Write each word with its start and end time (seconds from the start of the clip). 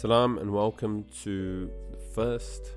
Salam 0.00 0.38
and 0.38 0.50
welcome 0.50 1.04
to 1.24 1.70
the 1.90 1.98
first 2.14 2.70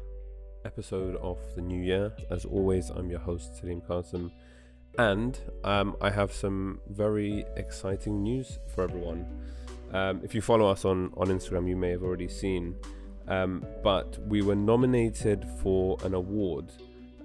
episode 0.66 1.16
of 1.22 1.40
the 1.56 1.62
new 1.62 1.82
year. 1.82 2.12
As 2.30 2.44
always, 2.44 2.90
I'm 2.90 3.10
your 3.10 3.22
host, 3.22 3.56
Salim 3.56 3.80
Qasim, 3.80 4.30
and 4.98 5.40
um, 5.64 5.96
I 6.02 6.10
have 6.10 6.34
some 6.34 6.82
very 6.90 7.46
exciting 7.56 8.22
news 8.24 8.60
for 8.76 8.84
everyone. 8.84 9.26
Um, 9.94 10.20
if 10.22 10.36
you 10.36 10.42
follow 10.42 10.68
us 10.68 10.84
on, 10.84 11.14
on 11.16 11.28
Instagram, 11.28 11.66
you 11.70 11.78
may 11.78 11.92
have 11.92 12.04
already 12.04 12.28
seen, 12.28 12.76
um, 13.30 13.66
but 13.86 14.20
we 14.28 14.42
were 14.42 14.56
nominated 14.56 15.48
for 15.62 15.98
an 16.04 16.16
award 16.16 16.74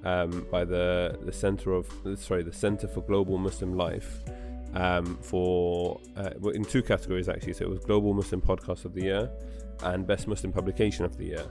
um, 0.05 0.47
by 0.49 0.65
the 0.65 1.19
the 1.25 1.33
Center 1.33 1.73
of 1.73 1.91
sorry 2.15 2.45
the 2.45 2.53
Center 2.53 2.87
for 2.87 3.01
Global 3.01 3.37
Muslim 3.37 3.77
Life 3.77 4.21
um, 4.75 5.19
for 5.23 6.01
uh, 6.17 6.51
in 6.51 6.65
two 6.65 6.85
categories 6.85 7.29
actually. 7.29 7.55
So 7.55 7.65
it 7.65 7.71
was 7.71 7.81
Global 7.81 8.15
Muslim 8.15 8.41
Podcast 8.41 8.85
of 8.85 8.95
the 8.95 9.03
Year 9.03 9.29
and 9.83 10.07
Best 10.07 10.27
Muslim 10.29 10.53
Publication 10.53 11.05
of 11.05 11.17
the 11.17 11.25
Year. 11.25 11.47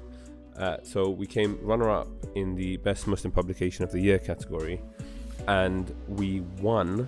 Uh, 0.57 0.77
so 0.81 1.09
we 1.09 1.27
came 1.27 1.59
runner 1.61 1.89
up 1.89 2.07
in 2.35 2.55
the 2.55 2.77
Best 2.77 3.07
Muslim 3.07 3.31
Publication 3.31 3.83
of 3.83 3.91
the 3.91 3.99
Year 3.99 4.17
category, 4.17 4.81
and 5.47 5.93
we 6.07 6.41
won 6.61 7.07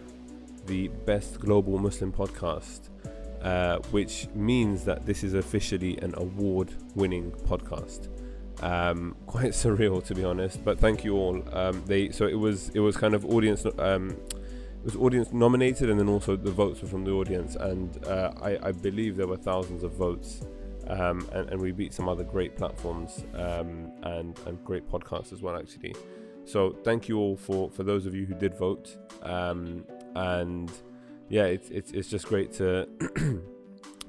the 0.68 0.88
Best 1.05 1.40
Global 1.40 1.80
Muslim 1.80 2.12
Podcast, 2.12 2.90
uh, 3.42 3.80
which 3.90 4.28
means 4.36 4.86
that 4.86 5.05
this 5.05 5.23
is 5.23 5.34
officially 5.34 5.98
an 5.98 6.14
award 6.18 6.73
winning 6.95 7.31
podcast. 7.31 8.09
Um, 8.62 9.16
quite 9.26 9.52
surreal 9.52 10.04
to 10.06 10.14
be 10.14 10.23
honest, 10.23 10.64
but 10.64 10.80
thank 10.80 11.04
you 11.04 11.16
all. 11.16 11.44
Um, 11.52 11.81
they 11.88 12.12
so 12.12 12.28
it 12.28 12.38
was 12.38 12.70
it 12.70 12.81
was 12.81 12.98
kind 12.98 13.16
of 13.16 13.26
audience 13.26 13.66
um, 13.80 14.12
it 14.12 14.86
was 14.86 14.95
audience 14.95 15.34
nominated, 15.34 15.90
and 15.90 16.00
then 16.00 16.08
also 16.08 16.36
the 16.36 16.52
votes 16.52 16.83
were 16.83 16.88
from 16.88 17.04
the 17.04 17.11
audience, 17.11 17.56
and 17.56 18.06
uh, 18.06 18.31
I, 18.42 18.59
I 18.61 18.72
believe 18.73 19.17
there 19.17 19.28
were 19.28 19.38
thousands 19.38 19.81
of 19.81 19.94
votes 19.94 20.44
um, 20.90 21.28
and, 21.34 21.50
and, 21.50 21.62
we 21.62 21.72
beat 21.72 21.94
some 21.94 22.09
other 22.09 22.23
great 22.23 22.56
platforms 22.58 23.23
um, 23.36 23.92
and 24.04 24.40
and 24.45 24.64
great 24.66 24.90
podcasts 24.90 25.32
as 25.32 25.42
well 25.42 25.56
actually. 25.58 25.95
So 26.45 26.76
thank 26.84 27.08
you 27.08 27.18
all 27.18 27.36
for 27.36 27.70
for 27.70 27.84
those 27.84 28.06
of 28.06 28.16
you 28.16 28.26
who 28.26 28.34
did 28.34 28.58
vote, 28.58 28.98
um, 29.23 29.86
and 30.16 30.72
yeah, 31.30 31.45
it's 31.45 31.70
it's 31.70 31.92
it's 31.92 32.10
just 32.10 32.28
great 32.28 32.52
to 32.54 32.88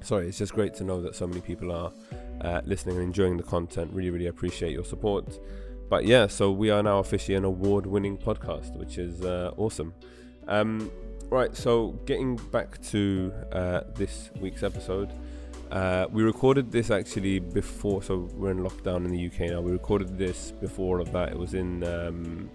sorry, 0.02 0.28
it's 0.28 0.38
just 0.38 0.54
great 0.54 0.74
to 0.74 0.84
know 0.84 1.00
that 1.02 1.14
so 1.14 1.26
many 1.26 1.40
people 1.40 1.72
are 1.72 1.92
uh, 2.40 2.60
listening 2.64 2.96
and 2.96 3.04
enjoying 3.04 3.36
the 3.36 3.42
content. 3.42 3.90
Really, 3.92 4.10
really 4.10 4.26
appreciate 4.26 4.72
your 4.72 4.84
support. 4.84 5.38
But 5.88 6.04
yeah, 6.04 6.26
so 6.28 6.52
we 6.52 6.70
are 6.70 6.82
now 6.82 7.00
officially 7.00 7.34
an 7.34 7.44
award-winning 7.44 8.18
podcast, 8.18 8.76
which 8.76 8.96
is 8.96 9.22
uh, 9.22 9.52
awesome. 9.56 9.92
Um, 10.46 10.90
right, 11.30 11.54
so 11.56 11.98
getting 12.06 12.36
back 12.36 12.80
to 12.88 13.32
uh, 13.52 13.80
this 13.94 14.30
week's 14.40 14.62
episode. 14.62 15.12
Uh, 15.70 16.06
we 16.10 16.24
recorded 16.24 16.72
this 16.72 16.90
actually 16.90 17.38
before, 17.38 18.02
so 18.02 18.28
we're 18.34 18.50
in 18.50 18.58
lockdown 18.58 19.04
in 19.04 19.12
the 19.12 19.26
UK 19.26 19.52
now. 19.52 19.60
We 19.60 19.70
recorded 19.70 20.18
this 20.18 20.50
before 20.50 20.96
all 20.96 21.02
of 21.02 21.12
that. 21.12 21.28
It 21.28 21.38
was 21.38 21.54
in 21.54 21.84
um, 21.84 22.50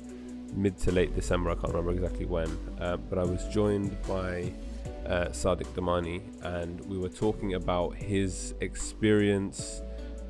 mid 0.54 0.78
to 0.80 0.92
late 0.92 1.16
December. 1.16 1.52
I 1.52 1.56
can't 1.56 1.74
remember 1.74 1.92
exactly 1.92 2.26
when, 2.26 2.50
uh, 2.82 2.98
but 2.98 3.18
I 3.18 3.24
was 3.24 3.48
joined 3.48 3.98
by 4.06 4.52
uh, 5.06 5.28
Sadiq 5.28 5.68
Damani, 5.76 6.22
and 6.44 6.82
we 6.88 6.98
were 6.98 7.10
talking 7.10 7.54
about 7.54 7.96
his 7.96 8.54
experience 8.60 9.82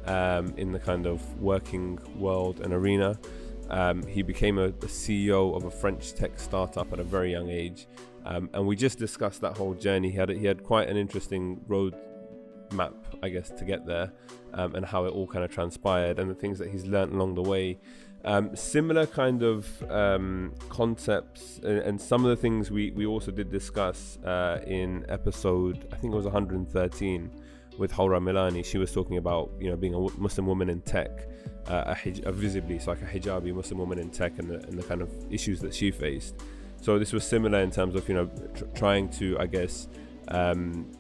um, 0.06 0.54
in 0.56 0.72
the 0.72 0.80
kind 0.80 1.08
of 1.08 1.42
working 1.42 1.98
world 2.20 2.60
and 2.60 2.72
arena. 2.72 3.18
Um, 3.72 4.06
he 4.06 4.22
became 4.22 4.60
a, 4.60 4.66
a, 4.66 4.72
CEO 4.72 5.56
of 5.56 5.64
a 5.64 5.72
French 5.72 6.14
tech 6.14 6.40
startup 6.40 6.94
at 6.94 7.00
a 7.00 7.04
very 7.04 7.32
young 7.32 7.50
age, 7.50 7.88
um, 8.26 8.48
and 8.54 8.68
we 8.68 8.76
just 8.76 9.00
discussed 9.00 9.42
that 9.42 9.58
whole 9.58 9.74
journey. 9.74 10.12
He 10.12 10.18
had 10.18 10.30
he 10.30 10.46
had 10.46 10.64
quite 10.64 10.88
an 10.88 10.98
interesting 10.98 11.62
road 11.68 11.96
map, 12.74 12.94
I 13.24 13.30
guess, 13.30 13.50
to 13.52 13.66
get 13.66 13.86
there, 13.86 14.12
um, 14.54 14.76
and 14.76 14.86
how 14.86 15.06
it 15.06 15.10
all 15.10 15.28
kind 15.28 15.44
of 15.44 15.52
transpired, 15.52 16.20
and 16.20 16.30
the 16.30 16.36
things 16.36 16.60
that 16.60 16.70
he's 16.70 16.86
learned 16.86 17.14
along 17.14 17.36
the 17.36 17.44
way. 17.44 17.80
Um, 18.24 18.56
similar 18.56 19.06
kind 19.06 19.44
of 19.44 19.68
um, 19.92 20.54
concepts, 20.70 21.60
and, 21.60 21.78
and, 21.80 22.02
some 22.02 22.26
of 22.26 22.30
the 22.30 22.36
things 22.36 22.72
we, 22.72 22.90
we 22.92 23.06
also 23.06 23.30
did 23.30 23.52
discuss 23.52 24.18
uh, 24.26 24.62
in 24.66 25.06
episode, 25.10 25.88
I 25.94 25.96
think 25.98 26.12
it 26.12 26.18
was 26.18 26.26
113 26.26 27.30
with 27.78 27.92
Hawra 27.92 28.20
Milani. 28.20 28.66
She 28.66 28.78
was 28.78 28.92
talking 28.92 29.18
about 29.18 29.52
you 29.60 29.70
know 29.70 29.76
being 29.76 29.94
a 29.94 30.00
Muslim 30.20 30.48
woman 30.48 30.70
in 30.70 30.82
tech, 30.82 31.12
uh, 31.68 31.84
a, 31.88 31.96
hij- 31.96 32.26
a 32.26 32.32
visibly 32.32 32.80
so 32.80 32.92
like 32.92 33.02
a 33.02 33.06
hijabi 33.06 33.54
Muslim 33.54 33.80
woman 33.80 34.00
in 34.00 34.10
tech, 34.10 34.38
and 34.40 34.50
the, 34.50 34.56
and 34.68 34.78
the 34.78 34.84
kind 34.84 35.02
of 35.02 35.10
issues 35.32 35.60
that 35.62 35.74
she 35.74 35.92
faced. 35.92 36.36
So 36.82 37.00
this 37.00 37.14
was 37.14 37.26
similar 37.26 37.60
in 37.60 37.72
terms 37.72 37.96
of 37.96 38.08
you 38.08 38.16
know 38.16 38.26
tr- 38.56 38.66
trying 38.74 39.10
to 39.20 39.38
I 39.40 39.48
guess 39.48 39.88
um, 40.30 40.92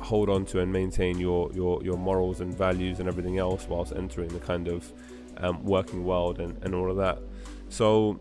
hold 0.00 0.28
on 0.28 0.44
to 0.46 0.60
and 0.60 0.72
maintain 0.72 1.18
your, 1.18 1.50
your, 1.52 1.82
your 1.82 1.96
morals 1.96 2.40
and 2.40 2.56
values 2.56 3.00
and 3.00 3.08
everything 3.08 3.38
else 3.38 3.66
whilst 3.68 3.92
entering 3.94 4.28
the 4.28 4.40
kind 4.40 4.68
of 4.68 4.92
um, 5.38 5.64
working 5.64 6.04
world 6.04 6.40
and, 6.40 6.62
and 6.64 6.74
all 6.74 6.90
of 6.90 6.96
that. 6.96 7.18
So, 7.68 8.20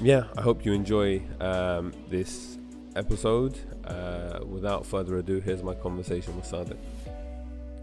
yeah, 0.00 0.24
I 0.36 0.42
hope 0.42 0.64
you 0.64 0.72
enjoy 0.72 1.22
um, 1.40 1.92
this 2.08 2.58
episode. 2.96 3.58
Uh, 3.84 4.40
without 4.46 4.86
further 4.86 5.16
ado, 5.16 5.40
here's 5.40 5.62
my 5.62 5.74
conversation 5.74 6.36
with 6.36 6.44
Sadiq. 6.44 6.78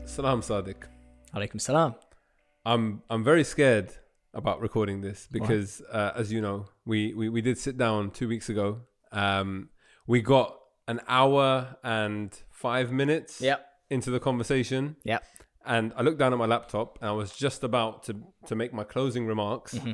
Salam, 0.05 0.41
Sadiq. 0.41 0.83
Alaikum 1.35 1.59
salam. 1.59 1.95
I'm 2.65 3.01
I'm 3.09 3.23
very 3.23 3.43
scared 3.43 3.91
about 4.33 4.61
recording 4.61 5.01
this 5.01 5.27
because, 5.31 5.81
uh, 5.91 6.11
as 6.15 6.31
you 6.31 6.41
know, 6.41 6.65
we, 6.85 7.13
we, 7.13 7.27
we 7.29 7.41
did 7.41 7.57
sit 7.57 7.77
down 7.77 8.11
two 8.11 8.27
weeks 8.27 8.49
ago. 8.49 8.81
Um, 9.11 9.69
we 10.05 10.21
got 10.21 10.57
an 10.87 11.01
hour 11.07 11.77
and 11.83 12.37
five 12.49 12.91
minutes 12.91 13.41
yep. 13.41 13.67
into 13.89 14.09
the 14.09 14.19
conversation. 14.19 14.95
Yep. 15.03 15.23
And 15.65 15.91
I 15.97 16.01
looked 16.01 16.17
down 16.17 16.31
at 16.31 16.39
my 16.39 16.45
laptop 16.45 16.97
and 17.01 17.09
I 17.09 17.13
was 17.13 17.35
just 17.35 17.63
about 17.63 18.03
to, 18.03 18.15
to 18.45 18.55
make 18.55 18.73
my 18.73 18.83
closing 18.83 19.25
remarks. 19.27 19.75
Mm-hmm. 19.75 19.91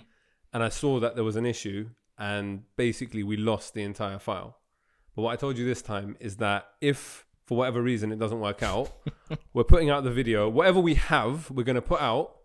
And 0.54 0.64
I 0.64 0.70
saw 0.70 1.00
that 1.00 1.16
there 1.16 1.24
was 1.24 1.36
an 1.36 1.48
issue. 1.48 1.90
And 2.18 2.64
basically, 2.78 3.24
we 3.24 3.38
lost 3.38 3.74
the 3.74 3.81
entire 3.81 4.20
file. 4.20 4.58
But 5.16 5.24
what 5.24 5.31
I 5.31 5.36
told 5.36 5.58
you 5.58 5.66
this 5.66 5.81
time 5.81 6.16
is 6.20 6.38
that 6.38 6.68
if 6.80 7.25
for 7.46 7.58
whatever 7.58 7.81
reason 7.81 8.12
it 8.12 8.20
doesn't 8.20 8.40
work 8.40 8.62
out, 8.62 8.92
we're 9.54 9.64
putting 9.64 9.90
out 9.90 10.04
the 10.04 10.12
video. 10.12 10.48
Whatever 10.48 10.80
we 10.80 10.94
have, 10.94 11.50
we're 11.50 11.64
going 11.64 11.75
to 11.75 11.81
put 11.81 12.02
out. 12.02 12.36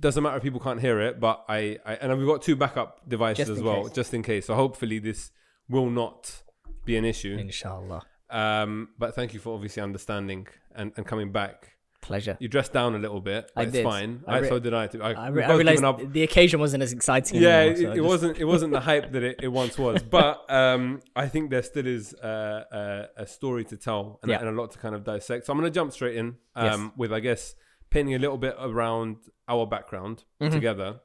Doesn't 0.00 0.22
matter 0.22 0.36
if 0.36 0.42
people 0.42 0.60
can't 0.60 0.80
hear 0.80 1.00
it, 1.00 1.18
but 1.18 1.44
I, 1.48 1.78
I 1.86 1.94
and 1.94 2.16
we've 2.18 2.26
got 2.26 2.42
two 2.42 2.56
backup 2.56 3.08
devices 3.08 3.48
as 3.48 3.62
well, 3.62 3.84
case. 3.84 3.92
just 3.92 4.14
in 4.14 4.22
case. 4.22 4.46
So 4.46 4.54
hopefully 4.54 4.98
this 4.98 5.30
will 5.68 5.90
not 5.90 6.42
be 6.88 6.96
an 6.96 7.04
issue. 7.04 7.36
Inshallah. 7.38 8.02
Um, 8.30 8.88
but 8.98 9.14
thank 9.14 9.34
you 9.34 9.40
for 9.40 9.54
obviously 9.54 9.82
understanding 9.82 10.48
and, 10.74 10.92
and 10.96 11.06
coming 11.06 11.30
back. 11.30 11.74
Pleasure. 12.00 12.36
You 12.40 12.48
dressed 12.48 12.72
down 12.72 12.94
a 12.94 12.98
little 12.98 13.20
bit. 13.20 13.50
I 13.56 13.64
it's 13.64 13.72
did. 13.72 13.84
fine. 13.84 14.22
I, 14.26 14.38
re- 14.38 14.48
so 14.48 14.58
did 14.58 14.72
I. 14.72 14.88
I, 15.00 15.12
I, 15.12 15.28
re- 15.28 15.42
I 15.42 15.52
realized 15.54 15.84
up. 15.84 16.12
the 16.12 16.22
occasion 16.22 16.58
wasn't 16.60 16.82
as 16.82 16.92
exciting. 16.92 17.42
Yeah, 17.42 17.58
anymore, 17.58 17.72
it, 17.72 17.76
so 17.76 17.90
it 17.90 17.96
just... 17.96 18.08
wasn't. 18.08 18.38
It 18.38 18.44
wasn't 18.44 18.72
the 18.72 18.80
hype 18.80 19.12
that 19.12 19.22
it, 19.22 19.40
it 19.42 19.48
once 19.48 19.76
was. 19.76 20.02
But 20.10 20.50
um, 20.50 21.00
I 21.14 21.28
think 21.28 21.50
there 21.50 21.62
still 21.62 21.86
is 21.86 22.14
a, 22.14 23.08
a, 23.18 23.22
a 23.22 23.26
story 23.26 23.64
to 23.64 23.76
tell 23.76 24.20
and, 24.22 24.30
yeah. 24.30 24.38
and, 24.38 24.48
a 24.48 24.52
lot 24.52 24.70
to 24.70 24.78
kind 24.78 24.94
of 24.94 25.04
dissect. 25.04 25.44
So 25.44 25.52
I'm 25.52 25.58
going 25.58 25.70
to 25.70 25.74
jump 25.74 25.92
straight 25.92 26.16
in 26.16 26.36
um, 26.54 26.64
yes. 26.64 26.90
with, 26.96 27.12
I 27.12 27.20
guess, 27.20 27.54
painting 27.90 28.14
a 28.14 28.18
little 28.18 28.38
bit 28.38 28.54
around 28.58 29.16
our 29.48 29.66
background 29.66 30.24
mm-hmm. 30.40 30.54
together. 30.54 31.00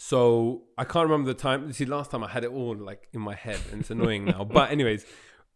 So 0.00 0.62
I 0.78 0.84
can't 0.84 1.10
remember 1.10 1.32
the 1.32 1.38
time. 1.38 1.70
See, 1.72 1.84
last 1.84 2.12
time 2.12 2.22
I 2.22 2.28
had 2.28 2.44
it 2.44 2.50
all 2.50 2.76
like 2.76 3.08
in 3.12 3.20
my 3.20 3.34
head, 3.34 3.58
and 3.72 3.80
it's 3.80 3.90
annoying 3.90 4.24
now. 4.24 4.44
But 4.58 4.70
anyways, 4.70 5.04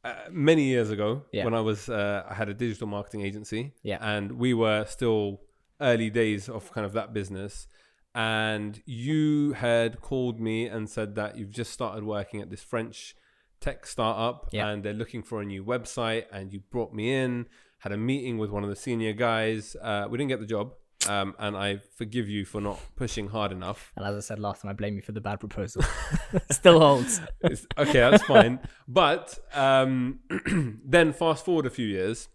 uh, 0.05 0.15
many 0.31 0.65
years 0.65 0.91
ago, 0.91 1.23
yeah. 1.33 1.45
when 1.45 1.55
I 1.55 1.61
was, 1.61 1.89
uh, 1.89 2.25
I 2.29 2.35
had 2.35 2.49
a 2.49 2.55
digital 2.55 2.89
marketing 2.89 3.23
agency, 3.23 3.73
yeah, 3.85 3.99
and 4.01 4.33
we 4.33 4.53
were 4.53 4.85
still 4.87 5.43
early 5.81 6.11
days 6.11 6.49
of 6.49 6.73
kind 6.73 6.85
of 6.85 6.93
that 6.95 7.15
business. 7.15 7.69
And 8.17 8.83
you 8.85 9.53
had 9.53 10.01
called 10.01 10.41
me 10.41 10.67
and 10.67 10.91
said 10.91 11.15
that 11.15 11.39
you've 11.39 11.51
just 11.51 11.73
started 11.73 12.05
working 12.05 12.43
at 12.43 12.51
this 12.51 12.63
French 12.63 13.15
tech 13.61 13.87
startup, 13.87 14.49
yeah. 14.51 14.69
and 14.69 14.83
they're 14.83 14.93
looking 14.93 15.23
for 15.23 15.41
a 15.41 15.45
new 15.45 15.65
website. 15.65 16.25
And 16.33 16.53
you 16.53 16.61
brought 16.61 16.93
me 16.93 17.15
in, 17.15 17.47
had 17.79 17.93
a 17.93 17.97
meeting 17.97 18.39
with 18.39 18.51
one 18.51 18.65
of 18.65 18.71
the 18.71 18.77
senior 18.77 19.13
guys. 19.13 19.77
Uh, 19.81 20.09
we 20.11 20.19
didn't 20.19 20.31
get 20.31 20.41
the 20.41 20.47
job, 20.47 20.73
um, 21.09 21.35
and 21.39 21.57
I 21.57 21.79
forgive 21.97 22.29
you 22.29 22.45
for 22.45 22.61
not 22.61 22.81
pushing 22.97 23.29
hard 23.29 23.53
enough. 23.53 23.93
And 23.97 24.05
as 24.07 24.17
I 24.17 24.21
said 24.21 24.39
last 24.39 24.63
time, 24.63 24.71
I 24.71 24.75
blame 24.75 24.97
you 24.97 25.03
for 25.03 25.13
the 25.13 25.21
bad 25.21 25.41
proposal. 25.41 25.83
Still 26.51 26.81
holds. 26.81 27.21
It's, 27.41 27.67
okay, 27.77 28.01
that's 28.01 28.23
fine. 28.25 28.61
But 28.89 29.39
um, 29.55 30.21
then 30.85 31.13
fast 31.13 31.45
forward 31.45 31.67
a 31.67 31.71
few 31.71 31.87
years, 31.87 32.29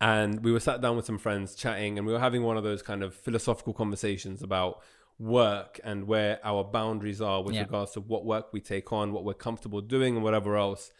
and 0.00 0.44
we 0.44 0.52
were 0.52 0.60
sat 0.60 0.80
down 0.80 0.96
with 0.96 1.06
some 1.06 1.18
friends 1.18 1.54
chatting, 1.54 1.98
and 1.98 2.06
we 2.06 2.12
were 2.12 2.20
having 2.20 2.42
one 2.42 2.56
of 2.56 2.64
those 2.64 2.82
kind 2.82 3.02
of 3.02 3.14
philosophical 3.14 3.72
conversations 3.72 4.42
about 4.42 4.82
work 5.18 5.80
and 5.82 6.06
where 6.06 6.38
our 6.44 6.62
boundaries 6.62 7.20
are 7.20 7.42
with 7.42 7.54
yeah. 7.54 7.62
regards 7.62 7.92
to 7.92 8.00
what 8.00 8.24
work 8.24 8.52
we 8.52 8.60
take 8.60 8.92
on, 8.92 9.12
what 9.12 9.24
we're 9.24 9.34
comfortable 9.34 9.80
doing, 9.80 10.14
and 10.14 10.24
whatever 10.24 10.56
else. 10.56 10.92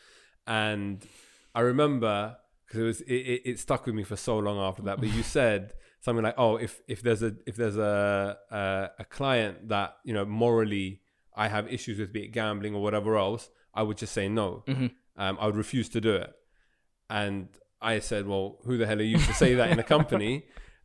And 0.47 1.07
I 1.55 1.61
remember 1.61 2.37
because 2.67 2.81
it 2.81 2.85
was 2.85 3.01
it, 3.03 3.15
it, 3.15 3.43
it 3.45 3.59
stuck 3.59 3.87
with 3.87 3.95
me 3.95 4.03
for 4.03 4.17
so 4.17 4.39
long 4.39 4.59
after 4.59 4.83
that. 4.83 4.99
But 4.99 5.13
you 5.13 5.23
said 5.23 5.75
something 6.01 6.25
like, 6.25 6.35
"Oh, 6.39 6.57
if 6.57 6.81
if 6.89 7.03
there's 7.03 7.23
a 7.23 7.35
if 7.47 7.57
there's 7.57 7.77
a 7.77 8.37
a, 8.51 8.91
a 9.01 9.05
client 9.05 9.69
that 9.69 9.97
you 10.05 10.15
know 10.15 10.25
morally 10.25 11.01
I 11.35 11.49
have 11.49 11.73
issues 11.73 11.99
with, 11.99 12.13
be 12.13 12.25
it 12.25 12.29
gambling 12.29 12.75
or 12.75 12.83
whatever 12.83 13.17
else, 13.17 13.51
I 13.75 13.83
would 13.83 13.97
just 13.97 14.13
say 14.13 14.29
no. 14.29 14.65
Mm-hmm. 14.67 14.87
Um, 15.17 15.39
I 15.41 15.47
would 15.47 15.57
refuse 15.57 15.89
to 15.91 16.01
do 16.01 16.15
it." 16.15 16.33
And 17.09 17.49
I 17.81 17.99
said, 18.01 18.27
"Well, 18.27 18.59
who 18.65 18.77
the 18.79 18.87
hell 18.87 18.99
are 18.99 19.03
you 19.03 19.19
to 19.19 19.35
say 19.35 19.55
that 19.55 19.71
in 19.71 19.79
a 19.79 19.83
company?" 19.97 20.45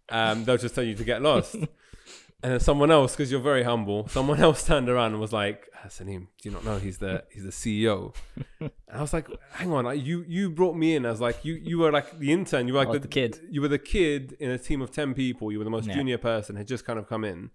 um, 0.10 0.44
they'll 0.44 0.58
just 0.58 0.75
tell 0.75 0.84
you 0.84 0.96
to 0.96 1.04
get 1.04 1.22
lost. 1.22 1.56
and 2.43 2.53
then 2.53 2.59
someone 2.59 2.89
else, 2.91 3.13
because 3.15 3.31
you're 3.31 3.39
very 3.41 3.63
humble, 3.63 4.07
someone 4.07 4.39
else 4.47 4.65
turned 4.65 4.89
around 4.89 5.11
and 5.13 5.21
was 5.21 5.33
like, 5.33 5.67
"Ah, 5.75 5.88
Salim, 5.89 6.27
do 6.41 6.49
you 6.49 6.53
not 6.55 6.63
know 6.65 6.77
he's 6.79 6.97
the 6.99 7.23
he's 7.31 7.43
the 7.43 7.51
CEO? 7.51 8.15
And 8.59 8.71
I 8.91 9.01
was 9.01 9.13
like, 9.13 9.27
hang 9.53 9.71
on, 9.73 9.99
you 9.99 10.25
you 10.27 10.49
brought 10.49 10.75
me 10.75 10.95
in 10.95 11.05
as 11.05 11.21
like 11.21 11.43
you 11.45 11.53
you 11.55 11.77
were 11.79 11.91
like 11.91 12.17
the 12.19 12.31
intern, 12.31 12.67
you 12.67 12.73
were 12.73 12.79
like 12.79 12.89
was 12.89 13.01
the 13.01 13.07
kid. 13.07 13.39
you 13.49 13.61
were 13.61 13.67
the 13.67 13.79
kid 13.79 14.35
in 14.39 14.49
a 14.51 14.57
team 14.57 14.81
of 14.81 14.91
10 14.91 15.13
people 15.13 15.51
you 15.51 15.57
were 15.59 15.63
the 15.63 15.69
most 15.69 15.88
Yeah. 15.88 15.95
junior 15.95 16.17
person 16.17 16.55
had 16.55 16.67
just 16.67 16.85
kind 16.85 16.97
of 16.99 17.07
come 17.07 17.23
in 17.23 17.51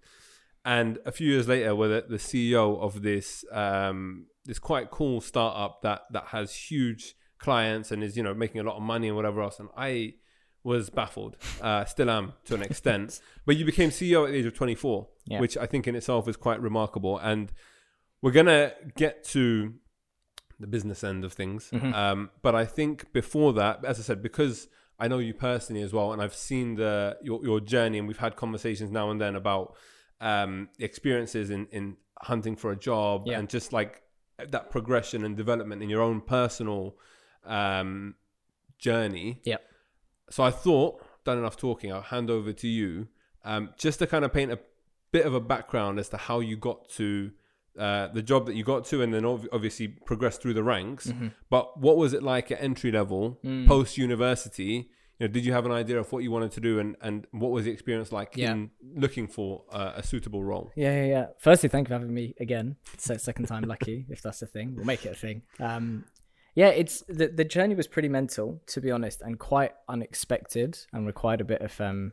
and 0.64 0.98
a 1.06 1.12
few 1.12 1.28
years 1.30 1.46
later 1.46 1.74
were 1.74 1.88
the, 1.88 2.04
the 2.08 2.16
ceo 2.16 2.80
of 2.80 3.02
this 3.02 3.44
um 3.52 4.26
this 4.44 4.58
quite 4.58 4.90
cool 4.90 5.20
startup 5.20 5.82
that 5.82 6.02
that 6.10 6.26
has 6.28 6.54
huge 6.70 7.14
clients 7.38 7.90
and 7.92 8.02
is 8.02 8.16
you 8.16 8.22
know 8.22 8.34
making 8.34 8.60
a 8.60 8.64
lot 8.64 8.76
of 8.76 8.82
money 8.82 9.06
and 9.08 9.16
whatever 9.16 9.40
else 9.42 9.60
and 9.60 9.68
i 9.76 10.14
was 10.70 10.84
baffled 10.90 11.34
uh 11.68 11.84
still 11.94 12.10
am 12.10 12.26
to 12.44 12.52
an 12.58 12.62
extent 12.62 13.20
but 13.46 13.54
you 13.58 13.64
became 13.72 13.90
ceo 13.90 14.24
at 14.26 14.32
the 14.32 14.38
age 14.38 14.46
of 14.50 14.54
24 14.54 15.06
Yeah. 15.26 15.40
which 15.42 15.56
i 15.64 15.66
think 15.72 15.86
in 15.90 15.94
itself 16.00 16.22
is 16.32 16.36
quite 16.46 16.60
remarkable 16.70 17.14
and 17.30 17.52
we're 18.22 18.36
gonna 18.40 18.72
get 19.04 19.14
to 19.34 19.74
the 20.58 20.66
business 20.66 21.04
end 21.04 21.22
of 21.22 21.32
things. 21.34 21.68
Mhm. 21.70 21.92
Um, 22.02 22.30
but 22.46 22.54
I 22.62 22.64
think 22.64 23.12
before 23.12 23.52
that, 23.60 23.84
as 23.84 23.98
I 24.00 24.02
said, 24.08 24.22
because 24.22 24.68
I 24.98 25.06
know 25.06 25.18
you 25.28 25.34
personally 25.34 25.82
as 25.82 25.92
well, 25.92 26.08
and 26.14 26.22
I've 26.22 26.34
seen 26.50 26.76
the 26.76 27.18
your, 27.28 27.38
your 27.44 27.60
journey, 27.60 27.98
and 27.98 28.08
we've 28.08 28.24
had 28.28 28.36
conversations 28.36 28.90
now 28.90 29.10
and 29.10 29.20
then 29.20 29.34
about 29.36 29.66
um, 30.30 30.70
experiences 30.78 31.50
in, 31.50 31.66
in 31.78 31.84
hunting 32.30 32.56
for 32.56 32.68
a 32.72 32.78
job 32.90 33.24
Yeah. 33.26 33.38
and 33.38 33.50
just 33.50 33.68
like 33.78 33.92
that 34.54 34.70
progression 34.70 35.24
and 35.26 35.36
development 35.36 35.82
in 35.82 35.90
your 35.90 36.00
own 36.08 36.22
personal 36.22 36.96
um, 37.44 38.14
journey. 38.78 39.40
Yep. 39.44 39.60
So 40.30 40.42
I 40.42 40.50
thought, 40.50 41.02
done 41.24 41.38
enough 41.38 41.56
talking, 41.56 41.92
I'll 41.92 42.02
hand 42.02 42.30
over 42.30 42.52
to 42.52 42.68
you 42.68 43.08
um, 43.44 43.70
just 43.78 43.98
to 44.00 44.06
kind 44.06 44.24
of 44.24 44.32
paint 44.32 44.50
a 44.52 44.58
bit 45.12 45.24
of 45.26 45.34
a 45.34 45.40
background 45.40 45.98
as 45.98 46.08
to 46.10 46.16
how 46.16 46.40
you 46.40 46.56
got 46.56 46.88
to 46.90 47.30
uh, 47.78 48.08
the 48.08 48.22
job 48.22 48.46
that 48.46 48.54
you 48.56 48.64
got 48.64 48.84
to, 48.86 49.02
and 49.02 49.12
then 49.12 49.24
ob- 49.24 49.46
obviously 49.52 49.86
progressed 49.86 50.40
through 50.40 50.54
the 50.54 50.62
ranks. 50.64 51.08
Mm-hmm. 51.08 51.28
But 51.50 51.78
what 51.78 51.96
was 51.98 52.12
it 52.14 52.22
like 52.22 52.50
at 52.50 52.60
entry 52.62 52.90
level, 52.90 53.38
Mm. 53.44 53.66
post 53.68 53.98
university? 53.98 54.88
You 55.18 55.28
know, 55.28 55.32
did 55.32 55.44
you 55.44 55.52
have 55.52 55.64
an 55.66 55.72
idea 55.72 55.98
of 55.98 56.10
what 56.12 56.22
you 56.22 56.30
wanted 56.30 56.52
to 56.52 56.60
do, 56.60 56.78
and, 56.78 56.96
and 57.02 57.26
what 57.32 57.50
was 57.50 57.64
the 57.66 57.70
experience 57.70 58.12
like 58.12 58.34
Yeah. 58.36 58.52
in 58.52 58.70
looking 58.94 59.28
for 59.28 59.64
uh, 59.70 59.92
a 59.96 60.02
suitable 60.02 60.42
role? 60.42 60.72
Yeah, 60.74 60.94
yeah, 61.02 61.06
yeah. 61.06 61.26
Firstly, 61.38 61.68
thank 61.68 61.86
you 61.88 61.94
for 61.94 62.00
having 62.00 62.12
me 62.14 62.34
again. 62.40 62.76
Se- 62.98 63.18
second 63.18 63.46
time 63.46 63.62
lucky, 63.64 64.06
if 64.08 64.22
that's 64.22 64.40
a 64.42 64.46
thing. 64.46 64.74
We'll 64.74 64.84
make 64.86 65.04
it 65.06 65.12
a 65.12 65.14
thing. 65.14 65.42
Um, 65.60 66.04
yeah, 66.56 66.68
it's 66.68 67.02
the 67.06 67.28
the 67.28 67.44
journey 67.44 67.74
was 67.76 67.86
pretty 67.86 68.08
mental, 68.08 68.60
to 68.66 68.80
be 68.80 68.90
honest, 68.90 69.22
and 69.22 69.38
quite 69.38 69.72
unexpected, 69.88 70.78
and 70.92 71.06
required 71.06 71.40
a 71.40 71.44
bit 71.44 71.60
of 71.60 71.80
um, 71.80 72.12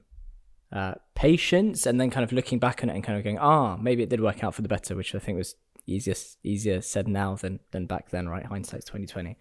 uh, 0.71 0.93
patience, 1.15 1.85
and 1.87 1.99
then 1.99 2.09
kind 2.11 2.23
of 2.23 2.31
looking 2.31 2.59
back 2.59 2.83
on 2.83 2.89
it 2.89 2.93
and 2.95 3.03
kind 3.03 3.17
of 3.17 3.23
going, 3.23 3.39
ah, 3.39 3.77
maybe 3.77 4.03
it 4.03 4.09
did 4.09 4.21
work 4.21 4.43
out 4.43 4.53
for 4.53 4.61
the 4.61 4.67
better, 4.67 4.95
which 4.95 5.15
I 5.15 5.19
think 5.19 5.37
was 5.37 5.55
easier 5.87 6.15
easier 6.43 6.81
said 6.81 7.07
now 7.07 7.35
than 7.35 7.59
than 7.71 7.85
back 7.87 8.09
then, 8.11 8.27
right? 8.29 8.45
Hindsight's 8.45 8.85
twenty 8.85 9.07
twenty. 9.07 9.37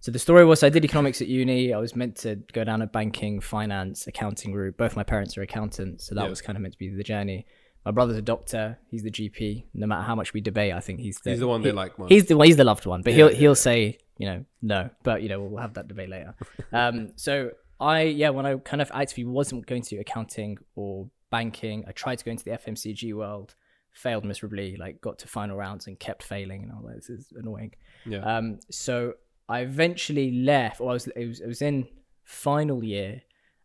So 0.00 0.10
the 0.12 0.18
story 0.18 0.44
was 0.44 0.62
I 0.62 0.68
did 0.68 0.84
economics 0.84 1.20
at 1.20 1.26
uni. 1.28 1.72
I 1.72 1.78
was 1.78 1.96
meant 1.96 2.16
to 2.16 2.36
go 2.52 2.64
down 2.64 2.82
a 2.82 2.86
banking, 2.86 3.40
finance, 3.40 4.06
accounting 4.06 4.54
route. 4.54 4.76
Both 4.76 4.94
my 4.94 5.02
parents 5.02 5.36
are 5.38 5.42
accountants, 5.42 6.06
so 6.06 6.14
that 6.14 6.24
Yeah. 6.24 6.28
was 6.30 6.40
kind 6.42 6.56
of 6.56 6.62
meant 6.62 6.74
to 6.74 6.78
be 6.78 6.88
the 6.90 7.02
journey. 7.02 7.46
My 7.86 7.92
brother's 7.92 8.16
a 8.16 8.22
doctor. 8.22 8.78
He's 8.90 9.02
the 9.04 9.10
GP. 9.12 9.64
No 9.72 9.86
matter 9.86 10.02
how 10.02 10.14
much 10.16 10.32
we 10.34 10.40
debate, 10.42 10.72
I 10.74 10.80
think 10.80 10.98
he's 11.00 11.18
the 11.20 11.30
He's 11.30 11.38
the 11.40 11.46
one 11.46 11.60
he- 11.62 11.68
they 11.68 11.72
like 11.72 11.98
most. 11.98 12.10
He's 12.10 12.26
the 12.26 12.36
he's 12.40 12.56
the 12.56 12.64
loved 12.64 12.84
one, 12.84 13.00
but 13.02 13.12
Yeah, 13.12 13.16
he'll 13.16 13.30
yeah, 13.30 13.36
he'll 13.38 13.50
yeah. 13.52 13.54
say 13.54 13.98
you 14.18 14.26
know 14.26 14.44
no, 14.60 14.90
but 15.04 15.22
you 15.22 15.28
know 15.28 15.40
we'll 15.40 15.62
have 15.62 15.74
that 15.74 15.86
debate 15.88 16.08
later. 16.10 16.34
um, 16.72 17.12
so 17.16 17.50
I 17.80 18.02
yeah, 18.02 18.30
when 18.30 18.44
I 18.44 18.56
kind 18.56 18.82
of 18.82 18.90
actively 18.92 19.24
wasn't 19.24 19.66
going 19.66 19.82
to 19.82 19.96
accounting 19.98 20.58
or 20.74 21.08
banking, 21.30 21.84
I 21.86 21.92
tried 21.92 22.18
to 22.18 22.24
go 22.24 22.32
into 22.32 22.44
the 22.44 22.50
FMCG 22.52 23.14
world, 23.14 23.54
failed 23.92 24.24
miserably. 24.24 24.76
Like 24.76 25.00
got 25.00 25.18
to 25.20 25.28
final 25.28 25.56
rounds 25.56 25.86
and 25.86 25.98
kept 25.98 26.22
failing, 26.24 26.64
and 26.64 26.72
I 26.72 26.74
was 26.76 26.84
like, 26.84 26.96
this 26.96 27.08
is 27.10 27.32
annoying. 27.36 27.72
yeah. 28.04 28.18
Um, 28.18 28.58
so 28.70 29.14
I 29.48 29.60
eventually 29.60 30.32
left, 30.32 30.80
or 30.80 30.90
I 30.90 30.94
was, 30.94 31.06
it 31.06 31.26
was, 31.26 31.40
it 31.40 31.46
was 31.46 31.62
in 31.62 31.86
final 32.24 32.82
year, 32.82 33.22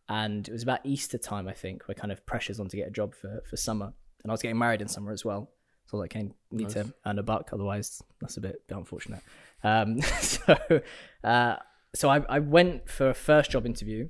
and 0.08 0.46
it 0.46 0.52
was 0.52 0.62
about 0.62 0.78
Easter 0.84 1.18
time, 1.18 1.48
I 1.48 1.52
think, 1.54 1.88
where 1.88 1.96
kind 1.96 2.12
of 2.12 2.24
pressures 2.24 2.60
on 2.60 2.68
to 2.68 2.76
get 2.76 2.86
a 2.86 2.92
job 2.92 3.14
for, 3.16 3.42
for 3.50 3.56
summer. 3.56 3.92
And 4.22 4.30
I 4.30 4.32
was 4.32 4.42
getting 4.42 4.58
married 4.58 4.80
in 4.80 4.88
summer 4.88 5.12
as 5.12 5.24
well. 5.24 5.50
So 5.86 5.96
I 5.96 6.00
was 6.00 6.00
like, 6.04 6.16
okay, 6.16 6.30
need 6.50 6.70
to 6.70 6.92
earn 7.04 7.18
a 7.18 7.22
buck, 7.22 7.50
otherwise 7.52 8.02
that's 8.20 8.36
a 8.36 8.40
bit 8.40 8.62
unfortunate. 8.70 9.20
Um, 9.64 10.00
so, 10.20 10.80
uh, 11.24 11.56
so 11.94 12.08
I, 12.08 12.24
I 12.28 12.38
went 12.38 12.88
for 12.88 13.10
a 13.10 13.14
first 13.14 13.50
job 13.50 13.66
interview 13.66 14.08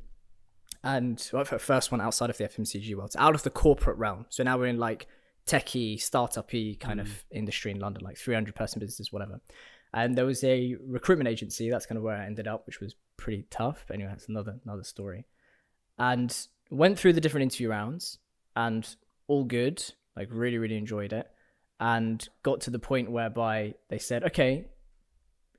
and 0.84 1.28
well, 1.32 1.44
for 1.44 1.56
a 1.56 1.60
first 1.60 1.90
one 1.92 2.00
outside 2.00 2.30
of 2.30 2.38
the 2.38 2.44
FMCG 2.44 2.94
world, 2.94 3.12
so 3.12 3.20
out 3.20 3.34
of 3.34 3.42
the 3.42 3.50
corporate 3.50 3.98
realm. 3.98 4.26
So 4.28 4.42
now 4.42 4.58
we're 4.58 4.66
in 4.66 4.78
like 4.78 5.06
techie, 5.46 6.00
startup-y 6.00 6.76
kind 6.78 7.00
of 7.00 7.24
industry 7.30 7.70
in 7.70 7.80
London, 7.80 8.04
like 8.04 8.16
300 8.16 8.54
person 8.54 8.80
businesses, 8.80 9.12
whatever. 9.12 9.40
And 9.94 10.16
there 10.16 10.24
was 10.24 10.42
a 10.42 10.76
recruitment 10.86 11.28
agency. 11.28 11.70
That's 11.70 11.86
kind 11.86 11.98
of 11.98 12.04
where 12.04 12.16
I 12.16 12.26
ended 12.26 12.48
up, 12.48 12.66
which 12.66 12.80
was 12.80 12.96
pretty 13.16 13.44
tough. 13.50 13.84
But 13.86 13.94
anyway, 13.94 14.10
that's 14.10 14.28
another 14.28 14.58
another 14.64 14.84
story. 14.84 15.26
And 15.98 16.34
went 16.70 16.98
through 16.98 17.12
the 17.12 17.20
different 17.20 17.42
interview 17.42 17.68
rounds, 17.68 18.18
and 18.56 18.88
all 19.28 19.44
good. 19.44 19.84
Like 20.16 20.28
really, 20.30 20.58
really 20.58 20.76
enjoyed 20.76 21.12
it, 21.12 21.30
and 21.80 22.26
got 22.42 22.60
to 22.62 22.70
the 22.70 22.78
point 22.78 23.10
whereby 23.10 23.74
they 23.88 23.98
said, 23.98 24.24
"Okay, 24.24 24.66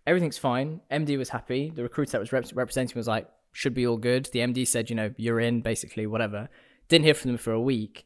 everything's 0.06 0.38
fine." 0.38 0.82
MD 0.92 1.18
was 1.18 1.30
happy. 1.30 1.72
The 1.76 1.84
recruiter 1.84 2.14
that 2.14 2.20
was 2.20 2.32
rep- 2.32 2.56
representing 2.56 2.98
was 2.98 3.08
like, 3.08 3.28
"Should 3.52 3.74
be 3.74 3.88
all 3.88 3.98
good." 3.98 4.26
The 4.32 4.40
MD 4.40 4.66
said, 4.66 4.90
"You 4.90 4.96
know, 4.96 5.14
you're 5.18 5.40
in." 5.40 5.62
Basically, 5.62 6.06
whatever. 6.06 6.50
Didn't 6.88 7.06
hear 7.06 7.14
from 7.14 7.32
them 7.32 7.38
for 7.38 7.54
a 7.54 7.62
week, 7.62 8.06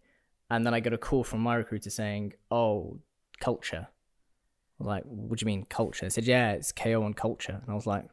and 0.49 0.65
then 0.65 0.73
I 0.73 0.79
got 0.79 0.94
a 0.94 0.97
call 0.97 1.23
from 1.23 1.41
my 1.41 1.55
recruiter 1.55 1.89
saying, 1.89 2.33
"Oh, 2.49 2.99
culture." 3.39 3.88
Like, 4.79 5.03
what 5.05 5.39
do 5.39 5.44
you 5.44 5.47
mean 5.47 5.65
culture? 5.69 6.05
They 6.05 6.09
said, 6.09 6.25
yeah, 6.25 6.51
it's 6.51 6.71
KO 6.71 7.03
on 7.03 7.13
culture. 7.13 7.59
And 7.61 7.71
I 7.71 7.73
was 7.73 7.88
like, 7.88 8.05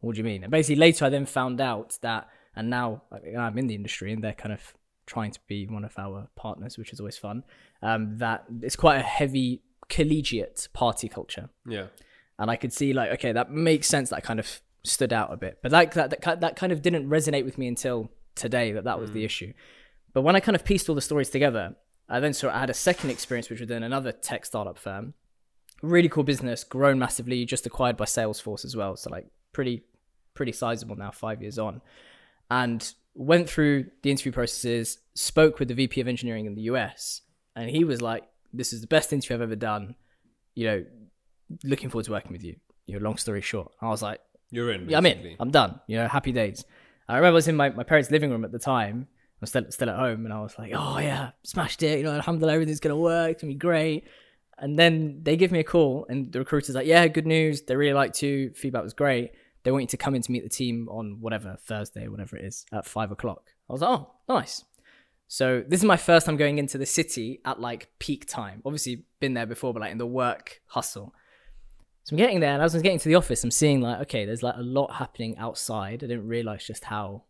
what 0.00 0.14
do 0.14 0.18
you 0.18 0.24
mean? 0.24 0.42
And 0.42 0.50
basically 0.50 0.76
later 0.76 1.04
I 1.04 1.08
then 1.10 1.26
found 1.26 1.60
out 1.60 1.98
that, 2.00 2.28
and 2.56 2.70
now 2.70 3.02
I'm 3.38 3.58
in 3.58 3.66
the 3.66 3.74
industry 3.74 4.12
and 4.12 4.24
they're 4.24 4.32
kind 4.32 4.52
of 4.52 4.74
trying 5.10 5.32
to 5.32 5.40
be 5.48 5.66
one 5.66 5.84
of 5.84 5.98
our 5.98 6.28
partners, 6.36 6.78
which 6.78 6.92
is 6.92 7.00
always 7.00 7.18
fun, 7.18 7.42
um, 7.82 8.16
that 8.18 8.44
it's 8.62 8.76
quite 8.76 8.96
a 8.96 9.02
heavy 9.02 9.60
collegiate 9.88 10.68
party 10.72 11.08
culture. 11.08 11.50
yeah. 11.66 11.86
And 12.38 12.50
I 12.50 12.56
could 12.56 12.72
see 12.72 12.94
like, 12.94 13.10
okay, 13.10 13.32
that 13.32 13.50
makes 13.50 13.86
sense. 13.86 14.08
That 14.08 14.22
kind 14.22 14.40
of 14.40 14.62
stood 14.82 15.12
out 15.12 15.30
a 15.30 15.36
bit, 15.36 15.58
but 15.62 15.72
like 15.72 15.92
that, 15.92 16.22
that, 16.22 16.40
that 16.40 16.56
kind 16.56 16.72
of 16.72 16.80
didn't 16.80 17.10
resonate 17.10 17.44
with 17.44 17.58
me 17.58 17.66
until 17.66 18.08
today 18.34 18.72
that 18.72 18.84
that 18.84 18.98
was 18.98 19.10
the 19.10 19.24
issue. 19.24 19.52
But 20.14 20.22
when 20.22 20.36
I 20.36 20.40
kind 20.40 20.56
of 20.56 20.64
pieced 20.64 20.88
all 20.88 20.94
the 20.94 21.02
stories 21.02 21.28
together, 21.28 21.76
I 22.08 22.18
then 22.20 22.32
saw 22.32 22.48
I 22.48 22.60
had 22.60 22.70
a 22.70 22.74
second 22.74 23.10
experience, 23.10 23.50
which 23.50 23.60
was 23.60 23.70
in 23.70 23.82
another 23.82 24.10
tech 24.10 24.46
startup 24.46 24.78
firm. 24.78 25.12
Really 25.82 26.08
cool 26.08 26.24
business, 26.24 26.64
grown 26.64 26.98
massively, 26.98 27.44
just 27.44 27.66
acquired 27.66 27.96
by 27.98 28.06
Salesforce 28.06 28.64
as 28.64 28.74
well. 28.74 28.96
So 28.96 29.10
like 29.10 29.26
pretty, 29.52 29.82
pretty 30.34 30.52
sizable 30.52 30.96
now, 30.96 31.10
five 31.10 31.42
years 31.42 31.58
on. 31.58 31.82
And 32.50 32.94
went 33.14 33.48
through 33.48 33.86
the 34.02 34.10
interview 34.10 34.32
processes, 34.32 34.98
spoke 35.14 35.58
with 35.58 35.68
the 35.68 35.74
VP 35.74 36.00
of 36.00 36.08
engineering 36.08 36.46
in 36.46 36.54
the 36.54 36.62
US, 36.62 37.22
and 37.56 37.68
he 37.70 37.84
was 37.84 38.00
like, 38.00 38.24
"This 38.52 38.72
is 38.72 38.80
the 38.80 38.86
best 38.86 39.12
interview 39.12 39.36
I've 39.36 39.42
ever 39.42 39.56
done." 39.56 39.94
You 40.54 40.66
know, 40.66 40.84
looking 41.64 41.90
forward 41.90 42.04
to 42.06 42.12
working 42.12 42.32
with 42.32 42.42
you. 42.44 42.56
You 42.86 42.94
know, 42.98 43.04
long 43.04 43.16
story 43.16 43.40
short, 43.40 43.72
I 43.80 43.88
was 43.88 44.02
like, 44.02 44.20
You're 44.50 44.72
in. 44.72 44.88
yeah, 44.88 44.98
I'm 44.98 45.06
in. 45.06 45.36
I'm 45.38 45.50
done. 45.50 45.80
You 45.86 45.98
know, 45.98 46.08
happy 46.08 46.32
days. 46.32 46.64
I 47.08 47.16
remember 47.16 47.34
I 47.34 47.34
was 47.34 47.48
in 47.48 47.56
my, 47.56 47.70
my 47.70 47.82
parents' 47.84 48.10
living 48.10 48.30
room 48.30 48.44
at 48.44 48.52
the 48.52 48.58
time. 48.58 49.06
I 49.10 49.36
was 49.40 49.50
still 49.50 49.64
still 49.70 49.90
at 49.90 49.96
home, 49.96 50.24
and 50.24 50.34
I 50.34 50.40
was 50.40 50.54
like, 50.58 50.72
"Oh 50.74 50.98
yeah, 50.98 51.30
smashed 51.44 51.82
it! 51.82 51.98
You 51.98 52.04
know, 52.04 52.12
alhamdulillah, 52.12 52.52
everything's 52.54 52.80
gonna 52.80 52.96
work. 52.96 53.32
It's 53.32 53.42
gonna 53.42 53.52
be 53.54 53.58
great." 53.58 54.04
And 54.58 54.78
then 54.78 55.20
they 55.22 55.36
give 55.36 55.50
me 55.52 55.60
a 55.60 55.64
call, 55.64 56.06
and 56.10 56.30
the 56.30 56.38
recruiter's 56.40 56.74
like, 56.74 56.86
"Yeah, 56.86 57.06
good 57.08 57.26
news. 57.26 57.62
They 57.62 57.74
really 57.76 57.94
liked 57.94 58.22
you. 58.22 58.50
Feedback 58.54 58.82
was 58.82 58.92
great. 58.92 59.32
They 59.62 59.70
want 59.70 59.82
you 59.82 59.88
to 59.88 59.96
come 59.96 60.14
in 60.14 60.22
to 60.22 60.32
meet 60.32 60.42
the 60.42 60.48
team 60.48 60.88
on 60.90 61.20
whatever 61.20 61.56
Thursday, 61.60 62.08
whatever 62.08 62.36
it 62.36 62.44
is, 62.44 62.66
at 62.72 62.86
five 62.86 63.10
o'clock." 63.10 63.50
I 63.68 63.72
was 63.72 63.82
like, 63.82 63.90
"Oh, 63.90 64.10
nice." 64.28 64.64
So 65.32 65.62
this 65.66 65.78
is 65.78 65.84
my 65.84 65.96
first 65.96 66.26
time 66.26 66.36
going 66.36 66.58
into 66.58 66.76
the 66.76 66.86
city 66.86 67.40
at 67.44 67.60
like 67.60 67.88
peak 68.00 68.26
time. 68.26 68.62
Obviously, 68.64 69.04
been 69.20 69.34
there 69.34 69.46
before, 69.46 69.72
but 69.72 69.80
like 69.80 69.92
in 69.92 69.98
the 69.98 70.06
work 70.06 70.60
hustle. 70.66 71.14
So 72.02 72.14
I'm 72.14 72.18
getting 72.18 72.40
there, 72.40 72.52
and 72.52 72.62
as 72.62 72.74
I 72.74 72.78
was 72.78 72.82
getting 72.82 72.98
to 72.98 73.08
the 73.08 73.14
office, 73.14 73.44
I'm 73.44 73.52
seeing 73.52 73.80
like, 73.80 74.00
okay, 74.00 74.24
there's 74.24 74.42
like 74.42 74.56
a 74.56 74.62
lot 74.62 74.94
happening 74.94 75.38
outside. 75.38 76.02
I 76.02 76.08
didn't 76.08 76.26
realize 76.26 76.66
just 76.66 76.82
how, 76.82 77.24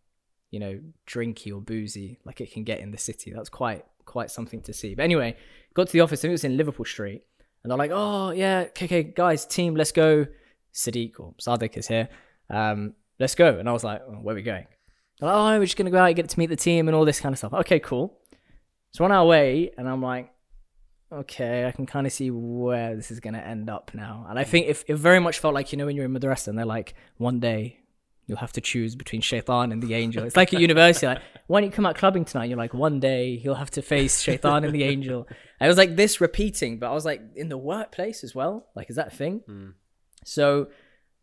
you 0.51 0.59
know, 0.59 0.81
drinky 1.07 1.55
or 1.55 1.61
boozy 1.61 2.21
like 2.25 2.41
it 2.41 2.53
can 2.53 2.65
get 2.65 2.81
in 2.81 2.91
the 2.91 2.97
city. 2.97 3.33
That's 3.33 3.51
quite 3.51 3.85
quite 4.07 4.31
something 4.31 4.63
to 4.63 4.73
see. 4.73 4.95
But 4.95 5.03
anyway, 5.03 5.37
got 5.75 5.89
to 5.89 5.93
the 5.93 6.01
office. 6.01 6.21
I 6.21 6.23
think 6.23 6.31
it 6.31 6.33
was 6.33 6.45
in 6.45 6.57
Liverpool 6.57 6.87
Street, 6.87 7.23
and 7.63 7.71
they're 7.71 7.77
like, 7.77 7.91
oh 7.93 8.31
yeah, 8.31 8.65
okay, 8.69 8.87
okay 8.87 9.03
guys, 9.03 9.45
team, 9.45 9.75
let's 9.75 9.93
go. 9.93 10.27
Sadiq 10.73 11.19
or 11.19 11.35
Sadik 11.39 11.77
is 11.77 11.89
here. 11.89 12.09
Um, 12.49 12.95
let's 13.19 13.35
go. 13.35 13.59
And 13.59 13.69
I 13.69 13.73
was 13.73 13.85
like, 13.85 14.03
oh, 14.07 14.13
where 14.15 14.35
are 14.35 14.37
we 14.37 14.43
going? 14.43 14.67
Like, 15.21 15.35
oh, 15.35 15.59
we're 15.59 15.65
just 15.65 15.77
gonna 15.77 15.91
go 15.91 15.99
out, 15.99 16.15
get 16.15 16.29
to 16.29 16.39
meet 16.39 16.47
the 16.47 16.57
team, 16.57 16.89
and 16.89 16.95
all 16.95 17.05
this 17.05 17.21
kind 17.21 17.33
of 17.33 17.39
stuff. 17.39 17.53
Okay, 17.53 17.81
cool. 17.81 18.19
So 18.93 19.05
on 19.05 19.13
our 19.13 19.25
way, 19.25 19.73
and 19.77 19.89
I'm 19.89 20.03
like, 20.03 20.33
okay, 21.13 21.67
I 21.67 21.73
can 21.73 21.87
kind 21.87 22.07
of 22.07 22.13
see 22.13 22.31
where 22.31 22.95
this 22.95 23.11
is 23.11 23.21
going 23.21 23.35
to 23.35 23.45
end 23.45 23.69
up 23.69 23.91
now. 23.95 24.27
And 24.29 24.39
I 24.39 24.45
think 24.45 24.67
if 24.69 24.85
it 24.87 24.95
very 24.95 25.21
much 25.21 25.39
felt 25.41 25.55
like, 25.55 25.73
you 25.73 25.79
know, 25.79 25.87
when 25.87 25.97
you're 25.97 26.05
in 26.05 26.13
madrasa 26.13 26.49
and 26.49 26.59
they're 26.59 26.65
like, 26.65 26.95
one 27.17 27.41
day 27.41 27.79
you'll 28.27 28.39
have 28.39 28.53
to 28.53 28.61
choose 28.61 28.95
between 28.95 29.21
Shaitan 29.21 29.73
and 29.73 29.83
the 29.83 29.95
angel. 29.95 30.25
It's 30.25 30.37
like 30.37 30.55
at 30.55 30.61
university, 30.61 31.07
like, 31.07 31.21
why 31.49 31.61
don't 31.61 31.71
you 31.71 31.75
come 31.75 31.85
out 31.85 31.97
clubbing 31.97 32.25
tonight? 32.25 32.45
You're 32.49 32.59
like, 32.59 32.75
one 32.75 33.01
day 33.01 33.41
you'll 33.43 33.57
have 33.57 33.73
to 33.73 33.83
face 33.83 34.21
Shaitan 34.21 34.63
and 34.63 34.73
the 34.73 34.85
angel. 34.85 35.27
And 35.59 35.67
it 35.67 35.69
was 35.69 35.79
like 35.79 35.97
this 35.97 36.21
repeating, 36.21 36.79
but 36.79 36.91
I 36.91 36.95
was 36.95 37.05
like, 37.05 37.21
in 37.35 37.49
the 37.49 37.59
workplace 37.59 38.23
as 38.23 38.33
well? 38.35 38.69
Like, 38.77 38.89
is 38.89 38.97
that 38.97 39.09
a 39.09 39.11
thing? 39.11 39.75
So 40.25 40.69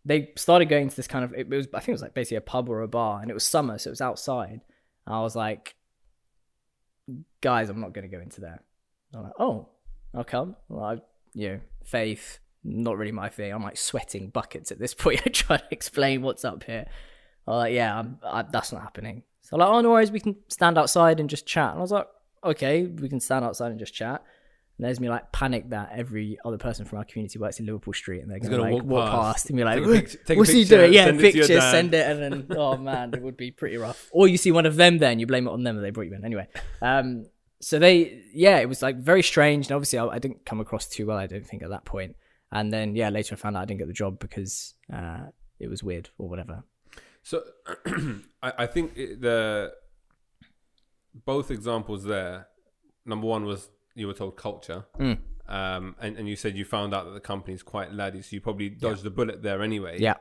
they 0.05 0.31
started 0.35 0.69
going 0.69 0.89
to 0.89 0.95
this 0.95 1.07
kind 1.07 1.25
of, 1.25 1.33
it 1.33 1.49
was, 1.49 1.67
I 1.73 1.79
think 1.79 1.89
it 1.89 1.93
was 1.93 2.01
like 2.01 2.13
basically 2.13 2.37
a 2.37 2.41
pub 2.41 2.69
or 2.69 2.81
a 2.81 2.87
bar, 2.87 3.21
and 3.21 3.29
it 3.29 3.33
was 3.33 3.45
summer, 3.45 3.77
so 3.77 3.89
it 3.89 3.91
was 3.91 4.01
outside. 4.01 4.61
I 5.05 5.21
was 5.21 5.35
like, 5.35 5.75
guys, 7.41 7.69
I'm 7.69 7.79
not 7.79 7.93
going 7.93 8.09
to 8.09 8.15
go 8.15 8.21
into 8.21 8.41
there. 8.41 8.61
I'm 9.13 9.23
like, 9.23 9.33
oh, 9.39 9.69
I'll 10.13 10.23
come. 10.23 10.55
Well, 10.67 10.83
I, 10.83 10.97
you 11.33 11.49
know, 11.49 11.59
faith, 11.83 12.39
not 12.63 12.97
really 12.97 13.11
my 13.11 13.29
thing. 13.29 13.53
I'm 13.53 13.63
like 13.63 13.77
sweating 13.77 14.29
buckets 14.29 14.71
at 14.71 14.79
this 14.79 14.93
point. 14.95 15.21
I 15.25 15.29
try 15.29 15.57
to 15.57 15.67
explain 15.71 16.21
what's 16.21 16.45
up 16.45 16.63
here. 16.63 16.85
I'm 17.47 17.55
like, 17.55 17.73
yeah, 17.73 17.97
I'm, 17.97 18.19
I, 18.23 18.41
that's 18.43 18.71
not 18.71 18.81
happening. 18.81 19.23
So 19.41 19.55
I'm 19.55 19.59
like, 19.61 19.69
oh, 19.69 19.81
no 19.81 19.91
worries, 19.91 20.11
we 20.11 20.19
can 20.19 20.35
stand 20.49 20.77
outside 20.77 21.19
and 21.19 21.29
just 21.29 21.45
chat. 21.45 21.71
And 21.71 21.79
I 21.79 21.81
was 21.81 21.91
like, 21.91 22.07
okay, 22.43 22.85
we 22.85 23.07
can 23.07 23.21
stand 23.21 23.45
outside 23.45 23.71
and 23.71 23.79
just 23.79 23.93
chat. 23.93 24.23
And 24.77 24.85
there's 24.85 24.99
me 24.99 25.09
like 25.09 25.31
panic 25.31 25.69
that 25.71 25.91
every 25.91 26.37
other 26.45 26.57
person 26.57 26.85
from 26.85 26.99
our 26.99 27.05
community 27.05 27.39
works 27.39 27.59
in 27.59 27.65
Liverpool 27.65 27.93
Street 27.93 28.21
and 28.21 28.29
they're 28.29 28.39
gonna, 28.39 28.57
gonna 28.57 28.73
like 28.73 28.83
walk 28.83 28.85
walk, 28.85 29.09
past, 29.09 29.23
past, 29.23 29.49
and 29.49 29.57
be 29.57 29.63
like, 29.63 29.79
take 29.79 29.87
a 29.87 29.93
pic- 29.93 30.25
take 30.25 30.37
a 30.37 30.39
"What's 30.39 30.51
he 30.51 30.63
doing?" 30.65 30.93
Yeah, 30.93 31.05
send 31.05 31.19
it 31.19 31.31
to 31.31 31.37
picture, 31.39 31.53
dad. 31.55 31.71
send 31.71 31.93
it, 31.95 32.07
and 32.07 32.47
then 32.49 32.57
oh 32.57 32.77
man, 32.77 33.13
it 33.13 33.21
would 33.23 33.37
be 33.37 33.49
pretty 33.49 33.77
rough. 33.77 34.09
Or 34.11 34.27
you 34.27 34.37
see 34.37 34.51
one 34.51 34.67
of 34.67 34.75
them 34.75 34.99
there 34.99 35.09
and 35.09 35.19
you 35.19 35.25
blame 35.25 35.47
it 35.47 35.51
on 35.51 35.63
them 35.63 35.77
that 35.77 35.81
they 35.81 35.89
brought 35.89 36.05
you 36.05 36.13
in. 36.13 36.23
Anyway, 36.23 36.47
um, 36.83 37.25
so 37.59 37.79
they, 37.79 38.21
yeah, 38.33 38.59
it 38.59 38.69
was 38.69 38.83
like 38.83 38.97
very 38.97 39.23
strange, 39.23 39.65
and 39.67 39.75
obviously 39.75 39.97
I, 39.97 40.05
I 40.05 40.19
didn't 40.19 40.45
come 40.45 40.59
across 40.59 40.87
too 40.87 41.07
well. 41.07 41.17
I 41.17 41.25
don't 41.25 41.45
think 41.45 41.63
at 41.63 41.69
that 41.69 41.85
point. 41.85 42.15
And 42.51 42.71
then 42.71 42.95
yeah, 42.95 43.09
later 43.09 43.33
I 43.33 43.37
found 43.37 43.57
out 43.57 43.63
I 43.63 43.65
didn't 43.65 43.79
get 43.79 43.87
the 43.87 43.93
job 43.93 44.19
because 44.19 44.75
uh, 44.93 45.25
it 45.59 45.69
was 45.69 45.83
weird 45.83 46.09
or 46.17 46.29
whatever. 46.29 46.63
So 47.23 47.43
I, 48.43 48.53
I 48.59 48.65
think 48.67 48.93
it, 48.95 49.21
the 49.21 49.73
both 51.25 51.51
examples 51.51 52.03
there. 52.03 52.47
Number 53.05 53.27
one 53.27 53.45
was 53.45 53.69
you 53.97 54.07
were 54.07 54.13
told 54.13 54.37
culture, 54.37 54.85
Mm. 54.99 55.17
um, 55.49 55.95
and 55.99 56.17
and 56.17 56.27
you 56.29 56.35
said 56.35 56.55
you 56.55 56.65
found 56.65 56.93
out 56.93 57.05
that 57.05 57.13
the 57.13 57.19
company 57.33 57.53
is 57.53 57.63
quite 57.63 57.91
laddie, 57.93 58.21
so 58.21 58.29
you 58.35 58.41
probably 58.41 58.69
dodged 58.69 59.03
the 59.03 59.09
bullet 59.09 59.41
there 59.43 59.61
anyway. 59.61 59.97
Yeah. 59.99 60.15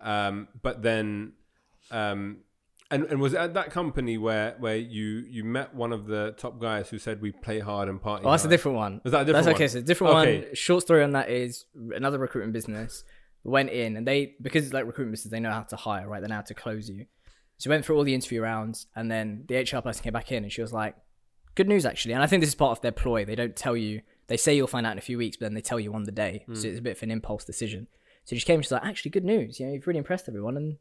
Um, 0.00 0.48
but 0.62 0.82
then, 0.82 1.32
um, 1.90 2.38
and 2.90 3.04
and 3.06 3.20
was 3.20 3.32
it 3.34 3.38
at 3.38 3.54
that 3.54 3.70
company 3.70 4.16
where 4.18 4.54
where 4.58 4.76
you 4.76 5.24
you 5.28 5.42
met 5.44 5.74
one 5.74 5.92
of 5.92 6.06
the 6.06 6.34
top 6.38 6.60
guys 6.60 6.88
who 6.90 6.98
said 6.98 7.20
we 7.20 7.32
play 7.32 7.58
hard 7.60 7.88
and 7.88 8.00
party? 8.00 8.24
Oh, 8.26 8.30
that's 8.30 8.44
a 8.44 8.48
different 8.48 8.76
one. 8.76 9.00
Was 9.04 9.12
that 9.12 9.22
a 9.22 9.24
different 9.24 9.46
That's 9.46 9.54
okay. 9.56 9.64
one? 9.64 9.68
So 9.70 9.80
different 9.82 10.14
Okay. 10.14 10.38
one. 10.46 10.54
Short 10.54 10.82
story 10.82 11.02
on 11.02 11.12
that 11.12 11.28
is 11.30 11.64
another 11.94 12.18
recruitment 12.18 12.52
business 12.52 13.04
went 13.42 13.70
in 13.70 13.96
and 13.96 14.06
they 14.06 14.34
because 14.42 14.64
it's 14.64 14.74
like 14.74 14.86
recruitment 14.86 15.12
business, 15.14 15.30
they 15.30 15.40
know 15.40 15.50
how 15.50 15.62
to 15.62 15.76
hire, 15.76 16.08
right? 16.08 16.20
They 16.20 16.28
know 16.28 16.36
how 16.36 16.40
to 16.42 16.54
close 16.54 16.88
you. 16.90 17.06
So 17.58 17.70
went 17.70 17.84
through 17.84 17.96
all 17.96 18.04
the 18.04 18.14
interview 18.14 18.42
rounds 18.42 18.86
and 18.94 19.10
then 19.10 19.44
the 19.48 19.56
HR 19.56 19.80
person 19.80 20.02
came 20.04 20.12
back 20.12 20.30
in 20.30 20.42
and 20.44 20.52
she 20.52 20.60
was 20.62 20.72
like, 20.72 20.94
"Good 21.56 21.68
news, 21.68 21.84
actually." 21.84 22.14
And 22.14 22.22
I 22.22 22.26
think 22.28 22.40
this 22.40 22.50
is 22.50 22.54
part 22.54 22.70
of 22.70 22.80
their 22.80 22.92
ploy. 22.92 23.24
They 23.24 23.34
don't 23.34 23.56
tell 23.56 23.76
you. 23.76 24.02
They 24.28 24.36
say 24.36 24.54
you'll 24.56 24.68
find 24.68 24.86
out 24.86 24.92
in 24.92 24.98
a 24.98 25.02
few 25.02 25.18
weeks, 25.18 25.36
but 25.36 25.46
then 25.46 25.54
they 25.54 25.60
tell 25.60 25.80
you 25.80 25.92
on 25.94 26.04
the 26.04 26.12
day. 26.12 26.44
Hmm. 26.46 26.54
So 26.54 26.68
it's 26.68 26.78
a 26.78 26.82
bit 26.82 26.96
of 26.96 27.02
an 27.02 27.10
impulse 27.10 27.44
decision. 27.44 27.88
So 28.24 28.36
she 28.36 28.44
came. 28.44 28.62
She's 28.62 28.70
like, 28.70 28.84
"Actually, 28.84 29.10
good 29.10 29.24
news. 29.24 29.58
You 29.58 29.66
know, 29.66 29.72
you've 29.72 29.86
really 29.88 29.98
impressed 29.98 30.28
everyone, 30.28 30.56
and 30.56 30.76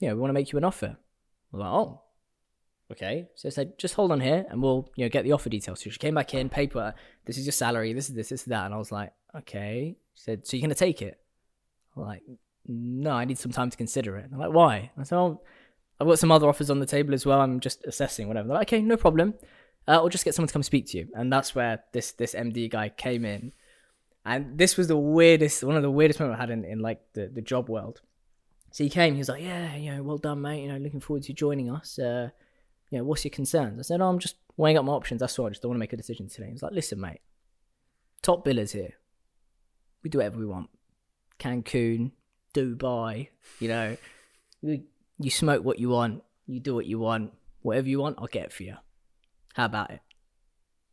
you 0.00 0.08
know, 0.08 0.14
we 0.14 0.20
want 0.20 0.30
to 0.30 0.34
make 0.34 0.52
you 0.52 0.58
an 0.58 0.64
offer." 0.64 0.96
I 1.52 1.56
was 1.56 1.60
like, 1.60 1.70
"Oh." 1.70 2.02
Okay, 2.88 3.26
so 3.34 3.48
I 3.48 3.50
said, 3.50 3.76
just 3.78 3.94
hold 3.94 4.12
on 4.12 4.20
here, 4.20 4.46
and 4.48 4.62
we'll, 4.62 4.88
you 4.94 5.04
know, 5.04 5.08
get 5.08 5.24
the 5.24 5.32
offer 5.32 5.48
details. 5.48 5.82
So 5.82 5.90
she 5.90 5.98
came 5.98 6.14
back 6.14 6.34
in, 6.34 6.48
paper. 6.48 6.94
This 7.24 7.36
is 7.36 7.44
your 7.44 7.52
salary. 7.52 7.92
This 7.92 8.08
is 8.08 8.14
this, 8.14 8.28
this 8.28 8.42
is 8.42 8.46
that, 8.46 8.64
and 8.64 8.72
I 8.72 8.76
was 8.76 8.92
like, 8.92 9.12
okay. 9.38 9.96
She 10.14 10.22
said, 10.22 10.46
so 10.46 10.56
you're 10.56 10.62
gonna 10.62 10.76
take 10.76 11.02
it? 11.02 11.18
I'm 11.96 12.02
like, 12.04 12.22
no, 12.68 13.10
I 13.10 13.24
need 13.24 13.38
some 13.38 13.50
time 13.50 13.70
to 13.70 13.76
consider 13.76 14.16
it. 14.16 14.30
I'm 14.32 14.38
like, 14.38 14.52
why? 14.52 14.92
I 14.96 15.02
said, 15.02 15.18
oh, 15.18 15.40
I've 15.98 16.06
got 16.06 16.20
some 16.20 16.30
other 16.30 16.48
offers 16.48 16.70
on 16.70 16.78
the 16.78 16.86
table 16.86 17.12
as 17.12 17.26
well. 17.26 17.40
I'm 17.40 17.58
just 17.58 17.84
assessing, 17.86 18.28
whatever. 18.28 18.46
They're 18.48 18.58
like, 18.58 18.68
okay, 18.68 18.82
no 18.82 18.96
problem. 18.96 19.34
Uh, 19.88 19.92
I'll 19.92 20.08
just 20.08 20.24
get 20.24 20.34
someone 20.34 20.48
to 20.48 20.52
come 20.52 20.62
speak 20.62 20.86
to 20.88 20.98
you, 20.98 21.08
and 21.14 21.32
that's 21.32 21.54
where 21.54 21.84
this 21.92 22.12
this 22.12 22.34
MD 22.34 22.70
guy 22.70 22.88
came 22.88 23.24
in, 23.24 23.52
and 24.24 24.58
this 24.58 24.76
was 24.76 24.88
the 24.88 24.96
weirdest, 24.96 25.62
one 25.62 25.76
of 25.76 25.82
the 25.82 25.90
weirdest 25.90 26.18
moments 26.18 26.38
I 26.38 26.42
had 26.42 26.50
in, 26.50 26.64
in 26.64 26.80
like 26.80 27.00
the 27.12 27.28
the 27.28 27.42
job 27.42 27.68
world. 27.68 28.00
So 28.72 28.84
he 28.84 28.90
came, 28.90 29.14
he 29.14 29.18
was 29.18 29.28
like, 29.28 29.42
yeah, 29.42 29.74
you 29.76 29.94
know, 29.94 30.02
well 30.02 30.18
done, 30.18 30.42
mate. 30.42 30.62
You 30.62 30.68
know, 30.68 30.76
looking 30.76 31.00
forward 31.00 31.22
to 31.24 31.32
joining 31.32 31.70
us. 31.70 31.98
Uh, 31.98 32.30
you 32.90 32.98
know, 32.98 33.04
what's 33.04 33.24
your 33.24 33.30
concerns? 33.30 33.78
I 33.78 33.82
said, 33.82 34.00
oh, 34.00 34.08
I'm 34.08 34.18
just 34.18 34.36
weighing 34.56 34.76
up 34.76 34.84
my 34.84 34.92
options. 34.92 35.20
That's 35.20 35.38
all. 35.38 35.46
I 35.46 35.50
just 35.50 35.62
don't 35.62 35.70
want 35.70 35.78
to 35.78 35.80
make 35.80 35.92
a 35.92 35.96
decision 35.96 36.28
today. 36.28 36.46
He 36.46 36.52
was 36.52 36.62
like, 36.62 36.72
listen, 36.72 37.00
mate, 37.00 37.20
top 38.22 38.44
billers 38.44 38.72
here. 38.72 38.94
We 40.02 40.10
do 40.10 40.18
whatever 40.18 40.38
we 40.38 40.46
want. 40.46 40.68
Cancun, 41.38 42.12
Dubai, 42.54 43.28
you 43.60 43.68
know, 43.68 43.96
you, 44.62 44.84
you 45.18 45.30
smoke 45.30 45.64
what 45.64 45.78
you 45.78 45.88
want, 45.88 46.22
you 46.46 46.60
do 46.60 46.74
what 46.74 46.86
you 46.86 46.98
want, 46.98 47.32
whatever 47.62 47.88
you 47.88 48.00
want, 48.00 48.16
I'll 48.18 48.26
get 48.26 48.52
for 48.52 48.62
you. 48.62 48.76
How 49.56 49.64
about 49.64 49.90
it? 49.90 50.00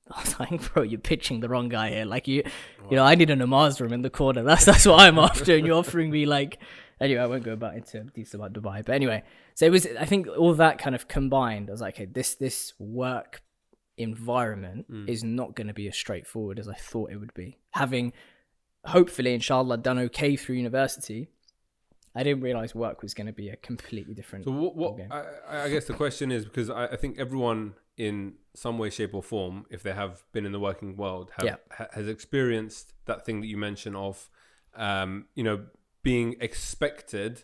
I 0.12 0.22
was 0.22 0.39
like, 0.39 0.74
bro, 0.74 0.84
you're 0.84 1.00
pitching 1.00 1.41
the 1.41 1.50
wrong 1.50 1.67
guy 1.67 1.89
here. 1.89 2.05
Like 2.05 2.29
you, 2.29 2.43
you 2.89 2.96
know, 2.96 3.03
I 3.03 3.15
need 3.15 3.29
a 3.29 3.36
namaz 3.36 3.82
room 3.82 3.91
in 3.91 4.03
the 4.03 4.10
corner. 4.10 4.41
That's 4.50 4.63
that's 4.65 4.86
what 4.86 5.01
I'm 5.01 5.20
after, 5.20 5.55
and 5.55 5.65
you're 5.67 5.77
offering 5.77 6.10
me 6.10 6.25
like. 6.25 6.60
Anyway, 7.01 7.20
I 7.20 7.25
won't 7.25 7.43
go 7.43 7.51
about 7.51 7.75
into 7.75 8.00
details 8.00 8.36
about 8.36 8.53
Dubai, 8.53 8.86
but 8.86 8.96
anyway, 8.96 9.24
so 9.55 9.65
it 9.65 9.72
was. 9.72 9.86
I 10.00 10.05
think 10.05 10.27
all 10.27 10.53
that 10.53 10.77
kind 10.77 10.96
of 10.96 11.10
combined. 11.10 11.70
I 11.70 11.74
was 11.74 11.82
like, 11.82 11.96
okay, 11.96 12.05
this 12.05 12.36
this 12.36 12.74
work 12.79 13.41
environment 13.98 14.89
mm. 14.89 15.10
is 15.10 15.24
not 15.24 15.55
going 15.55 15.67
to 15.67 15.74
be 15.74 15.88
as 15.89 15.98
straightforward 15.98 16.60
as 16.60 16.70
I 16.70 16.75
thought 16.75 17.12
it 17.12 17.17
would 17.17 17.34
be. 17.34 17.58
Having 17.72 18.13
hopefully, 18.86 19.34
inshallah, 19.34 19.79
done 19.79 20.00
okay 20.00 20.38
through 20.38 20.55
university, 20.55 21.27
I 22.15 22.24
didn't 22.24 22.43
realize 22.43 22.74
work 22.74 23.01
was 23.01 23.13
going 23.13 23.27
to 23.27 23.34
be 23.34 23.50
a 23.50 23.58
completely 23.58 24.13
different. 24.13 24.46
So 24.46 24.51
what? 24.51 24.75
what. 24.75 25.00
I, 25.12 25.63
I 25.65 25.70
guess 25.70 25.86
the 25.86 25.93
question 25.93 26.32
is 26.32 26.46
because 26.46 26.70
I, 26.70 26.86
I 26.88 26.96
think 26.96 27.20
everyone 27.20 27.74
in 27.97 28.33
some 28.55 28.77
way, 28.77 28.89
shape, 28.89 29.13
or 29.13 29.23
form, 29.23 29.65
if 29.69 29.83
they 29.83 29.93
have 29.93 30.23
been 30.31 30.45
in 30.45 30.51
the 30.51 30.59
working 30.59 30.95
world, 30.95 31.31
have, 31.38 31.45
Yeah. 31.45 31.55
ha, 31.71 31.88
has 31.93 32.07
experienced 32.07 32.93
that 33.05 33.25
thing 33.25 33.41
that 33.41 33.47
you 33.47 33.57
mentioned 33.57 33.95
of, 33.95 34.29
um, 34.75 35.25
you 35.35 35.43
know, 35.43 35.65
being 36.01 36.35
expected 36.39 37.43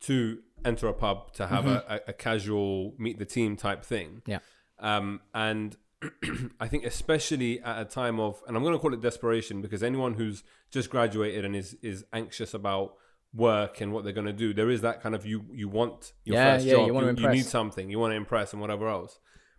to 0.00 0.38
enter 0.64 0.86
a 0.88 0.92
pub 0.92 1.32
to 1.34 1.46
have 1.46 1.66
a, 1.66 2.02
a, 2.06 2.10
a 2.10 2.12
casual 2.12 2.94
meet 2.98 3.18
the 3.18 3.24
team 3.24 3.56
type 3.56 3.84
thing. 3.84 4.22
Yeah. 4.26 4.38
Um, 4.78 5.20
and 5.34 5.76
I 6.60 6.68
think 6.68 6.84
especially 6.84 7.60
at 7.60 7.80
a 7.80 7.84
time 7.84 8.20
of, 8.20 8.40
and 8.46 8.56
I'm 8.56 8.62
going 8.62 8.74
to 8.74 8.78
call 8.78 8.94
it 8.94 9.00
desperation 9.00 9.60
because 9.62 9.82
anyone 9.82 10.14
who's 10.14 10.44
just 10.70 10.90
graduated 10.90 11.44
and 11.44 11.56
is 11.56 11.74
is 11.82 12.04
anxious 12.12 12.54
about 12.54 12.94
work 13.34 13.80
and 13.80 13.92
what 13.92 14.04
they're 14.04 14.12
going 14.12 14.26
to 14.26 14.32
do, 14.32 14.54
there 14.54 14.70
is 14.70 14.80
that 14.82 15.02
kind 15.02 15.14
of 15.14 15.26
you 15.26 15.44
you 15.52 15.68
want 15.68 16.12
your 16.24 16.36
Yeah, 16.36 16.54
first 16.54 16.66
yeah, 16.66 16.72
job, 16.74 16.86
you 16.86 16.94
wanna 16.94 17.14
you, 17.18 17.28
need 17.28 17.44
something, 17.46 17.90
you 17.90 17.98
want 17.98 18.12
to 18.12 18.16
impress 18.16 18.52
and 18.52 18.60
whatever 18.60 18.88
else. 18.88 19.18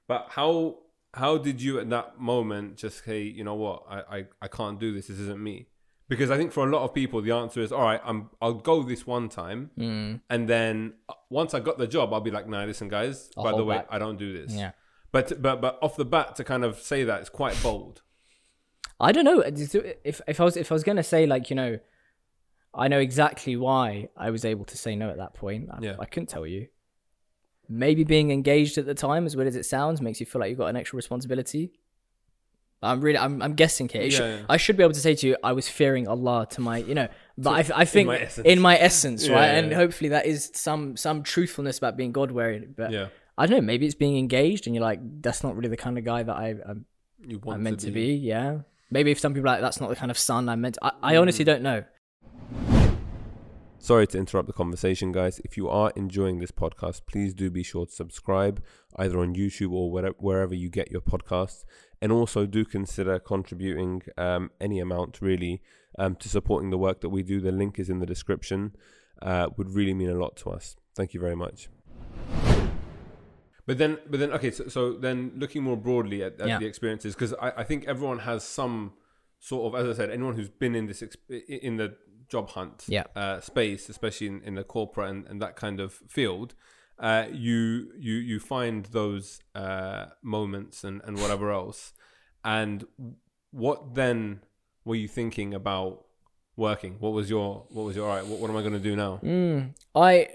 But 0.09 0.21
how 0.37 0.79
how 1.13 1.37
did 1.37 1.57
you 1.65 1.79
at 1.79 1.89
that 1.89 2.19
moment 2.19 2.75
just 2.83 3.05
say, 3.05 3.21
you 3.21 3.43
know 3.47 3.55
what, 3.65 3.83
I 3.89 3.97
I, 4.17 4.19
I 4.45 4.47
can't 4.57 4.77
do 4.85 4.89
this. 4.95 5.07
This 5.07 5.19
isn't 5.19 5.41
me. 5.49 5.67
Because 6.09 6.31
I 6.31 6.37
think 6.37 6.51
for 6.51 6.67
a 6.67 6.71
lot 6.75 6.81
of 6.83 6.91
people, 7.01 7.21
the 7.21 7.31
answer 7.43 7.61
is, 7.61 7.71
all 7.71 7.83
right, 7.83 8.01
I'm 8.03 8.19
I'll 8.41 8.55
go 8.71 8.81
this 8.83 9.05
one 9.05 9.29
time, 9.29 9.69
Mm, 9.77 10.21
and 10.33 10.41
then 10.53 10.93
uh, 11.07 11.13
once 11.29 11.53
I 11.53 11.59
got 11.59 11.77
the 11.77 11.85
job, 11.95 12.11
I'll 12.13 12.19
be 12.29 12.31
like, 12.37 12.47
nah, 12.49 12.63
listen, 12.65 12.89
guys, 12.89 13.29
I'll 13.37 13.43
by 13.43 13.51
the 13.59 13.63
way, 13.63 13.77
back. 13.77 13.87
I 13.91 13.99
don't 13.99 14.17
do 14.17 14.29
this. 14.39 14.51
yeah. 14.61 14.71
But 15.11 15.39
but 15.41 15.61
but 15.61 15.77
off 15.85 15.95
the 15.95 16.05
bat 16.15 16.35
to 16.37 16.43
kind 16.43 16.63
of 16.63 16.79
say 16.91 17.03
that 17.03 17.21
is 17.21 17.29
quite 17.29 17.55
bold. 17.63 18.01
I 18.99 19.11
don't 19.13 19.23
know 19.29 19.39
if 19.41 20.21
if 20.27 20.37
I 20.41 20.43
was 20.43 20.57
if 20.57 20.71
I 20.71 20.75
was 20.75 20.83
gonna 20.83 21.03
say 21.13 21.25
like 21.25 21.49
you 21.51 21.55
know, 21.55 21.79
I 22.73 22.87
know 22.87 22.99
exactly 22.99 23.55
why 23.55 24.09
I 24.17 24.29
was 24.31 24.43
able 24.45 24.65
to 24.65 24.77
say 24.77 24.95
no 24.95 25.09
at 25.09 25.17
that 25.17 25.33
point. 25.35 25.69
I, 25.71 25.77
Yeah. 25.81 25.95
I 25.99 26.05
couldn't 26.05 26.29
tell 26.29 26.45
you. 26.45 26.67
Maybe 27.71 28.03
being 28.03 28.31
engaged 28.31 28.77
at 28.79 28.85
the 28.87 28.95
time, 28.95 29.25
as 29.27 29.35
weird 29.35 29.47
as 29.47 29.55
it 29.55 29.63
sounds, 29.65 30.01
makes 30.01 30.19
you 30.19 30.25
feel 30.25 30.39
like 30.41 30.49
you've 30.49 30.57
got 30.57 30.67
an 30.67 30.75
extra 30.75 30.97
responsibility. 30.97 31.71
I'm 32.81 33.01
really, 33.01 33.17
I'm, 33.17 33.41
I'm 33.41 33.53
guessing 33.55 33.89
here. 33.89 34.01
It 34.03 34.11
should- 34.11 34.21
Yeah, 34.23 34.35
yeah. 34.37 34.45
I 34.49 34.57
should 34.57 34.77
be 34.77 34.83
able 34.83 34.93
to 34.93 34.99
say 35.01 35.13
to 35.13 35.27
you, 35.27 35.37
I 35.43 35.51
was 35.51 35.67
fearing 35.67 36.07
Allah 36.07 36.47
to 36.51 36.61
my, 36.61 36.77
you 36.77 36.95
know, 36.95 37.09
but 37.37 37.71
I, 37.71 37.81
I 37.81 37.85
think 37.93 38.07
my 38.07 38.19
essence. 38.21 38.47
in 38.47 38.59
my 38.61 38.77
essence, 38.77 39.27
Yeah, 39.27 39.33
right? 39.35 39.45
yeah, 39.47 39.57
and 39.59 39.69
yeah. 39.71 39.75
hopefully 39.77 40.09
that 40.11 40.25
is 40.25 40.49
some 40.53 40.95
some 40.95 41.21
truthfulness 41.23 41.77
about 41.77 41.97
being 41.97 42.13
God 42.13 42.31
wearing. 42.31 42.73
But 42.77 42.91
Yeah, 42.91 43.07
I 43.37 43.45
don't 43.47 43.57
know. 43.57 43.65
Maybe 43.65 43.85
it's 43.85 43.95
being 43.95 44.17
engaged, 44.17 44.65
and 44.65 44.73
you're 44.75 44.83
like, 44.83 44.99
that's 45.21 45.43
not 45.43 45.55
really 45.57 45.67
the 45.69 45.77
kind 45.77 45.97
of 45.97 46.05
guy 46.05 46.23
that 46.23 46.35
I, 46.35 46.55
I'm 46.65 46.85
I'm 47.47 47.63
meant 47.63 47.81
to 47.81 47.91
be. 47.91 48.13
Yeah. 48.15 48.59
Maybe 48.91 49.11
if 49.11 49.19
some 49.19 49.33
people 49.33 49.49
are 49.49 49.53
like 49.53 49.61
that's 49.61 49.81
not 49.81 49.89
the 49.89 49.95
kind 49.97 50.09
of 50.09 50.17
son 50.17 50.47
I'm 50.49 50.61
meant. 50.61 50.75
To, 50.75 50.85
I, 50.85 50.91
I 51.03 51.15
honestly 51.17 51.43
Mm. 51.43 51.47
don't 51.47 51.61
know. 51.63 51.83
Sorry 53.81 54.05
to 54.07 54.17
interrupt 54.17 54.47
the 54.47 54.53
conversation, 54.53 55.13
guys. 55.13 55.39
If 55.45 55.55
you 55.55 55.69
are 55.69 55.91
enjoying 55.95 56.39
this 56.39 56.51
podcast, 56.51 57.01
please 57.07 57.33
do 57.33 57.49
be 57.49 57.63
sure 57.63 57.85
to 57.85 57.91
subscribe 57.91 58.61
either 58.97 59.19
on 59.19 59.33
YouTube 59.33 59.71
or 59.71 59.89
wherever, 59.89 60.15
wherever 60.19 60.53
you 60.53 60.69
get 60.69 60.91
your 60.91 60.99
podcasts. 61.01 61.63
And 62.01 62.11
also 62.11 62.45
do 62.45 62.65
consider 62.65 63.19
contributing 63.19 64.03
um, 64.17 64.51
any 64.59 64.79
amount 64.79 65.21
really 65.21 65.61
um, 65.97 66.15
to 66.17 66.27
supporting 66.27 66.71
the 66.71 66.77
work 66.77 66.99
that 67.01 67.09
we 67.09 67.23
do. 67.23 67.39
The 67.39 67.53
link 67.53 67.79
is 67.79 67.89
in 67.89 67.99
the 67.99 68.05
description. 68.05 68.75
Uh, 69.21 69.47
would 69.57 69.69
really 69.69 69.93
mean 69.93 70.09
a 70.09 70.15
lot 70.15 70.35
to 70.37 70.49
us. 70.49 70.75
Thank 70.95 71.13
you 71.13 71.19
very 71.19 71.35
much. 71.35 71.69
But 73.65 73.77
then, 73.77 73.97
but 74.09 74.19
then, 74.19 74.31
okay. 74.33 74.51
So, 74.51 74.67
so 74.67 74.93
then, 74.93 75.33
looking 75.37 75.63
more 75.63 75.77
broadly 75.77 76.23
at, 76.23 76.39
at 76.41 76.47
Yeah. 76.47 76.57
the 76.59 76.65
experiences, 76.65 77.15
because 77.15 77.33
I, 77.41 77.51
I 77.57 77.63
think 77.63 77.85
everyone 77.85 78.19
has 78.19 78.43
some 78.43 78.93
sort 79.39 79.73
of, 79.73 79.79
as 79.79 79.95
I 79.95 79.97
said, 79.97 80.09
anyone 80.09 80.35
who's 80.35 80.49
been 80.49 80.75
in 80.75 80.87
this 80.87 81.01
exp- 81.01 81.47
in 81.47 81.77
the 81.77 81.95
job 82.29 82.49
hunt 82.49 82.85
Yeah. 82.87 83.05
uh, 83.15 83.39
space, 83.41 83.89
especially 83.89 84.27
in, 84.27 84.41
in 84.43 84.55
the 84.55 84.63
corporate 84.63 85.09
and, 85.09 85.27
and 85.27 85.41
that 85.41 85.55
kind 85.55 85.79
of 85.79 85.93
field, 86.07 86.53
uh, 86.99 87.25
you 87.31 87.91
you 87.97 88.13
you 88.15 88.39
find 88.39 88.85
those 88.85 89.39
uh, 89.55 90.07
moments 90.21 90.83
and, 90.83 91.01
and 91.05 91.17
whatever 91.19 91.51
else. 91.51 91.93
And 92.43 92.85
what 93.51 93.95
then 93.95 94.41
were 94.85 94.95
you 94.95 95.07
thinking 95.07 95.53
about 95.53 96.05
working? 96.55 96.95
What 96.99 97.13
was 97.13 97.29
your 97.29 97.65
what 97.69 97.83
was 97.83 97.95
your 97.95 98.07
all 98.09 98.15
right? 98.15 98.25
What, 98.25 98.39
what 98.39 98.49
am 98.49 98.57
I 98.57 98.61
going 98.61 98.73
to 98.73 98.79
do 98.79 98.95
now? 98.95 99.19
Mm, 99.23 99.73
I, 99.95 100.27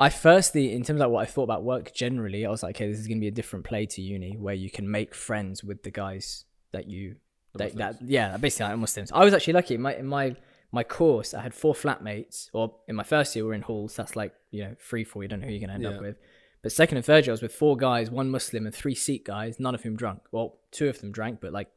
I 0.00 0.08
firstly, 0.10 0.72
in 0.72 0.82
terms 0.82 1.00
of 1.00 1.06
like 1.06 1.10
what 1.10 1.22
I 1.22 1.30
thought 1.30 1.44
about 1.44 1.62
work 1.62 1.94
generally, 1.94 2.44
I 2.44 2.50
was 2.50 2.62
like, 2.62 2.76
okay, 2.76 2.88
this 2.90 2.98
is 2.98 3.06
going 3.06 3.18
to 3.18 3.20
be 3.20 3.28
a 3.28 3.32
different 3.32 3.64
play 3.64 3.86
to 3.86 4.02
uni 4.02 4.36
where 4.36 4.54
you 4.54 4.70
can 4.70 4.90
make 4.90 5.14
friends 5.14 5.62
with 5.62 5.82
the 5.84 5.90
guys 5.90 6.44
that 6.72 6.88
you, 6.88 7.16
that, 7.54 7.76
that 7.76 7.96
yeah, 8.02 8.36
basically 8.38 8.70
like 8.70 8.78
Muslims. 8.78 9.12
I 9.12 9.24
was 9.24 9.34
actually 9.34 9.52
lucky. 9.54 9.74
In 9.74 9.82
my 9.82 9.94
in 9.94 10.06
my 10.06 10.36
my 10.72 10.82
course, 10.82 11.34
I 11.34 11.42
had 11.42 11.54
four 11.54 11.74
flatmates, 11.74 12.48
or 12.52 12.74
in 12.88 12.96
my 12.96 13.02
first 13.04 13.36
year, 13.36 13.44
we 13.44 13.50
are 13.50 13.54
in 13.54 13.62
halls. 13.62 13.94
That's 13.94 14.16
like 14.16 14.34
you 14.50 14.64
know 14.64 14.74
three, 14.80 15.04
four. 15.04 15.22
You 15.22 15.28
don't 15.28 15.40
know 15.40 15.46
who 15.46 15.52
you're 15.52 15.60
going 15.60 15.68
to 15.68 15.74
end 15.74 15.82
Yeah. 15.84 15.90
up 15.90 16.00
with. 16.00 16.16
But 16.62 16.72
second 16.72 16.96
and 16.96 17.04
third 17.04 17.26
year, 17.26 17.32
I 17.32 17.34
was 17.34 17.42
with 17.42 17.54
four 17.54 17.76
guys, 17.76 18.10
one 18.10 18.30
Muslim 18.30 18.66
and 18.66 18.74
three 18.74 18.94
Sikh 18.94 19.24
guys, 19.26 19.58
none 19.60 19.74
of 19.74 19.82
whom 19.82 19.96
drunk. 19.96 20.22
Well, 20.30 20.58
two 20.70 20.88
of 20.88 21.00
them 21.00 21.12
drank, 21.12 21.40
but 21.40 21.52
like 21.52 21.68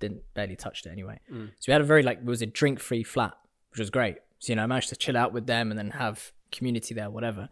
didn't 0.00 0.22
barely 0.34 0.56
touched 0.56 0.86
it 0.86 0.90
anyway. 0.90 1.20
Mm. 1.30 1.50
So 1.60 1.64
we 1.68 1.72
had 1.72 1.82
a 1.82 1.84
very 1.84 2.02
like 2.02 2.18
it 2.18 2.24
was 2.24 2.42
a 2.42 2.46
drink 2.46 2.80
free 2.80 3.02
flat, 3.04 3.34
which 3.70 3.78
was 3.78 3.90
great. 3.90 4.16
So 4.38 4.52
you 4.52 4.56
know, 4.56 4.62
I 4.62 4.66
managed 4.66 4.88
to 4.88 4.96
chill 4.96 5.16
out 5.16 5.32
with 5.32 5.46
them 5.46 5.70
and 5.70 5.78
then 5.78 5.90
have 5.90 6.32
community 6.50 6.94
there, 6.94 7.10
whatever. 7.10 7.48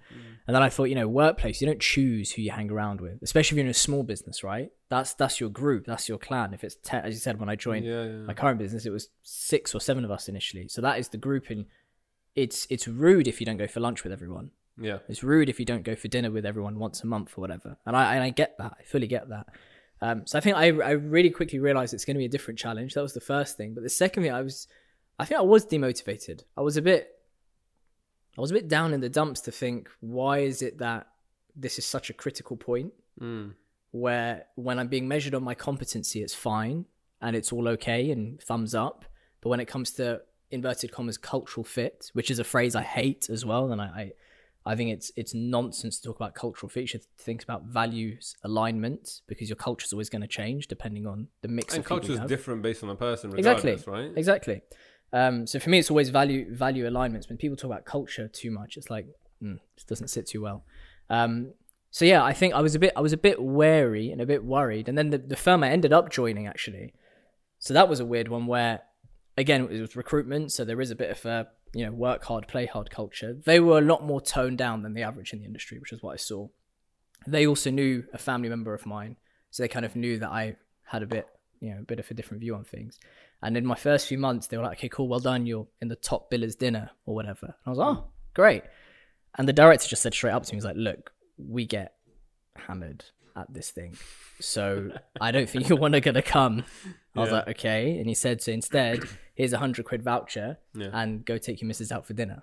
And 0.47 0.55
then 0.55 0.63
I 0.63 0.69
thought, 0.69 0.85
you 0.85 0.95
know, 0.95 1.09
workplace, 1.09 1.61
you 1.61 1.67
don't 1.67 1.81
choose 1.81 2.33
who 2.33 2.43
you 2.43 2.51
hang 2.51 2.71
around 2.71 3.01
with, 3.01 3.23
especially 3.23 3.55
if 3.55 3.59
you're 3.59 3.67
in 3.67 3.71
a 3.71 3.75
small 3.75 4.03
business, 4.03 4.43
right? 4.43 4.71
That's 4.89 5.13
that's 5.15 5.41
your 5.41 5.51
group, 5.51 5.87
that's 5.87 6.09
your 6.09 6.19
clan. 6.19 6.55
If 6.55 6.65
it's 6.65 6.77
ten, 6.83 7.05
as 7.05 7.15
you 7.15 7.21
said, 7.21 7.39
when 7.41 7.49
I 7.49 7.57
joined 7.57 7.85
Yeah, 7.85 8.05
yeah. 8.05 8.11
my 8.27 8.35
current 8.35 8.59
business, 8.59 8.87
it 8.87 8.91
was 8.91 9.09
six 9.23 9.75
or 9.75 9.81
seven 9.81 10.05
of 10.05 10.11
us 10.11 10.29
initially. 10.29 10.69
So 10.69 10.81
that 10.83 10.99
is 10.99 11.09
the 11.09 11.19
group, 11.19 11.51
and 11.51 11.67
it's 12.35 12.67
it's 12.71 12.87
rude 12.89 13.27
if 13.29 13.41
you 13.41 13.47
don't 13.47 13.57
go 13.57 13.67
for 13.67 13.81
lunch 13.81 14.05
with 14.05 14.13
everyone. 14.13 14.51
Yeah, 14.81 14.99
It's 15.09 15.25
rude 15.25 15.49
if 15.49 15.59
you 15.59 15.67
don't 15.67 15.83
go 15.83 15.97
for 15.97 16.07
dinner 16.07 16.31
with 16.31 16.47
everyone 16.47 16.79
once 16.79 17.03
a 17.03 17.07
month 17.09 17.33
or 17.37 17.41
whatever. 17.41 17.77
And 17.85 17.97
I 17.97 18.15
and 18.15 18.23
I 18.23 18.31
get 18.31 18.57
that. 18.59 18.77
I 18.79 18.85
fully 18.85 19.09
get 19.09 19.29
that. 19.29 19.47
Um, 20.01 20.25
so 20.25 20.39
I 20.39 20.41
think 20.41 20.57
I 20.57 20.67
I 20.67 20.91
really 20.93 21.31
quickly 21.31 21.59
realized 21.59 21.93
it's 21.93 22.05
going 22.05 22.15
to 22.15 22.19
be 22.21 22.25
a 22.27 22.29
different 22.37 22.61
challenge. 22.61 22.95
That 22.95 23.03
was 23.03 23.13
the 23.15 23.21
first 23.21 23.57
thing. 23.57 23.75
But 23.75 23.83
the 23.83 23.89
second 23.91 24.23
thing, 24.23 24.33
I 24.33 24.43
was, 24.43 24.69
I 25.19 25.25
think 25.25 25.41
I 25.41 25.43
was 25.43 25.67
demotivated. 25.67 26.45
I 26.57 26.61
was 26.61 26.77
a 26.77 26.83
bit, 26.83 27.09
I 28.39 28.41
was 28.41 28.53
a 28.53 28.55
bit 28.55 28.69
down 28.69 28.95
in 28.95 29.01
the 29.01 29.09
dumps 29.09 29.41
to 29.43 29.51
think, 29.51 29.91
why 29.99 30.39
is 30.39 30.63
it 30.63 30.79
that 30.79 31.09
this 31.57 31.77
is 31.77 31.85
such 31.85 32.09
a 32.09 32.13
critical 32.13 32.57
point 32.57 32.93
mm. 33.21 33.53
where 33.91 34.45
when 34.55 34.79
I'm 34.79 34.87
being 34.87 35.09
measured 35.09 35.35
on 35.35 35.43
my 35.43 35.55
competency, 35.55 36.23
it's 36.23 36.35
fine 36.35 36.85
and 37.21 37.35
it's 37.35 37.53
all 37.53 37.67
okay 37.71 38.13
and 38.13 38.41
thumbs 38.41 38.77
up. 38.77 39.05
But 39.41 39.49
when 39.49 39.59
it 39.59 39.67
comes 39.67 39.91
to 39.95 40.23
inverted 40.53 40.93
commas 40.93 41.19
cultural 41.19 41.65
fit, 41.65 42.11
which 42.13 42.31
is 42.31 42.39
a 42.39 42.45
phrase 42.45 42.77
I 42.77 42.83
hate 42.83 43.29
as 43.29 43.45
well, 43.45 43.73
and 43.73 43.83
I, 43.83 44.13
I, 44.65 44.73
I 44.73 44.77
think 44.77 44.91
it's 44.91 45.11
it's 45.17 45.35
nonsense 45.35 45.99
to 45.99 46.09
talk 46.09 46.17
about 46.17 46.37
cultural 46.37 46.71
fit. 46.71 46.83
You 46.83 46.87
should 46.87 47.05
think 47.19 47.43
about 47.43 47.65
values 47.65 48.37
alignment 48.45 49.23
because 49.27 49.49
your 49.49 49.57
culture 49.57 49.85
is 49.85 49.93
always 49.93 50.11
going 50.11 50.23
to 50.23 50.29
change 50.29 50.69
depending 50.69 51.09
on 51.09 51.27
the 51.43 51.49
mix 51.49 51.75
and 51.75 51.85
culture 51.85 52.13
is 52.13 52.21
different 52.21 52.63
based 52.63 52.85
on 52.85 52.89
the 52.89 52.95
person, 52.95 53.37
Exactly. 53.37 53.77
right? 53.87 54.13
Exactly. 54.15 54.63
Um, 55.13 55.47
so 55.47 55.59
for 55.59 55.71
me, 55.71 55.79
it's 55.79 55.91
always 55.91 56.11
value 56.11 56.55
value 56.55 56.89
alignments. 56.89 57.29
When 57.29 57.39
people 57.39 57.57
talk 57.57 57.71
about 57.71 57.85
culture 57.85 58.29
too 58.29 58.51
much, 58.51 58.77
it's 58.77 58.91
like 58.91 59.07
mm, 59.43 59.59
this 59.75 59.85
doesn't 59.85 60.09
sit 60.09 60.27
too 60.27 60.43
well. 60.43 60.65
Um, 61.09 61.53
so 61.91 62.05
yeah, 62.05 62.23
I 62.23 62.33
think 62.33 62.55
I 62.55 62.61
was 62.61 62.75
a 62.75 62.79
bit 62.79 62.93
I 62.97 63.01
was 63.01 63.13
a 63.13 63.17
bit 63.17 63.43
wary 63.43 64.11
and 64.11 64.21
a 64.21 64.27
bit 64.27 64.45
worried. 64.45 64.89
And 64.89 64.99
then 64.99 65.11
the, 65.11 65.19
the 65.19 65.37
firm 65.37 65.63
I 65.63 65.71
ended 65.71 65.93
up 65.93 66.11
joining 66.11 66.47
actually, 66.47 66.93
so 67.59 67.73
that 67.75 67.89
was 67.89 68.01
a 68.01 68.05
weird 68.05 68.29
one 68.29 68.47
where, 68.47 68.83
again, 69.37 69.69
it 69.71 69.81
was 69.81 69.97
recruitment. 69.97 70.53
So 70.53 70.65
there 70.65 70.81
is 70.81 70.91
a 70.91 70.97
bit 70.97 71.11
of 71.11 71.25
a 71.25 71.49
you 71.75 71.87
know 71.87 71.93
work 71.93 72.25
hard, 72.25 72.47
play 72.49 72.67
hard 72.67 72.91
culture. 72.91 73.33
They 73.33 73.61
were 73.61 73.79
a 73.79 73.83
lot 73.83 74.05
more 74.05 74.21
toned 74.21 74.59
down 74.59 74.83
than 74.83 74.95
the 74.95 75.03
average 75.03 75.33
in 75.33 75.41
the 75.41 75.47
industry, 75.47 75.79
which 75.79 75.93
is 75.93 76.03
what 76.03 76.13
I 76.13 76.17
saw. 76.17 76.49
They 77.27 77.47
also 77.47 77.71
knew 77.71 78.05
a 78.13 78.19
family 78.19 78.49
member 78.49 78.75
of 78.75 78.87
mine, 78.87 79.17
so 79.51 79.63
they 79.63 79.69
kind 79.69 79.85
of 79.85 79.97
knew 79.97 80.19
that 80.19 80.31
I 80.31 80.57
had 80.85 81.03
a 81.03 81.07
bit 81.07 81.27
you 81.61 81.71
know 81.75 81.81
a 81.81 81.85
bit 81.85 81.99
of 82.01 82.11
a 82.11 82.15
different 82.15 82.41
view 82.41 82.55
on 82.55 82.65
things. 82.65 82.99
And 83.43 83.57
in 83.57 83.65
my 83.67 83.75
first 83.77 84.07
few 84.07 84.19
months, 84.19 84.47
they 84.47 84.57
were 84.57 84.65
like, 84.65 84.79
"Okay, 84.79 84.89
cool, 84.89 85.09
well 85.09 85.21
done. 85.21 85.47
You're 85.47 85.67
in 85.81 85.89
the 85.89 85.97
top 85.97 86.31
billers 86.31 86.57
dinner 86.59 86.91
or 87.07 87.15
whatever." 87.15 87.47
And 87.47 87.55
I 87.67 87.71
was 87.71 87.79
like, 87.79 87.97
"Oh, 87.97 88.05
great." 88.35 88.65
And 89.37 89.49
the 89.49 89.53
director 89.53 89.87
just 89.89 90.03
said 90.03 90.15
straight 90.15 90.33
up 90.33 90.45
to 90.45 90.53
me, 90.53 90.57
"He's 90.57 90.65
like, 90.65 90.77
look, 90.77 91.13
we 91.37 91.65
get 91.67 91.95
hammered 92.57 93.05
at 93.37 93.53
this 93.53 93.71
thing, 93.71 93.97
so 94.41 94.91
I 95.21 95.31
don't 95.31 95.49
think 95.49 95.69
you're 95.69 95.79
one 95.79 95.95
are 95.95 96.01
gonna 96.01 96.23
come." 96.23 96.65
I 97.15 97.21
was 97.21 97.29
Yeah. 97.31 97.37
like, 97.37 97.49
"Okay," 97.49 97.99
and 97.99 98.09
he 98.09 98.15
said, 98.15 98.43
"So 98.43 98.53
instead, 98.53 99.05
here's 99.35 99.53
a 99.53 99.59
hundred 99.59 99.85
quid 99.85 100.03
voucher 100.03 100.59
Yeah. 100.75 100.91
and 100.93 101.25
go 101.25 101.39
take 101.39 101.61
your 101.61 101.69
missus 101.69 101.93
out 101.93 102.07
for 102.07 102.15
dinner." 102.15 102.43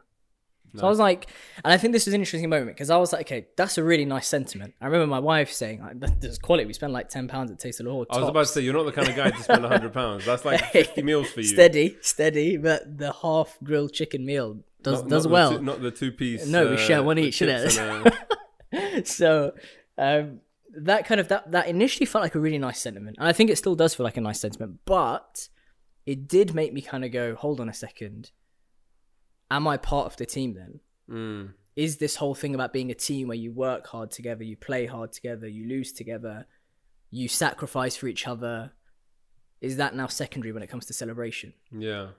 So 0.76 0.86
I 0.86 0.90
was 0.90 1.00
like, 1.00 1.28
and 1.64 1.72
I 1.72 1.78
think 1.78 1.94
this 1.94 2.06
was 2.06 2.14
an 2.14 2.22
interesting 2.22 2.50
moment 2.50 2.76
because 2.76 2.90
I 2.90 2.98
was 2.98 3.14
like, 3.14 3.28
okay, 3.28 3.48
that's 3.56 3.78
a 3.78 3.84
really 3.84 4.04
nice 4.06 4.28
sentiment. 4.28 4.74
I 4.82 4.86
remember 4.86 5.08
my 5.08 5.20
wife 5.20 5.52
saying, 5.54 5.80
like, 5.82 6.20
"There's 6.20 6.38
quality. 6.38 6.66
We 6.66 6.74
spend 6.74 6.92
like 6.92 7.08
ten 7.10 7.28
pounds 7.28 7.50
at 7.52 7.60
Taste 7.60 7.80
of 7.80 7.86
Lahore." 7.86 8.06
I 8.10 8.20
was 8.20 8.28
about 8.30 8.42
to 8.42 8.52
say 8.52 8.62
you're 8.62 8.74
not 8.74 8.84
the 8.84 8.92
kind 8.92 9.08
of 9.08 9.16
guy 9.16 9.30
to 9.32 9.44
spend 9.44 9.64
hundred 9.64 9.94
pounds. 10.02 10.26
That's 10.26 10.44
like 10.44 10.64
fifty 10.72 11.02
meals 11.02 11.30
for 11.32 11.42
you. 11.42 11.48
steady, 11.48 11.98
steady, 12.02 12.58
but 12.58 12.98
the 12.98 13.14
half 13.14 13.58
grilled 13.64 13.94
chicken 13.94 14.26
meal 14.26 14.60
does 14.84 15.02
Not- 15.02 15.10
does 15.10 15.24
not 15.26 15.30
the 15.30 15.34
well. 15.34 15.52
two- 15.58 15.62
not 15.64 15.82
the 15.82 15.92
two 15.92 16.12
piece. 16.12 16.46
No, 16.46 16.70
we 16.72 16.78
share 16.78 17.02
one 17.04 17.18
each, 17.20 17.40
innit? 17.40 18.14
so 19.08 19.54
um, 19.98 20.42
that 20.78 21.06
kind 21.06 21.22
of 21.22 21.28
that 21.30 21.52
that 21.52 21.68
initially 21.68 22.06
felt 22.06 22.22
like 22.24 22.36
a 22.36 22.40
really 22.40 22.58
nice 22.58 22.80
sentiment, 22.80 23.16
and 23.20 23.28
I 23.28 23.32
think 23.34 23.50
it 23.50 23.58
still 23.58 23.76
does 23.76 23.96
feel 23.96 24.04
like 24.04 24.18
a 24.18 24.22
nice 24.22 24.40
sentiment. 24.40 24.80
But 24.86 25.48
it 26.06 26.28
did 26.28 26.54
make 26.54 26.74
me 26.74 26.82
kind 26.82 27.06
of 27.06 27.12
go, 27.12 27.36
hold 27.36 27.60
on 27.60 27.70
a 27.70 27.74
second. 27.74 28.32
Am 29.52 29.68
I 29.68 29.78
part 29.78 30.08
of 30.08 30.18
the 30.18 30.26
team 30.26 30.54
then? 30.54 30.80
Mm. 31.10 31.54
Is 31.76 31.98
this 31.98 32.16
whole 32.16 32.36
thing 32.36 32.56
about 32.56 32.74
being 32.74 32.90
a 32.90 32.96
team 32.96 33.28
where 33.28 33.38
you 33.38 33.52
work 33.52 33.88
hard 33.88 34.12
together, 34.12 34.44
you 34.44 34.56
play 34.56 34.86
hard 34.86 35.12
together, 35.12 35.48
you 35.48 35.68
lose 35.68 35.92
together, 35.92 36.48
you 37.12 37.28
sacrifice 37.28 37.96
for 37.96 38.08
each 38.08 38.28
other? 38.28 38.72
Is 39.62 39.78
that 39.78 39.96
now 39.96 40.08
secondary 40.08 40.52
when 40.52 40.64
it 40.64 40.68
comes 40.68 40.86
to 40.88 40.94
celebration? 40.94 41.54
Yeah, 41.72 42.10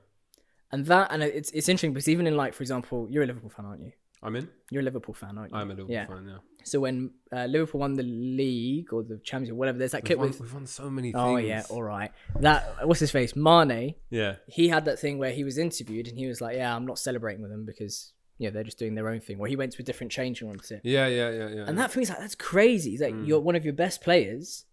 And 0.72 0.84
that, 0.86 1.08
and 1.10 1.22
it's 1.22 1.50
it's 1.52 1.68
interesting 1.68 1.92
because 1.92 2.08
even 2.08 2.26
in 2.26 2.36
like, 2.36 2.54
for 2.54 2.62
example, 2.62 3.06
you're 3.10 3.22
a 3.22 3.26
Liverpool 3.26 3.50
fan, 3.50 3.66
aren't 3.66 3.82
you? 3.82 3.92
I'm 4.22 4.36
in. 4.36 4.48
You're 4.70 4.82
a 4.82 4.84
Liverpool 4.84 5.14
fan, 5.14 5.38
aren't 5.38 5.52
you? 5.52 5.58
I'm 5.58 5.70
a 5.70 5.74
Liverpool 5.74 5.94
yeah. 5.94 6.06
fan. 6.06 6.26
Yeah, 6.28 6.38
So 6.66 6.80
when 6.80 7.10
uh, 7.32 7.44
Liverpool 7.44 7.78
won 7.80 7.94
the 7.94 8.02
league 8.02 8.92
or 8.92 9.04
the 9.04 9.18
Champions 9.18 9.52
or 9.52 9.54
whatever, 9.54 9.78
there's 9.78 9.92
that 9.92 10.02
we've 10.02 10.06
clip 10.06 10.18
won, 10.18 10.28
with. 10.28 10.40
we've 10.40 10.52
won 10.52 10.66
so 10.66 10.90
many 10.90 11.12
things. 11.12 11.22
Oh 11.24 11.36
yeah, 11.36 11.62
all 11.70 11.82
right. 11.84 12.10
That 12.40 12.86
what's 12.88 12.98
his 13.00 13.12
face, 13.12 13.36
Mane. 13.36 13.94
yeah, 14.10 14.36
He 14.48 14.66
had 14.68 14.84
that 14.86 14.98
thing 14.98 15.18
where 15.18 15.30
he 15.30 15.44
was 15.44 15.58
interviewed 15.58 16.08
and 16.08 16.18
he 16.18 16.26
was 16.26 16.40
like, 16.40 16.56
"Yeah, 16.56 16.74
I'm 16.74 16.84
not 16.84 16.98
celebrating 16.98 17.40
with 17.40 17.52
them 17.52 17.64
because 17.64 18.12
you 18.38 18.48
know 18.48 18.52
they're 18.52 18.64
just 18.64 18.78
doing 18.80 18.96
their 18.96 19.08
own 19.08 19.20
thing." 19.20 19.38
Or 19.38 19.46
he 19.46 19.54
went 19.54 19.72
to 19.74 19.82
a 19.82 19.84
different 19.84 20.10
changing 20.12 20.48
room 20.48 20.58
to 20.68 20.80
yeah, 20.82 21.06
yeah, 21.06 21.30
yeah, 21.30 21.48
yeah. 21.48 21.64
And 21.68 21.78
that 21.78 21.92
for 21.92 21.98
me 22.00 22.02
is 22.02 22.10
like 22.10 22.18
that's 22.18 22.34
crazy. 22.34 22.94
It's 22.94 23.02
like 23.02 23.14
Mm. 23.14 23.26
you're 23.28 23.40
one 23.40 23.54
of 23.54 23.64
your 23.64 23.74
best 23.74 24.00
players, 24.02 24.64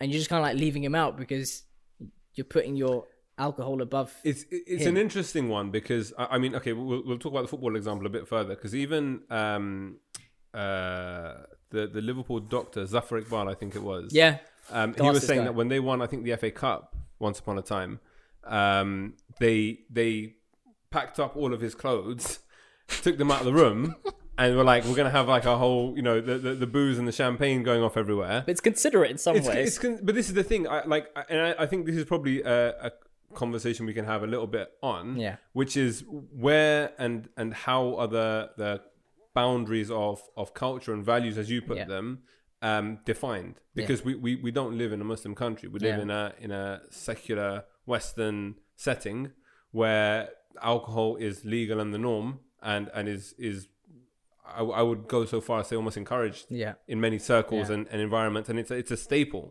and 0.00 0.10
you're 0.12 0.18
just 0.18 0.28
kind 0.30 0.40
of 0.40 0.48
like 0.50 0.58
leaving 0.60 0.84
him 0.84 0.94
out 0.94 1.16
because 1.16 1.64
you're 2.34 2.44
putting 2.44 2.76
your 2.76 3.06
alcohol 3.38 3.80
above. 3.82 4.12
It's 4.24 4.44
it's 4.50 4.82
him. 4.84 4.96
an 4.96 5.00
interesting 5.00 5.48
one 5.48 5.70
because 5.70 6.12
I, 6.18 6.24
I 6.32 6.38
mean, 6.38 6.54
okay, 6.56 6.72
we'll 6.72 7.02
we'll 7.06 7.18
talk 7.18 7.32
about 7.32 7.42
the 7.42 7.48
football 7.48 7.74
example 7.76 8.06
a 8.06 8.10
bit 8.10 8.28
further 8.28 8.54
because 8.54 8.74
even 8.74 9.22
um 9.30 9.96
uh 10.58 11.34
the 11.70 11.86
the 11.86 12.00
Liverpool 12.00 12.40
doctor 12.40 12.86
Zafar 12.86 13.20
Iqbal, 13.20 13.50
I 13.50 13.54
think 13.54 13.76
it 13.76 13.82
was. 13.82 14.10
yeah, 14.12 14.38
Um, 14.70 14.94
he 14.94 15.02
was 15.02 15.26
saying 15.26 15.40
guy. 15.40 15.44
that 15.46 15.54
when 15.54 15.68
they 15.68 15.80
won, 15.80 16.00
I 16.02 16.06
think 16.06 16.24
the 16.24 16.34
FA 16.36 16.50
Cup 16.50 16.96
once 17.18 17.38
upon 17.38 17.58
a 17.58 17.62
time, 17.62 18.00
um, 18.44 19.14
they 19.38 19.80
they 19.90 20.34
packed 20.90 21.20
up 21.20 21.36
all 21.36 21.52
of 21.52 21.60
his 21.60 21.74
clothes, 21.74 22.38
took 23.02 23.18
them 23.18 23.30
out 23.30 23.40
of 23.40 23.46
the 23.46 23.52
room, 23.52 23.96
and 24.38 24.56
were 24.56 24.64
like, 24.64 24.84
"We're 24.84 24.94
gonna 24.96 25.10
have 25.20 25.28
like 25.28 25.44
a 25.44 25.56
whole, 25.58 25.94
you 25.96 26.02
know, 26.02 26.20
the 26.20 26.38
the, 26.38 26.54
the 26.54 26.66
booze 26.66 26.98
and 26.98 27.06
the 27.06 27.12
champagne 27.12 27.62
going 27.62 27.82
off 27.82 27.96
everywhere." 27.96 28.42
but 28.46 28.52
it's 28.52 28.60
considerate 28.62 29.10
in 29.10 29.18
some 29.18 29.36
It's, 29.36 29.46
ways. 29.48 29.66
it's 29.68 29.78
con- 29.78 30.00
but 30.02 30.14
this 30.14 30.28
is 30.28 30.34
the 30.34 30.44
thing. 30.44 30.66
I 30.66 30.84
like, 30.86 31.06
and 31.28 31.40
I, 31.40 31.54
I 31.64 31.66
think 31.66 31.84
this 31.86 31.96
is 31.96 32.04
probably 32.06 32.42
a, 32.42 32.86
a 32.88 32.92
conversation 33.34 33.84
we 33.84 33.92
can 33.92 34.06
have 34.06 34.22
a 34.22 34.26
little 34.26 34.46
bit 34.46 34.72
on. 34.82 35.16
Yeah. 35.20 35.36
Which 35.52 35.76
is 35.76 36.02
where 36.32 36.92
and 36.98 37.28
and 37.36 37.52
how 37.52 37.96
are 37.96 38.08
the 38.08 38.50
the 38.56 38.80
boundaries 39.42 39.90
of 40.06 40.16
of 40.42 40.46
culture 40.64 40.92
and 40.96 41.02
values, 41.14 41.36
as 41.42 41.46
you 41.54 41.60
put 41.70 41.78
Yeah. 41.80 41.88
them, 41.94 42.06
um, 42.70 42.86
defined? 43.12 43.54
Because 43.80 44.00
we, 44.08 44.12
we 44.24 44.30
we 44.46 44.50
don't 44.58 44.74
live 44.82 44.90
in 44.96 45.00
a 45.06 45.08
Muslim 45.14 45.34
country. 45.44 45.66
We 45.74 45.78
live 45.88 45.96
Yeah. 45.98 46.06
in 46.06 46.10
a 46.22 46.24
in 46.44 46.50
a 46.62 46.66
secular 47.06 47.50
Western 47.92 48.38
setting 48.86 49.20
where 49.80 50.16
alcohol 50.74 51.10
is 51.28 51.34
legal 51.56 51.78
and 51.82 51.90
the 51.96 52.02
norm, 52.08 52.28
and 52.74 52.84
and 52.96 53.04
is 53.16 53.24
is 53.50 53.68
I, 54.60 54.62
I 54.80 54.82
would 54.88 55.02
go 55.16 55.20
so 55.34 55.40
far 55.48 55.56
as 55.60 55.66
say 55.68 55.76
almost 55.76 55.96
encouraged 56.04 56.44
yeah, 56.64 56.74
in 56.92 56.98
many 57.06 57.18
circles 57.32 57.66
Yeah. 57.68 57.74
and, 57.76 57.82
and 57.92 57.98
environments, 58.10 58.48
and 58.50 58.58
it's 58.58 58.70
a, 58.74 58.76
it's 58.82 58.90
a 58.90 58.96
staple. 59.08 59.46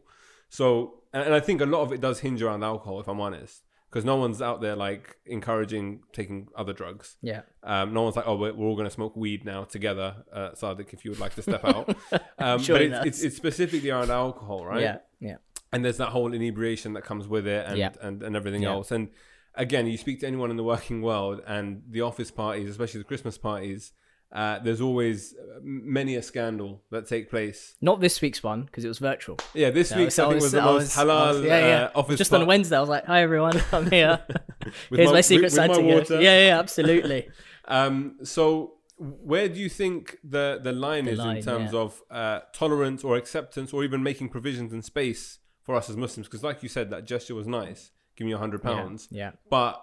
So, 0.50 0.66
and, 1.14 1.22
and 1.28 1.34
I 1.40 1.42
think 1.48 1.62
a 1.62 1.66
lot 1.76 1.82
of 1.86 1.90
it 1.96 2.02
does 2.08 2.18
hinge 2.26 2.42
around 2.46 2.64
alcohol, 2.64 2.98
if 3.04 3.08
I'm 3.12 3.22
honest, 3.28 3.56
because 3.98 4.06
no 4.06 4.16
one's 4.18 4.44
out 4.44 4.62
there 4.62 4.76
like 4.76 5.16
encouraging 5.26 6.02
taking 6.14 6.48
other 6.56 6.72
drugs. 6.72 7.18
yeah, 7.24 7.42
Um, 7.64 7.96
no 7.96 8.04
one's 8.04 8.16
like, 8.16 8.28
oh, 8.28 8.36
we're, 8.36 8.54
we're 8.54 8.68
all 8.68 8.76
going 8.76 8.86
to 8.88 8.94
smoke 8.94 9.16
weed 9.16 9.44
now 9.44 9.64
together, 9.64 10.18
uh, 10.32 10.52
Sadiq, 10.52 10.94
if 10.94 11.04
you 11.04 11.10
would 11.10 11.20
like 11.20 11.34
to 11.34 11.42
step 11.42 11.66
out. 11.66 11.96
Um, 12.40 12.62
but 12.68 12.82
it's, 12.84 13.06
it's, 13.08 13.24
it's 13.24 13.36
specifically 13.36 13.90
around 13.90 14.12
alcohol, 14.12 14.64
right? 14.64 14.82
yeah, 14.82 14.98
yeah, 15.20 15.38
and 15.74 15.84
there's 15.84 15.98
that 15.98 16.10
whole 16.10 16.32
inebriation 16.32 16.94
that 16.94 17.04
comes 17.04 17.28
with 17.28 17.48
it 17.48 17.66
and 17.66 17.78
Yeah. 17.80 17.90
and, 18.00 18.22
and 18.22 18.36
everything 18.36 18.62
Yeah. 18.62 18.74
else 18.74 18.92
and 18.92 19.10
again, 19.56 19.88
you 19.88 19.98
speak 19.98 20.20
to 20.20 20.28
anyone 20.28 20.52
in 20.52 20.58
the 20.58 20.64
working 20.64 21.02
world, 21.02 21.42
and 21.48 21.82
the 21.90 22.02
office 22.02 22.30
parties, 22.30 22.70
especially 22.70 23.00
the 23.00 23.06
Christmas 23.06 23.40
parties, 23.40 23.92
uh, 24.32 24.60
there's 24.60 24.82
always 24.82 25.34
uh, 25.34 25.60
many 25.62 26.16
a 26.16 26.22
scandal 26.22 26.82
that 26.92 27.08
take 27.08 27.30
place. 27.30 27.76
Not 27.82 28.02
this 28.02 28.22
week's 28.22 28.44
one 28.44 28.64
because 28.64 28.84
it 28.84 28.90
was 28.90 29.00
virtual. 29.00 29.38
Yeah, 29.54 29.70
this 29.70 29.92
No, 29.92 29.98
week's 29.98 30.16
so 30.16 30.26
I 30.26 30.30
think 30.32 30.42
was 30.42 30.52
the 30.52 30.62
most 30.62 30.96
halal 30.98 31.46
yeah, 31.46 31.60
yeah. 31.68 31.84
Uh, 31.86 32.00
office 32.00 32.18
Just 32.18 32.32
par- 32.32 32.42
on 32.42 32.48
Wednesday, 32.48 32.76
I 32.78 32.80
was 32.82 32.90
like, 32.90 33.06
"Hi 33.06 33.22
everyone, 33.22 33.62
I'm 33.72 33.90
here. 33.90 34.20
Here's 34.90 35.08
my, 35.08 35.14
with- 35.14 35.26
secret 35.26 35.44
with 35.52 35.58
my 35.58 35.68
Santa 35.68 35.82
gift." 35.82 36.10
water. 36.12 36.22
Yeah, 36.28 36.48
yeah, 36.48 36.60
absolutely. 36.60 37.30
Um, 37.68 38.18
so 38.24 38.74
where 38.98 39.48
do 39.48 39.60
you 39.60 39.70
think 39.70 40.18
the 40.24 40.60
the 40.62 40.72
line 40.74 41.06
The 41.06 41.12
is 41.12 41.20
line, 41.20 41.38
in 41.38 41.44
terms 41.44 41.72
yeah. 41.74 41.80
of 41.80 42.02
uh, 42.12 42.40
tolerance 42.54 43.04
or 43.04 43.16
acceptance, 43.16 43.72
or 43.74 43.84
even 43.84 44.04
making 44.04 44.30
provisions 44.30 44.74
and 44.74 44.84
space 44.84 45.40
for 45.64 45.76
us 45.76 45.90
as 45.90 45.96
Muslims? 45.96 46.28
Because, 46.28 46.44
like 46.44 46.64
you 46.64 46.70
said, 46.70 46.90
that 46.90 47.06
gesture 47.06 47.36
was 47.36 47.48
nice. 47.48 47.92
Give 48.16 48.26
me 48.28 48.34
a 48.34 48.38
hundred 48.40 48.62
pounds. 48.64 49.08
Yeah, 49.12 49.32
But 49.50 49.82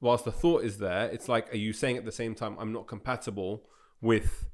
whilst 0.00 0.24
the 0.24 0.32
thought 0.32 0.64
is 0.64 0.78
there, 0.78 1.06
it's 1.10 1.28
like, 1.28 1.52
are 1.54 1.56
you 1.56 1.72
saying 1.72 1.96
at 1.96 2.04
the 2.04 2.10
same 2.12 2.34
time, 2.34 2.56
I'm 2.58 2.72
not 2.72 2.88
compatible 2.88 3.62
with 4.00 4.46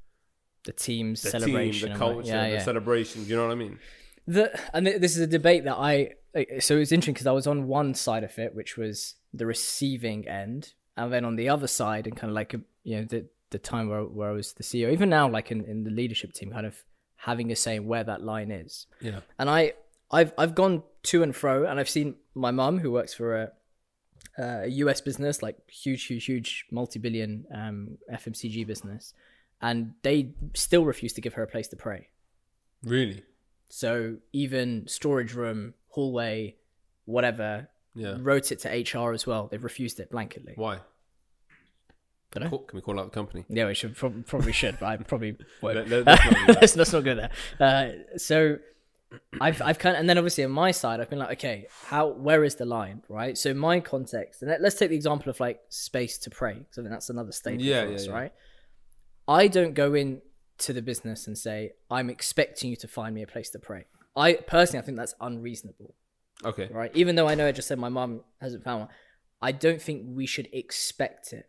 the 0.65 0.73
team's 0.73 1.23
the 1.23 1.31
celebration, 1.31 1.89
team, 1.89 1.93
the 1.93 1.99
culture, 1.99 2.29
yeah, 2.29 2.49
the 2.49 2.55
yeah. 2.55 2.63
celebration? 2.63 3.25
Do 3.25 3.31
you 3.31 3.37
know 3.37 3.47
what 3.47 3.53
I 3.53 3.57
mean? 3.57 3.79
the 4.27 4.59
and 4.73 4.87
this 4.87 5.17
is 5.17 5.19
a 5.19 5.27
debate 5.27 5.65
that 5.65 5.77
I 5.77 6.15
so 6.59 6.79
it's 6.79 6.93
interesting 6.93 7.15
because 7.15 7.27
I 7.27 7.33
was 7.33 7.47
on 7.47 7.67
one 7.67 7.95
side 7.95 8.25
of 8.25 8.39
it, 8.39 8.55
which 8.55 8.77
was 8.77 9.15
the 9.33 9.47
receiving 9.47 10.27
end, 10.27 10.73
and 10.97 11.13
then 11.13 11.25
on 11.25 11.37
the 11.37 11.49
other 11.49 11.67
side, 11.67 12.07
and 12.07 12.17
kind 12.17 12.31
of 12.31 12.35
like 12.35 12.55
a, 12.55 12.61
you 12.83 12.97
know 12.97 13.05
the 13.05 13.27
the 13.51 13.59
time 13.59 13.89
where 13.89 14.03
where 14.03 14.31
I 14.31 14.33
was 14.33 14.55
the 14.55 14.63
CEO, 14.63 14.93
even 14.93 15.11
now, 15.11 15.29
like 15.29 15.51
in, 15.51 15.65
in 15.65 15.85
the 15.85 15.91
leadership 15.91 16.33
team, 16.33 16.51
kind 16.51 16.67
of 16.67 16.83
having 17.17 17.53
a 17.53 17.57
say 17.57 17.77
in 17.77 17.87
where 17.87 18.05
that 18.05 18.23
line 18.23 18.51
is. 18.51 18.87
Yeah. 19.01 19.21
And 19.39 19.49
I 19.51 19.75
I've 20.11 20.33
I've 20.39 20.55
gone 20.55 20.83
to 21.05 21.23
and 21.23 21.37
fro, 21.37 21.65
and 21.65 21.79
I've 21.79 21.91
seen 21.91 22.17
my 22.35 22.51
mum 22.51 22.79
who 22.79 22.91
works 22.91 23.15
for 23.15 23.37
a 23.37 23.53
a 24.37 24.67
US 24.69 25.01
business, 25.01 25.43
like 25.43 25.57
huge, 25.71 26.05
huge, 26.07 26.25
huge 26.25 26.65
multi-billion 26.73 27.45
um, 27.55 27.99
FMCG 28.13 28.67
business, 28.67 29.15
and 29.67 29.77
they 30.03 30.19
still 30.55 30.85
refuse 30.85 31.13
to 31.15 31.21
give 31.25 31.35
her 31.35 31.43
a 31.43 31.47
place 31.55 31.69
to 31.69 31.77
pray. 31.77 32.09
Really? 32.83 33.23
So 33.69 34.17
even 34.33 34.87
storage 34.87 35.33
room, 35.35 35.75
hallway, 35.89 36.57
whatever, 37.07 37.69
Yeah. 37.95 38.17
wrote 38.21 38.53
it 38.53 38.59
to 38.65 38.69
HR 38.69 39.13
as 39.13 39.27
well. 39.27 39.49
They've 39.51 39.63
refused 39.71 39.99
it 40.01 40.11
blanketly. 40.13 40.57
Why? 40.57 40.81
Can 42.31 42.51
we 42.73 42.81
call 42.81 42.99
out 42.99 43.05
the 43.11 43.15
company? 43.15 43.45
Yeah, 43.49 43.67
we 43.69 43.75
should 43.75 43.95
prob- 43.97 44.27
probably 44.27 44.53
should, 44.53 44.77
but 44.81 44.87
I 44.87 44.97
probably 44.97 45.37
won't. 45.63 45.89
Let- 45.89 45.89
let- 45.89 46.07
let's 46.07 46.25
not 46.25 46.49
let's, 46.61 46.77
let's 46.81 46.93
not 46.93 47.05
go 47.05 47.15
there. 47.15 47.31
Uh, 47.61 48.19
so 48.19 48.59
I've 49.41 49.63
I've 49.63 49.79
kind 49.79 49.95
of, 49.95 50.01
and 50.01 50.09
then 50.11 50.19
obviously 50.19 50.43
on 50.45 50.51
my 50.51 50.73
side, 50.73 51.01
I've 51.01 51.09
been 51.11 51.21
like, 51.21 51.33
okay, 51.39 51.67
how 51.87 52.09
where 52.09 52.43
is 52.43 52.57
the 52.57 52.65
line, 52.67 53.03
right? 53.09 53.39
So 53.39 53.55
my 53.55 53.79
context, 53.79 54.43
and 54.43 54.51
let, 54.51 54.61
let's 54.61 54.75
take 54.77 54.91
the 54.91 54.97
example 54.97 55.31
of 55.31 55.39
like 55.39 55.61
space 55.69 56.19
to 56.19 56.31
pray, 56.31 56.55
because 56.55 56.77
I 56.79 56.83
think 56.83 56.91
that's 56.91 57.09
another 57.11 57.31
statement 57.33 57.63
Yeah, 57.63 57.85
for 57.85 57.91
yeah, 57.91 57.95
us, 57.95 58.07
yeah. 58.07 58.13
right? 58.13 58.33
I 59.27 59.49
don't 59.49 59.75
go 59.75 59.95
in 59.95 60.23
to 60.59 60.73
the 60.73 60.83
business 60.83 61.27
and 61.27 61.37
say 61.37 61.73
I'm 61.91 62.11
expecting 62.11 62.71
you 62.71 62.77
to 62.77 62.89
find 62.89 63.15
me 63.15 63.23
a 63.23 63.27
place 63.27 63.51
to 63.51 63.59
pray. 63.59 63.87
I 64.17 64.35
personally, 64.35 64.83
I 64.83 64.87
think 64.87 64.97
that's 64.97 65.15
unreasonable. 65.21 65.95
Okay. 66.45 66.69
right? 66.71 66.91
Even 66.95 67.17
though 67.17 67.29
I 67.29 67.35
know 67.35 67.47
I 67.47 67.53
just 67.53 67.69
said 67.69 67.79
my 67.79 67.89
mum 67.89 68.21
hasn't 68.41 68.65
found 68.65 68.81
one, 68.81 68.89
I 69.41 69.53
don't 69.53 69.81
think 69.81 70.05
we 70.07 70.27
should 70.27 70.49
expect 70.53 71.33
it. 71.33 71.47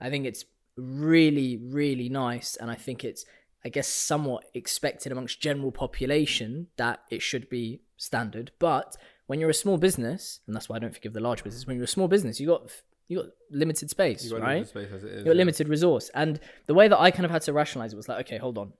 I 0.00 0.10
think 0.10 0.26
it's 0.26 0.44
really, 0.76 1.56
really 1.56 2.08
nice, 2.08 2.56
and 2.56 2.70
I 2.70 2.74
think 2.74 3.04
it's, 3.04 3.24
I 3.64 3.68
guess, 3.68 3.88
somewhat 3.88 4.44
expected 4.54 5.12
amongst 5.12 5.40
general 5.40 5.72
population 5.72 6.68
that 6.76 7.00
it 7.10 7.22
should 7.22 7.48
be 7.48 7.80
standard. 7.96 8.52
But 8.58 8.96
when 9.26 9.40
you're 9.40 9.50
a 9.50 9.54
small 9.54 9.78
business, 9.78 10.40
and 10.46 10.54
that's 10.54 10.68
why 10.68 10.76
I 10.76 10.78
don't 10.78 10.94
forgive 10.94 11.14
the 11.14 11.20
large 11.20 11.42
business. 11.42 11.66
When 11.66 11.76
you're 11.76 11.84
a 11.84 11.88
small 11.88 12.08
business, 12.08 12.38
you've 12.38 12.48
got 12.48 12.70
you 13.08 13.22
got 13.22 13.26
limited 13.50 13.90
space, 13.90 14.24
You 14.24 14.30
got 14.32 14.40
right? 14.40 14.48
limited 14.54 14.68
space 14.68 14.88
as 14.92 15.04
it 15.04 15.10
is. 15.10 15.18
you 15.18 15.24
got 15.24 15.30
yeah. 15.30 15.36
limited 15.36 15.68
resource. 15.68 16.10
And 16.14 16.40
the 16.66 16.74
way 16.74 16.88
that 16.88 16.98
I 16.98 17.10
kind 17.10 17.24
of 17.24 17.30
had 17.30 17.42
to 17.42 17.52
rationalize 17.52 17.92
it 17.92 17.96
was 17.96 18.08
like, 18.08 18.26
okay, 18.26 18.38
hold 18.38 18.58
on. 18.58 18.72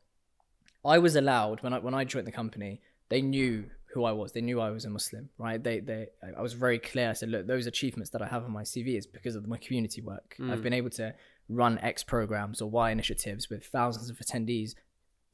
I 0.84 0.98
was 0.98 1.16
allowed 1.16 1.62
when 1.62 1.72
I 1.72 1.78
when 1.80 1.94
I 1.94 2.04
joined 2.04 2.26
the 2.26 2.32
company, 2.32 2.80
they 3.08 3.20
knew 3.20 3.64
who 3.92 4.04
I 4.04 4.12
was. 4.12 4.32
They 4.32 4.40
knew 4.40 4.60
I 4.60 4.70
was 4.70 4.84
a 4.84 4.90
Muslim, 4.90 5.30
right? 5.38 5.62
They 5.62 5.80
they 5.80 6.08
I 6.36 6.42
was 6.42 6.52
very 6.52 6.78
clear. 6.78 7.10
I 7.10 7.12
said, 7.12 7.30
look, 7.30 7.46
those 7.46 7.66
achievements 7.66 8.10
that 8.10 8.22
I 8.22 8.26
have 8.26 8.44
on 8.44 8.52
my 8.52 8.62
CV 8.62 8.96
is 8.96 9.06
because 9.06 9.34
of 9.36 9.46
my 9.48 9.58
community 9.58 10.00
work. 10.00 10.36
Mm. 10.38 10.52
I've 10.52 10.62
been 10.62 10.72
able 10.72 10.90
to 10.90 11.14
run 11.48 11.78
X 11.78 12.04
programs 12.04 12.60
or 12.60 12.68
Y 12.70 12.90
initiatives 12.90 13.48
with 13.50 13.64
thousands 13.66 14.10
of 14.10 14.18
attendees 14.18 14.74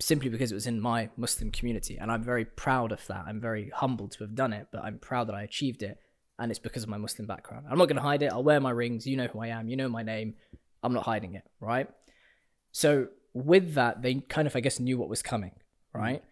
simply 0.00 0.28
because 0.28 0.50
it 0.50 0.54
was 0.54 0.66
in 0.66 0.80
my 0.80 1.08
Muslim 1.16 1.50
community. 1.50 1.96
And 1.98 2.10
I'm 2.10 2.22
very 2.22 2.44
proud 2.44 2.92
of 2.92 3.06
that. 3.06 3.24
I'm 3.26 3.40
very 3.40 3.70
humbled 3.74 4.12
to 4.12 4.24
have 4.24 4.34
done 4.34 4.52
it, 4.52 4.68
but 4.72 4.82
I'm 4.82 4.98
proud 4.98 5.28
that 5.28 5.34
I 5.34 5.42
achieved 5.42 5.82
it. 5.82 5.98
And 6.42 6.50
it's 6.50 6.58
because 6.58 6.82
of 6.82 6.88
my 6.88 6.96
Muslim 6.96 7.28
background. 7.28 7.66
I'm 7.70 7.78
not 7.78 7.86
going 7.86 7.96
to 7.96 8.02
hide 8.02 8.20
it. 8.22 8.32
I'll 8.32 8.42
wear 8.42 8.58
my 8.58 8.72
rings. 8.72 9.06
You 9.06 9.16
know 9.16 9.28
who 9.28 9.38
I 9.38 9.46
am. 9.46 9.68
You 9.68 9.76
know 9.76 9.88
my 9.88 10.02
name. 10.02 10.34
I'm 10.82 10.92
not 10.92 11.04
hiding 11.04 11.36
it, 11.36 11.44
right? 11.60 11.88
So 12.72 13.06
with 13.32 13.74
that, 13.74 14.02
they 14.02 14.14
kind 14.14 14.48
of, 14.48 14.56
I 14.56 14.60
guess, 14.60 14.80
knew 14.80 14.98
what 14.98 15.08
was 15.08 15.22
coming, 15.22 15.52
mm. 15.94 16.00
right? 16.00 16.24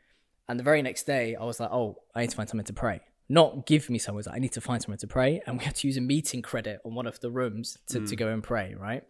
And 0.49 0.59
the 0.59 0.65
very 0.65 0.83
next 0.83 1.05
day, 1.05 1.37
I 1.37 1.45
was 1.45 1.61
like, 1.61 1.71
oh, 1.71 1.99
I 2.13 2.23
need 2.23 2.31
to 2.31 2.37
find 2.37 2.49
somewhere 2.49 2.65
to 2.65 2.73
pray. 2.73 3.03
Not 3.29 3.67
give 3.67 3.89
me 3.89 4.01
somewhere. 4.01 4.25
I 4.29 4.41
need 4.41 4.51
to 4.55 4.61
find 4.61 4.83
somewhere 4.83 4.99
to 4.99 5.07
pray. 5.07 5.41
And 5.47 5.59
we 5.59 5.65
had 5.65 5.77
to 5.77 5.87
use 5.87 5.97
a 5.97 6.01
meeting 6.01 6.43
credit 6.43 6.81
on 6.85 6.97
one 6.97 7.07
of 7.07 7.21
the 7.21 7.31
rooms 7.31 7.79
to, 7.91 8.01
to 8.01 8.17
mm. 8.17 8.19
go 8.19 8.27
and 8.27 8.43
pray, 8.43 8.75
right? 8.77 9.05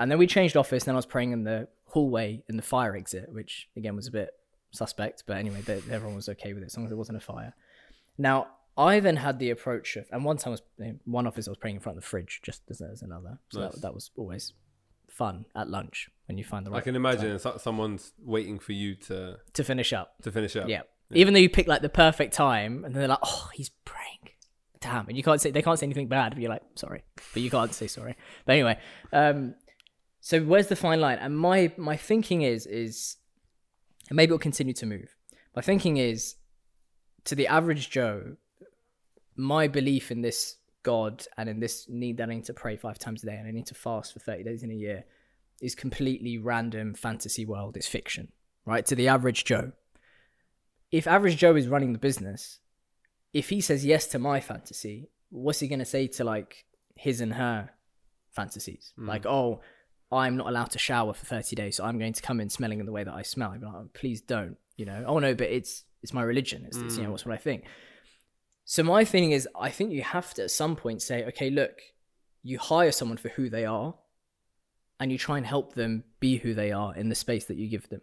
And 0.00 0.10
then 0.10 0.18
we 0.18 0.26
changed 0.26 0.56
office. 0.56 0.82
And 0.82 0.88
then 0.88 0.94
I 0.96 0.98
was 0.98 1.06
praying 1.06 1.30
in 1.30 1.44
the 1.44 1.68
hallway 1.84 2.42
in 2.48 2.56
the 2.56 2.62
fire 2.62 2.96
exit, 2.96 3.32
which 3.32 3.68
again 3.76 3.94
was 3.94 4.08
a 4.08 4.10
bit 4.10 4.30
suspect. 4.72 5.22
But 5.28 5.36
anyway, 5.36 5.60
they, 5.60 5.80
everyone 5.92 6.16
was 6.16 6.28
okay 6.30 6.52
with 6.54 6.64
it 6.64 6.66
as 6.66 6.76
long 6.76 6.86
as 6.86 6.90
there 6.90 6.98
wasn't 6.98 7.18
a 7.18 7.20
fire. 7.20 7.54
Now, 8.18 8.48
I 8.76 9.00
then 9.00 9.16
had 9.16 9.38
the 9.38 9.50
approach 9.50 9.96
of, 9.96 10.06
and 10.10 10.24
one 10.24 10.36
time 10.36 10.50
I 10.52 10.56
was, 10.86 10.92
one 11.04 11.26
office 11.26 11.46
I 11.46 11.50
was 11.52 11.58
praying 11.58 11.76
in 11.76 11.80
front 11.80 11.96
of 11.96 12.02
the 12.02 12.08
fridge, 12.08 12.40
just 12.42 12.62
as, 12.70 12.80
as 12.80 13.02
another. 13.02 13.38
So 13.50 13.60
Nice. 13.60 13.72
that, 13.72 13.82
that 13.82 13.94
was 13.94 14.10
always 14.16 14.52
fun 15.08 15.44
at 15.54 15.68
lunch 15.70 16.10
when 16.26 16.38
you 16.38 16.44
find 16.44 16.66
the 16.66 16.70
right 16.72 16.78
I 16.78 16.80
can 16.80 16.96
imagine 16.96 17.38
so- 17.38 17.56
someone's 17.58 18.12
waiting 18.18 18.58
for 18.58 18.72
you 18.72 18.96
to 18.96 19.38
to 19.52 19.64
finish 19.64 19.92
up. 19.92 20.14
to 20.22 20.32
finish 20.32 20.56
up. 20.56 20.68
Yeah. 20.68 20.82
Even 21.12 21.34
though 21.34 21.40
you 21.40 21.48
pick 21.50 21.68
like 21.68 21.82
the 21.82 21.88
perfect 21.88 22.32
time, 22.34 22.84
and 22.84 22.92
then 22.94 23.00
they're 23.00 23.08
like, 23.08 23.18
"Oh, 23.22 23.48
he's 23.54 23.68
praying." 23.84 24.30
Damn, 24.80 25.06
and 25.06 25.16
you 25.16 25.22
can't 25.22 25.40
say 25.40 25.50
they 25.52 25.62
can't 25.62 25.78
say 25.78 25.86
anything 25.86 26.08
bad, 26.08 26.32
but 26.32 26.40
you're 26.40 26.50
like, 26.50 26.62
"Sorry," 26.74 27.04
but 27.32 27.42
you 27.42 27.50
can't 27.50 27.72
say 27.72 27.86
sorry. 27.86 28.16
But 28.46 28.52
anyway, 28.54 28.78
um, 29.12 29.54
so 30.20 30.42
where's 30.42 30.66
the 30.66 30.76
fine 30.76 31.00
line? 31.00 31.18
And 31.18 31.38
my 31.38 31.72
my 31.76 31.96
thinking 31.96 32.42
is 32.42 32.66
is, 32.66 33.16
and 34.08 34.16
maybe 34.16 34.30
it'll 34.30 34.38
continue 34.38 34.72
to 34.74 34.86
move. 34.86 35.14
My 35.54 35.62
thinking 35.62 35.98
is, 35.98 36.36
to 37.26 37.34
the 37.36 37.46
average 37.46 37.90
Joe, 37.90 38.36
my 39.36 39.68
belief 39.68 40.10
in 40.10 40.22
this 40.22 40.56
God 40.82 41.26
and 41.36 41.48
in 41.48 41.60
this 41.60 41.86
need 41.88 42.18
that 42.18 42.28
I 42.28 42.34
need 42.34 42.44
to 42.44 42.54
pray 42.54 42.76
five 42.76 42.98
times 42.98 43.22
a 43.22 43.26
day 43.26 43.36
and 43.36 43.48
I 43.48 43.50
need 43.50 43.66
to 43.66 43.74
fast 43.74 44.12
for 44.12 44.20
30 44.20 44.44
days 44.44 44.62
in 44.62 44.70
a 44.70 44.74
year 44.74 45.04
is 45.60 45.74
completely 45.74 46.38
random 46.38 46.94
fantasy 46.94 47.44
world. 47.44 47.76
It's 47.76 47.86
fiction, 47.86 48.28
right? 48.66 48.84
To 48.86 48.94
the 48.94 49.08
average 49.08 49.44
Joe. 49.44 49.72
If 50.90 51.06
average 51.06 51.36
Joe 51.36 51.56
is 51.56 51.68
running 51.68 51.92
the 51.92 51.98
business, 51.98 52.60
if 53.32 53.48
he 53.48 53.60
says 53.60 53.84
yes 53.84 54.06
to 54.08 54.18
my 54.18 54.40
fantasy, 54.40 55.08
what's 55.30 55.60
he 55.60 55.68
going 55.68 55.80
to 55.80 55.84
say 55.84 56.06
to 56.06 56.24
like 56.24 56.64
his 56.94 57.20
and 57.20 57.34
her 57.34 57.70
fantasies? 58.30 58.92
Hmm. 58.96 59.08
Like, 59.08 59.26
oh, 59.26 59.60
I'm 60.12 60.36
not 60.36 60.48
allowed 60.48 60.70
to 60.72 60.78
shower 60.78 61.14
for 61.14 61.24
30 61.24 61.56
days, 61.56 61.76
so 61.76 61.84
I'm 61.84 61.98
going 61.98 62.12
to 62.12 62.22
come 62.22 62.40
in 62.40 62.48
smelling 62.48 62.78
in 62.78 62.86
the 62.86 62.92
way 62.92 63.02
that 63.02 63.14
I 63.14 63.22
smell. 63.22 63.50
I'd 63.50 63.62
like, 63.62 63.74
oh, 63.74 63.88
please 63.94 64.20
don't, 64.20 64.56
you 64.76 64.84
know? 64.84 65.04
Oh, 65.06 65.18
no, 65.18 65.34
but 65.34 65.48
it's 65.48 65.84
it's 66.02 66.12
my 66.12 66.22
religion. 66.22 66.64
It's, 66.66 66.76
it's 66.76 66.96
you 66.96 67.00
know, 67.00 67.06
hmm. 67.06 67.12
what's 67.12 67.26
what 67.26 67.34
I 67.34 67.38
think. 67.38 67.64
So 68.64 68.82
my 68.82 69.04
feeling 69.04 69.32
is, 69.32 69.48
I 69.58 69.70
think 69.70 69.92
you 69.92 70.02
have 70.02 70.32
to 70.34 70.44
at 70.44 70.50
some 70.50 70.74
point 70.76 71.02
say, 71.02 71.24
okay, 71.26 71.50
look, 71.50 71.80
you 72.42 72.58
hire 72.58 72.92
someone 72.92 73.18
for 73.18 73.28
who 73.30 73.50
they 73.50 73.64
are, 73.64 73.94
and 75.00 75.10
you 75.12 75.18
try 75.18 75.36
and 75.36 75.46
help 75.46 75.74
them 75.74 76.04
be 76.20 76.36
who 76.38 76.54
they 76.54 76.72
are 76.72 76.94
in 76.94 77.08
the 77.08 77.14
space 77.14 77.44
that 77.46 77.56
you 77.56 77.68
give 77.68 77.88
them. 77.88 78.00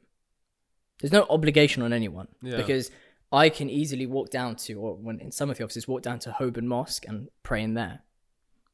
There's 0.99 1.11
no 1.11 1.25
obligation 1.29 1.81
on 1.81 1.93
anyone 1.93 2.27
Yeah. 2.43 2.57
because 2.57 2.91
I 3.31 3.49
can 3.49 3.69
easily 3.69 4.05
walk 4.05 4.29
down 4.29 4.55
to, 4.57 4.73
or 4.75 4.95
when 4.95 5.19
in 5.19 5.31
some 5.31 5.49
of 5.49 5.57
the 5.57 5.63
offices, 5.63 5.87
walk 5.87 6.01
down 6.03 6.19
to 6.19 6.31
Holborn 6.31 6.67
Mosque 6.67 7.05
and 7.07 7.29
pray 7.43 7.63
in 7.63 7.73
there. 7.73 8.01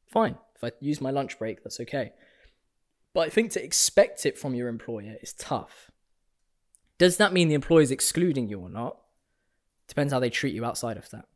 Fine. 0.06 0.36
If 0.56 0.64
I 0.64 0.72
use 0.80 1.00
my 1.00 1.10
lunch 1.10 1.38
break, 1.38 1.62
that's 1.62 1.80
okay. 1.80 2.12
But 3.14 3.20
I 3.20 3.30
think 3.30 3.52
to 3.52 3.64
expect 3.64 4.26
it 4.26 4.36
from 4.36 4.54
your 4.54 4.68
employer 4.68 5.16
is 5.22 5.32
tough. 5.32 5.90
Does 6.98 7.16
that 7.16 7.32
mean 7.32 7.48
the 7.48 7.54
employer 7.54 7.82
is 7.82 7.90
excluding 7.92 8.48
you 8.48 8.58
or 8.58 8.68
not? 8.68 8.98
Depends 9.86 10.12
how 10.12 10.18
they 10.20 10.30
treat 10.30 10.54
you 10.54 10.64
outside 10.64 10.96
of 10.96 11.08
that. 11.10 11.26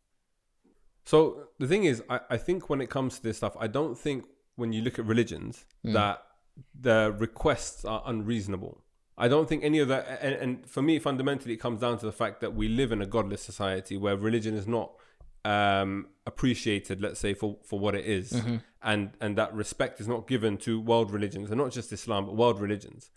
So 1.05 1.49
the 1.59 1.67
thing 1.67 1.85
is, 1.85 2.03
I, 2.09 2.21
I 2.31 2.37
think 2.37 2.71
when 2.71 2.81
it 2.81 2.91
comes 2.91 3.17
to 3.17 3.23
this 3.23 3.37
stuff, 3.39 3.57
I 3.59 3.67
don't 3.67 3.99
think 3.99 4.27
when 4.57 4.73
you 4.73 4.83
look 4.83 4.99
at 4.99 5.05
religions 5.05 5.65
Hmm. 5.83 5.93
that 5.95 6.23
the 6.79 7.15
requests 7.19 7.85
are 7.85 8.03
unreasonable. 8.07 8.83
I 9.17 9.27
don't 9.29 9.49
think 9.49 9.65
any 9.65 9.79
of 9.79 9.89
that. 9.89 10.19
And, 10.23 10.35
and 10.35 10.67
for 10.69 10.83
me, 10.83 10.99
fundamentally, 10.99 11.55
it 11.55 11.59
comes 11.61 11.81
down 11.81 11.99
to 11.99 12.07
the 12.07 12.13
fact 12.13 12.41
that 12.43 12.55
we 12.55 12.69
live 12.69 12.93
in 12.93 13.01
a 13.01 13.07
godless 13.07 13.43
society 13.43 13.97
where 13.97 14.17
religion 14.17 14.55
is 14.55 14.67
not 14.67 14.93
um, 15.45 16.09
appreciated, 16.27 17.01
let's 17.01 17.19
say, 17.21 17.33
for, 17.35 17.57
for 17.65 17.79
what 17.79 17.95
it 17.95 18.05
is. 18.05 18.33
Mm-hmm. 18.33 18.57
and 18.83 19.11
and 19.21 19.37
that 19.39 19.53
respect 19.55 20.01
is 20.01 20.07
not 20.09 20.27
given 20.29 20.57
to 20.59 20.81
world 20.81 21.11
religions, 21.11 21.51
and 21.51 21.59
not 21.59 21.73
just 21.73 21.93
Islam, 21.93 22.27
but 22.27 22.37
world 22.37 22.61
religions. 22.61 23.11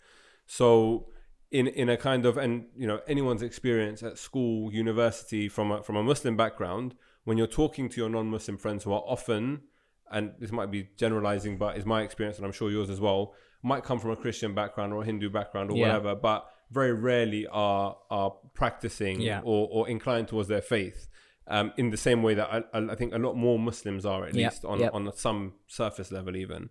So 0.46 1.08
in 1.50 1.66
in 1.68 1.88
a 1.88 1.96
kind 1.96 2.24
of 2.26 2.36
and 2.36 2.66
you 2.76 2.86
know 2.86 3.00
anyone's 3.06 3.42
experience 3.42 4.02
at 4.02 4.18
school, 4.18 4.72
university 4.72 5.48
from 5.48 5.70
a, 5.72 5.82
from 5.82 5.96
a 5.96 6.02
Muslim 6.02 6.36
background, 6.36 6.94
when 7.26 7.36
you're 7.38 7.46
talking 7.62 7.88
to 7.90 7.96
your 8.00 8.08
non-Muslim 8.08 8.56
friends 8.56 8.84
who 8.84 8.92
are 8.92 9.04
often 9.06 9.62
and 10.10 10.32
this 10.38 10.52
might 10.52 10.70
be 10.70 10.88
generalizing, 10.96 11.58
but 11.58 11.76
it's 11.76 11.84
my 11.84 12.00
experience, 12.02 12.36
and 12.38 12.46
I'm 12.46 12.52
sure 12.52 12.70
yours 12.70 12.88
as 12.90 13.00
well, 13.00 13.34
might 13.62 13.82
come 13.82 13.98
from 13.98 14.12
a 14.12 14.16
Christian 14.16 14.54
background 14.54 14.92
or 14.92 15.02
a 15.02 15.04
Hindu 15.04 15.28
background 15.30 15.70
or 15.70 15.76
Yeah. 15.76 15.86
whatever, 15.88 16.14
but 16.14 16.46
very 16.70 16.92
rarely 16.92 17.44
are 17.48 17.96
are 18.10 18.30
practicing 18.54 19.20
Yeah. 19.20 19.40
or, 19.44 19.68
or 19.72 19.88
inclined 19.88 20.28
towards 20.28 20.48
their 20.48 20.62
faith. 20.62 21.08
Um, 21.48 21.72
in 21.76 21.90
the 21.90 21.96
same 21.96 22.22
way 22.22 22.34
that 22.34 22.48
I, 22.72 22.78
I 22.92 22.94
think 22.96 23.12
a 23.14 23.18
lot 23.18 23.34
more 23.34 23.58
Muslims 23.58 24.04
are, 24.06 24.24
at 24.26 24.34
Yeah. 24.34 24.48
least 24.48 24.64
on 24.64 24.78
Yep. 24.80 24.94
on 24.94 25.12
some 25.16 25.54
surface 25.66 26.10
level, 26.12 26.36
even. 26.36 26.70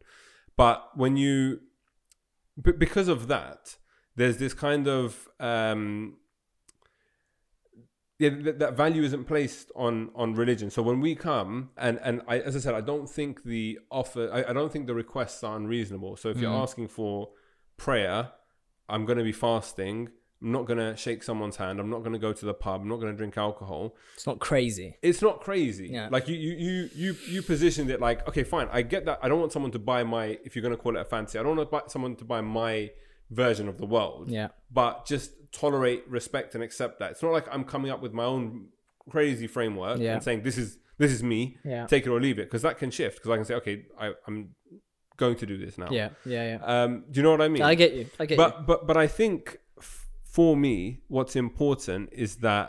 But 0.58 0.78
when 0.96 1.18
you, 1.18 1.60
b- 2.62 2.72
because 2.86 3.08
of 3.10 3.28
that, 3.28 3.78
there's 4.16 4.38
this 4.38 4.54
kind 4.54 4.88
of 4.88 5.28
um, 5.42 6.18
yeah, 8.20 8.30
that, 8.44 8.60
that 8.60 8.78
value 8.78 9.04
isn't 9.04 9.26
placed 9.26 9.72
on 9.76 10.10
on 10.16 10.36
religion. 10.36 10.70
So 10.70 10.82
when 10.82 11.00
we 11.02 11.16
come 11.16 11.70
and 11.78 12.00
and 12.04 12.22
I, 12.28 12.40
as 12.40 12.56
I 12.56 12.60
said, 12.60 12.74
I 12.76 12.82
don't 12.82 13.10
think 13.10 13.44
the 13.44 13.80
offer, 13.92 14.30
I, 14.32 14.50
I 14.52 14.54
don't 14.54 14.72
think 14.72 14.88
the 14.88 14.94
requests 14.94 15.44
are 15.44 15.56
unreasonable. 15.58 16.16
So 16.18 16.30
if 16.30 16.38
you're 16.38 16.52
Mhm. 16.52 16.64
asking 16.64 16.88
for 16.90 17.30
prayer, 17.78 18.32
I'm 18.88 19.06
going 19.06 19.18
to 19.18 19.24
be 19.24 19.32
fasting. 19.32 20.10
I'm 20.42 20.52
not 20.52 20.66
going 20.66 20.78
to 20.78 20.96
shake 20.96 21.24
someone's 21.24 21.56
hand. 21.56 21.80
I'm 21.80 21.90
not 21.90 22.00
going 22.00 22.14
to 22.14 22.20
go 22.20 22.32
to 22.34 22.46
the 22.46 22.54
pub. 22.54 22.82
I'm 22.82 22.88
not 22.90 22.98
going 23.00 23.12
to 23.12 23.18
drink 23.18 23.38
alcohol. 23.38 23.96
It's 24.14 24.28
not 24.28 24.40
crazy. 24.40 24.98
It's 25.02 25.22
not 25.22 25.42
crazy. 25.42 25.88
Yeah. 25.92 26.10
Like 26.12 26.28
you, 26.28 26.36
you, 26.36 26.54
you, 26.56 26.90
you, 26.94 27.16
you 27.28 27.42
positioned 27.42 27.90
it 27.90 28.00
like, 28.00 28.28
okay, 28.28 28.44
fine. 28.44 28.68
I 28.72 28.82
get 28.84 29.06
that. 29.06 29.20
I 29.24 29.28
don't 29.30 29.40
want 29.40 29.54
someone 29.54 29.72
to 29.72 29.80
buy 29.80 30.04
my, 30.04 30.38
if 30.44 30.56
you're 30.56 30.62
going 30.62 30.76
to 30.76 30.82
call 30.82 30.96
it 30.98 31.00
a 31.02 31.06
fancy, 31.06 31.40
I 31.40 31.44
don't 31.44 31.56
want 31.58 31.68
to 31.68 31.72
buy 31.72 31.84
someone 31.88 32.16
to 32.18 32.26
buy 32.26 32.42
my 32.42 32.92
version 33.32 33.68
of 33.68 33.80
the 33.80 33.88
world 33.88 34.30
Yeah. 34.30 34.50
but 34.72 35.08
just 35.08 35.32
tolerate, 35.62 36.02
respect, 36.20 36.50
and 36.56 36.64
accept 36.64 36.94
that. 37.00 37.12
It's 37.12 37.24
not 37.24 37.32
like 37.38 37.48
I'm 37.54 37.64
coming 37.64 37.92
up 37.94 38.02
with 38.06 38.14
my 38.14 38.26
own 38.34 38.46
crazy 39.10 39.48
framework 39.48 40.00
Yeah. 40.00 40.14
and 40.14 40.24
saying 40.24 40.42
this 40.44 40.58
is 40.58 40.70
this 40.98 41.12
is 41.12 41.22
me, 41.24 41.58
Yeah. 41.74 41.86
take 41.88 42.06
it 42.08 42.10
or 42.10 42.20
leave 42.22 42.40
it, 42.40 42.46
because 42.50 42.62
that 42.68 42.78
can 42.78 42.90
shift. 42.90 43.16
Because 43.18 43.32
I 43.32 43.36
can 43.36 43.46
say, 43.46 43.56
okay, 43.56 43.76
I, 44.00 44.14
I'm 44.28 44.38
going 45.18 45.36
to 45.38 45.46
do 45.46 45.58
this 45.58 45.78
now. 45.78 45.90
Yeah. 45.92 46.10
Yeah. 46.26 46.44
Yeah. 46.58 46.60
Um, 46.84 46.92
do 47.12 47.16
you 47.20 47.24
know 47.26 47.32
what 47.32 47.42
I 47.42 47.50
mean? 47.50 47.64
I 47.64 47.76
get 47.76 47.94
you. 47.94 48.06
I 48.20 48.26
get 48.26 48.38
you. 48.38 48.44
but 48.44 48.66
but 48.70 48.80
but 48.88 48.98
I 48.98 49.08
think 49.08 49.58
f- 49.78 50.08
for 50.24 50.56
me, 50.66 51.02
what's 51.08 51.36
important 51.36 52.10
is 52.14 52.38
that 52.38 52.68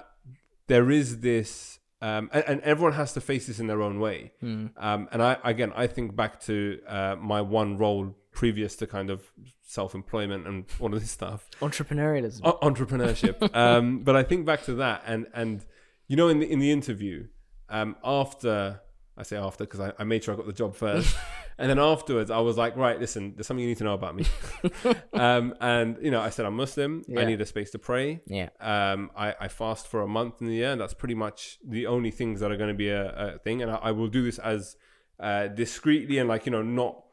there 0.67 0.91
is 0.91 1.09
this, 1.21 1.79
um, 2.03 2.29
and, 2.33 2.45
and 2.51 2.61
everyone 2.63 2.95
has 2.95 3.13
to 3.15 3.21
face 3.21 3.47
this 3.47 3.59
in 3.61 3.67
their 3.69 3.81
own 3.89 4.01
way. 4.01 4.33
Hmm. 4.41 4.67
Um, 4.77 5.09
and 5.13 5.23
I 5.23 5.33
again, 5.45 5.73
I 5.77 5.87
think 5.87 6.17
back 6.23 6.41
to 6.49 6.55
uh, 6.97 7.15
my 7.33 7.41
one 7.41 7.79
role 7.79 8.15
previous 8.37 8.77
to 8.77 8.87
kind 8.87 9.09
of 9.11 9.33
self-employment 9.63 10.47
and 10.47 10.67
all 10.79 10.95
of 10.95 11.01
this 11.01 11.11
stuff 11.11 11.49
Entrepreneurialism. 11.61 12.41
O- 12.45 12.59
entrepreneurship. 12.63 13.37
um, 13.65 14.01
but 14.01 14.15
I 14.15 14.23
think 14.23 14.47
back 14.47 14.63
to 14.65 14.75
that, 14.75 15.03
and 15.07 15.27
and 15.35 15.65
you 16.07 16.17
know, 16.17 16.29
in 16.29 16.39
the 16.39 16.49
in 16.51 16.61
the 16.61 16.71
interview, 16.71 17.27
um, 17.69 17.97
after 18.05 18.81
I 19.17 19.23
say 19.23 19.39
after 19.39 19.65
because 19.65 19.81
I, 19.81 19.93
I 19.99 20.05
made 20.05 20.23
sure 20.23 20.35
I 20.35 20.37
got 20.37 20.47
the 20.47 20.53
job 20.53 20.77
first, 20.77 21.17
and 21.59 21.71
then 21.71 21.79
afterwards 21.79 22.31
I 22.31 22.39
was 22.41 22.59
like, 22.59 22.77
right, 22.77 23.01
listen, 23.01 23.33
there's 23.35 23.47
something 23.47 23.63
you 23.63 23.69
need 23.69 23.79
to 23.79 23.85
know 23.85 23.95
about 23.95 24.15
me. 24.15 24.27
um, 25.15 25.55
and 25.61 25.97
you 26.03 26.11
know, 26.11 26.21
I 26.21 26.29
said 26.29 26.45
I'm 26.45 26.57
Muslim. 26.57 27.03
I 27.17 27.25
need 27.25 27.41
a 27.41 27.47
space 27.47 27.71
to 27.71 27.79
pray. 27.79 28.21
yeah. 28.27 28.51
Um, 28.61 29.11
I, 29.17 29.35
I 29.41 29.49
fast 29.49 29.89
for 29.89 30.03
a 30.03 30.09
month 30.09 30.35
in 30.43 30.47
the 30.49 30.55
year, 30.55 30.73
and 30.73 30.81
that's 30.81 30.95
pretty 30.95 31.15
much 31.15 31.59
the 31.67 31.87
only 31.87 32.11
things 32.11 32.41
that 32.41 32.53
are 32.53 32.57
going 32.59 32.69
to 32.69 32.75
be 32.75 32.91
a, 32.91 33.35
a 33.35 33.39
thing. 33.39 33.63
And 33.63 33.71
I, 33.71 33.77
I 33.77 33.91
will 33.93 34.09
do 34.09 34.23
this 34.23 34.39
as 34.39 34.77
uh, 35.19 35.49
discreetly 35.49 36.19
and 36.19 36.29
like 36.29 36.45
you 36.45 36.53
know 36.53 36.63
not 36.63 37.06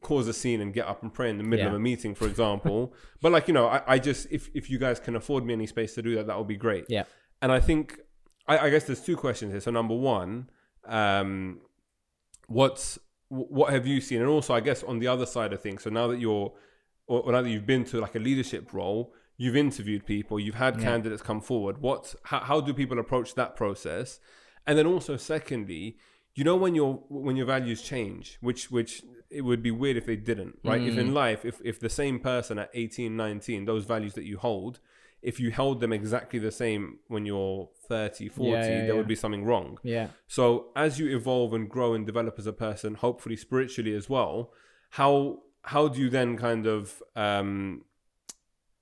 cause 0.00 0.26
a 0.28 0.32
scene 0.32 0.60
and 0.60 0.72
get 0.74 0.86
up 0.86 1.02
and 1.02 1.12
pray 1.14 1.30
in 1.30 1.38
the 1.38 1.44
middle 1.44 1.64
Yeah. 1.66 1.70
of 1.70 1.74
a 1.76 1.78
meeting, 1.78 2.14
for 2.14 2.26
example. 2.32 2.92
but 3.22 3.32
like 3.32 3.48
you 3.48 3.54
know, 3.54 3.66
I, 3.66 3.82
I 3.94 3.98
just 3.98 4.26
if 4.30 4.50
if 4.54 4.68
you 4.70 4.78
guys 4.78 4.98
can 5.00 5.14
afford 5.16 5.44
me 5.46 5.52
any 5.54 5.66
space 5.66 5.94
to 5.94 6.02
do 6.02 6.14
that, 6.16 6.26
that 6.26 6.36
would 6.38 6.48
be 6.48 6.56
great. 6.56 6.84
Yeah. 6.88 7.04
And 7.42 7.50
I 7.52 7.60
think 7.60 7.98
I, 8.46 8.58
I 8.58 8.70
guess 8.70 8.84
there's 8.84 9.00
two 9.02 9.16
questions 9.16 9.52
here. 9.52 9.60
So 9.60 9.70
number 9.70 9.94
one, 9.94 10.50
um, 10.86 11.60
what's 12.48 12.98
what 13.28 13.72
have 13.72 13.86
you 13.86 14.00
seen, 14.00 14.20
and 14.20 14.28
also 14.28 14.54
I 14.54 14.60
guess 14.60 14.82
on 14.82 14.98
the 14.98 15.08
other 15.08 15.26
side 15.26 15.52
of 15.52 15.60
things. 15.60 15.82
So 15.82 15.90
now 15.90 16.06
that 16.08 16.20
you're, 16.20 16.52
or, 17.06 17.32
now 17.32 17.42
that 17.42 17.48
you've 17.48 17.66
been 17.66 17.84
to 17.86 18.00
like 18.00 18.14
a 18.14 18.18
leadership 18.18 18.72
role, 18.72 19.12
you've 19.36 19.56
interviewed 19.56 20.06
people, 20.06 20.38
you've 20.38 20.54
had 20.54 20.76
Yeah. 20.76 20.82
candidates 20.84 21.22
come 21.22 21.40
forward. 21.40 21.78
What, 21.78 22.14
how, 22.24 22.40
how 22.40 22.60
do 22.60 22.72
people 22.74 22.98
approach 22.98 23.34
that 23.34 23.56
process? 23.56 24.20
And 24.66 24.78
then 24.78 24.86
also, 24.86 25.16
secondly, 25.16 25.96
you 26.36 26.44
know 26.44 26.56
when 26.56 26.74
your 26.74 27.02
when 27.08 27.36
your 27.36 27.46
values 27.46 27.82
change, 27.82 28.38
which 28.40 28.70
which 28.70 29.02
it 29.34 29.42
would 29.42 29.62
be 29.62 29.70
weird 29.70 29.96
if 29.96 30.06
they 30.06 30.16
didn't, 30.16 30.58
right? 30.64 30.80
If 30.80 30.96
in 30.96 31.12
life, 31.12 31.44
if 31.44 31.60
if 31.64 31.80
the 31.80 31.88
same 31.90 32.18
person 32.20 32.58
at 32.58 32.70
18, 32.72 33.16
19, 33.16 33.64
those 33.64 33.84
values 33.84 34.14
that 34.14 34.24
you 34.24 34.38
hold, 34.38 34.80
if 35.22 35.40
you 35.40 35.50
held 35.50 35.80
them 35.80 35.92
exactly 35.92 36.38
the 36.38 36.52
same 36.52 36.82
when 37.08 37.24
you're 37.26 37.68
30, 37.88 38.28
40, 38.28 38.50
Yeah, 38.50 38.56
yeah, 38.60 38.66
there 38.66 38.86
yeah. 38.88 38.92
would 38.94 39.08
be 39.08 39.14
something 39.14 39.44
wrong. 39.44 39.78
Yeah. 39.82 40.08
So 40.28 40.68
as 40.76 40.98
you 40.98 41.06
evolve 41.16 41.52
and 41.54 41.68
grow 41.68 41.94
and 41.94 42.04
develop 42.06 42.34
as 42.38 42.46
a 42.46 42.52
person, 42.52 42.94
hopefully 42.94 43.36
spiritually 43.36 43.94
as 43.94 44.08
well, 44.08 44.52
how 44.90 45.40
how 45.62 45.88
do 45.88 45.98
you 46.00 46.10
then 46.10 46.36
kind 46.36 46.66
of 46.66 47.02
um, 47.16 47.84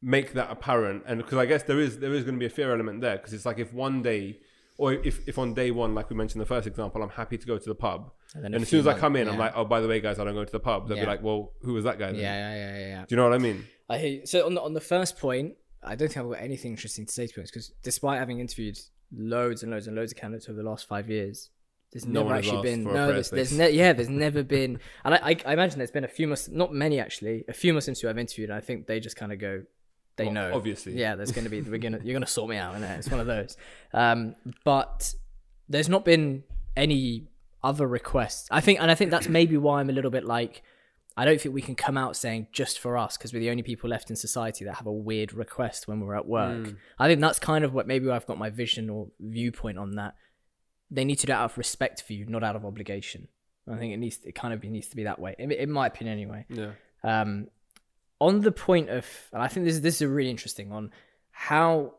make 0.00 0.32
that 0.34 0.50
apparent? 0.50 1.04
And 1.06 1.18
because 1.22 1.38
I 1.38 1.46
guess 1.46 1.62
there 1.62 1.80
is 1.80 1.98
there 2.00 2.14
is 2.14 2.24
going 2.24 2.34
to 2.34 2.40
be 2.40 2.46
a 2.46 2.56
fear 2.58 2.72
element 2.72 3.00
there 3.00 3.16
because 3.16 3.32
it's 3.32 3.46
like 3.46 3.58
if 3.58 3.72
one 3.72 4.02
day, 4.02 4.40
or 4.78 4.92
if 4.94 5.26
if 5.28 5.38
on 5.38 5.54
day 5.54 5.70
one, 5.70 5.94
like 5.94 6.10
we 6.10 6.16
mentioned 6.16 6.40
the 6.40 6.46
first 6.54 6.66
example, 6.66 7.02
I'm 7.02 7.10
happy 7.10 7.38
to 7.38 7.46
go 7.46 7.56
to 7.58 7.68
the 7.68 7.74
pub, 7.74 8.10
And, 8.34 8.44
and, 8.44 8.54
then 8.54 8.60
a 8.60 8.62
as 8.62 8.68
soon 8.68 8.80
as 8.80 8.84
few 8.86 8.92
I 8.92 8.98
come 8.98 9.16
in, 9.16 9.26
months- 9.26 9.34
I'm 9.34 9.38
like, 9.38 9.52
oh 9.56 9.64
by 9.64 9.80
the 9.80 9.88
way, 9.88 10.00
guys, 10.00 10.18
I 10.18 10.24
don't 10.24 10.34
go 10.34 10.44
to 10.44 10.52
the 10.52 10.60
pub. 10.60 10.88
They'll 10.88 10.96
Yeah. 10.96 11.04
be 11.04 11.10
like, 11.10 11.22
well, 11.22 11.52
who 11.62 11.74
was 11.74 11.84
that 11.84 11.98
guy? 11.98 12.12
Then? 12.12 12.20
yeah, 12.20 12.34
yeah, 12.34 12.54
yeah, 12.56 12.78
yeah, 12.78 12.86
yeah. 12.88 13.00
Do 13.06 13.06
you 13.10 13.16
know 13.16 13.24
what 13.28 13.34
I 13.34 13.38
mean? 13.38 13.64
I 13.88 13.98
hear 13.98 14.08
you. 14.08 14.26
So 14.26 14.46
on 14.46 14.54
the 14.54 14.60
on 14.62 14.72
the 14.74 14.80
first 14.80 15.18
point, 15.18 15.54
I 15.82 15.94
don't 15.96 16.08
think 16.08 16.18
I've 16.24 16.30
got 16.30 16.40
anything 16.42 16.70
interesting 16.72 17.04
to 17.06 17.12
say 17.12 17.26
to 17.26 17.34
be 17.34 17.40
honest, 17.40 17.52
because 17.52 17.72
despite 17.82 18.18
having 18.18 18.40
interviewed 18.40 18.78
loads 19.14 19.62
and 19.62 19.70
loads 19.72 19.86
and 19.86 19.96
loads 19.96 20.12
of 20.12 20.18
candidates 20.18 20.48
over 20.48 20.56
the 20.56 20.68
last 20.68 20.86
five 20.88 21.10
years, 21.10 21.50
there's 21.92 22.06
No 22.06 22.22
never 22.22 22.34
actually 22.36 22.62
been 22.62 22.84
no. 22.84 23.12
There's, 23.12 23.28
there's 23.30 23.52
ne- 23.52 23.70
yeah, 23.72 23.92
there's 23.92 24.08
never 24.08 24.42
been, 24.42 24.80
and 25.04 25.14
I, 25.14 25.18
I 25.32 25.36
I 25.44 25.52
imagine 25.52 25.76
there's 25.78 25.90
been 25.90 26.04
a 26.04 26.08
few 26.08 26.26
Muslims, 26.26 26.56
not 26.56 26.72
many 26.72 26.98
actually, 27.00 27.44
a 27.48 27.52
few 27.52 27.74
Muslims 27.74 28.00
who 28.00 28.08
I've 28.08 28.16
interviewed. 28.18 28.48
And 28.48 28.56
I 28.56 28.62
think 28.62 28.86
they 28.86 28.98
just 28.98 29.16
kind 29.16 29.30
of 29.32 29.38
go, 29.38 29.64
they 30.16 30.24
Well, 30.24 30.32
know 30.32 30.52
obviously. 30.54 30.94
yeah. 30.98 31.16
There's 31.16 31.32
going 31.32 31.44
to 31.44 31.50
be 31.50 31.60
we're 31.70 31.76
gonna 31.76 32.00
you're 32.02 32.14
gonna 32.14 32.26
sort 32.26 32.48
me 32.48 32.56
out, 32.56 32.74
and 32.76 32.84
it's 32.84 33.10
one 33.10 33.20
of 33.20 33.26
those. 33.26 33.58
Um, 33.92 34.36
but 34.64 35.12
there's 35.68 35.90
not 35.90 36.06
been 36.06 36.44
any 36.76 37.28
other 37.64 37.86
requests. 37.86 38.48
I 38.50 38.60
think, 38.60 38.80
and 38.80 38.90
I 38.90 38.94
think 38.94 39.10
that's 39.10 39.28
maybe 39.28 39.56
why 39.56 39.80
I'm 39.80 39.90
a 39.90 39.92
little 39.92 40.10
bit 40.10 40.24
like, 40.24 40.62
I 41.16 41.24
don't 41.24 41.40
think 41.40 41.54
we 41.54 41.62
can 41.62 41.74
come 41.74 41.98
out 41.98 42.16
saying 42.16 42.46
just 42.52 42.78
for 42.78 42.96
us 42.96 43.16
because 43.16 43.32
we're 43.32 43.40
the 43.40 43.50
only 43.50 43.62
people 43.62 43.90
left 43.90 44.08
in 44.10 44.16
society 44.16 44.64
that 44.64 44.76
have 44.76 44.86
a 44.86 44.92
weird 44.92 45.34
request 45.34 45.86
when 45.86 46.00
we're 46.00 46.14
at 46.14 46.26
work. 46.26 46.74
I 46.98 47.06
think 47.06 47.20
that's 47.20 47.38
kind 47.38 47.64
of 47.64 47.74
what 47.74 47.86
maybe 47.86 48.10
I've 48.10 48.26
got 48.26 48.38
my 48.38 48.50
vision 48.50 48.88
or 48.88 49.08
viewpoint 49.20 49.78
on 49.78 49.96
that. 49.96 50.14
They 50.90 51.04
need 51.04 51.16
to 51.16 51.26
do 51.26 51.32
it 51.32 51.36
out 51.36 51.50
of 51.50 51.58
respect 51.58 52.02
for 52.02 52.14
you, 52.14 52.24
not 52.26 52.42
out 52.42 52.56
of 52.56 52.64
obligation. 52.64 53.28
I 53.70 53.76
think 53.76 53.92
it 53.92 53.98
needs 53.98 54.18
it 54.24 54.34
kind 54.34 54.52
of 54.52 54.64
needs 54.64 54.88
to 54.88 54.96
be 54.96 55.04
that 55.04 55.18
way, 55.18 55.36
in, 55.38 55.52
in 55.52 55.70
my 55.70 55.86
opinion, 55.86 56.14
anyway. 56.14 56.46
Yeah. 56.48 56.72
Um, 57.04 57.48
on 58.18 58.40
the 58.40 58.52
point 58.52 58.88
of, 58.88 59.06
and 59.32 59.42
I 59.42 59.48
think 59.48 59.66
this 59.66 59.78
this 59.80 60.00
is 60.00 60.08
really 60.08 60.30
interesting 60.30 60.72
on 60.72 60.90
how 61.30 61.94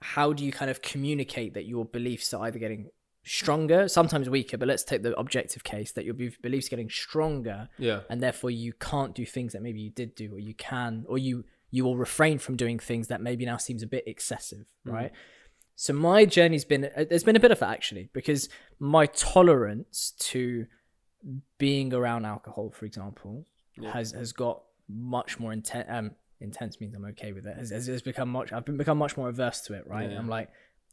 how 0.00 0.32
do 0.32 0.44
you 0.44 0.52
kind 0.52 0.70
of 0.70 0.82
communicate 0.82 1.54
that 1.54 1.64
your 1.64 1.84
beliefs 1.84 2.34
are 2.34 2.46
either 2.46 2.58
getting 2.58 2.90
stronger, 3.24 3.88
sometimes 3.88 4.28
weaker, 4.30 4.56
but 4.56 4.68
let's 4.68 4.84
take 4.84 5.02
the 5.02 5.18
objective 5.18 5.64
case 5.64 5.92
that 5.92 6.04
your 6.04 6.14
beliefs 6.14 6.68
getting 6.68 6.88
stronger, 6.88 7.68
Yeah. 7.78 8.00
and 8.08 8.22
therefore 8.22 8.50
you 8.50 8.72
can't 8.72 9.14
do 9.14 9.26
things 9.26 9.52
that 9.52 9.62
maybe 9.62 9.80
you 9.80 9.90
did 9.90 10.14
do, 10.14 10.32
or 10.34 10.38
you 10.38 10.54
can, 10.54 11.04
or 11.08 11.18
you 11.18 11.44
you 11.70 11.84
will 11.84 11.98
refrain 11.98 12.38
from 12.38 12.56
doing 12.56 12.78
things 12.78 13.08
that 13.08 13.20
maybe 13.20 13.44
now 13.44 13.58
seems 13.58 13.82
a 13.82 13.86
bit 13.86 14.04
excessive, 14.06 14.64
right? 14.84 15.12
So 15.76 15.92
my 15.92 16.24
journey's 16.24 16.64
been 16.64 16.86
uh, 16.86 17.04
there's 17.08 17.24
been 17.24 17.36
a 17.36 17.40
bit 17.40 17.50
of 17.50 17.58
that 17.60 17.70
actually 17.70 18.08
because 18.14 18.48
my 18.78 19.06
tolerance 19.06 20.12
to 20.20 20.66
being 21.58 21.92
around 21.92 22.24
alcohol, 22.24 22.70
for 22.70 22.86
example, 22.86 23.46
has 23.92 24.12
has 24.12 24.32
got 24.32 24.62
much 24.88 25.38
more 25.38 25.52
intense. 25.52 25.86
Um, 25.90 26.12
intense 26.40 26.80
means 26.80 26.94
I'm 26.94 27.04
okay 27.06 27.32
with 27.32 27.46
it. 27.46 27.56
Has, 27.56 27.70
has, 27.70 27.86
has 27.88 28.02
become 28.02 28.28
much. 28.30 28.52
I've 28.52 28.64
been 28.64 28.76
become 28.76 28.98
much 28.98 29.16
more 29.16 29.28
averse 29.28 29.60
to 29.62 29.74
it. 29.74 29.86
Right. 29.86 30.10
Yeah. 30.10 30.18
I'm 30.18 30.28
like, 30.28 30.48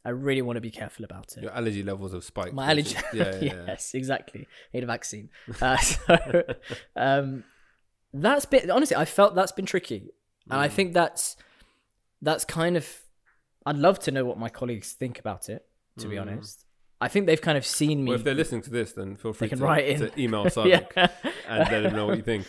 I 0.06 0.10
really 0.10 0.40
want 0.40 0.56
to 0.56 0.60
be 0.60 0.70
careful 0.70 1.04
about 1.04 1.36
it. 1.36 1.42
Your 1.42 1.50
allergy 1.50 1.82
levels 1.82 2.12
have 2.12 2.22
spiked. 2.22 2.54
My 2.54 2.70
allergy. 2.70 2.96
Yeah, 3.12 3.24
yeah, 3.34 3.38
yeah. 3.40 3.64
yes, 3.66 3.92
exactly. 3.92 4.46
Need 4.72 4.84
a 4.84 4.86
vaccine. 4.86 5.30
Uh, 5.60 5.76
so, 5.78 6.44
um, 6.94 7.42
that's 8.12 8.46
been 8.46 8.70
honestly. 8.70 8.94
I 8.96 9.04
felt 9.04 9.34
that's 9.34 9.50
been 9.52 9.66
tricky, 9.66 10.10
and 10.48 10.60
Mm. 10.60 10.64
I 10.66 10.68
think 10.68 10.92
that's 10.94 11.36
that's 12.22 12.44
kind 12.44 12.76
of. 12.76 12.88
I'd 13.66 13.76
love 13.76 13.98
to 14.00 14.12
know 14.12 14.24
what 14.24 14.38
my 14.38 14.48
colleagues 14.48 14.92
think 14.92 15.18
about 15.18 15.48
it. 15.48 15.66
To 15.98 16.08
be 16.08 16.18
honest, 16.18 16.64
I 17.00 17.08
think 17.08 17.26
they've 17.26 17.40
kind 17.40 17.58
of 17.58 17.66
seen 17.66 18.04
me. 18.04 18.04
Mm. 18.04 18.08
Well, 18.10 18.18
if 18.18 18.24
they're 18.24 18.34
listening 18.34 18.62
to 18.62 18.70
this, 18.70 18.92
then 18.92 19.16
feel 19.16 19.32
free 19.32 19.48
to, 19.48 19.56
write 19.56 19.86
in. 19.88 20.00
to 20.00 20.20
email 20.20 20.44
Sadiq 20.56 20.86
yeah. 20.96 21.08
and 21.48 21.58
let 21.72 21.84
him 21.86 21.96
know 21.96 22.06
what 22.06 22.16
you 22.16 22.22
think. 22.22 22.46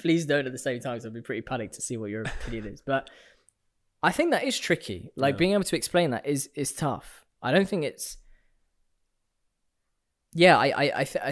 Please 0.00 0.24
don't 0.24 0.46
at 0.46 0.52
the 0.52 0.58
same 0.58 0.80
time. 0.80 1.00
So 1.00 1.08
I'd 1.08 1.14
be 1.14 1.20
pretty 1.20 1.42
panicked 1.42 1.74
to 1.74 1.82
see 1.82 1.96
what 1.98 2.08
your 2.10 2.22
opinion 2.22 2.66
is. 2.66 2.80
But 2.80 3.10
I 4.08 4.12
think 4.12 4.30
that 4.32 4.44
is 4.44 4.58
tricky. 4.58 5.10
Like 5.16 5.34
Yeah. 5.34 5.38
being 5.38 5.52
able 5.56 5.64
to 5.72 5.76
explain 5.76 6.10
that 6.10 6.26
is 6.26 6.50
is 6.54 6.72
tough. 6.72 7.24
I 7.42 7.52
don't 7.54 7.68
think 7.68 7.84
it's. 7.84 8.18
Yeah, 10.34 10.58
I 10.58 10.66
I 10.84 11.00
I, 11.00 11.04
th- 11.04 11.24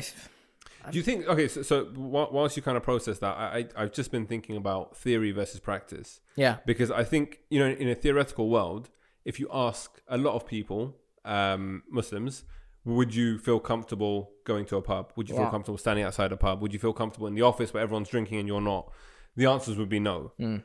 I 0.86 0.90
Do 0.90 0.98
you 0.98 1.02
think? 1.08 1.26
Okay, 1.26 1.48
so, 1.48 1.62
so 1.62 1.88
whilst 1.96 2.56
you 2.56 2.62
kind 2.62 2.76
of 2.76 2.82
process 2.82 3.18
that, 3.18 3.34
I, 3.36 3.46
I 3.58 3.82
I've 3.82 3.92
just 3.92 4.10
been 4.10 4.26
thinking 4.26 4.56
about 4.56 4.96
theory 4.96 5.32
versus 5.32 5.60
practice 5.60 6.20
yeah 6.36 6.54
because 6.66 6.90
I 6.90 7.04
think 7.04 7.26
you 7.50 7.58
know 7.60 7.70
in 7.82 7.88
a 7.88 7.94
theoretical 7.94 8.48
world, 8.48 8.84
if 9.24 9.34
you 9.40 9.48
ask 9.52 10.00
a 10.08 10.16
lot 10.16 10.34
of 10.34 10.46
people, 10.46 10.96
um, 11.24 11.82
Muslims, 11.90 12.44
would 12.84 13.14
you 13.14 13.38
feel 13.38 13.60
comfortable 13.60 14.30
going 14.44 14.64
to 14.66 14.76
a 14.76 14.82
pub? 14.82 15.12
Would 15.16 15.28
you 15.28 15.36
feel 15.36 15.50
comfortable 15.50 15.78
standing 15.78 16.04
outside 16.04 16.32
a 16.32 16.36
pub? 16.36 16.60
Would 16.62 16.72
you 16.72 16.78
feel 16.78 16.92
comfortable 16.92 17.26
in 17.26 17.34
the 17.34 17.42
office 17.42 17.72
where 17.74 17.82
everyone's 17.82 18.08
drinking 18.08 18.38
and 18.38 18.48
you're 18.48 18.60
not? 18.74 18.90
The 19.36 19.46
answers 19.46 19.76
would 19.78 19.88
be 19.88 20.00
no. 20.00 20.32
Mm. 20.38 20.62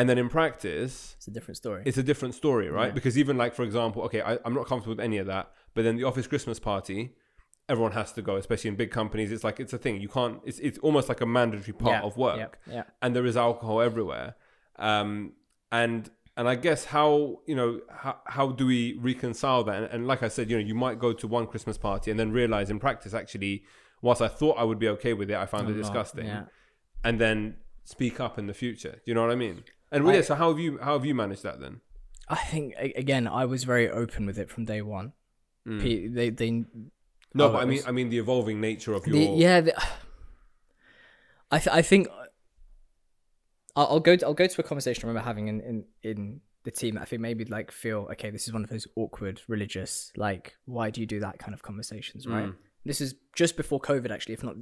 And 0.00 0.08
then 0.08 0.18
in 0.24 0.28
practice, 0.30 1.14
It's 1.18 1.28
a 1.28 1.30
different 1.30 1.56
story. 1.62 1.82
it's 1.88 1.98
a 1.98 2.02
different 2.10 2.34
story, 2.42 2.68
right? 2.70 2.86
Yeah. 2.90 2.98
Because 2.98 3.14
even 3.22 3.36
like, 3.42 3.52
for 3.58 3.64
example, 3.68 4.00
okay, 4.08 4.22
I, 4.30 4.32
I'm 4.44 4.54
not 4.54 4.66
comfortable 4.70 4.94
with 4.96 5.04
any 5.10 5.18
of 5.18 5.26
that, 5.34 5.44
but 5.74 5.80
then 5.84 5.94
the 6.00 6.04
office 6.10 6.26
Christmas 6.32 6.58
party, 6.58 6.98
everyone 7.68 7.92
has 7.92 8.10
to 8.18 8.22
go, 8.22 8.36
especially 8.36 8.68
in 8.72 8.76
big 8.84 8.90
companies. 9.00 9.30
It's 9.34 9.44
like, 9.48 9.58
it's 9.64 9.74
a 9.78 9.78
thing. 9.78 10.00
You 10.00 10.08
can't, 10.08 10.40
it's, 10.48 10.58
it's 10.68 10.78
almost 10.86 11.06
like 11.12 11.20
a 11.20 11.26
mandatory 11.26 11.74
part 11.84 11.96
Yeah, 12.02 12.08
of 12.08 12.16
work 12.16 12.58
Yeah, 12.76 12.84
and 13.02 13.14
there 13.16 13.26
is 13.26 13.36
alcohol 13.36 13.78
everywhere. 13.82 14.28
Um, 14.78 15.10
and 15.70 16.10
and 16.36 16.48
I 16.48 16.54
guess 16.54 16.86
how 16.86 17.40
you 17.50 17.54
know 17.60 17.80
how, 18.02 18.14
how 18.36 18.46
do 18.60 18.64
we 18.74 18.80
reconcile 19.10 19.62
that? 19.64 19.76
And, 19.82 19.86
and 19.94 20.06
like 20.06 20.22
I 20.22 20.28
said, 20.28 20.44
you 20.50 20.56
know, 20.58 20.64
you 20.64 20.74
might 20.74 20.98
go 20.98 21.12
to 21.12 21.26
one 21.38 21.46
Christmas 21.46 21.76
party 21.76 22.10
and 22.10 22.18
then 22.18 22.30
realize 22.32 22.70
in 22.70 22.78
practice, 22.80 23.12
actually, 23.22 23.64
whilst 24.00 24.22
I 24.22 24.28
thought 24.28 24.54
I 24.62 24.64
would 24.64 24.78
be 24.78 24.88
okay 24.96 25.12
with 25.12 25.28
it, 25.30 25.36
I 25.36 25.46
found 25.46 25.68
it 25.68 25.74
disgusting. 25.74 26.26
yeah. 26.26 26.44
And 27.04 27.20
then 27.20 27.56
speak 27.84 28.20
up 28.20 28.38
in 28.38 28.46
the 28.46 28.54
future. 28.54 28.92
Do 28.92 29.00
you 29.06 29.14
know 29.14 29.22
what 29.22 29.30
I 29.32 29.34
mean? 29.46 29.64
And 29.92 30.08
I- 30.08 30.20
so 30.22 30.34
how 30.34 30.50
have 30.50 30.58
you 30.58 30.78
how 30.78 30.92
have 30.94 31.04
you 31.04 31.14
managed 31.14 31.42
that 31.42 31.60
then? 31.60 31.80
I 32.28 32.36
think 32.36 32.74
again, 32.78 33.26
I 33.26 33.44
was 33.44 33.64
very 33.64 33.90
open 33.90 34.24
with 34.26 34.38
it 34.38 34.50
from 34.50 34.64
day 34.64 34.82
one. 34.82 35.12
Mm. 35.66 36.14
They, 36.14 36.30
they, 36.30 36.50
No, 37.34 37.46
Oh, 37.48 37.52
but 37.52 37.56
I 37.62 37.64
mean, 37.64 37.76
was- 37.78 37.86
I 37.86 37.90
mean 37.90 38.08
the 38.08 38.18
evolving 38.18 38.60
nature 38.60 38.94
of 38.94 39.06
your. 39.06 39.16
the, 39.16 39.24
yeah. 39.36 39.60
The, 39.60 39.74
I, 41.50 41.58
th- 41.58 41.74
I 41.74 41.82
think 41.82 42.08
I'll, 43.76 43.86
I'll 43.86 44.00
go. 44.00 44.16
To, 44.16 44.26
I'll 44.26 44.34
go 44.34 44.46
to 44.46 44.60
a 44.60 44.64
conversation 44.64 45.04
I 45.04 45.08
remember 45.08 45.26
having 45.26 45.48
in, 45.48 45.60
in 45.60 45.84
in 46.02 46.40
the 46.64 46.70
team. 46.70 46.94
that 46.94 47.02
I 47.02 47.04
think 47.04 47.20
maybe 47.22 47.44
like 47.44 47.70
feel 47.72 48.08
okay. 48.12 48.30
This 48.30 48.46
is 48.46 48.52
one 48.52 48.62
of 48.64 48.70
those 48.70 48.86
awkward 48.96 49.40
religious 49.48 50.12
like 50.16 50.54
why 50.66 50.90
do 50.90 51.00
you 51.00 51.06
do 51.06 51.20
that 51.20 51.38
kind 51.38 51.54
of 51.54 51.62
conversations, 51.62 52.26
right? 52.26 52.46
Mm. 52.46 52.54
This 52.84 53.00
is 53.00 53.14
just 53.34 53.56
before 53.56 53.80
COVID, 53.80 54.10
actually, 54.10 54.34
if 54.34 54.42
not 54.42 54.54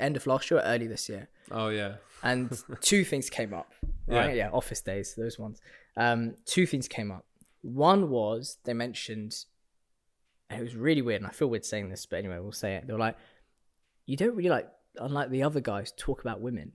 end 0.00 0.16
of 0.16 0.26
last 0.26 0.50
year 0.50 0.60
or 0.60 0.62
early 0.64 0.86
this 0.86 1.08
year. 1.08 1.28
Oh 1.50 1.68
yeah. 1.68 1.96
and 2.22 2.50
two 2.80 3.04
things 3.04 3.28
came 3.30 3.52
up 3.54 3.72
right 4.06 4.36
yeah. 4.36 4.50
office 4.52 4.80
days 4.82 5.14
those 5.16 5.38
ones 5.38 5.60
um 5.96 6.34
two 6.46 6.66
things 6.66 6.88
came 6.88 7.10
up 7.10 7.24
one 7.62 8.08
was 8.10 8.58
they 8.64 8.72
mentioned 8.74 9.44
and 10.50 10.60
it 10.60 10.62
was 10.62 10.74
really 10.76 11.00
weird 11.02 11.20
and 11.22 11.26
i 11.28 11.32
feel 11.32 11.48
weird 11.48 11.64
saying 11.64 11.88
this 11.90 12.04
but 12.06 12.18
anyway 12.18 12.38
we'll 12.38 12.52
say 12.52 12.74
it 12.76 12.86
they 12.86 12.92
were 12.92 12.98
like 12.98 13.16
you 14.06 14.16
don't 14.16 14.34
really 14.36 14.48
like 14.50 14.68
unlike 14.98 15.30
the 15.30 15.42
other 15.42 15.60
guys 15.60 15.92
talk 15.96 16.20
about 16.20 16.40
women 16.40 16.72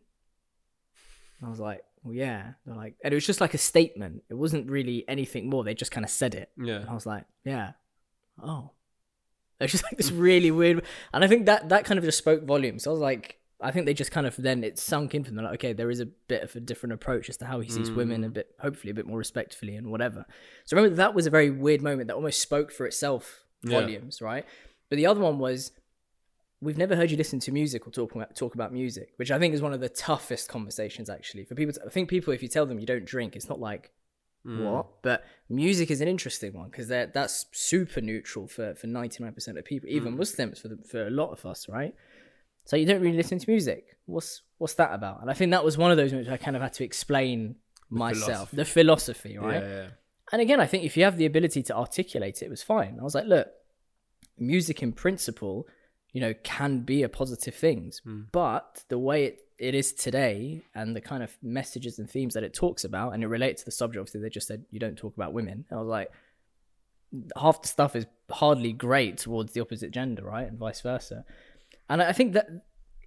and 1.39 1.47
i 1.47 1.49
was 1.49 1.59
like 1.59 1.81
well 2.03 2.13
yeah 2.15 2.53
they're 2.65 2.75
like 2.75 2.95
and 3.03 3.11
it 3.13 3.15
was 3.15 3.25
just 3.25 3.41
like 3.41 3.53
a 3.53 3.59
statement 3.59 4.23
it 4.29 4.33
wasn't 4.35 4.67
really 4.69 5.03
anything 5.07 5.49
more 5.49 5.63
they 5.63 5.73
just 5.75 5.91
kind 5.91 6.03
of 6.05 6.09
said 6.11 6.33
it 6.35 6.49
Yeah. 6.57 6.77
and 6.81 6.89
I 6.89 6.93
was 6.93 7.05
like, 7.05 7.25
yeah. 7.45 7.71
Oh. 8.41 8.71
It's 9.63 9.73
just 9.73 9.83
like 9.83 9.97
this 9.97 10.11
really 10.11 10.51
weird. 10.51 10.83
And 11.13 11.23
I 11.23 11.27
think 11.27 11.45
that 11.47 11.69
that 11.69 11.83
kind 11.83 11.97
of 11.97 12.05
just 12.05 12.17
spoke 12.17 12.43
volumes. 12.43 12.83
So 12.83 12.91
I 12.91 12.93
was 12.93 13.01
like, 13.01 13.39
I 13.61 13.71
think 13.71 13.85
they 13.85 13.93
just 13.93 14.11
kind 14.11 14.25
of 14.25 14.37
then 14.37 14.63
it 14.63 14.79
sunk 14.79 15.13
in 15.13 15.23
for 15.25 15.31
them. 15.31 15.43
Like, 15.43 15.55
okay, 15.55 15.73
there 15.73 15.89
is 15.89 15.99
a 15.99 16.05
bit 16.05 16.43
of 16.43 16.55
a 16.55 16.61
different 16.61 16.93
approach 16.93 17.29
as 17.29 17.35
to 17.37 17.45
how 17.45 17.59
he 17.59 17.69
sees 17.69 17.91
women, 17.91 18.23
a 18.23 18.29
mm. 18.29 18.33
bit, 18.33 18.55
hopefully 18.61 18.91
a 18.91 18.93
bit 18.93 19.05
more 19.05 19.17
respectfully 19.17 19.75
and 19.75 19.91
whatever. 19.91 20.25
So 20.63 20.77
remember, 20.77 20.95
that 20.95 21.13
was 21.13 21.25
a 21.25 21.29
very 21.29 21.51
weird 21.51 21.81
moment 21.81 22.07
that 22.07 22.15
almost 22.15 22.41
spoke 22.41 22.71
for 22.71 22.85
itself 22.85 23.43
Yeah. 23.61 23.81
volumes, 23.81 24.21
right? 24.21 24.45
But 24.87 24.95
the 24.95 25.07
other 25.07 25.19
one 25.19 25.39
was, 25.39 25.73
we've 26.61 26.77
never 26.77 26.95
heard 26.95 27.11
you 27.11 27.17
listen 27.17 27.39
to 27.39 27.51
music 27.51 27.85
or 27.85 27.91
talk 27.91 28.15
about, 28.15 28.33
talk 28.33 28.55
about 28.55 28.71
music, 28.71 29.11
which 29.17 29.29
I 29.29 29.39
think 29.39 29.53
is 29.53 29.61
one 29.61 29.73
of 29.73 29.81
the 29.81 29.89
toughest 29.89 30.47
conversations 30.47 31.09
actually 31.09 31.43
for 31.43 31.55
people. 31.55 31.73
To, 31.73 31.85
I 31.85 31.89
think 31.89 32.09
people, 32.09 32.33
if 32.33 32.41
you 32.41 32.47
tell 32.47 32.65
them 32.65 32.79
you 32.79 32.85
don't 32.85 33.05
drink, 33.05 33.35
it's 33.35 33.49
not 33.49 33.59
like, 33.59 33.91
Mm. 34.45 34.71
what? 34.71 35.01
But 35.01 35.25
music 35.49 35.91
is 35.91 36.01
an 36.01 36.07
interesting 36.07 36.53
one 36.53 36.69
because 36.69 36.87
that 36.87 37.13
that's 37.13 37.45
super 37.51 38.01
neutral 38.01 38.47
for 38.47 38.73
for 38.75 38.87
ninety 38.87 39.23
nine 39.23 39.33
percent 39.33 39.57
of 39.57 39.65
people, 39.65 39.89
even 39.89 40.17
Muslims 40.17 40.59
for 40.59 40.69
the, 40.69 40.77
for 40.77 41.07
a 41.07 41.09
lot 41.09 41.31
of 41.31 41.45
us, 41.45 41.67
right? 41.67 41.93
So 42.65 42.75
you 42.75 42.85
don't 42.85 43.01
really 43.01 43.17
listen 43.17 43.39
to 43.39 43.49
music. 43.49 43.97
What's 44.05 44.41
what's 44.57 44.75
that 44.75 44.93
about? 44.93 45.21
And 45.21 45.29
I 45.29 45.33
think 45.33 45.51
that 45.51 45.63
was 45.63 45.77
one 45.77 45.91
of 45.91 45.97
those 45.97 46.13
which 46.13 46.29
I 46.29 46.37
kind 46.37 46.55
of 46.55 46.61
had 46.61 46.73
to 46.73 46.83
explain 46.83 47.55
myself, 47.89 48.49
philosophy. 48.49 48.55
the 48.57 48.65
philosophy, 48.65 49.37
right? 49.37 49.63
Yeah, 49.63 49.69
yeah. 49.69 49.87
And 50.31 50.41
again, 50.41 50.59
I 50.59 50.67
think 50.67 50.83
if 50.83 50.95
you 50.95 51.03
have 51.03 51.17
the 51.17 51.25
ability 51.25 51.63
to 51.63 51.75
articulate 51.75 52.41
it, 52.41 52.45
it 52.45 52.49
was 52.49 52.61
fine. 52.61 52.97
I 52.99 53.03
was 53.03 53.15
like, 53.15 53.25
look, 53.25 53.47
music 54.37 54.83
in 54.83 54.91
principle, 54.93 55.67
you 56.11 56.21
know, 56.21 56.33
can 56.43 56.81
be 56.81 57.03
a 57.03 57.09
positive 57.09 57.55
things, 57.55 58.01
hmm. 58.03 58.21
but 58.31 58.83
the 58.89 58.97
way 58.97 59.25
it, 59.25 59.39
it 59.57 59.75
is 59.75 59.93
today 59.93 60.63
and 60.73 60.95
the 60.95 61.01
kind 61.01 61.21
of 61.21 61.37
messages 61.43 61.99
and 61.99 62.09
themes 62.09 62.33
that 62.33 62.43
it 62.43 62.53
talks 62.53 62.83
about, 62.83 63.13
and 63.13 63.23
it 63.23 63.27
relates 63.27 63.61
to 63.61 63.65
the 63.65 63.71
subject, 63.71 63.99
obviously, 64.01 64.21
they 64.21 64.29
just 64.29 64.47
said 64.47 64.65
you 64.71 64.79
don't 64.79 64.97
talk 64.97 65.15
about 65.15 65.33
women. 65.33 65.65
I 65.71 65.75
was 65.75 65.87
like, 65.87 66.11
half 67.37 67.61
the 67.61 67.67
stuff 67.67 67.95
is 67.95 68.05
hardly 68.31 68.71
great 68.71 69.17
towards 69.17 69.53
the 69.53 69.61
opposite 69.61 69.91
gender, 69.91 70.23
right? 70.23 70.47
And 70.47 70.57
vice 70.57 70.81
versa. 70.81 71.25
And 71.89 72.01
I 72.01 72.09
I 72.09 72.13
think 72.13 72.33
that 72.33 72.47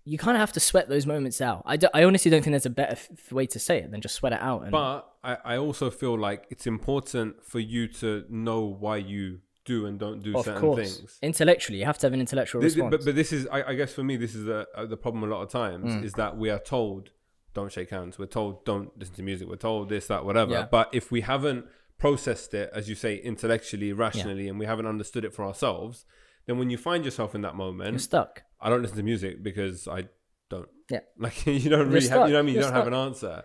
you 0.04 0.18
kind 0.18 0.36
of 0.36 0.40
have 0.40 0.52
to 0.52 0.60
sweat 0.60 0.88
those 0.88 1.06
moments 1.06 1.40
out. 1.40 1.62
I, 1.64 1.76
do, 1.76 1.88
I 1.94 2.04
honestly 2.04 2.30
don't 2.30 2.42
think 2.42 2.52
there's 2.52 2.66
a 2.66 2.70
better 2.70 2.92
f- 2.92 3.30
way 3.30 3.46
to 3.46 3.58
say 3.58 3.78
it 3.78 3.90
than 3.90 4.00
just 4.00 4.16
sweat 4.16 4.32
it 4.32 4.40
out. 4.40 4.62
And, 4.62 4.72
But 4.72 5.08
I, 5.22 5.36
I 5.44 5.56
also 5.58 5.90
feel 5.90 6.18
like 6.18 6.46
it's 6.50 6.66
important 6.66 7.44
for 7.44 7.60
you 7.60 7.86
to 7.88 8.24
know 8.28 8.62
why 8.62 8.96
you 8.96 9.38
do 9.64 9.86
and 9.86 9.98
don't 9.98 10.22
do 10.22 10.36
of 10.36 10.44
certain 10.44 10.60
course, 10.60 10.96
things. 10.98 11.18
intellectually, 11.22 11.78
you 11.78 11.84
have 11.84 11.98
to 11.98 12.06
have 12.06 12.12
an 12.12 12.20
intellectual 12.20 12.60
Th- 12.60 12.72
th- 12.74 12.82
response. 12.84 13.04
But, 13.04 13.10
but 13.10 13.14
this 13.14 13.32
is, 13.32 13.46
I, 13.46 13.62
I 13.70 13.74
guess, 13.74 13.92
for 13.92 14.02
me, 14.02 14.16
this 14.16 14.34
is 14.34 14.44
the 14.44 14.66
uh, 14.74 14.86
the 14.86 14.96
problem 14.96 15.22
a 15.22 15.26
lot 15.34 15.42
of 15.42 15.50
times 15.50 15.92
Mm. 15.92 16.04
is 16.04 16.12
that 16.14 16.36
we 16.36 16.50
are 16.50 16.58
told 16.58 17.10
don't 17.54 17.70
shake 17.70 17.90
hands. 17.90 18.18
We're 18.18 18.26
told 18.26 18.64
don't 18.64 18.90
listen 18.98 19.14
to 19.16 19.22
music. 19.22 19.48
We're 19.48 19.56
told 19.56 19.88
this, 19.88 20.06
that, 20.06 20.24
whatever. 20.24 20.52
Yeah. 20.52 20.66
But 20.70 20.88
if 20.92 21.10
we 21.12 21.20
haven't 21.20 21.66
processed 21.98 22.54
it, 22.54 22.70
as 22.74 22.88
you 22.88 22.94
say, 22.94 23.16
intellectually, 23.16 23.92
rationally, 23.92 24.48
and 24.48 24.58
we 24.58 24.66
haven't 24.66 24.86
understood 24.86 25.24
it 25.24 25.32
for 25.34 25.44
ourselves, 25.44 26.04
then 26.46 26.58
when 26.58 26.70
you 26.70 26.78
find 26.78 27.04
yourself 27.04 27.34
in 27.34 27.42
that 27.42 27.48
You're 27.52 27.58
moment, 27.58 28.00
stuck. 28.00 28.42
I 28.60 28.68
don't 28.70 28.82
listen 28.82 28.96
to 28.96 29.02
music 29.02 29.42
because 29.42 29.86
I 29.86 30.04
don't. 30.48 30.68
Yeah. 30.90 31.00
Like 31.18 31.46
you 31.46 31.70
don't 31.70 31.90
really 31.90 32.08
have, 32.08 32.26
you 32.28 32.32
know 32.32 32.38
what 32.38 32.38
I 32.38 32.42
mean? 32.42 32.54
You 32.54 32.60
You're 32.62 32.70
don't 32.70 32.74
have 32.74 32.86
an 32.88 32.94
answer. 32.94 33.44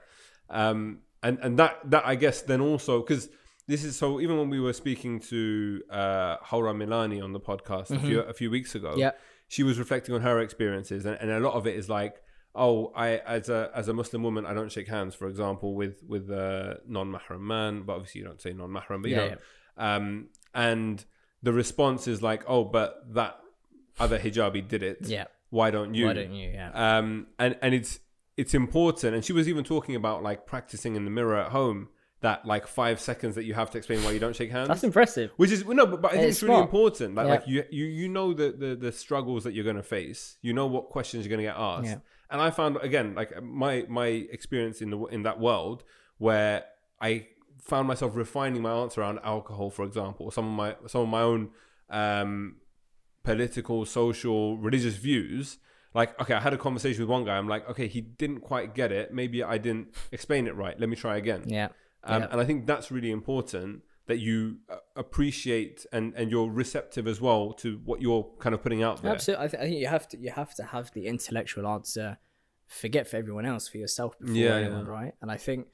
Um, 0.49 0.99
and 1.21 1.37
and 1.41 1.59
that 1.59 1.77
that 1.91 2.05
I 2.05 2.15
guess 2.15 2.41
then 2.43 2.61
also 2.61 3.01
because 3.01 3.29
this 3.67 3.83
is 3.83 3.95
so 3.95 4.19
even 4.21 4.37
when 4.37 4.49
we 4.49 4.59
were 4.59 4.73
speaking 4.73 5.19
to 5.19 5.81
uh 5.89 6.37
Haura 6.49 6.73
Milani 6.81 7.23
on 7.23 7.31
the 7.33 7.39
podcast 7.39 7.91
a 7.91 7.99
few 7.99 8.19
a 8.21 8.33
few 8.33 8.49
weeks 8.49 8.75
ago, 8.75 8.89
Mm-hmm. 8.91 8.99
Yeah. 8.99 9.11
she 9.47 9.63
was 9.63 9.77
reflecting 9.79 10.15
on 10.15 10.21
her 10.21 10.39
experiences 10.39 11.05
and, 11.05 11.17
and 11.21 11.29
a 11.31 11.39
lot 11.39 11.53
of 11.53 11.67
it 11.67 11.75
is 11.75 11.87
like 11.89 12.15
oh 12.55 12.91
i 12.95 13.17
as 13.37 13.49
a 13.49 13.69
as 13.75 13.87
a 13.87 13.93
muslim 13.93 14.23
woman 14.23 14.45
i 14.45 14.53
don't 14.53 14.71
shake 14.71 14.87
hands 14.87 15.13
for 15.13 15.27
example 15.27 15.69
with 15.75 15.95
with 16.07 16.25
a 16.31 16.79
non-mahram 16.87 17.39
man 17.41 17.83
but 17.85 17.93
obviously 17.97 18.19
you 18.21 18.25
don't 18.25 18.41
say 18.41 18.51
non-mahram 18.51 19.01
but 19.03 19.11
you 19.11 19.17
Yeah, 19.17 19.27
know 19.27 19.37
um 19.77 20.27
and 20.55 21.05
the 21.43 21.53
response 21.53 22.07
is 22.07 22.21
like 22.29 22.41
oh 22.47 22.63
but 22.63 22.89
that 23.13 23.33
other 23.99 24.17
hijabi 24.17 24.61
did 24.67 24.81
it 24.91 24.97
Yeah. 25.17 25.25
why 25.51 25.69
don't 25.71 25.93
you 25.93 26.05
Why 26.07 26.13
don't 26.13 26.33
you? 26.33 26.49
Yeah. 26.49 26.71
um 26.97 27.27
and 27.37 27.57
and 27.61 27.73
it's 27.75 27.99
it's 28.37 28.53
important 28.53 29.13
and 29.15 29.23
she 29.27 29.33
was 29.33 29.47
even 29.51 29.63
talking 29.63 29.95
about 29.95 30.23
like 30.29 30.45
practicing 30.53 30.95
in 30.95 31.03
the 31.05 31.11
mirror 31.11 31.37
at 31.45 31.51
home 31.51 31.89
that 32.21 32.45
like 32.45 32.65
five 32.67 32.99
seconds 32.99 33.35
that 33.35 33.43
you 33.43 33.53
have 33.53 33.69
to 33.71 33.77
explain 33.77 34.03
why 34.03 34.11
you 34.11 34.19
don't 34.19 34.35
shake 34.35 34.49
hands 34.51 34.67
That's 34.67 34.83
impressive. 34.83 35.31
which 35.37 35.51
is 35.51 35.63
no, 35.65 35.85
but, 35.85 36.01
but 36.01 36.11
I 36.11 36.15
think 36.15 36.29
It's 36.29 36.37
it's, 36.37 36.43
really 36.43 36.61
important. 36.61 37.15
Like, 37.15 37.25
Yeah. 37.27 37.31
like 37.31 37.47
you, 37.47 37.63
you, 37.69 37.85
you 37.85 38.09
know 38.09 38.33
the, 38.33 38.51
the 38.51 38.75
the 38.75 38.91
struggles 38.91 39.43
that 39.43 39.53
you're 39.53 39.63
going 39.63 39.75
to 39.75 39.83
face. 39.83 40.37
You 40.41 40.53
know 40.53 40.65
what 40.65 40.89
questions 40.89 41.25
you're 41.25 41.29
going 41.29 41.45
to 41.45 41.51
get 41.51 41.59
asked. 41.59 41.85
Yeah. 41.85 41.97
And 42.29 42.41
I 42.41 42.49
found 42.49 42.77
again, 42.81 43.13
like 43.15 43.41
my 43.43 43.85
my 43.87 44.07
experience 44.07 44.81
in 44.81 44.89
the 44.89 44.99
in 45.05 45.23
that 45.23 45.39
world 45.39 45.83
where 46.17 46.65
I 46.99 47.27
found 47.61 47.87
myself 47.87 48.15
refining 48.15 48.61
my 48.61 48.71
answer 48.71 49.01
around 49.01 49.19
alcohol, 49.23 49.69
for 49.69 49.85
example, 49.85 50.25
or 50.25 50.31
some 50.31 50.45
of 50.45 50.51
my 50.51 50.75
some 50.87 51.01
of 51.01 51.09
my 51.09 51.21
own 51.21 51.51
um, 51.89 52.55
political, 53.23 53.85
social, 53.85 54.57
religious 54.57 54.95
views. 54.95 55.57
Like, 55.93 56.19
okay, 56.21 56.33
I 56.33 56.39
had 56.41 56.53
a 56.53 56.57
conversation 56.57 57.01
with 57.01 57.09
one 57.09 57.25
guy. 57.25 57.37
I'm 57.37 57.47
like, 57.47 57.67
okay, 57.69 57.87
he 57.87 58.01
didn't 58.01 58.41
quite 58.41 58.75
get 58.75 58.91
it. 58.91 59.13
Maybe 59.13 59.41
I 59.43 59.57
didn't 59.57 59.93
explain 60.11 60.47
it 60.47 60.55
right. 60.55 60.79
Let 60.79 60.89
me 60.89 60.95
try 60.95 61.17
again. 61.17 61.43
Yeah. 61.47 61.69
Um, 62.03 62.21
Yeah. 62.21 62.27
And 62.31 62.41
I 62.41 62.45
think 62.45 62.65
that's 62.67 62.91
really 62.91 63.11
important 63.11 63.83
that 64.07 64.19
you 64.19 64.57
uh, 64.69 64.77
appreciate 64.95 65.85
and, 65.91 66.13
and 66.15 66.31
you're 66.31 66.49
receptive 66.49 67.07
as 67.07 67.19
well 67.19 67.51
to 67.53 67.81
what 67.83 68.01
you're 68.01 68.25
kind 68.39 68.55
of 68.55 68.63
putting 68.63 68.81
out 68.81 69.01
there. 69.01 69.11
Absolutely. 69.11 69.45
I, 69.45 69.47
th- 69.49 69.61
I 69.61 69.65
think 69.65 69.79
you 69.79 69.87
have 69.87 70.07
to 70.09 70.17
you 70.17 70.31
have 70.31 70.55
to 70.55 70.63
have 70.63 70.91
the 70.93 71.07
intellectual 71.07 71.67
answer. 71.67 72.17
Forget 72.67 73.07
for 73.07 73.17
everyone 73.17 73.45
else, 73.45 73.67
for 73.67 73.77
yourself 73.77 74.17
before 74.19 74.35
Yeah, 74.35 74.55
anyone, 74.55 74.85
yeah. 74.85 74.91
right? 74.91 75.13
And 75.21 75.31
I 75.31 75.37
think 75.37 75.67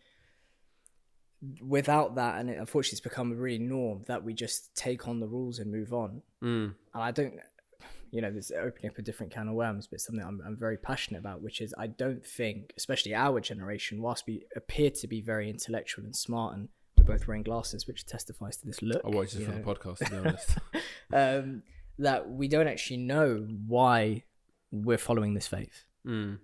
without 1.62 2.16
that, 2.16 2.40
and 2.40 2.50
it, 2.50 2.58
unfortunately, 2.58 2.96
it's 2.98 3.02
become 3.02 3.32
a 3.32 3.36
really 3.36 3.60
norm 3.60 4.04
that 4.08 4.24
we 4.24 4.34
just 4.34 4.76
take 4.76 5.08
on 5.08 5.20
the 5.20 5.28
rules 5.28 5.60
and 5.60 5.72
move 5.72 5.94
on. 5.94 6.22
Mm. 6.44 6.74
And 6.94 7.04
I 7.04 7.12
don't, 7.12 7.34
you 8.14 8.22
know, 8.22 8.32
this 8.32 8.52
opening 8.52 8.92
up 8.92 8.98
a 9.00 9.02
different 9.02 9.34
can 9.34 9.48
of 9.48 9.56
worms, 9.56 9.88
but 9.88 10.00
something 10.00 10.24
I'm, 10.24 10.40
I'm 10.46 10.56
very 10.56 10.78
passionate 10.78 11.18
about, 11.18 11.42
which 11.42 11.60
is 11.60 11.74
I 11.80 11.88
don't 11.88 12.24
think, 12.24 12.72
especially 12.78 13.16
our 13.16 13.40
generation, 13.40 14.04
whilst 14.04 14.28
we 14.28 14.46
appear 14.56 14.92
to 14.92 15.08
be 15.08 15.20
very 15.20 15.50
intellectual 15.50 16.06
and 16.06 16.16
smart, 16.16 16.56
and 16.56 16.70
we're 16.96 17.06
both 17.06 17.28
wearing 17.28 17.42
glasses, 17.42 17.88
which 17.88 18.06
testifies 18.06 18.58
to 18.58 18.68
this 18.68 18.84
look. 18.84 19.02
I 19.04 19.10
watched 19.10 19.34
it 19.34 19.40
you 19.40 19.46
for 19.48 19.54
the 19.54 19.62
podcast, 19.62 19.98
to 19.98 20.12
be 20.12 20.18
honest. 20.28 20.58
um, 21.12 21.64
that 21.98 22.30
we 22.30 22.48
don't 22.48 22.68
actually 22.68 22.98
know 22.98 23.48
why 23.66 24.26
we're 24.72 25.00
following 25.00 25.34
this 25.34 25.48
faith. 25.48 25.84
mm. 26.06 26.38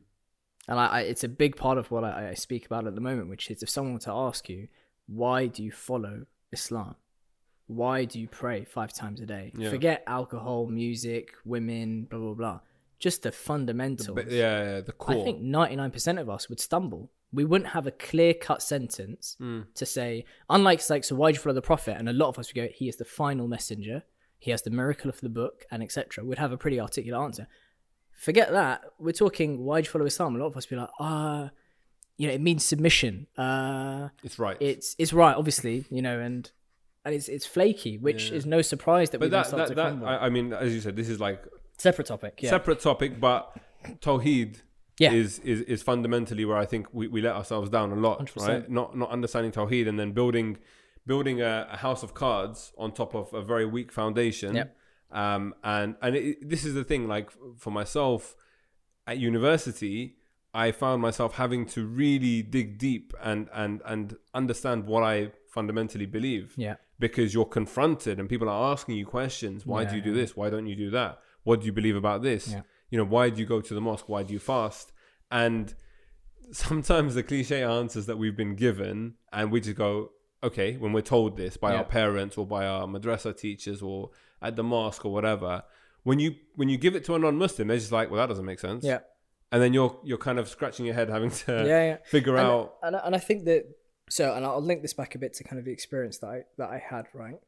And 0.67 0.79
I, 0.79 0.85
I, 0.87 1.01
it's 1.01 1.23
a 1.23 1.29
big 1.29 1.55
part 1.55 1.77
of 1.77 1.91
what 1.91 2.03
I, 2.03 2.29
I 2.29 2.33
speak 2.33 2.65
about 2.65 2.87
at 2.87 2.95
the 2.95 3.01
moment, 3.01 3.29
which 3.29 3.51
is 3.51 3.61
if 3.61 3.69
someone 3.69 3.93
were 3.93 3.99
to 4.01 4.11
ask 4.11 4.49
you, 4.49 4.69
why 5.05 5.45
do 5.45 5.63
you 5.63 5.71
follow 5.71 6.25
Islam? 6.51 6.95
Why 7.69 8.03
do 8.05 8.19
you 8.19 8.27
pray 8.27 8.65
five 8.65 8.91
times 8.91 9.21
a 9.21 9.25
day? 9.25 9.51
Yeah. 9.55 9.69
Forget 9.69 10.03
alcohol, 10.07 10.65
music, 10.67 11.33
women, 11.45 12.03
blah 12.09 12.19
blah 12.19 12.33
blah. 12.33 12.59
Just 12.99 13.21
the 13.23 13.31
fundamentals. 13.31 14.15
But 14.15 14.29
yeah, 14.31 14.63
yeah, 14.63 14.81
the 14.81 14.91
core. 14.91 15.21
I 15.21 15.23
think 15.23 15.41
99% 15.41 16.19
of 16.19 16.29
us 16.29 16.49
would 16.49 16.59
stumble. 16.59 17.09
We 17.31 17.45
wouldn't 17.45 17.69
have 17.69 17.85
a 17.87 17.91
clear 17.91 18.33
cut 18.33 18.61
sentence 18.61 19.37
Mm. 19.39 19.67
to 19.75 19.85
say, 19.85 20.25
unlike, 20.49 20.81
like, 20.89 21.03
so 21.03 21.15
why 21.15 21.31
do 21.31 21.35
you 21.35 21.41
follow 21.41 21.53
the 21.53 21.61
prophet? 21.61 21.95
And 21.97 22.09
a 22.09 22.13
lot 22.13 22.27
of 22.29 22.39
us 22.39 22.49
would 22.49 22.55
go, 22.61 22.67
he 22.73 22.89
is 22.89 22.97
the 22.97 23.05
final 23.05 23.47
messenger, 23.47 24.03
he 24.39 24.51
has 24.51 24.63
the 24.63 24.71
miracle 24.71 25.09
of 25.09 25.21
the 25.21 25.29
book, 25.29 25.65
and 25.71 25.81
etc. 25.83 26.25
We'd 26.25 26.39
have 26.39 26.51
a 26.51 26.57
pretty 26.57 26.79
articulate 26.79 27.21
answer. 27.21 27.47
Forget 28.11 28.51
that. 28.51 28.81
We're 28.99 29.13
talking, 29.13 29.63
why 29.63 29.79
do 29.81 29.85
you 29.85 29.91
follow 29.91 30.05
Islam? 30.05 30.35
A 30.35 30.39
lot 30.39 30.47
of 30.47 30.57
us 30.57 30.69
would 30.69 30.75
be 30.75 30.81
like, 30.81 30.89
ah, 30.99 31.51
you 32.17 32.27
know, 32.27 32.33
it 32.33 32.41
means 32.41 32.65
submission. 32.65 33.27
Uh, 33.37 34.09
it's 34.23 34.37
right. 34.39 34.57
it's 34.59 34.95
it's 34.97 35.13
right, 35.13 35.35
obviously, 35.35 35.85
you 35.89 36.01
know, 36.01 36.19
and 36.19 36.51
and 37.09 37.15
it's 37.17 37.27
it's 37.27 37.45
flaky, 37.45 37.97
which 37.97 38.29
Yeah. 38.29 38.37
is 38.37 38.45
no 38.45 38.61
surprise 38.61 39.09
that 39.09 39.17
but 39.19 39.25
we've 39.25 39.31
that, 39.31 39.49
that, 39.49 39.67
to 39.69 39.75
that 39.75 39.87
crumble. 39.89 40.07
I, 40.07 40.17
I 40.27 40.29
mean, 40.29 40.53
as 40.53 40.73
you 40.75 40.81
said, 40.81 40.95
this 40.95 41.09
is 41.09 41.19
like 41.19 41.41
Separate 41.77 42.07
topic, 42.07 42.39
yeah, 42.43 42.49
separate 42.49 42.79
topic, 42.81 43.19
but 43.19 43.41
Tawheed 44.01 44.61
Yeah. 44.99 45.13
is, 45.13 45.39
is 45.39 45.61
is 45.61 45.81
fundamentally 45.81 46.43
where 46.45 46.57
I 46.57 46.65
think 46.65 46.87
we, 46.93 47.07
we 47.07 47.21
let 47.21 47.35
ourselves 47.35 47.69
down 47.69 47.91
a 47.91 47.95
lot, 47.95 48.19
100%. 48.19 48.47
right? 48.47 48.69
Not 48.69 48.95
not 48.97 49.09
understanding 49.17 49.51
Tawheed 49.51 49.87
and 49.87 49.97
then 49.99 50.11
building 50.11 50.57
building 51.07 51.41
a, 51.41 51.67
a 51.71 51.77
house 51.77 52.03
of 52.03 52.13
cards 52.13 52.73
on 52.77 52.91
top 52.91 53.15
of 53.15 53.33
a 53.33 53.41
very 53.41 53.65
weak 53.65 53.91
foundation. 53.91 54.55
Yep. 54.55 54.75
Um, 55.11 55.55
and 55.63 55.95
and 56.03 56.15
it, 56.15 56.49
this 56.49 56.63
is 56.65 56.73
the 56.75 56.83
thing, 56.83 57.07
like 57.07 57.27
for 57.57 57.71
myself 57.71 58.35
at 59.07 59.17
university, 59.17 60.17
I 60.53 60.71
found 60.71 61.01
myself 61.01 61.35
having 61.35 61.65
to 61.67 61.85
really 62.03 62.41
dig 62.43 62.77
deep 62.77 63.13
and 63.23 63.47
and 63.53 63.81
and 63.85 64.17
understand 64.33 64.85
what 64.85 65.03
I 65.03 65.31
fundamentally 65.49 66.05
believe 66.05 66.53
yeah, 66.57 66.75
because 66.99 67.33
you're 67.33 67.45
confronted 67.45 68.19
and 68.19 68.29
people 68.29 68.49
are 68.49 68.71
asking 68.71 68.95
you 68.95 69.05
questions. 69.05 69.65
Why 69.65 69.83
do 69.85 69.95
you 69.95 70.01
do 70.01 70.09
Yeah. 70.11 70.21
this? 70.21 70.35
Why 70.35 70.49
don't 70.49 70.67
you 70.67 70.75
do 70.75 70.89
that? 70.91 71.19
What 71.43 71.59
do 71.61 71.65
you 71.65 71.71
believe 71.73 71.95
about 71.95 72.21
this? 72.21 72.49
Yeah. 72.51 72.61
You 72.91 72.97
know, 72.97 73.05
why 73.05 73.29
do 73.29 73.39
you 73.39 73.45
go 73.45 73.61
to 73.61 73.73
the 73.73 73.81
mosque? 73.81 74.07
Why 74.09 74.23
do 74.23 74.33
you 74.33 74.39
fast? 74.39 74.91
And 75.31 75.73
sometimes 76.51 77.15
the 77.15 77.23
cliche 77.23 77.63
answers 77.63 78.05
that 78.07 78.17
we've 78.17 78.35
been 78.37 78.55
given, 78.55 79.15
and 79.31 79.51
we 79.51 79.61
just 79.61 79.75
go, 79.77 80.11
okay, 80.43 80.77
when 80.77 80.93
we're 80.93 81.01
told 81.01 81.37
this 81.37 81.57
by 81.57 81.71
Yeah. 81.73 81.79
our 81.79 81.83
parents 81.83 82.37
or 82.37 82.45
by 82.45 82.65
our 82.65 82.87
madrasa 82.87 83.35
teachers 83.37 83.81
or 83.81 84.09
at 84.41 84.55
the 84.55 84.63
mosque 84.63 85.05
or 85.05 85.11
whatever, 85.11 85.63
when 86.03 86.17
you 86.19 86.35
when 86.55 86.69
you 86.69 86.77
give 86.77 86.95
it 86.95 87.03
to 87.05 87.15
a 87.15 87.19
non-Muslim, 87.19 87.67
they're 87.67 87.77
just 87.77 87.91
like, 87.91 88.09
well, 88.09 88.19
that 88.21 88.27
doesn't 88.29 88.45
make 88.45 88.59
sense. 88.59 88.83
yeah, 88.85 88.99
And 89.51 89.61
then 89.61 89.73
you're 89.73 89.99
you're 90.03 90.17
kind 90.17 90.39
of 90.39 90.47
scratching 90.47 90.85
your 90.85 90.95
head, 90.95 91.09
having 91.09 91.29
to 91.29 91.51
yeah, 91.67 91.83
yeah. 91.89 91.97
figure 92.05 92.35
and, 92.37 92.47
out. 92.47 92.75
and, 92.81 92.95
and 92.95 93.15
I 93.15 93.19
think 93.19 93.45
that 93.45 93.65
so, 94.09 94.33
and 94.33 94.45
I'll 94.45 94.61
link 94.61 94.81
this 94.81 94.93
back 94.93 95.15
a 95.15 95.19
bit 95.19 95.33
to 95.35 95.43
kind 95.43 95.59
of 95.59 95.65
the 95.65 95.71
experience 95.71 96.17
that 96.19 96.27
I 96.27 96.43
that 96.57 96.69
I 96.69 96.77
had. 96.77 97.05
Right, 97.13 97.39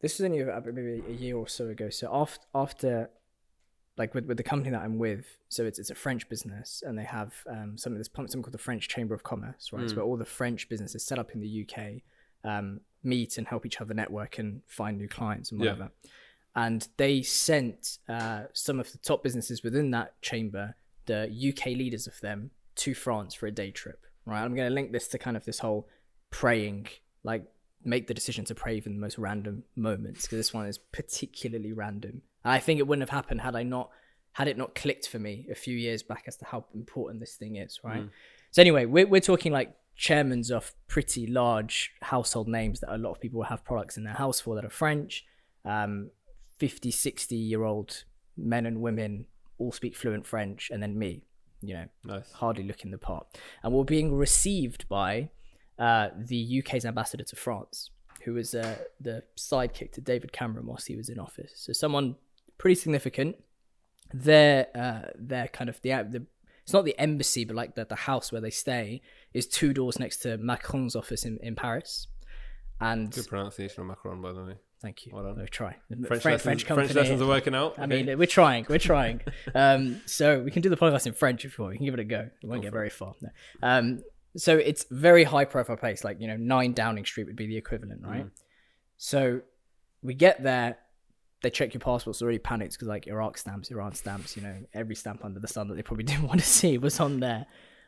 this 0.00 0.18
was 0.18 0.24
only 0.26 0.40
about 0.40 0.66
maybe 0.66 1.02
a 1.06 1.12
year 1.12 1.36
or 1.36 1.48
so 1.48 1.68
ago. 1.68 1.90
So 1.90 2.08
after 2.12 2.46
after 2.54 3.10
like 3.98 4.14
with, 4.14 4.26
with 4.26 4.36
the 4.36 4.42
company 4.42 4.70
that 4.70 4.82
I'm 4.82 4.98
with, 4.98 5.24
so 5.48 5.64
it's 5.64 5.78
it's 5.78 5.90
a 5.90 5.94
French 5.94 6.28
business, 6.28 6.82
and 6.86 6.98
they 6.98 7.04
have 7.04 7.34
um, 7.48 7.78
something 7.78 7.98
that's 7.98 8.10
something 8.14 8.42
called 8.42 8.52
the 8.54 8.58
French 8.58 8.88
Chamber 8.88 9.14
of 9.14 9.22
Commerce, 9.22 9.72
right? 9.72 9.88
So 9.88 9.94
Mm. 9.94 9.96
where 9.96 10.04
all 10.04 10.16
the 10.16 10.24
French 10.26 10.68
businesses 10.68 11.04
set 11.04 11.18
up 11.18 11.30
in 11.32 11.40
the 11.40 11.66
UK 11.66 12.02
um, 12.44 12.80
meet 13.02 13.38
and 13.38 13.46
help 13.46 13.64
each 13.66 13.80
other 13.80 13.94
network 13.94 14.38
and 14.38 14.62
find 14.66 14.98
new 14.98 15.08
clients 15.08 15.50
and 15.50 15.60
Yeah. 15.60 15.70
whatever. 15.72 15.90
And 16.54 16.86
they 16.96 17.22
sent 17.22 17.98
uh, 18.08 18.44
some 18.52 18.80
of 18.80 18.90
the 18.92 18.98
top 18.98 19.22
businesses 19.22 19.62
within 19.62 19.90
that 19.92 20.20
chamber, 20.22 20.74
the 21.06 21.28
UK 21.30 21.66
leaders 21.76 22.06
of 22.06 22.18
them, 22.20 22.50
to 22.76 22.94
France 22.94 23.34
for 23.34 23.46
a 23.46 23.50
day 23.50 23.70
trip. 23.70 24.05
Right, 24.26 24.42
I'm 24.42 24.54
going 24.54 24.68
to 24.68 24.74
link 24.74 24.92
this 24.92 25.08
to 25.08 25.18
kind 25.18 25.36
of 25.36 25.44
this 25.44 25.60
whole 25.60 25.88
praying, 26.30 26.88
like 27.22 27.44
make 27.84 28.08
the 28.08 28.14
decision 28.14 28.44
to 28.46 28.54
pray 28.54 28.76
even 28.76 28.94
the 28.94 29.00
most 29.00 29.18
random 29.18 29.62
moments, 29.76 30.22
because 30.22 30.38
this 30.38 30.52
one 30.52 30.66
is 30.66 30.78
particularly 30.78 31.72
random. 31.72 32.22
And 32.44 32.52
I 32.52 32.58
think 32.58 32.80
it 32.80 32.86
wouldn't 32.86 33.08
have 33.08 33.16
happened 33.16 33.40
had 33.40 33.54
I 33.56 33.62
not 33.62 33.90
had 34.32 34.48
it 34.48 34.58
not 34.58 34.74
clicked 34.74 35.08
for 35.08 35.18
me 35.18 35.46
a 35.50 35.54
few 35.54 35.76
years 35.76 36.02
back 36.02 36.24
as 36.26 36.36
to 36.36 36.44
how 36.44 36.66
important 36.74 37.20
this 37.20 37.36
thing 37.36 37.56
is. 37.56 37.80
Right. 37.82 38.08
So 38.50 38.60
anyway, 38.60 38.84
we're 38.84 39.06
we're 39.06 39.20
talking 39.20 39.52
like 39.52 39.74
chairmans 39.98 40.50
of 40.50 40.74
pretty 40.88 41.26
large 41.26 41.92
household 42.02 42.48
names 42.48 42.80
that 42.80 42.94
a 42.94 42.98
lot 42.98 43.12
of 43.12 43.20
people 43.20 43.44
have 43.44 43.64
products 43.64 43.96
in 43.96 44.04
their 44.04 44.14
house 44.14 44.40
for 44.40 44.54
that 44.54 44.64
are 44.64 44.70
French. 44.70 45.24
Um, 45.64 46.10
50, 46.58 46.90
60 46.90 47.36
year 47.36 47.64
old 47.64 48.04
men 48.36 48.66
and 48.66 48.80
women 48.80 49.26
all 49.58 49.72
speak 49.72 49.96
fluent 49.96 50.26
French, 50.26 50.70
and 50.70 50.82
then 50.82 50.98
me, 50.98 51.22
you 51.66 51.74
know, 51.74 51.86
Nice. 52.04 52.32
hardly 52.32 52.64
looking 52.64 52.90
the 52.90 52.98
part. 52.98 53.26
And 53.62 53.72
we're 53.72 53.84
being 53.84 54.14
received 54.14 54.88
by 54.88 55.30
uh, 55.78 56.08
the 56.16 56.62
UK's 56.64 56.84
ambassador 56.84 57.24
to 57.24 57.36
France, 57.36 57.90
who 58.24 58.34
was 58.34 58.54
uh, 58.54 58.76
the 59.00 59.22
sidekick 59.36 59.92
to 59.92 60.00
David 60.00 60.32
Cameron 60.32 60.66
whilst 60.66 60.86
he 60.88 60.96
was 60.96 61.08
in 61.08 61.18
office. 61.18 61.52
So 61.56 61.72
someone 61.72 62.16
pretty 62.58 62.76
significant. 62.76 63.36
Their 64.14 64.68
uh, 64.74 65.10
their 65.16 65.48
kind 65.48 65.68
of 65.68 65.80
the 65.82 65.90
the 66.08 66.26
it's 66.62 66.72
not 66.72 66.84
the 66.84 66.98
embassy, 66.98 67.44
but 67.44 67.54
like 67.56 67.74
the, 67.76 67.84
the 67.84 67.94
house 67.94 68.32
where 68.32 68.40
they 68.40 68.50
stay 68.50 69.00
is 69.34 69.46
two 69.46 69.72
doors 69.72 69.98
next 70.00 70.18
to 70.18 70.36
Macron's 70.38 70.96
office 70.96 71.24
in, 71.24 71.38
in 71.42 71.54
Paris. 71.54 72.08
And 72.80 73.12
Good 73.12 73.28
pronunciation 73.28 73.82
of 73.82 73.86
Macron, 73.86 74.20
by 74.20 74.32
the 74.32 74.44
way. 74.44 74.54
Thank 74.86 75.04
you. 75.04 75.12
Well 75.12 75.24
done. 75.24 75.36
We'll 75.36 75.46
try. 75.48 75.76
French, 75.88 76.06
French, 76.06 76.24
lessons, 76.24 76.64
company. 76.64 76.86
French 76.86 76.96
lessons 76.96 77.20
are 77.20 77.26
working 77.26 77.54
out. 77.56 77.74
I 77.76 77.84
okay? 77.84 78.02
mean, 78.04 78.18
we're 78.18 78.26
trying. 78.26 78.66
We're 78.68 78.78
trying. 78.78 79.20
um, 79.54 80.00
so 80.06 80.40
we 80.40 80.52
can 80.52 80.62
do 80.62 80.68
the 80.68 80.76
podcast 80.76 81.06
in 81.06 81.12
French 81.12 81.44
if 81.44 81.58
you 81.58 81.64
want. 81.64 81.72
We 81.72 81.78
can 81.78 81.86
give 81.86 81.94
it 81.94 82.00
a 82.00 82.04
go. 82.04 82.30
We 82.42 82.48
won't 82.48 82.62
get 82.62 82.72
very 82.72 82.90
far. 82.90 83.14
No. 83.20 83.28
Um, 83.62 84.04
so 84.36 84.56
it's 84.56 84.86
very 84.90 85.24
high 85.24 85.44
profile 85.44 85.76
place. 85.76 86.04
Like 86.04 86.20
you 86.20 86.28
know, 86.28 86.36
nine 86.36 86.72
Downing 86.72 87.04
Street 87.04 87.26
would 87.26 87.36
be 87.36 87.46
the 87.46 87.56
equivalent, 87.56 88.02
right? 88.04 88.26
So 88.96 89.40
we 90.02 90.14
get 90.14 90.42
there. 90.42 90.78
They 91.42 91.50
check 91.50 91.74
your 91.74 91.80
passports. 91.80 92.22
Already 92.22 92.38
panicked 92.38 92.74
because 92.74 92.88
like 92.88 93.08
Iraq 93.08 93.38
stamps, 93.38 93.70
Iran 93.70 93.92
stamps. 93.94 94.36
You 94.36 94.44
know, 94.44 94.54
every 94.72 94.94
stamp 94.94 95.24
under 95.24 95.40
the 95.40 95.48
sun 95.48 95.66
that 95.68 95.74
they 95.74 95.82
probably 95.82 96.04
didn't 96.10 96.28
want 96.28 96.40
to 96.40 96.46
see 96.46 96.78
was 96.78 97.00
on 97.00 97.18
there. 97.18 97.46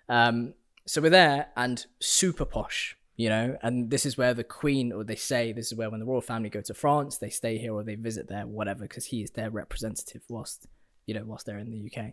Um, 0.08 0.54
so 0.84 1.00
we're 1.00 1.10
there 1.10 1.48
and 1.56 1.86
super 2.00 2.44
posh, 2.44 2.96
you 3.18 3.28
know, 3.28 3.58
and 3.62 3.90
this 3.90 4.06
is 4.06 4.16
where 4.16 4.32
the 4.32 4.44
Queen, 4.44 4.92
or 4.92 5.02
they 5.02 5.16
say 5.16 5.52
this 5.52 5.66
is 5.66 5.74
where 5.74 5.90
when 5.90 5.98
the 5.98 6.06
royal 6.06 6.20
family 6.20 6.48
go 6.48 6.60
to 6.60 6.72
France, 6.72 7.18
they 7.18 7.30
stay 7.30 7.58
here 7.58 7.74
or 7.74 7.82
they 7.82 7.96
visit 7.96 8.28
there, 8.28 8.46
whatever, 8.46 8.82
because 8.82 9.06
he 9.06 9.22
is 9.22 9.32
their 9.32 9.50
representative 9.50 10.22
whilst, 10.28 10.68
you 11.04 11.14
know, 11.14 11.24
whilst 11.26 11.44
they're 11.44 11.58
in 11.58 11.68
the 11.68 11.90
UK. 11.90 12.12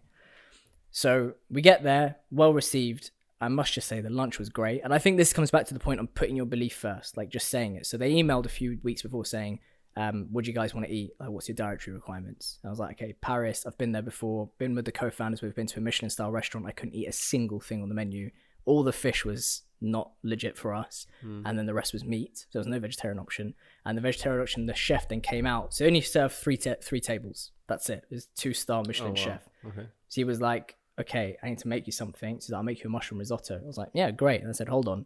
So 0.90 1.34
we 1.48 1.62
get 1.62 1.84
there, 1.84 2.16
well 2.32 2.56
received. 2.56 3.12
I 3.40 3.50
must 3.50 3.74
just 3.74 3.88
say 3.88 4.02
the 4.02 4.10
lunch 4.10 4.40
was 4.40 4.50
great, 4.50 4.82
and 4.84 4.92
I 4.92 4.98
think 4.98 5.18
this 5.18 5.32
comes 5.32 5.52
back 5.52 5.68
to 5.68 5.76
the 5.76 5.80
point 5.80 6.00
on 6.00 6.08
putting 6.08 6.36
your 6.36 6.48
belief 6.48 6.76
first, 6.76 7.18
like 7.18 7.30
just 7.30 7.50
saying 7.50 7.76
it. 7.76 7.86
So 7.86 7.98
they 7.98 8.14
emailed 8.14 8.48
a 8.48 8.50
few 8.50 8.80
weeks 8.82 9.04
before 9.04 9.26
saying, 9.26 9.60
um, 9.96 10.28
"What 10.32 10.46
do 10.46 10.50
you 10.50 10.56
guys 10.56 10.74
want 10.74 10.88
to 10.88 10.92
eat? 10.94 11.12
Like, 11.20 11.30
what's 11.30 11.48
your 11.48 11.56
dietary 11.56 11.94
requirements?" 11.94 12.58
And 12.64 12.70
I 12.70 12.72
was 12.72 12.80
like, 12.80 13.00
"Okay, 13.00 13.14
Paris. 13.22 13.66
I've 13.68 13.78
been 13.78 13.92
there 13.92 14.02
before. 14.02 14.50
Been 14.58 14.74
with 14.74 14.86
the 14.86 14.92
co-founders. 14.92 15.44
We've 15.44 15.54
been 15.54 15.68
to 15.68 15.80
a 15.80 15.84
Michelin-style 15.84 16.32
restaurant. 16.32 16.66
I 16.66 16.72
couldn't 16.72 16.96
eat 16.96 17.08
a 17.08 17.12
single 17.12 17.60
thing 17.60 17.84
on 17.84 17.90
the 17.90 17.96
menu. 17.96 18.32
All 18.66 18.84
the 18.84 18.94
fish 18.94 19.24
was 19.26 19.62
not 19.82 20.12
legit 20.24 20.58
for 20.58 20.74
us, 20.74 21.06
hmm. 21.22 21.42
and 21.46 21.58
then 21.60 21.66
the 21.66 21.74
rest 21.74 21.94
was 21.94 22.04
meat. 22.04 22.38
So 22.38 22.46
there 22.54 22.60
was 22.62 22.68
no 22.68 22.80
vegetarian 22.80 23.20
option. 23.20 23.54
And 23.86 23.98
the 23.98 24.02
vegetarian 24.02 24.42
option, 24.42 24.66
the 24.66 24.74
chef 24.74 25.08
then 25.10 25.22
came 25.22 25.46
out. 25.46 25.74
So 25.74 25.86
only 25.86 26.02
served 26.02 26.34
three 26.36 26.58
ta- 26.58 26.76
three 26.82 27.00
tables. 27.02 27.52
That's 27.68 27.90
it. 27.90 28.06
It 28.10 28.14
was 28.16 28.26
two-star 28.36 28.84
Michelin 28.88 29.12
Oh, 29.12 29.20
wow. 29.20 29.26
chef. 29.26 29.48
Okay. 29.68 29.88
So 30.08 30.16
he 30.16 30.24
was 30.24 30.40
like, 30.42 30.76
okay, 31.00 31.38
I 31.44 31.50
need 31.50 31.58
to 31.60 31.68
make 31.68 31.86
you 31.88 31.92
something. 31.92 32.40
So 32.40 32.56
I'll 32.56 32.64
make 32.64 32.84
you 32.84 32.88
a 32.90 32.92
mushroom 32.92 33.20
risotto. 33.20 33.60
I 33.62 33.66
was 33.66 33.78
like, 33.78 33.90
yeah, 33.94 34.12
great. 34.12 34.42
And 34.42 34.50
I 34.50 34.54
said, 34.54 34.70
hold 34.70 34.88
on. 34.88 35.06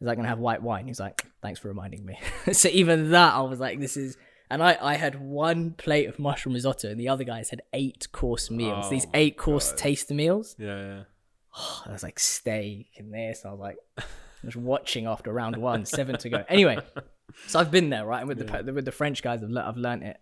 Is 0.00 0.06
that 0.06 0.16
going 0.16 0.24
to 0.24 0.28
have 0.30 0.38
white 0.40 0.62
wine? 0.62 0.86
He's 0.88 0.98
like, 0.98 1.24
thanks 1.42 1.60
for 1.60 1.68
reminding 1.68 2.04
me. 2.04 2.18
so 2.52 2.68
even 2.70 3.12
that, 3.12 3.34
I 3.34 3.40
was 3.42 3.60
like, 3.60 3.78
this 3.80 3.96
is. 3.96 4.16
And 4.50 4.62
I, 4.62 4.76
I 4.82 4.94
had 4.96 5.18
one 5.20 5.70
plate 5.72 6.08
of 6.08 6.18
mushroom 6.18 6.54
risotto, 6.54 6.90
and 6.90 7.00
the 7.00 7.08
other 7.08 7.24
guys 7.24 7.48
had 7.50 7.62
eight 7.72 8.08
course 8.12 8.50
meals. 8.50 8.86
Oh 8.86 8.90
These 8.90 9.06
eight 9.14 9.38
course 9.38 9.70
God. 9.70 9.78
taster 9.78 10.12
meals. 10.12 10.56
Yeah, 10.58 10.76
yeah. 10.76 11.02
I 11.86 11.92
was 11.92 12.02
like 12.02 12.18
steak 12.18 12.88
and 12.98 13.12
this. 13.12 13.44
I 13.44 13.50
was 13.50 13.60
like, 13.60 13.76
I 13.98 14.02
was 14.44 14.56
watching 14.56 15.06
after 15.06 15.32
round 15.32 15.56
one, 15.56 15.84
seven 15.84 16.18
to 16.18 16.28
go. 16.28 16.44
Anyway, 16.48 16.78
so 17.46 17.58
I've 17.58 17.70
been 17.70 17.90
there, 17.90 18.04
right? 18.06 18.20
And 18.20 18.28
with 18.28 18.38
the 18.38 18.72
with 18.72 18.84
the 18.84 18.92
French 18.92 19.22
guys, 19.22 19.42
I've, 19.42 19.50
le- 19.50 19.64
I've 19.66 19.76
learned 19.76 20.02
it. 20.02 20.20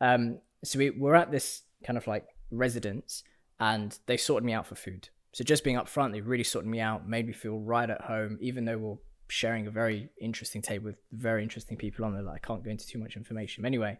Um, 0.00 0.38
so 0.64 0.78
we 0.78 0.90
we're 0.90 1.14
at 1.14 1.30
this 1.30 1.62
kind 1.84 1.96
of 1.96 2.06
like 2.06 2.26
residence, 2.50 3.22
and 3.60 3.98
they 4.06 4.16
sorted 4.16 4.44
me 4.44 4.52
out 4.52 4.66
for 4.66 4.74
food. 4.74 5.08
So 5.32 5.44
just 5.44 5.64
being 5.64 5.76
up 5.76 5.88
front, 5.88 6.12
they 6.12 6.20
really 6.20 6.44
sorted 6.44 6.70
me 6.70 6.80
out, 6.80 7.08
made 7.08 7.26
me 7.26 7.32
feel 7.32 7.58
right 7.58 7.88
at 7.88 8.02
home, 8.02 8.38
even 8.40 8.64
though 8.64 8.78
we're 8.78 8.96
sharing 9.28 9.66
a 9.66 9.70
very 9.70 10.10
interesting 10.20 10.60
table 10.60 10.86
with 10.86 10.96
very 11.10 11.42
interesting 11.42 11.76
people 11.76 12.04
on 12.04 12.12
there. 12.14 12.22
That 12.24 12.30
I 12.30 12.38
can't 12.38 12.62
go 12.64 12.70
into 12.70 12.86
too 12.86 12.98
much 12.98 13.16
information. 13.16 13.64
Anyway, 13.64 13.98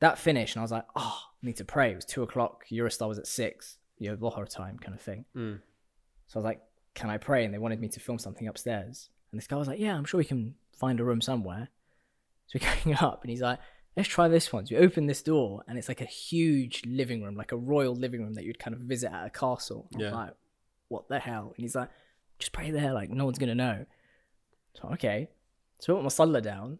that 0.00 0.18
finished, 0.18 0.56
and 0.56 0.60
I 0.60 0.64
was 0.64 0.72
like, 0.72 0.86
oh, 0.96 1.18
I 1.42 1.46
need 1.46 1.56
to 1.58 1.64
pray. 1.64 1.92
It 1.92 1.96
was 1.96 2.04
two 2.04 2.22
o'clock. 2.22 2.64
Eurostar 2.72 3.08
was 3.08 3.18
at 3.18 3.26
six. 3.26 3.78
You 3.98 4.10
know, 4.10 4.16
Lohar 4.16 4.48
time 4.48 4.78
kind 4.78 4.94
of 4.94 5.00
thing. 5.00 5.24
Mm. 5.36 5.60
So 6.26 6.36
I 6.36 6.38
was 6.40 6.44
like, 6.44 6.60
can 6.94 7.10
I 7.10 7.18
pray? 7.18 7.44
And 7.44 7.52
they 7.52 7.58
wanted 7.58 7.80
me 7.80 7.88
to 7.88 8.00
film 8.00 8.18
something 8.18 8.46
upstairs. 8.48 9.08
And 9.32 9.40
this 9.40 9.46
guy 9.46 9.56
was 9.56 9.68
like, 9.68 9.78
yeah, 9.80 9.96
I'm 9.96 10.04
sure 10.04 10.18
we 10.18 10.24
can 10.24 10.54
find 10.76 11.00
a 11.00 11.04
room 11.04 11.20
somewhere. 11.20 11.68
So 12.46 12.58
we're 12.60 12.74
going 12.84 12.96
up 12.98 13.22
and 13.22 13.30
he's 13.30 13.42
like, 13.42 13.58
let's 13.96 14.08
try 14.08 14.28
this 14.28 14.52
one. 14.52 14.66
So 14.66 14.76
we 14.76 14.84
open 14.84 15.06
this 15.06 15.22
door 15.22 15.62
and 15.68 15.78
it's 15.78 15.88
like 15.88 16.00
a 16.00 16.04
huge 16.06 16.82
living 16.86 17.22
room, 17.22 17.36
like 17.36 17.52
a 17.52 17.56
royal 17.56 17.94
living 17.94 18.22
room 18.22 18.34
that 18.34 18.44
you'd 18.44 18.58
kind 18.58 18.74
of 18.74 18.80
visit 18.80 19.12
at 19.12 19.26
a 19.26 19.30
castle. 19.30 19.88
I 19.94 19.98
was 19.98 20.04
Yeah. 20.06 20.14
like, 20.14 20.34
what 20.88 21.08
the 21.08 21.18
hell? 21.18 21.52
And 21.56 21.62
he's 21.64 21.74
like, 21.74 21.90
just 22.38 22.52
pray 22.52 22.70
there, 22.70 22.92
like 22.92 23.10
no 23.10 23.24
one's 23.24 23.38
going 23.38 23.48
to 23.48 23.54
know. 23.54 23.86
So 24.80 24.88
okay. 24.94 25.28
So 25.80 25.92
I 25.94 25.96
put 25.98 26.02
my 26.04 26.08
sallah 26.08 26.40
down 26.40 26.78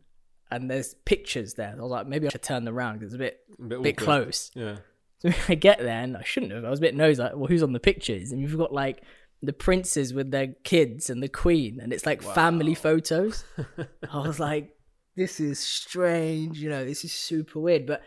and 0.50 0.70
there's 0.70 0.94
pictures 1.04 1.54
there. 1.54 1.74
I 1.78 1.82
was 1.82 1.90
like, 1.90 2.06
maybe 2.06 2.26
I 2.26 2.30
should 2.30 2.42
turn 2.42 2.64
them 2.64 2.76
around 2.76 2.98
because 2.98 3.12
it's 3.14 3.16
a 3.16 3.18
bit 3.18 3.40
A 3.58 3.62
bit, 3.62 3.82
bit 3.82 3.96
close. 3.96 4.50
Yeah. 4.54 4.76
So 5.20 5.30
I 5.48 5.54
get 5.54 5.78
there 5.78 6.02
and 6.02 6.18
I 6.18 6.22
shouldn't 6.22 6.52
have. 6.52 6.66
I 6.66 6.70
was 6.70 6.80
a 6.80 6.82
bit 6.82 6.94
nosy. 6.94 7.22
Like, 7.22 7.34
well, 7.34 7.46
who's 7.46 7.62
on 7.62 7.72
the 7.72 7.80
pictures? 7.80 8.30
And 8.30 8.42
you've 8.42 8.58
got 8.58 8.74
like 8.74 9.02
the 9.46 9.52
princes 9.52 10.14
with 10.14 10.30
their 10.30 10.48
kids 10.64 11.10
and 11.10 11.22
the 11.22 11.28
queen, 11.28 11.80
and 11.80 11.92
it's 11.92 12.06
like 12.06 12.22
family 12.22 12.74
photos. 12.74 13.44
I 14.12 14.18
was 14.18 14.40
like, 14.40 14.76
this 15.16 15.40
is 15.40 15.58
strange. 15.58 16.58
You 16.58 16.70
know, 16.70 16.84
this 16.84 17.04
is 17.04 17.12
super 17.12 17.60
weird. 17.60 17.86
But 17.86 18.02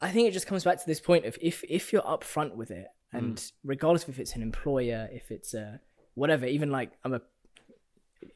I 0.00 0.10
think 0.10 0.28
it 0.28 0.32
just 0.32 0.46
comes 0.46 0.64
back 0.64 0.78
to 0.78 0.86
this 0.86 1.00
point 1.00 1.24
of 1.24 1.36
if 1.40 1.64
if 1.68 1.92
you're 1.92 2.02
upfront 2.02 2.54
with 2.54 2.70
it, 2.70 2.88
and 3.12 3.38
hmm. 3.38 3.68
regardless 3.68 4.04
of 4.04 4.10
if 4.10 4.18
it's 4.18 4.34
an 4.34 4.42
employer, 4.42 5.08
if 5.12 5.30
it's 5.30 5.54
a 5.54 5.80
whatever, 6.14 6.46
even 6.46 6.70
like 6.70 6.92
I'm 7.04 7.14
a 7.14 7.20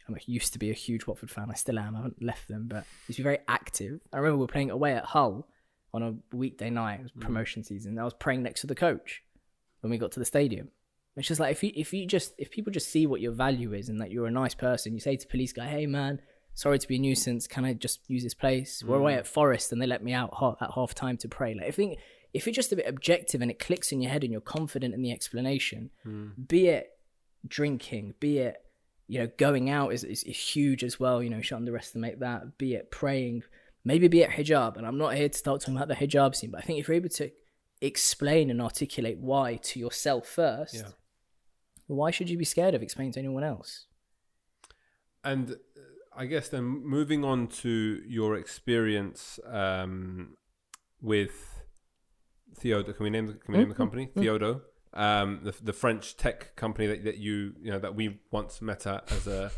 I'm 0.08 0.16
used 0.26 0.52
to 0.52 0.58
be 0.58 0.70
a 0.70 0.74
huge 0.74 1.06
Watford 1.06 1.30
fan. 1.30 1.48
I 1.50 1.54
still 1.54 1.78
am. 1.78 1.94
I 1.94 1.98
haven't 1.98 2.22
left 2.22 2.48
them, 2.48 2.66
but 2.68 2.84
used 3.08 3.16
to 3.16 3.22
be 3.22 3.24
very 3.24 3.38
active. 3.48 4.00
I 4.12 4.18
remember 4.18 4.38
we 4.38 4.42
were 4.42 4.48
playing 4.48 4.70
away 4.70 4.94
at 4.94 5.04
Hull 5.04 5.46
on 5.94 6.02
a 6.02 6.36
weekday 6.36 6.70
night. 6.70 7.00
It 7.00 7.02
was 7.04 7.12
hmm. 7.12 7.20
promotion 7.20 7.64
season. 7.64 7.98
I 7.98 8.04
was 8.04 8.14
praying 8.14 8.42
next 8.42 8.62
to 8.62 8.66
the 8.66 8.74
coach 8.74 9.22
when 9.80 9.90
we 9.90 9.98
got 9.98 10.12
to 10.12 10.20
the 10.20 10.24
stadium. 10.24 10.68
It's 11.16 11.28
just 11.28 11.40
like 11.40 11.52
if 11.52 11.62
you 11.62 11.72
if 11.74 11.92
you 11.92 12.06
just 12.06 12.32
if 12.38 12.50
people 12.50 12.72
just 12.72 12.90
see 12.90 13.06
what 13.06 13.20
your 13.20 13.32
value 13.32 13.74
is 13.74 13.88
and 13.88 14.00
that 14.00 14.10
you're 14.10 14.26
a 14.26 14.30
nice 14.30 14.54
person, 14.54 14.94
you 14.94 15.00
say 15.00 15.16
to 15.16 15.26
police 15.26 15.52
guy, 15.52 15.66
"Hey 15.66 15.86
man, 15.86 16.20
sorry 16.54 16.78
to 16.78 16.88
be 16.88 16.96
a 16.96 16.98
nuisance. 16.98 17.46
Can 17.46 17.64
I 17.64 17.74
just 17.74 18.00
use 18.08 18.22
this 18.22 18.34
place? 18.34 18.82
We're 18.82 18.96
mm. 18.96 19.00
away 19.00 19.14
at 19.14 19.26
Forest 19.26 19.72
and 19.72 19.82
they 19.82 19.86
let 19.86 20.02
me 20.02 20.14
out 20.14 20.30
at 20.60 20.70
half 20.72 20.94
time 20.94 21.18
to 21.18 21.28
pray." 21.28 21.54
Like 21.54 21.66
I 21.66 21.70
think 21.70 21.98
if 22.32 22.46
you're 22.46 22.54
just 22.54 22.72
a 22.72 22.76
bit 22.76 22.86
objective 22.88 23.42
and 23.42 23.50
it 23.50 23.58
clicks 23.58 23.92
in 23.92 24.00
your 24.00 24.10
head 24.10 24.24
and 24.24 24.32
you're 24.32 24.40
confident 24.40 24.94
in 24.94 25.02
the 25.02 25.12
explanation, 25.12 25.90
mm. 26.06 26.32
be 26.48 26.68
it 26.68 26.90
drinking, 27.46 28.14
be 28.18 28.38
it 28.38 28.56
you 29.06 29.18
know 29.18 29.28
going 29.36 29.68
out 29.68 29.92
is, 29.92 30.04
is, 30.04 30.22
is 30.22 30.38
huge 30.38 30.82
as 30.82 30.98
well. 30.98 31.22
You 31.22 31.28
know, 31.28 31.36
you 31.38 31.42
should 31.42 31.56
underestimate 31.56 32.20
that. 32.20 32.56
Be 32.56 32.72
it 32.72 32.90
praying, 32.90 33.42
maybe 33.84 34.08
be 34.08 34.22
it 34.22 34.30
hijab. 34.30 34.78
And 34.78 34.86
I'm 34.86 34.96
not 34.96 35.14
here 35.14 35.28
to 35.28 35.38
start 35.38 35.60
talking 35.60 35.76
about 35.76 35.88
the 35.88 35.94
hijab 35.94 36.34
scene, 36.34 36.52
but 36.52 36.62
I 36.62 36.62
think 36.62 36.80
if 36.80 36.88
you're 36.88 36.96
able 36.96 37.10
to 37.10 37.30
explain 37.82 38.48
and 38.48 38.62
articulate 38.62 39.18
why 39.18 39.56
to 39.56 39.78
yourself 39.78 40.26
first, 40.26 40.74
Yeah. 40.74 40.88
Why 41.86 42.10
should 42.10 42.30
you 42.30 42.38
be 42.38 42.44
scared 42.44 42.74
of 42.74 42.82
explaining 42.82 43.12
to 43.12 43.18
anyone 43.18 43.44
else? 43.44 43.86
And 45.24 45.52
uh, 45.52 45.54
I 46.16 46.26
guess 46.26 46.48
then 46.48 46.64
moving 46.64 47.24
on 47.24 47.48
to 47.48 48.02
your 48.06 48.36
experience 48.36 49.38
um, 49.46 50.36
with 51.00 51.62
Theodo. 52.58 52.94
Can 52.94 53.04
we 53.04 53.10
name 53.10 53.26
the, 53.26 53.34
can 53.34 53.52
we 53.54 53.58
name 53.58 53.68
the 53.68 53.74
company 53.74 54.10
Theodo? 54.16 54.62
Um, 54.94 55.40
the 55.42 55.54
the 55.62 55.72
French 55.72 56.16
tech 56.16 56.54
company 56.54 56.86
that, 56.86 57.04
that 57.04 57.18
you 57.18 57.54
you 57.62 57.70
know 57.70 57.78
that 57.78 57.94
we 57.94 58.20
once 58.30 58.60
met 58.60 58.86
at 58.86 59.10
as 59.10 59.26
a 59.26 59.50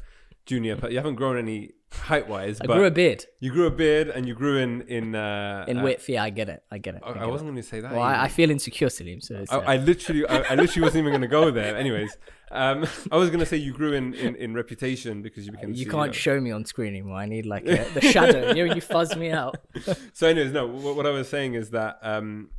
junior. 0.47 0.77
But 0.77 0.93
you 0.93 0.99
haven't 0.99 1.17
grown 1.17 1.37
any 1.37 1.73
height 1.93 2.29
wise. 2.29 2.61
I 2.61 2.67
but 2.67 2.75
grew 2.75 2.87
a 2.87 2.91
beard 2.91 3.25
you 3.45 3.53
grew 3.53 3.67
a 3.67 3.71
beard 3.71 4.09
and 4.09 4.27
you 4.27 4.35
grew 4.35 4.59
in 4.59 4.83
in 4.83 5.15
uh, 5.15 5.67
in 5.69 5.79
uh, 5.79 5.83
width. 5.85 6.09
Yeah, 6.09 6.25
I 6.25 6.31
get 6.31 6.49
it. 6.49 6.63
I 6.71 6.79
get 6.79 6.95
it. 6.95 7.03
I, 7.05 7.11
I, 7.11 7.23
I 7.25 7.27
wasn't 7.27 7.51
going 7.51 7.63
to 7.63 7.69
say 7.69 7.81
that. 7.81 7.93
Well, 7.93 8.01
I, 8.01 8.25
I 8.25 8.29
feel 8.29 8.51
insecure, 8.51 8.89
Salim. 8.89 9.21
So 9.21 9.37
it's, 9.37 9.53
I, 9.53 9.57
uh, 9.57 9.73
I 9.73 9.77
literally, 9.77 10.27
I, 10.27 10.55
literally 10.55 10.83
wasn't 10.83 11.03
even 11.03 11.11
going 11.11 11.21
to 11.21 11.29
go 11.29 11.51
there. 11.51 11.77
Anyways, 11.77 12.17
um, 12.51 12.87
I 13.13 13.17
was 13.17 13.29
going 13.29 13.41
to 13.41 13.47
say 13.47 13.59
you 13.59 13.75
grew 13.75 13.93
in, 13.93 14.15
in, 14.15 14.35
in 14.37 14.55
reputation 14.55 15.21
because 15.21 15.45
you 15.45 15.53
became. 15.53 15.75
you 15.75 15.87
CEO. 15.87 15.91
can't 15.91 16.15
show 16.15 16.41
me 16.41 16.51
on 16.53 16.65
screen 16.65 16.89
anymore. 16.89 17.19
I 17.19 17.27
need 17.27 17.45
like 17.45 17.67
a, 17.67 17.85
the 17.93 18.01
shadow. 18.01 18.55
you 18.55 18.67
know, 18.67 18.75
you 18.75 18.81
fuzz 18.81 19.15
me 19.15 19.31
out. 19.31 19.57
So, 20.15 20.29
anyways, 20.29 20.53
no. 20.53 20.67
What, 20.67 20.97
what 20.97 21.07
I 21.07 21.11
was 21.11 21.29
saying 21.29 21.55
is 21.55 21.71
that, 21.71 21.99
um, 22.01 22.51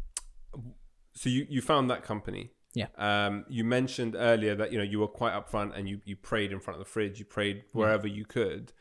so 1.13 1.29
you 1.29 1.47
you 1.49 1.61
found 1.61 1.89
that 1.89 2.03
company. 2.03 2.51
Yeah. 2.76 2.88
Um, 2.97 3.45
you 3.49 3.63
mentioned 3.63 4.15
earlier 4.17 4.53
that 4.55 4.71
you 4.71 4.78
know 4.78 4.84
you 4.84 4.99
were 4.99 5.07
quite 5.07 5.34
upfront 5.34 5.76
and 5.78 5.88
you 5.89 6.01
you 6.05 6.15
prayed 6.15 6.51
in 6.51 6.59
front 6.59 6.80
of 6.80 6.86
the 6.86 6.91
fridge. 6.91 7.19
You 7.19 7.26
prayed 7.26 7.63
wherever 7.71 8.07
you 8.07 8.26
could. 8.26 8.73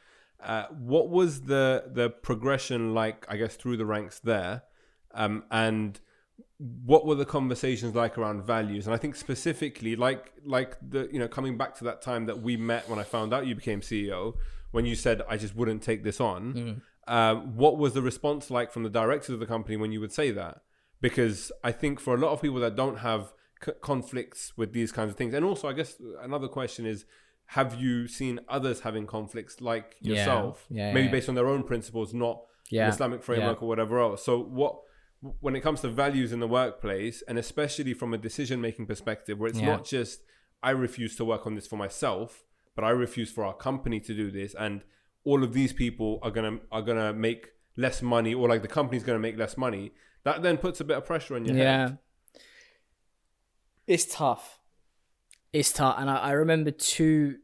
Uh, 0.42 0.66
what 0.70 1.09
was 1.09 1.42
the 1.42 1.84
the 1.86 2.11
progression 2.11 2.92
like? 2.92 3.24
I 3.28 3.36
guess 3.36 3.57
through 3.57 3.76
the 3.76 3.86
ranks 3.86 4.18
there, 4.18 4.64
um, 5.12 5.45
and 5.51 6.01
what 6.59 7.07
were 7.07 7.14
the 7.14 7.24
conversations 7.24 7.95
like 7.95 8.18
around 8.18 8.42
values? 8.42 8.86
And 8.86 8.95
I 8.95 8.99
think 8.99 9.14
specifically, 9.16 9.97
like 9.97 10.32
like 10.45 10.76
the 10.86 11.09
you 11.12 11.18
know 11.18 11.28
coming 11.28 11.57
back 11.57 11.76
to 11.78 11.84
that 11.84 12.03
time 12.03 12.26
that 12.26 12.42
we 12.42 12.57
met 12.57 12.88
when 12.88 12.99
I 12.99 13.05
found 13.05 13.32
out 13.32 13.47
you 13.47 13.55
became 13.55 13.80
CEO, 13.80 14.34
when 14.72 14.86
you 14.86 14.97
said 14.97 15.22
I 15.28 15.36
just 15.36 15.55
wouldn't 15.55 15.82
take 15.82 16.03
this 16.03 16.20
on. 16.20 16.82
Um, 17.07 17.57
what 17.57 17.76
was 17.76 17.92
the 17.92 18.01
response 18.03 18.51
like 18.51 18.72
from 18.72 18.82
the 18.82 18.88
directors 18.90 19.30
of 19.30 19.40
the 19.40 19.47
company 19.47 19.76
when 19.76 19.92
you 19.92 20.01
would 20.01 20.12
say 20.12 20.30
that? 20.30 20.62
Because 21.01 21.53
I 21.62 21.70
think 21.70 22.01
for 22.01 22.14
a 22.14 22.18
lot 22.18 22.32
of 22.32 22.40
people 22.40 22.61
that 22.61 22.74
don't 22.74 22.99
have 23.01 23.34
c- 23.62 23.72
conflicts 23.82 24.57
with 24.57 24.72
these 24.72 24.92
kinds 24.92 25.11
of 25.11 25.16
things, 25.16 25.34
and 25.34 25.44
also 25.44 25.68
I 25.68 25.72
guess 25.72 26.00
another 26.22 26.48
question 26.48 26.86
is. 26.86 27.05
Have 27.48 27.78
you 27.78 28.09
seen 28.09 28.40
others 28.48 28.80
having 28.80 29.07
conflicts 29.07 29.61
like 29.61 29.96
yourself, 30.00 30.64
Yeah, 30.70 30.94
maybe 30.94 31.07
yeah. 31.09 31.12
based 31.12 31.28
on 31.28 31.34
their 31.34 31.46
own 31.46 31.62
principles, 31.62 32.14
not 32.14 32.40
Yeah. 32.70 32.84
an 32.84 32.88
Islamic 32.88 33.22
framework 33.22 33.62
or 33.62 33.68
whatever 33.68 34.00
else. 34.00 34.24
So 34.24 34.42
what 34.42 34.80
when 35.40 35.55
it 35.55 35.61
comes 35.61 35.82
to 35.82 35.88
values 35.90 36.32
in 36.32 36.40
the 36.40 36.48
workplace 36.48 37.22
and 37.28 37.38
especially 37.38 37.92
from 37.92 38.14
a 38.14 38.18
decision 38.18 38.62
making 38.62 38.86
perspective 38.86 39.38
where 39.38 39.50
it's 39.50 39.61
Yeah. 39.61 39.66
not 39.76 39.84
just 39.84 40.22
I 40.62 40.70
refuse 40.70 41.16
to 41.16 41.24
work 41.26 41.46
on 41.46 41.55
this 41.55 41.66
for 41.66 41.76
myself, 41.76 42.44
but 42.74 42.82
I 42.82 42.90
refuse 42.90 43.30
for 43.30 43.44
our 43.44 43.52
company 43.68 44.00
to 44.00 44.14
do 44.14 44.30
this 44.30 44.55
and 44.55 44.80
all 45.24 45.44
of 45.44 45.52
these 45.52 45.74
people 45.74 46.20
are 46.22 46.30
going 46.30 46.48
to 46.59 46.64
are 46.72 46.80
going 46.88 46.96
to 46.98 47.12
make 47.12 47.48
less 47.76 48.00
money 48.00 48.32
or 48.32 48.48
like 48.48 48.62
the 48.62 48.68
company's 48.68 49.05
going 49.05 49.18
to 49.18 49.26
make 49.28 49.36
less 49.36 49.59
money. 49.59 49.92
That 50.22 50.42
then 50.42 50.57
puts 50.57 50.80
a 50.80 50.84
bit 50.84 50.96
of 50.96 51.05
pressure 51.05 51.34
on 51.36 51.44
your 51.44 51.57
Yeah. 51.59 51.88
head. 51.88 51.98
It's 53.87 54.07
tough. 54.07 54.59
It's 55.53 55.72
tough, 55.72 55.97
and 55.99 56.11
I, 56.11 56.16
I 56.16 56.30
remember 56.32 56.70
two 56.70 57.39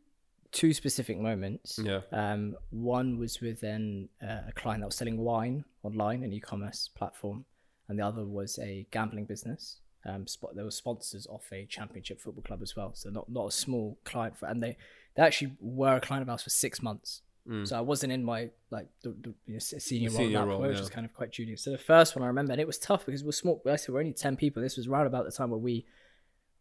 two 0.53 0.73
specific 0.75 1.19
moments. 1.19 1.79
Yeah. 1.81 2.01
Um, 2.11 2.57
one 2.71 3.19
was 3.19 3.41
with 3.41 3.63
an, 3.63 4.09
uh, 4.21 4.49
a 4.49 4.53
client 4.53 4.81
that 4.81 4.87
was 4.87 4.97
selling 4.97 5.19
wine 5.19 5.65
online, 5.85 6.25
an 6.25 6.33
e-commerce 6.33 6.91
platform, 6.93 7.45
and 7.89 7.99
the 8.01 8.05
other 8.05 8.25
was 8.25 8.59
a 8.59 8.87
gambling 8.91 9.27
business. 9.27 9.77
Um, 10.05 10.27
spot 10.27 10.57
there 10.57 10.65
were 10.65 10.71
sponsors 10.71 11.27
of 11.27 11.43
a 11.53 11.67
championship 11.67 12.21
football 12.21 12.43
club 12.43 12.63
as 12.63 12.75
well, 12.75 12.93
so 12.95 13.11
not 13.11 13.29
not 13.29 13.47
a 13.49 13.53
small 13.53 13.99
client 14.05 14.37
for, 14.37 14.47
and 14.47 14.63
they 14.63 14.77
they 15.15 15.23
actually 15.23 15.53
were 15.61 15.97
a 15.97 16.01
client 16.01 16.23
of 16.23 16.29
ours 16.31 16.43
for 16.43 16.51
six 16.51 16.83
months. 16.83 17.23
So 17.65 17.77
I 17.77 17.81
wasn't 17.81 18.13
in 18.13 18.23
my 18.23 18.51
like 18.71 18.87
the, 19.03 19.09
the 19.11 19.35
you 19.47 19.55
know, 19.55 19.59
senior, 19.59 20.09
The 20.11 20.15
role, 20.15 20.25
senior 20.25 20.39
at 20.39 20.41
that 20.43 20.47
role, 20.47 20.59
point, 20.59 20.71
which 20.71 20.79
was 20.79 20.91
kind 20.91 21.05
of 21.05 21.13
quite 21.15 21.33
junior. 21.33 21.57
So 21.57 21.71
the 21.73 21.79
first 21.79 22.15
one 22.15 22.23
I 22.23 22.29
remember, 22.29 22.53
and 22.53 22.61
it 22.61 22.67
was 22.67 22.79
tough 22.79 23.05
because 23.05 23.25
we're 23.25 23.33
small. 23.33 23.61
I 23.67 23.75
said 23.75 23.93
we're 23.93 24.01
only 24.01 24.13
ten 24.13 24.37
people. 24.37 24.63
This 24.63 24.77
was 24.77 24.87
around 24.87 25.07
about 25.07 25.25
the 25.25 25.33
time 25.33 25.51
where 25.51 25.59
we, 25.59 25.85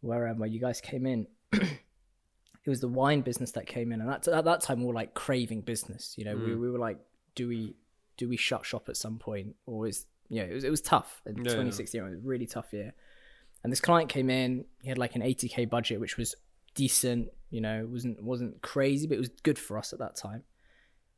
where 0.00 0.28
um, 0.28 0.38
where 0.38 0.48
you 0.48 0.60
guys 0.60 0.80
came 0.80 1.06
in. 1.06 1.26
it 1.52 2.68
was 2.68 2.80
the 2.80 2.88
wine 2.88 3.20
business 3.22 3.52
that 3.52 3.66
came 3.66 3.92
in, 3.92 4.00
and 4.00 4.08
that, 4.10 4.26
at 4.28 4.44
that 4.44 4.60
time 4.60 4.80
we 4.80 4.86
were 4.86 4.94
like 4.94 5.14
craving 5.14 5.62
business. 5.62 6.14
You 6.18 6.24
know, 6.26 6.36
we, 6.36 6.50
Mm. 6.52 6.60
we 6.60 6.70
were 6.70 6.78
like, 6.78 6.98
do 7.34 7.48
we 7.48 7.74
do 8.16 8.28
we 8.28 8.36
shut 8.36 8.66
shop 8.66 8.88
at 8.88 8.96
some 8.96 9.18
point, 9.18 9.56
or 9.66 9.86
is 9.86 10.06
you 10.28 10.40
know 10.42 10.48
it 10.50 10.54
was 10.54 10.64
it 10.64 10.70
was 10.70 10.80
tough 10.80 11.22
in 11.26 11.36
Yeah, 11.36 11.42
yeah. 11.44 11.50
2016. 11.50 12.00
It 12.00 12.04
was 12.04 12.14
a 12.14 12.16
really 12.18 12.46
tough 12.46 12.72
year, 12.72 12.92
and 13.64 13.72
this 13.72 13.80
client 13.80 14.08
came 14.10 14.30
in. 14.30 14.64
He 14.82 14.88
had 14.88 14.98
like 14.98 15.14
an 15.16 15.22
80k 15.22 15.68
budget, 15.70 16.00
which 16.00 16.16
was 16.16 16.34
decent. 16.74 17.28
You 17.50 17.60
know, 17.60 17.80
it 17.80 17.88
wasn't 17.88 18.22
wasn't 18.22 18.60
crazy, 18.62 19.06
but 19.06 19.14
it 19.14 19.20
was 19.20 19.30
good 19.42 19.58
for 19.58 19.78
us 19.78 19.92
at 19.92 19.98
that 19.98 20.16
time. 20.16 20.44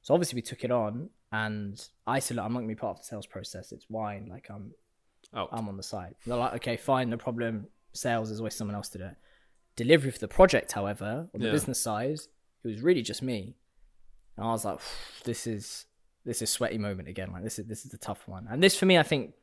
So 0.03 0.15
obviously 0.15 0.37
we 0.37 0.43
took 0.43 0.65
it 0.65 0.71
on, 0.71 1.11
and 1.33 1.85
I 2.07 2.19
said, 2.21 2.37
"Look, 2.37 2.45
I'm 2.47 2.53
not 2.53 2.61
gonna 2.61 2.69
be 2.69 2.75
part 2.75 2.97
of 2.97 3.03
the 3.03 3.07
sales 3.07 3.27
process. 3.27 3.73
It's 3.73 3.87
wine. 3.91 4.27
Like 4.31 4.49
I'm 4.51 4.73
Out. 5.35 5.49
I'm 5.53 5.69
on 5.69 5.77
the 5.77 5.83
side. 5.83 6.15
They're 6.27 6.37
like, 6.37 6.55
okay, 6.55 6.77
fine, 6.77 7.11
no 7.11 7.17
problem. 7.17 7.67
Sales 7.93 8.31
is 8.31 8.41
always 8.41 8.55
someone 8.55 8.75
else 8.75 8.89
to 8.91 8.99
do 8.99 9.05
it. 9.05 9.17
Delivery 9.77 10.11
for 10.11 10.19
the 10.19 10.29
project, 10.29 10.73
however, 10.73 11.29
on 11.35 11.41
the 11.41 11.47
Yeah. 11.47 11.53
business 11.53 11.81
side, 11.81 12.21
it 12.65 12.69
was 12.69 12.83
really 12.83 13.03
just 13.03 13.23
me. 13.23 13.57
And 14.37 14.47
I 14.47 14.51
was 14.51 14.65
like, 14.65 14.81
this 15.25 15.47
is 15.47 15.87
this 16.25 16.37
is 16.37 16.43
a 16.43 16.47
sweaty 16.47 16.79
moment 16.79 17.09
again. 17.09 17.33
Like 17.33 17.43
this 17.43 17.59
is 17.59 17.67
this 17.67 17.85
is 17.85 17.91
the 17.91 17.99
tough 17.99 18.29
one. 18.29 18.47
And 18.49 18.63
this 18.63 18.77
for 18.77 18.87
me, 18.87 18.97
I 18.99 19.03
think, 19.03 19.35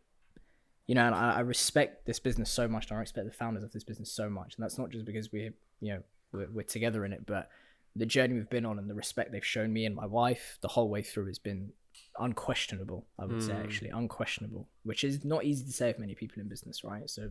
you 0.88 0.96
know, 0.96 1.06
and 1.06 1.14
I, 1.14 1.36
I 1.36 1.40
respect 1.42 2.06
this 2.06 2.20
business 2.20 2.50
so 2.50 2.68
much, 2.68 2.90
and 2.90 2.98
I 2.98 3.00
respect 3.00 3.28
the 3.28 3.34
founders 3.34 3.64
of 3.64 3.72
this 3.72 3.84
business 3.84 4.12
so 4.12 4.30
much. 4.30 4.56
And 4.56 4.64
that's 4.64 4.78
not 4.78 4.90
just 4.90 5.06
because 5.06 5.32
we're 5.32 5.54
you 5.82 5.94
know 5.94 6.04
we're, 6.32 6.50
we're 6.52 6.64
together 6.64 7.06
in 7.06 7.14
it, 7.14 7.26
but 7.26 7.50
the 7.96 8.06
journey 8.06 8.36
we've 8.36 8.50
been 8.50 8.66
on 8.66 8.80
and 8.80 8.90
the 8.90 8.96
respect 8.96 9.32
they've 9.32 9.46
shown 9.46 9.74
me 9.74 9.86
and 9.86 9.96
my 9.96 10.06
wife 10.06 10.58
the 10.62 10.68
whole 10.68 10.90
way 10.90 11.02
through 11.02 11.26
has 11.28 11.40
been 11.40 11.72
unquestionable. 12.20 13.06
I 13.18 13.26
would 13.26 13.42
say 13.44 13.54
hmm. 13.54 13.62
actually 13.62 13.90
unquestionable, 13.90 14.68
which 14.84 15.04
is 15.04 15.26
not 15.26 15.44
easy 15.44 15.66
to 15.66 15.72
say 15.72 15.90
of 15.90 16.00
many 16.00 16.16
people 16.16 16.42
in 16.42 16.48
business, 16.48 16.84
right? 16.84 17.10
So 17.10 17.30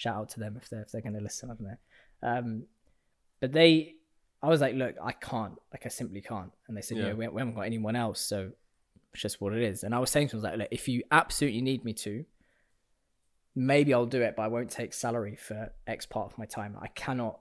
shout 0.00 0.16
out 0.16 0.28
to 0.30 0.40
them 0.40 0.56
if 0.56 0.70
they're 0.70 0.80
if 0.82 0.90
they're 0.92 1.02
going 1.02 1.14
to 1.14 1.20
listen. 1.20 1.50
I 1.50 1.54
don't 1.54 1.68
know. 1.68 1.76
Um, 2.22 2.62
but 3.40 3.52
they, 3.52 3.96
I 4.42 4.48
was 4.48 4.60
like, 4.62 4.74
look, 4.74 4.94
I 5.02 5.12
can't. 5.12 5.58
Like, 5.72 5.84
I 5.84 5.88
simply 5.90 6.22
can't. 6.22 6.52
And 6.68 6.76
they 6.76 6.80
said, 6.80 6.96
Yeah. 6.96 7.08
yeah, 7.08 7.12
we, 7.12 7.28
we 7.28 7.40
haven't 7.40 7.54
got 7.54 7.62
anyone 7.62 7.96
else, 7.96 8.20
so 8.20 8.50
it's 9.12 9.22
just 9.22 9.40
what 9.40 9.52
it 9.52 9.62
is. 9.62 9.84
And 9.84 9.94
I 9.94 9.98
was 9.98 10.10
saying 10.10 10.28
to 10.28 10.36
them, 10.36 10.46
I 10.46 10.50
was 10.50 10.58
like, 10.58 10.58
look, 10.60 10.68
if 10.70 10.88
you 10.88 11.02
absolutely 11.10 11.60
need 11.60 11.84
me 11.84 11.92
to, 11.94 12.24
maybe 13.54 13.92
I'll 13.92 14.06
do 14.06 14.22
it, 14.22 14.34
but 14.36 14.42
I 14.42 14.48
won't 14.48 14.70
take 14.70 14.94
salary 14.94 15.36
for 15.36 15.72
X 15.86 16.06
part 16.06 16.32
of 16.32 16.38
my 16.38 16.46
time. 16.46 16.76
I 16.80 16.88
cannot. 16.88 17.40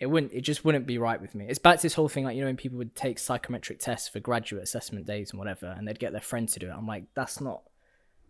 It 0.00 0.06
wouldn't. 0.06 0.32
It 0.32 0.42
just 0.42 0.64
wouldn't 0.64 0.86
be 0.86 0.98
right 0.98 1.20
with 1.20 1.34
me. 1.34 1.46
It's 1.48 1.58
back 1.58 1.76
to 1.76 1.82
this 1.82 1.94
whole 1.94 2.08
thing, 2.08 2.24
like 2.24 2.34
you 2.36 2.42
know, 2.42 2.48
when 2.48 2.56
people 2.56 2.78
would 2.78 2.94
take 2.96 3.18
psychometric 3.18 3.78
tests 3.78 4.08
for 4.08 4.20
graduate 4.20 4.62
assessment 4.62 5.06
days 5.06 5.30
and 5.30 5.38
whatever, 5.38 5.68
and 5.68 5.86
they'd 5.86 5.98
get 5.98 6.12
their 6.12 6.20
friend 6.20 6.48
to 6.48 6.58
do 6.58 6.66
it. 6.68 6.74
I'm 6.76 6.86
like, 6.86 7.04
that's 7.14 7.40
not, 7.40 7.62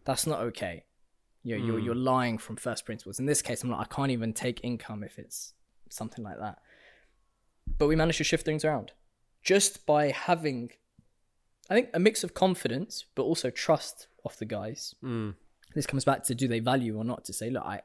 that's 0.04 0.26
not 0.26 0.40
okay. 0.40 0.84
You're 1.44 1.58
you're, 1.58 1.78
you're 1.78 1.94
lying 1.94 2.38
from 2.38 2.56
first 2.56 2.84
principles. 2.86 3.20
In 3.20 3.26
this 3.26 3.42
case, 3.42 3.62
I'm 3.62 3.70
like, 3.70 3.80
I 3.80 3.94
can't 3.94 4.10
even 4.10 4.32
take 4.32 4.64
income 4.64 5.04
if 5.04 5.18
it's 5.18 5.52
something 5.90 6.24
like 6.24 6.38
that. 6.38 6.58
But 7.78 7.86
we 7.86 7.96
managed 7.96 8.18
to 8.18 8.24
shift 8.24 8.44
things 8.44 8.64
around 8.64 8.92
just 9.42 9.84
by 9.86 10.10
having 10.10 10.70
I 11.70 11.74
think 11.74 11.90
a 11.94 11.98
mix 11.98 12.24
of 12.24 12.34
confidence, 12.34 13.04
but 13.14 13.22
also 13.22 13.50
trust 13.50 14.08
of 14.24 14.36
the 14.38 14.44
guys. 14.44 14.94
Mm. 15.02 15.34
This 15.74 15.86
comes 15.86 16.04
back 16.04 16.24
to 16.24 16.34
do 16.34 16.46
they 16.46 16.60
value 16.60 16.96
or 16.96 17.04
not 17.04 17.24
to 17.26 17.32
say, 17.32 17.50
look, 17.50 17.64
I, 17.64 17.80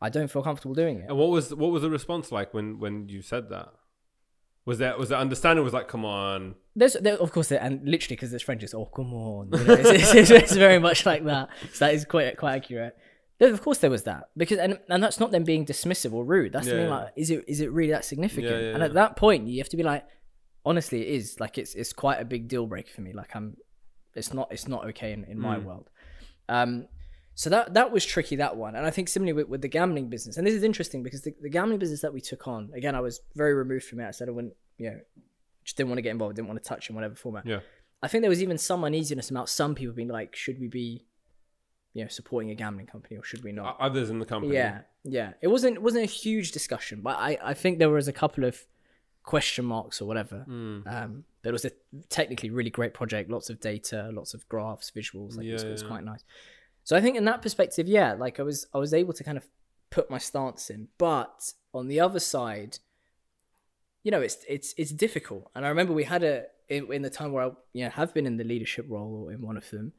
I 0.00 0.08
don't 0.08 0.28
feel 0.28 0.42
comfortable 0.42 0.74
doing 0.74 1.00
it. 1.00 1.06
And 1.08 1.16
what 1.16 1.30
was 1.30 1.54
what 1.54 1.70
was 1.70 1.82
the 1.82 1.90
response 1.90 2.32
like 2.32 2.52
when 2.54 2.78
when 2.78 3.08
you 3.08 3.22
said 3.22 3.48
that? 3.50 3.72
Was 4.66 4.78
that 4.78 4.98
was 4.98 5.08
that 5.08 5.18
understanding? 5.18 5.64
Was 5.64 5.72
like, 5.72 5.88
come 5.88 6.04
on, 6.04 6.54
There's, 6.76 6.92
there, 7.00 7.14
of 7.14 7.32
course, 7.32 7.50
and 7.50 7.80
literally 7.88 8.16
because 8.16 8.32
it's 8.32 8.44
French, 8.44 8.62
it's 8.62 8.74
oh 8.74 8.84
come 8.84 9.12
on, 9.14 9.48
you 9.52 9.64
know, 9.64 9.74
it's, 9.74 10.14
it's, 10.14 10.30
it's 10.30 10.52
very 10.54 10.78
much 10.78 11.06
like 11.06 11.24
that. 11.24 11.48
So 11.72 11.86
that 11.86 11.94
is 11.94 12.04
quite 12.04 12.36
quite 12.36 12.56
accurate. 12.56 12.96
There, 13.38 13.50
of 13.50 13.62
course, 13.62 13.78
there 13.78 13.90
was 13.90 14.02
that 14.02 14.28
because, 14.36 14.58
and 14.58 14.78
and 14.88 15.02
that's 15.02 15.18
not 15.18 15.30
them 15.30 15.44
being 15.44 15.64
dismissive 15.64 16.12
or 16.12 16.24
rude. 16.24 16.52
That's 16.52 16.66
the 16.66 16.72
thing. 16.72 16.90
Like, 16.90 17.12
is 17.16 17.30
it 17.30 17.44
is 17.48 17.62
it 17.62 17.72
really 17.72 17.92
that 17.92 18.04
significant? 18.04 18.52
Yeah, 18.52 18.58
yeah, 18.60 18.68
and 18.74 18.78
yeah. 18.80 18.84
at 18.84 18.94
that 18.94 19.16
point, 19.16 19.48
you 19.48 19.58
have 19.58 19.70
to 19.70 19.78
be 19.78 19.82
like, 19.82 20.04
honestly, 20.64 21.00
it 21.00 21.14
is 21.14 21.40
like 21.40 21.56
it's 21.56 21.74
it's 21.74 21.94
quite 21.94 22.20
a 22.20 22.24
big 22.26 22.46
deal 22.48 22.66
breaker 22.66 22.90
for 22.94 23.00
me. 23.00 23.14
Like 23.14 23.34
I'm, 23.34 23.56
it's 24.14 24.34
not 24.34 24.52
it's 24.52 24.68
not 24.68 24.84
okay 24.88 25.12
in, 25.12 25.24
in 25.24 25.38
my 25.40 25.56
Mm. 25.56 25.64
world. 25.64 25.88
Um, 26.50 26.86
so 27.40 27.48
that 27.48 27.72
that 27.72 27.90
was 27.90 28.04
tricky 28.04 28.36
that 28.36 28.58
one, 28.58 28.76
and 28.76 28.84
I 28.84 28.90
think 28.90 29.08
similarly 29.08 29.32
with, 29.32 29.48
with 29.48 29.62
the 29.62 29.68
gambling 29.68 30.10
business, 30.10 30.36
and 30.36 30.46
this 30.46 30.52
is 30.52 30.62
interesting 30.62 31.02
because 31.02 31.22
the, 31.22 31.34
the 31.40 31.48
gambling 31.48 31.78
business 31.78 32.02
that 32.02 32.12
we 32.12 32.20
took 32.20 32.46
on, 32.46 32.70
again, 32.74 32.94
I 32.94 33.00
was 33.00 33.22
very 33.34 33.54
removed 33.54 33.84
from 33.86 33.98
it. 34.00 34.06
I 34.06 34.10
said 34.10 34.28
I 34.28 34.32
wouldn't, 34.32 34.52
you 34.76 34.90
know, 34.90 35.00
just 35.64 35.78
didn't 35.78 35.88
want 35.88 35.96
to 35.96 36.02
get 36.02 36.10
involved, 36.10 36.36
didn't 36.36 36.48
want 36.48 36.62
to 36.62 36.68
touch 36.68 36.90
in 36.90 36.94
whatever 36.94 37.14
format. 37.14 37.46
yeah, 37.46 37.60
I 38.02 38.08
think 38.08 38.20
there 38.20 38.28
was 38.28 38.42
even 38.42 38.58
some 38.58 38.84
uneasiness 38.84 39.30
about 39.30 39.48
some 39.48 39.74
people 39.74 39.94
being 39.94 40.08
like, 40.08 40.36
should 40.36 40.60
we 40.60 40.68
be, 40.68 41.06
you 41.94 42.04
know, 42.04 42.08
supporting 42.08 42.50
a 42.50 42.54
gambling 42.54 42.84
company 42.84 43.16
or 43.16 43.24
should 43.24 43.42
we 43.42 43.52
not? 43.52 43.74
Others 43.80 44.10
in 44.10 44.18
the 44.18 44.26
company. 44.26 44.52
Yeah, 44.52 44.80
yeah. 45.04 45.32
It 45.40 45.48
wasn't 45.48 45.76
it 45.76 45.82
wasn't 45.82 46.04
a 46.04 46.12
huge 46.12 46.52
discussion, 46.52 47.00
but 47.00 47.16
I 47.16 47.38
I 47.42 47.54
think 47.54 47.78
there 47.78 47.88
was 47.88 48.06
a 48.06 48.12
couple 48.12 48.44
of 48.44 48.66
question 49.22 49.64
marks 49.64 50.02
or 50.02 50.04
whatever. 50.04 50.44
Mm. 50.46 50.86
Um, 50.86 51.24
but 51.40 51.48
it 51.48 51.52
was 51.52 51.64
a 51.64 51.70
technically 52.10 52.50
really 52.50 52.68
great 52.68 52.92
project, 52.92 53.30
lots 53.30 53.48
of 53.48 53.60
data, 53.60 54.10
lots 54.12 54.34
of 54.34 54.46
graphs, 54.50 54.90
visuals. 54.90 55.38
Like 55.38 55.46
it, 55.46 55.54
was, 55.54 55.62
Yeah, 55.62 55.70
it 55.70 55.72
was 55.72 55.82
quite 55.82 56.04
nice. 56.04 56.22
So 56.90 56.96
I 56.96 57.00
think 57.00 57.16
in 57.16 57.24
that 57.26 57.40
perspective, 57.40 57.86
yeah, 57.86 58.14
like 58.14 58.40
I 58.40 58.42
was 58.42 58.66
I 58.74 58.78
was 58.78 58.92
able 58.92 59.12
to 59.12 59.22
kind 59.22 59.38
of 59.38 59.46
put 59.90 60.10
my 60.10 60.18
stance 60.18 60.70
in, 60.70 60.88
but 60.98 61.52
on 61.72 61.86
the 61.86 62.00
other 62.00 62.18
side, 62.18 62.80
you 64.02 64.10
know, 64.10 64.20
it's 64.20 64.38
it's 64.48 64.74
it's 64.76 64.90
difficult. 64.90 65.52
And 65.54 65.64
I 65.64 65.68
remember 65.68 65.92
we 65.92 66.02
had 66.02 66.24
a 66.24 66.46
in, 66.68 66.92
in 66.92 67.02
the 67.02 67.08
time 67.08 67.30
where 67.30 67.44
I 67.44 67.50
you 67.74 67.84
know 67.84 67.90
have 67.90 68.12
been 68.12 68.26
in 68.26 68.38
the 68.38 68.42
leadership 68.42 68.86
role 68.88 69.26
or 69.26 69.32
in 69.32 69.40
one 69.40 69.56
of 69.56 69.70
them, 69.70 69.92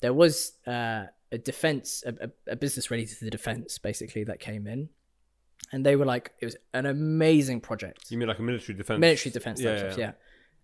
there 0.00 0.14
was 0.14 0.52
uh, 0.66 1.08
a 1.30 1.36
defense, 1.36 2.02
a, 2.06 2.30
a, 2.46 2.56
business 2.56 2.90
ready 2.90 3.04
to 3.04 3.24
the 3.26 3.30
defense, 3.30 3.76
basically 3.76 4.24
that 4.24 4.40
came 4.40 4.66
in, 4.66 4.88
and 5.70 5.84
they 5.84 5.96
were 5.96 6.06
like, 6.06 6.32
it 6.40 6.46
was 6.46 6.56
an 6.72 6.86
amazing 6.86 7.60
project 7.60 8.10
You 8.10 8.16
mean 8.16 8.26
like 8.26 8.38
a 8.38 8.42
military 8.42 8.74
defense? 8.74 8.98
military 8.98 9.32
defense 9.32 9.60
Yeah, 9.60 9.74
yeah. 9.74 9.94
yeah. 9.98 10.12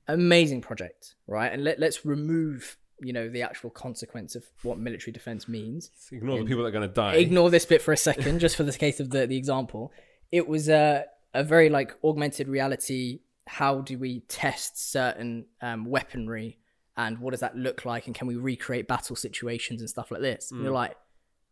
Amazing 0.09 0.63
project, 0.63 1.17
right? 1.27 1.53
And 1.53 1.63
let, 1.63 1.79
let's 1.79 2.07
remove, 2.07 2.79
you 3.01 3.13
know, 3.13 3.29
the 3.29 3.43
actual 3.43 3.71
consequence 3.71 4.35
of 4.35 4.45
what 4.63 4.79
military 4.79 5.13
defense 5.13 5.49
means. 5.49 5.91
Ignore 6.13 6.39
the 6.39 6.45
people 6.45 6.63
that 6.63 6.69
are 6.69 6.73
going 6.73 6.89
to 6.89 6.95
die. 6.95 7.15
Ignore 7.17 7.51
this 7.51 7.67
bit 7.67 7.83
for 7.83 7.93
a 7.93 7.97
second, 7.97 8.39
just 8.39 8.57
for 8.57 8.63
the 8.63 8.73
case 8.73 9.01
of 9.01 9.11
the, 9.11 9.27
the 9.27 9.37
example. 9.37 9.93
It 10.33 10.47
was 10.49 10.69
a, 10.69 11.05
a 11.35 11.43
very 11.45 11.69
like 11.69 11.95
augmented 12.05 12.49
reality. 12.49 13.21
How 13.47 13.81
do 13.81 13.99
we 13.99 14.21
test 14.21 14.91
certain 14.93 15.47
um, 15.61 15.85
weaponry 15.87 16.59
and 16.97 17.19
what 17.19 17.33
does 17.33 17.41
that 17.41 17.57
look 17.57 17.85
like? 17.85 18.07
And 18.07 18.15
can 18.15 18.27
we 18.29 18.37
recreate 18.37 18.87
battle 18.89 19.17
situations 19.17 19.81
and 19.81 19.91
stuff 19.91 20.11
like 20.11 20.21
this? 20.21 20.51
And 20.53 20.63
you're 20.63 20.71
Mm. 20.71 20.75
like, 20.77 20.97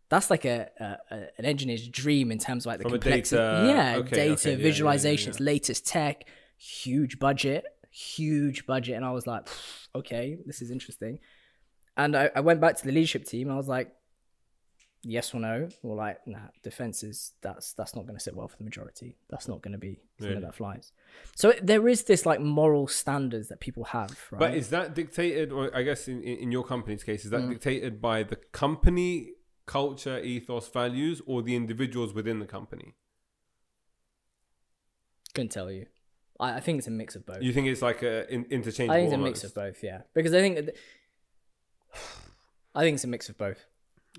that's 0.09 0.31
like 0.31 0.45
a, 0.45 0.69
a, 0.79 1.15
a 1.15 1.17
an 1.39 1.45
engineer's 1.45 1.89
dream 1.89 2.31
in 2.31 2.39
terms 2.39 2.65
of 2.65 2.71
like 2.71 2.79
the 2.79 2.85
From 2.85 2.93
complexity. 2.93 3.37
data- 3.43 3.67
yeah, 3.67 3.97
okay, 3.97 4.11
data 4.17 4.33
okay, 4.33 4.51
yeah, 4.51 4.57
yeah, 4.57 5.17
yeah. 5.27 5.33
latest 5.41 5.87
tech, 5.87 6.25
huge 6.57 7.19
budget, 7.19 7.65
huge 7.93 8.67
budget, 8.67 8.97
and 8.97 9.05
I 9.05 9.13
was 9.13 9.27
like, 9.27 9.47
okay, 9.95 10.39
this 10.47 10.63
is 10.63 10.71
interesting. 10.71 11.19
And 11.97 12.17
I, 12.17 12.31
I 12.35 12.41
went 12.41 12.61
back 12.61 12.77
to 12.79 12.85
the 12.85 12.93
leadership 12.93 13.25
team. 13.27 13.49
And 13.49 13.55
I 13.55 13.57
was 13.59 13.69
like, 13.69 13.93
yes 15.03 15.35
or 15.35 15.41
no, 15.41 15.69
or 15.83 15.95
like, 15.95 16.19
nah, 16.27 16.39
defense 16.63 17.03
is 17.03 17.33
that's 17.43 17.75
that's 17.75 17.95
not 17.95 18.07
going 18.07 18.17
to 18.17 18.23
sit 18.23 18.35
well 18.35 18.49
for 18.49 18.57
the 18.57 18.65
majority. 18.65 19.17
That's 19.29 19.47
not 19.47 19.61
going 19.61 19.73
to 19.73 19.79
be 19.79 20.01
something 20.19 20.37
Really? 20.37 20.47
that 20.47 20.55
flies. 20.55 20.93
So 21.37 21.53
there 21.63 21.87
is 21.87 22.05
this 22.05 22.25
like 22.25 22.41
moral 22.41 22.87
standards 22.87 23.49
that 23.49 23.61
people 23.61 23.85
have, 23.85 24.17
right? 24.31 24.39
But 24.39 24.55
is 24.55 24.71
that 24.71 24.95
dictated, 24.95 25.53
or 25.53 25.71
I 25.77 25.83
guess 25.83 26.09
in, 26.09 26.23
in 26.23 26.39
in 26.45 26.53
your 26.53 26.65
company's 26.65 27.05
case, 27.05 27.25
is 27.27 27.31
that 27.31 27.43
Mm. 27.43 27.51
dictated 27.51 28.01
by 28.01 28.23
the 28.23 28.37
company 28.37 29.33
culture, 29.67 30.19
ethos, 30.19 30.69
values, 30.69 31.21
or 31.27 31.43
the 31.43 31.55
individuals 31.57 32.15
within 32.15 32.39
the 32.39 32.47
company? 32.47 32.95
Couldn't 35.35 35.51
tell 35.53 35.71
you. 35.71 35.87
I, 36.43 36.57
I 36.57 36.61
think 36.61 36.79
it's 36.79 36.89
a 36.89 36.91
mix 36.91 37.15
of 37.15 37.25
both. 37.25 37.43
You 37.43 37.53
think 37.53 37.69
it's 37.69 37.83
like 37.83 38.03
a 38.03 38.31
in, 38.33 38.45
interchangeable? 38.51 38.95
I 38.95 38.99
think 38.99 39.07
it's 39.07 39.15
a 39.15 39.19
mix 39.19 39.41
almost? 39.41 39.45
of 39.45 39.55
both, 39.55 39.83
yeah. 39.83 40.03
Because 40.15 40.35
I 40.35 40.41
think 40.41 40.57
that- 40.57 40.77
I 42.75 42.83
think 42.83 42.97
it's 42.97 43.05
a 43.05 43.09
mix 43.09 43.29
of 43.29 43.39
both. 43.39 43.65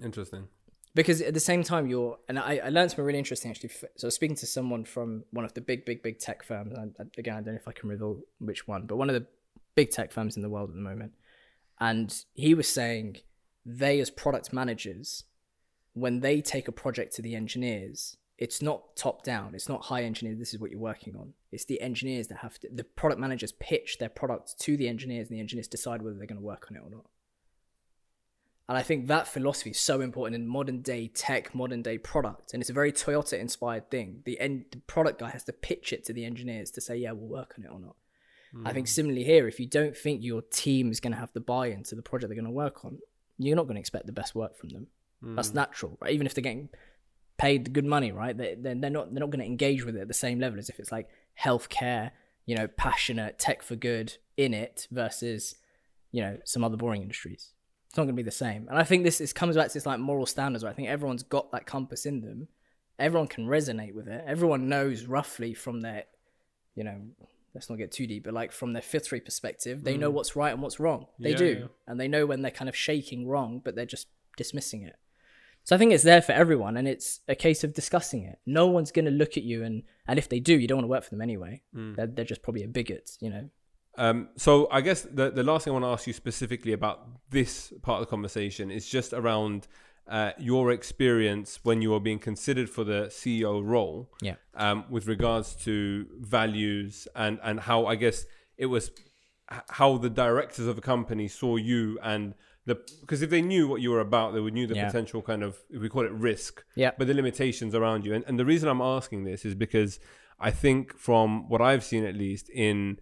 Interesting. 0.02 0.48
Because 0.96 1.22
at 1.22 1.34
the 1.34 1.40
same 1.40 1.64
time, 1.64 1.88
you're 1.88 2.20
and 2.30 2.38
I, 2.40 2.62
I 2.64 2.70
learned 2.70 2.92
something 2.92 3.06
really 3.06 3.20
interesting 3.20 3.52
actually. 3.52 3.70
So 3.70 4.06
I 4.06 4.08
was 4.08 4.16
speaking 4.16 4.36
to 4.38 4.46
someone 4.46 4.86
from 4.86 5.26
one 5.32 5.44
of 5.44 5.54
the 5.54 5.62
big, 5.62 5.86
big, 5.86 6.04
big 6.04 6.20
tech 6.20 6.44
firms. 6.44 6.74
And 6.74 6.96
I, 7.00 7.04
again, 7.18 7.34
I 7.34 7.42
don't 7.42 7.56
know 7.56 7.60
if 7.60 7.68
I 7.68 7.72
can 7.72 7.90
reveal 7.90 8.22
which 8.40 8.68
one, 8.68 8.86
but 8.86 8.98
one 8.98 9.10
of 9.10 9.16
the 9.16 9.26
big 9.76 9.92
tech 9.92 10.12
firms 10.12 10.36
in 10.36 10.44
the 10.44 10.50
world 10.50 10.70
at 10.70 10.76
the 10.76 10.82
moment. 10.82 11.14
And 11.80 12.16
he 12.36 12.54
was 12.54 12.68
saying 12.68 13.18
they, 13.66 14.00
as 14.00 14.12
product 14.12 14.54
managers, 14.54 15.24
when 15.94 16.20
they 16.20 16.42
take 16.42 16.68
a 16.68 16.72
project 16.72 17.16
to 17.16 17.22
the 17.24 17.36
engineers, 17.36 18.18
it's 18.38 18.62
not 18.62 18.96
top 18.96 19.24
down. 19.24 19.54
It's 19.56 19.70
not 19.70 19.84
high 19.84 20.04
engineer. 20.04 20.36
This 20.36 20.54
is 20.54 20.60
what 20.60 20.72
you're 20.72 20.80
working 20.80 21.16
on. 21.16 21.34
It's 21.52 21.66
the 21.66 21.80
engineers 21.82 22.28
that 22.28 22.40
have 22.40 22.60
to. 22.60 22.70
The 22.72 22.84
product 22.84 23.22
managers 23.22 23.52
pitch 23.54 23.98
their 24.00 24.10
product 24.10 24.60
to 24.62 24.76
the 24.76 24.88
engineers, 24.88 25.30
and 25.30 25.38
the 25.38 25.42
engineers 25.42 25.68
decide 25.68 26.02
whether 26.02 26.18
they're 26.18 26.28
going 26.28 26.42
to 26.42 26.46
work 26.46 26.68
on 26.70 26.78
it 26.78 26.82
or 26.84 26.90
not. 26.90 27.06
And 28.70 28.78
I 28.78 28.82
think 28.82 29.08
that 29.08 29.28
philosophy 29.28 29.72
is 29.72 29.80
so 29.80 30.00
important 30.00 30.36
in 30.36 30.48
modern 30.48 30.82
day 30.82 31.08
tech, 31.08 31.54
modern 31.54 31.82
day 31.82 31.98
product. 31.98 32.54
And 32.54 32.64
it's 32.64 32.70
a 32.70 32.74
very 32.74 32.94
Toyota 32.94 33.38
inspired 33.38 33.92
thing. 33.92 34.22
The 34.26 34.40
end 34.40 34.66
the 34.72 34.78
product 34.80 35.20
guy 35.20 35.30
has 35.30 35.44
to 35.46 35.54
pitch 35.54 35.92
it 35.92 36.06
to 36.06 36.14
the 36.14 36.24
engineers 36.24 36.72
to 36.72 36.82
say, 36.82 36.96
yeah, 36.96 37.12
we'll 37.12 37.28
work 37.28 37.56
on 37.58 37.66
it 37.66 37.72
or 37.72 37.80
not. 37.80 37.96
I 38.66 38.72
think 38.72 38.88
hmm. 38.88 38.92
similarly 38.92 39.24
here, 39.24 39.48
if 39.48 39.60
you 39.60 39.66
don't 39.66 39.98
think 39.98 40.24
your 40.24 40.44
team 40.44 40.92
is 40.92 41.00
going 41.00 41.14
to 41.14 41.20
have 41.20 41.34
the 41.34 41.40
buy 41.40 41.68
in 41.68 41.84
to 41.84 41.96
the 41.96 42.04
project 42.04 42.30
they're 42.30 42.36
going 42.36 42.46
to 42.46 42.52
work 42.52 42.86
on, 42.86 43.00
you're 43.38 43.56
not 43.56 43.64
going 43.64 43.76
to 43.76 43.80
expect 43.80 44.06
the 44.06 44.14
best 44.14 44.36
work 44.36 44.56
from 44.56 44.70
them. 44.70 44.88
That's 45.22 45.50
hmm. 45.50 45.56
natural, 45.56 45.98
right? 46.02 46.14
Even 46.14 46.28
if 46.28 46.34
they're 46.34 46.44
getting 46.44 46.70
paid 47.38 47.66
the 47.66 47.72
good 47.72 47.86
money, 47.86 48.12
right? 48.12 48.38
They, 48.38 48.56
they're, 48.60 48.76
they're 48.76 48.90
not 48.90 49.14
they're 49.14 49.20
not 49.20 49.32
going 49.32 49.40
to 49.40 49.46
engage 49.46 49.86
with 49.86 49.96
it 49.96 50.02
at 50.02 50.08
the 50.08 50.14
same 50.14 50.40
level 50.40 50.60
as 50.60 50.70
if 50.70 50.80
it's 50.80 50.92
like 50.92 51.10
healthcare, 51.40 52.12
you 52.46 52.56
know, 52.56 52.68
passionate, 52.68 53.40
tech 53.40 53.64
for 53.64 53.76
good 53.76 54.18
in 54.38 54.54
it 54.54 54.88
versus, 54.92 55.56
you 56.12 56.22
know, 56.22 56.38
some 56.46 56.64
other 56.64 56.78
boring 56.78 57.02
industries. 57.02 57.52
It's 57.88 57.98
not 57.98 58.04
going 58.04 58.16
to 58.16 58.22
be 58.22 58.24
the 58.24 58.32
same. 58.32 58.68
And 58.70 58.78
I 58.78 58.84
think 58.84 59.04
this 59.04 59.22
is, 59.22 59.34
comes 59.34 59.56
back 59.56 59.68
to 59.68 59.74
this 59.74 59.86
like 59.86 60.00
moral 60.00 60.26
standards. 60.26 60.64
Where 60.64 60.72
I 60.72 60.76
think 60.76 60.88
everyone's 60.90 61.24
got 61.24 61.52
that 61.52 61.66
compass 61.66 62.06
in 62.06 62.22
them. 62.22 62.48
Everyone 62.98 63.28
can 63.28 63.46
resonate 63.48 63.94
with 63.94 64.08
it. 64.08 64.24
Everyone 64.26 64.68
knows 64.68 65.06
roughly 65.06 65.54
from 65.54 65.82
their, 65.82 66.06
you 66.76 66.84
know, 66.84 67.02
let's 67.54 67.70
not 67.70 67.78
get 67.78 67.92
too 67.92 68.08
deep, 68.08 68.24
but 68.24 68.34
like 68.34 68.52
from 68.52 68.74
their 68.74 68.82
filtery 68.82 69.24
perspective, 69.24 69.84
they 69.84 69.98
know 69.98 70.12
mm. 70.12 70.14
what's 70.14 70.36
right 70.36 70.54
and 70.54 70.62
what's 70.62 70.80
wrong. 70.80 71.08
They 71.20 71.32
Yeah, 71.32 71.38
do, 71.38 71.58
yeah. 71.62 71.68
and 71.88 72.00
they 72.00 72.08
know 72.08 72.26
when 72.26 72.42
they're 72.42 72.52
kind 72.52 72.70
of 72.70 72.76
shaking 72.76 73.28
wrong, 73.28 73.62
but 73.64 73.76
they're 73.76 73.86
just 73.86 74.08
dismissing 74.38 74.84
it. 74.84 74.96
So 75.64 75.76
I 75.76 75.80
think 75.80 75.93
it's 75.93 76.03
there 76.03 76.22
for 76.22 76.34
everyone, 76.34 76.76
and 76.76 76.88
it's 76.88 77.22
a 77.28 77.36
case 77.36 77.64
of 77.64 77.74
discussing 77.74 78.24
it. 78.24 78.39
No 78.45 78.68
one's 78.68 78.91
going 78.91 79.05
to 79.05 79.11
look 79.11 79.38
at 79.38 79.43
you, 79.43 79.64
and 79.64 79.84
and 80.07 80.20
if 80.20 80.28
they 80.28 80.39
do, 80.39 80.57
you 80.57 80.68
don't 80.68 80.78
want 80.78 80.86
to 80.86 80.89
work 80.89 81.03
for 81.03 81.11
them 81.11 81.22
anyway. 81.22 81.61
They're, 81.95 82.07
they're 82.07 82.26
just 82.26 82.41
probably 82.41 82.64
a 82.64 82.68
bigot, 82.68 83.11
you 83.22 83.30
know. 83.30 83.49
Um, 83.97 84.30
so 84.36 84.68
I 84.72 84.82
guess 84.82 85.03
the 85.03 85.32
the 85.32 85.43
last 85.43 85.66
thing 85.66 85.72
I 85.72 85.76
want 85.80 85.86
to 85.86 85.89
ask 85.89 86.07
you 86.07 86.14
specifically 86.14 86.74
about 86.74 87.07
this 87.30 87.72
part 87.82 88.01
of 88.01 88.07
the 88.07 88.09
conversation 88.09 88.72
is 88.72 88.88
just 88.88 89.14
around 89.14 89.68
uh, 90.07 90.32
your 90.38 90.72
experience 90.72 91.59
when 91.64 91.82
you 91.82 91.91
were 91.91 91.99
being 91.99 92.20
considered 92.20 92.70
for 92.70 92.84
the 92.84 93.07
CEO 93.09 93.64
role. 93.64 94.11
Yeah. 94.22 94.36
Um, 94.55 94.86
with 94.89 95.07
regards 95.07 95.55
to 95.64 96.07
values 96.20 97.07
and 97.16 97.39
and 97.43 97.59
how 97.61 97.86
I 97.86 97.95
guess 97.95 98.26
it 98.57 98.66
was 98.66 98.91
how 99.70 99.97
the 99.97 100.09
directors 100.09 100.68
of 100.68 100.76
the 100.76 100.82
company 100.82 101.28
saw 101.28 101.57
you 101.57 101.99
and 102.01 102.34
the 102.66 102.76
because 103.01 103.22
if 103.22 103.30
they 103.30 103.41
knew 103.41 103.68
what 103.68 103.82
you 103.82 103.91
were 103.91 103.99
about, 103.99 104.34
they 104.34 104.39
would 104.39 104.53
knew 104.53 104.68
the 104.68 104.76
Yeah. 104.76 104.86
potential 104.88 105.22
kind 105.22 105.43
of 105.43 105.57
we 105.70 105.89
call 105.89 106.05
it 106.05 106.11
risk 106.11 106.64
Yeah. 106.76 106.91
but 106.97 107.07
the 107.07 107.14
limitations 107.14 107.76
around 107.76 108.05
you. 108.05 108.14
And, 108.14 108.24
and 108.28 108.39
the 108.39 108.45
reason 108.45 108.70
I'm 108.70 108.82
asking 108.82 109.24
this 109.26 109.43
is 109.45 109.53
because 109.55 109.99
I 110.39 110.51
think 110.51 110.97
from 110.97 111.47
what 111.49 111.61
I've 111.61 111.84
seen 111.84 112.03
at 112.05 112.16
least 112.16 112.49
in 112.49 112.99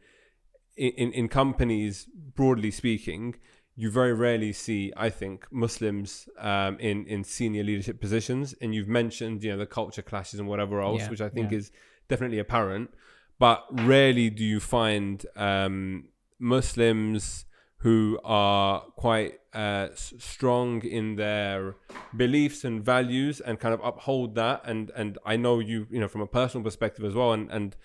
in, 0.78 1.12
in 1.14 1.28
companies, 1.28 2.08
broadly 2.36 2.72
speaking, 2.72 3.36
you 3.76 3.92
very 3.92 4.14
rarely 4.14 4.54
see, 4.54 4.92
I 4.98 5.10
think, 5.10 5.46
Muslims 5.52 6.28
um, 6.40 6.78
in 6.80 7.06
in 7.08 7.24
senior 7.24 7.64
leadership 7.64 8.00
positions. 8.02 8.56
And 8.62 8.74
you've 8.76 8.88
mentioned, 8.88 9.44
you 9.44 9.52
know, 9.52 9.58
the 9.58 9.66
culture 9.66 10.02
clashes 10.02 10.40
and 10.40 10.48
whatever 10.48 10.82
else, 10.82 11.02
Yeah, 11.02 11.10
which 11.10 11.22
I 11.22 11.30
think 11.30 11.52
yeah. 11.52 11.58
is 11.60 11.72
definitely 12.08 12.40
apparent. 12.40 12.90
But 13.38 13.64
rarely 13.72 14.30
do 14.30 14.44
you 14.44 14.60
find 14.60 15.26
um, 15.36 16.10
Muslims 16.40 17.46
who 17.82 18.20
are 18.24 18.82
quite 18.96 19.40
uh, 19.54 19.88
strong 19.96 20.84
in 20.84 21.16
their 21.16 21.76
beliefs 22.16 22.64
and 22.64 22.84
values 22.84 23.42
and 23.42 23.60
kind 23.60 23.74
of 23.74 23.82
uphold 23.84 24.36
that. 24.36 24.62
And 24.66 24.92
and 24.96 25.18
I 25.26 25.36
know 25.36 25.60
you, 25.60 25.88
you 25.90 26.00
know, 26.00 26.08
from 26.08 26.22
a 26.22 26.28
personal 26.28 26.64
perspective 26.64 27.04
as 27.04 27.16
well. 27.16 27.34
And 27.34 27.50
and 27.50 27.76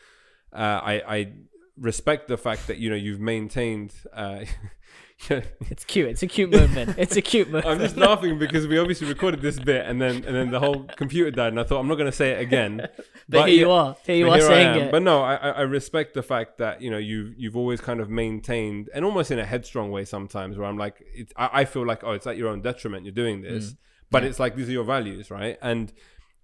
uh, 0.53 0.81
I, 0.83 1.17
I 1.17 1.33
respect 1.79 2.29
the 2.29 2.37
fact 2.37 2.67
that 2.67 2.77
you 2.79 2.91
know 2.91 2.97
you've 2.97 3.21
maintained. 3.21 3.95
Uh, 4.13 4.45
It's 5.71 5.85
cute. 5.85 6.09
It's 6.09 6.23
a 6.23 6.27
cute 6.27 6.51
movement. 6.51 6.95
It's 6.99 7.17
a 7.17 7.23
cute 7.23 7.49
movement. 7.51 7.67
I'm 7.75 7.81
just 7.81 7.97
laughing 7.97 8.39
because 8.39 8.67
we 8.67 8.79
obviously 8.79 9.09
recorded 9.09 9.41
this 9.41 9.59
bit 9.59 9.87
and 9.87 10.01
then 10.01 10.17
and 10.25 10.35
then 10.37 10.51
the 10.51 10.61
whole 10.61 10.85
computer 10.97 11.31
died 11.31 11.49
and 11.49 11.61
I 11.61 11.65
thought 11.65 11.81
I'm 11.81 11.89
not 11.89 11.97
going 11.97 12.11
to 12.11 12.17
say 12.17 12.33
it 12.33 12.41
again. 12.41 12.87
but, 13.29 13.49
here 13.49 13.59
you 13.59 13.71
are. 13.71 13.97
Here 14.05 14.17
you 14.17 14.29
are 14.31 14.37
here 14.37 14.47
saying 14.47 14.81
it. 14.83 14.91
But 14.91 15.03
no, 15.03 15.23
I, 15.23 15.35
I 15.35 15.63
respect 15.63 16.15
the 16.15 16.23
fact 16.23 16.59
that 16.59 16.83
you 16.83 16.91
know 16.91 16.99
you've 16.99 17.35
you've 17.37 17.57
always 17.57 17.81
kind 17.81 18.01
of 18.01 18.09
maintained 18.11 18.89
and 18.95 19.05
almost 19.05 19.31
in 19.31 19.39
a 19.39 19.45
headstrong 19.45 19.91
way 19.91 20.05
sometimes 20.05 20.57
where 20.57 20.67
I'm 20.69 20.79
like 20.79 21.03
it, 21.15 21.33
I, 21.37 21.61
I 21.61 21.65
feel 21.65 21.87
like 21.87 22.05
oh 22.05 22.13
it's 22.13 22.27
at 22.27 22.37
your 22.37 22.49
own 22.49 22.61
detriment 22.61 23.05
you're 23.05 23.13
doing 23.13 23.43
this, 23.43 23.75
but 24.11 24.23
Yeah. 24.23 24.29
it's 24.29 24.39
like 24.39 24.55
these 24.55 24.69
are 24.69 24.73
your 24.73 24.85
values 24.85 25.31
right 25.31 25.59
and 25.63 25.93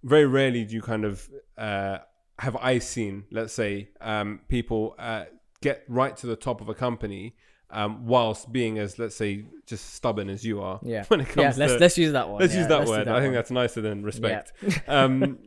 very 0.03 0.25
rarely 0.25 0.65
do 0.65 0.73
you 0.75 0.81
kind 0.81 1.05
of 1.05 1.29
uh, 1.57 1.99
have 2.39 2.57
I 2.57 2.79
seen 2.79 3.25
let's 3.31 3.53
say 3.53 3.89
um, 4.01 4.41
people 4.49 4.95
uh, 4.99 5.25
get 5.61 5.83
right 5.87 6.17
to 6.17 6.27
the 6.27 6.35
top 6.35 6.59
of 6.59 6.67
a 6.69 6.73
company. 6.73 7.35
Um, 7.73 8.05
whilst 8.05 8.51
being 8.51 8.77
as 8.79 8.99
let's 8.99 9.15
say 9.15 9.45
just 9.65 9.93
stubborn 9.95 10.29
as 10.29 10.45
you 10.45 10.61
are 10.61 10.79
Yeah. 10.83 11.03
when 11.09 11.21
it 11.21 11.27
yeah, 11.29 11.33
comes 11.45 11.57
let's 11.57 11.73
to 11.73 11.79
let's 11.79 11.97
use 11.97 12.11
that 12.13 12.29
one. 12.29 12.39
let's 12.41 12.53
Yeah, 12.53 12.59
use 12.61 12.67
that 12.69 12.85
do 12.85 12.91
word. 12.91 13.07
I 13.07 13.15
think 13.15 13.25
one. 13.25 13.33
that's 13.33 13.51
nicer 13.51 13.81
than 13.81 14.03
respect. 14.03 14.53
Yeah. 14.61 14.77
um, 14.87 15.39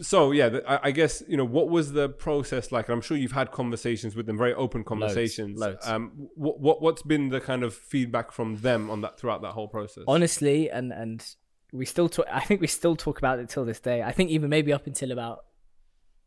so 0.00 0.30
yeah, 0.32 0.58
I, 0.68 0.80
I 0.84 0.90
guess 0.90 1.22
you 1.28 1.36
know 1.36 1.44
what 1.44 1.68
was 1.68 1.92
the 1.92 2.08
process 2.08 2.70
like. 2.72 2.88
I'm 2.88 3.00
sure 3.00 3.16
you've 3.16 3.32
had 3.32 3.50
conversations 3.50 4.14
with 4.16 4.26
them, 4.26 4.36
very 4.36 4.54
open 4.54 4.84
conversations. 4.84 5.58
loads. 5.58 5.86
Um, 5.86 6.12
what, 6.34 6.60
what 6.60 6.82
what's 6.82 7.02
been 7.02 7.28
the 7.30 7.40
kind 7.40 7.62
of 7.62 7.74
feedback 7.74 8.30
from 8.32 8.56
them 8.56 8.90
on 8.90 9.00
that 9.02 9.18
throughout 9.18 9.42
that 9.42 9.52
whole 9.52 9.68
process? 9.68 10.04
honestly 10.06 10.70
and 10.70 10.92
and 10.92 11.24
we 11.72 11.84
still 11.84 12.08
talk 12.08 12.26
i 12.32 12.40
think 12.40 12.60
we 12.60 12.66
still 12.66 12.94
talk 12.94 13.18
about 13.18 13.38
it 13.40 13.48
till 13.48 13.64
this 13.64 13.80
day 13.80 14.00
i 14.02 14.12
think 14.12 14.30
even 14.30 14.48
maybe 14.48 14.72
up 14.72 14.86
until 14.86 15.10
about 15.10 15.44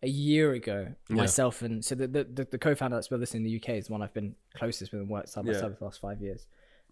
a 0.01 0.07
year 0.07 0.53
ago 0.53 0.87
Yeah. 1.09 1.15
myself 1.15 1.61
and 1.61 1.83
so 1.83 1.93
the, 1.95 2.07
the 2.07 2.47
the 2.49 2.57
co-founder 2.57 2.95
that's 2.95 3.09
with 3.09 3.21
us 3.21 3.33
in 3.35 3.43
the 3.43 3.55
uk 3.61 3.67
is 3.69 3.87
the 3.87 3.91
one 3.91 4.01
i've 4.01 4.13
been 4.13 4.35
closest 4.55 4.91
with 4.93 5.01
and 5.01 5.09
worked 5.09 5.29
side 5.29 5.45
by 5.45 5.51
Yeah. 5.51 5.59
side 5.59 5.71
for 5.73 5.77
the 5.79 5.83
last 5.85 5.99
five 5.99 6.21
years 6.21 6.47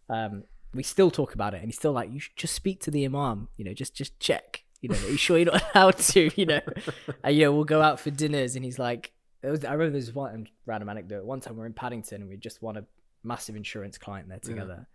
um 0.10 0.44
we 0.74 0.84
still 0.84 1.10
talk 1.10 1.34
about 1.34 1.54
it 1.54 1.58
and 1.58 1.66
he's 1.68 1.78
still 1.78 1.94
like 1.94 2.12
you 2.12 2.20
should 2.20 2.36
just 2.36 2.54
speak 2.54 2.82
to 2.82 2.92
the 2.92 3.06
imam 3.06 3.48
you 3.58 3.64
know 3.64 3.74
just 3.74 3.94
just 3.96 4.20
check 4.20 4.64
you 4.82 4.90
know 4.90 4.96
are 4.98 5.10
you 5.10 5.18
sure 5.18 5.38
you're 5.38 5.52
not 5.52 5.64
allowed 5.76 5.98
to 5.98 6.30
you 6.40 6.46
know 6.46 6.60
and 7.24 7.36
you 7.36 7.44
know 7.46 7.54
we'll 7.54 7.64
go 7.64 7.82
out 7.82 8.00
for 8.00 8.10
dinners 8.12 8.56
and 8.58 8.66
he's 8.66 8.78
like 8.78 9.14
was, 9.42 9.64
i 9.64 9.72
remember 9.72 9.94
there's 9.94 10.14
one 10.14 10.48
random 10.66 10.90
anecdote 10.90 11.24
one 11.24 11.40
time 11.40 11.56
we're 11.56 11.66
in 11.66 11.74
paddington 11.74 12.22
and 12.22 12.30
we 12.30 12.36
just 12.36 12.62
won 12.62 12.76
a 12.76 12.84
massive 13.24 13.56
insurance 13.56 13.98
client 13.98 14.28
there 14.28 14.40
Yeah. 14.44 14.50
together 14.50 14.88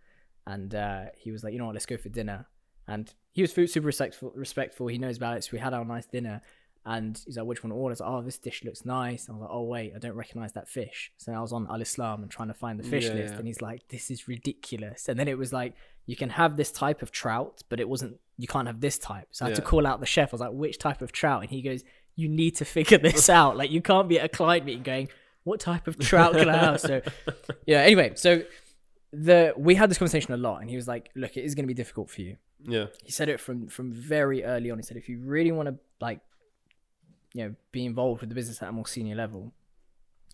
and 0.45 0.75
uh, 0.75 1.05
he 1.15 1.31
was 1.31 1.41
like, 1.41 1.53
you 1.53 1.59
know 1.59 1.67
what, 1.67 1.73
let's 1.73 1.85
go 1.85 1.95
for 1.95 2.09
dinner. 2.09 2.45
And 2.85 3.13
he 3.31 3.41
was 3.41 3.53
super 3.53 3.85
respectful. 3.85 4.33
Respectful. 4.35 4.87
He 4.87 4.97
knows 4.97 5.15
about 5.15 5.37
it. 5.37 5.45
So 5.45 5.51
we 5.53 5.59
had 5.59 5.73
our 5.73 5.85
nice 5.85 6.05
dinner. 6.05 6.41
And 6.85 7.17
he's 7.25 7.37
like, 7.37 7.45
which 7.45 7.63
one 7.63 7.69
to 7.69 7.75
order? 7.77 7.95
I 8.01 8.05
like, 8.09 8.13
oh, 8.19 8.21
this 8.21 8.37
dish 8.37 8.63
looks 8.65 8.83
nice. 8.85 9.29
I 9.29 9.31
was 9.31 9.41
like, 9.41 9.49
oh 9.51 9.63
wait, 9.63 9.93
I 9.95 9.99
don't 9.99 10.15
recognize 10.15 10.51
that 10.53 10.67
fish. 10.67 11.11
So 11.17 11.31
I 11.31 11.39
was 11.39 11.53
on 11.53 11.65
Al 11.69 11.81
Islam 11.81 12.23
and 12.23 12.29
trying 12.31 12.49
to 12.49 12.53
find 12.53 12.77
the 12.77 12.83
fish 12.83 13.05
Yeah, 13.05 13.13
list, 13.13 13.33
yeah. 13.33 13.37
and 13.39 13.47
he's 13.47 13.61
like, 13.61 13.87
this 13.87 14.11
is 14.11 14.27
ridiculous. 14.27 15.07
And 15.07 15.17
then 15.17 15.27
it 15.29 15.37
was 15.37 15.53
like, 15.53 15.73
you 16.05 16.17
can 16.17 16.29
have 16.31 16.57
this 16.57 16.71
type 16.71 17.01
of 17.01 17.11
trout, 17.11 17.63
but 17.69 17.79
it 17.79 17.87
wasn't. 17.87 18.19
You 18.37 18.47
can't 18.47 18.67
have 18.67 18.81
this 18.81 18.97
type. 18.97 19.27
So 19.31 19.45
I 19.45 19.49
had 19.49 19.55
to 19.55 19.61
call 19.61 19.87
out 19.87 19.99
the 20.01 20.05
chef. 20.05 20.29
I 20.29 20.33
was 20.33 20.41
like, 20.41 20.51
which 20.51 20.77
type 20.77 21.01
of 21.01 21.11
trout? 21.13 21.41
And 21.43 21.49
he 21.51 21.61
goes, 21.61 21.83
you 22.15 22.27
need 22.27 22.55
to 22.57 22.65
figure 22.65 22.97
this 22.97 23.29
out. 23.39 23.55
Like 23.55 23.71
you 23.71 23.81
can't 23.81 24.09
be 24.09 24.19
at 24.19 24.25
a 24.25 24.29
client 24.29 24.65
meeting 24.65 24.83
going, 24.83 25.07
what 25.45 25.59
type 25.61 25.87
of 25.87 25.97
trout 25.99 26.33
can 26.33 26.49
I 26.49 26.57
have? 26.57 26.81
So 26.81 27.01
yeah. 27.65 27.79
Anyway, 27.81 28.13
so 28.15 28.41
the 29.11 29.53
we 29.55 29.75
had 29.75 29.89
this 29.89 29.97
conversation 29.97 30.33
a 30.33 30.37
lot, 30.37 30.61
and 30.61 30.69
he 30.69 30.75
was 30.75 30.87
like, 30.87 31.09
"Look, 31.15 31.37
it 31.37 31.43
is 31.45 31.55
going 31.55 31.63
to 31.63 31.67
be 31.67 31.73
difficult 31.73 32.09
for 32.09 32.21
you." 32.21 32.37
yeah, 32.65 32.87
He 33.03 33.11
said 33.11 33.29
it 33.29 33.39
from 33.39 33.67
from 33.67 33.91
very 33.93 34.43
early 34.43 34.71
on. 34.71 34.77
He 34.79 34.83
said, 34.83 34.97
"If 34.97 35.07
you 35.09 35.19
really 35.19 35.51
want 35.51 35.69
to 35.69 35.75
like, 36.01 36.19
you 37.33 37.43
know, 37.43 37.55
be 37.71 37.85
involved 37.85 38.21
with 38.21 38.29
the 38.29 38.35
business 38.35 38.61
at 38.61 38.69
a 38.69 38.71
more 38.71 38.87
senior 38.87 39.15
level, 39.15 39.53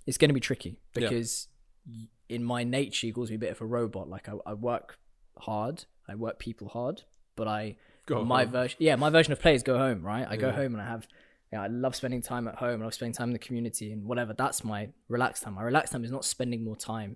it's 0.05 0.17
going 0.17 0.29
to 0.29 0.33
be 0.33 0.39
tricky 0.39 0.79
because 0.93 1.47
y 1.87 2.07
in 2.29 2.43
my 2.43 2.63
nature, 2.63 3.07
he 3.07 3.11
calls 3.13 3.29
me 3.31 3.35
a 3.37 3.39
bit 3.39 3.49
of 3.51 3.59
a 3.61 3.65
robot. 3.65 4.07
Like 4.09 4.29
I, 4.29 4.33
I 4.45 4.53
work 4.53 4.99
hard, 5.39 5.85
I 6.07 6.13
work 6.15 6.37
people 6.37 6.67
hard, 6.69 7.03
but 7.35 7.47
I 7.47 7.75
go 8.05 8.23
my 8.25 8.43
home. 8.43 8.51
version 8.51 8.77
yeah 8.79 8.95
my 8.95 9.09
version 9.11 9.31
of 9.33 9.39
play 9.39 9.53
is 9.55 9.63
go 9.63 9.77
home 9.77 10.01
right? 10.03 10.25
I 10.29 10.35
go 10.35 10.51
home 10.51 10.73
and 10.73 10.81
i 10.81 10.85
have 10.85 11.07
you 11.51 11.57
know, 11.57 11.63
i 11.63 11.67
love 11.67 11.95
spending 11.95 12.21
time 12.23 12.47
at 12.47 12.55
home 12.55 12.73
and 12.75 12.81
i 12.83 12.85
love 12.85 12.93
spending 12.95 13.13
time 13.13 13.29
in 13.29 13.33
the 13.33 13.39
community 13.39 13.91
and 13.91 14.03
whatever. 14.03 14.33
That's 14.33 14.63
my 14.63 14.89
relaxed 15.07 15.43
time. 15.43 15.53
My 15.55 15.61
relaxed 15.63 15.93
time 15.93 16.03
is 16.03 16.11
not 16.11 16.25
spending 16.25 16.63
more 16.63 16.75
time. 16.75 17.15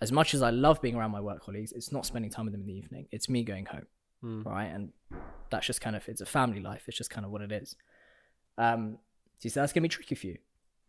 As 0.00 0.12
much 0.12 0.34
as 0.34 0.42
i 0.42 0.50
love 0.50 0.80
being 0.82 0.94
around 0.94 1.10
my 1.10 1.20
work 1.20 1.42
colleagues 1.44 1.72
it's 1.72 1.90
not 1.90 2.04
spending 2.06 2.30
time 2.30 2.44
with 2.46 2.52
them 2.52 2.60
in 2.62 2.66
the 2.66 2.74
evening. 2.82 3.06
It's 3.12 3.28
me 3.28 3.42
going 3.44 3.66
home 3.66 3.86
Mm. 4.24 4.44
right? 4.46 4.70
And 4.74 4.92
that's 5.50 5.66
just 5.66 5.80
kind 5.82 5.94
of 5.94 6.08
it's 6.08 6.22
a 6.22 6.26
family 6.26 6.60
life. 6.60 6.84
It's 6.88 6.96
just 6.96 7.10
kind 7.10 7.24
of 7.26 7.30
what 7.32 7.42
it 7.42 7.52
is. 7.52 7.76
Um 8.56 8.98
so 9.38 9.60
that's 9.60 9.72
going 9.72 9.82
to 9.82 9.88
be 9.88 9.88
tricky 9.88 10.14
for 10.14 10.26
you 10.26 10.38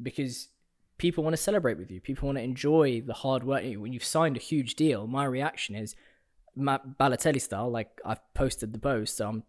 because 0.02 0.50
people 0.98 1.24
want 1.24 1.34
to 1.36 1.42
celebrate 1.42 1.78
with 1.78 1.92
you 1.92 2.00
people 2.02 2.26
want 2.28 2.38
to 2.38 2.44
enjoy 2.44 3.02
the 3.02 3.14
hard 3.14 3.44
work 3.44 3.64
when 3.64 3.94
you've 3.94 4.04
signed 4.04 4.36
a 4.36 4.40
huge 4.40 4.76
deal 4.76 5.06
my 5.08 5.26
reaction 5.26 5.76
is 5.76 5.96
Matt 6.60 6.98
Balotelli 7.00 7.40
style, 7.40 7.70
like 7.70 8.02
I've 8.04 8.34
posted 8.34 8.74
the 8.74 8.80
post, 8.80 9.16
so 9.18 9.28
I'm 9.30 9.44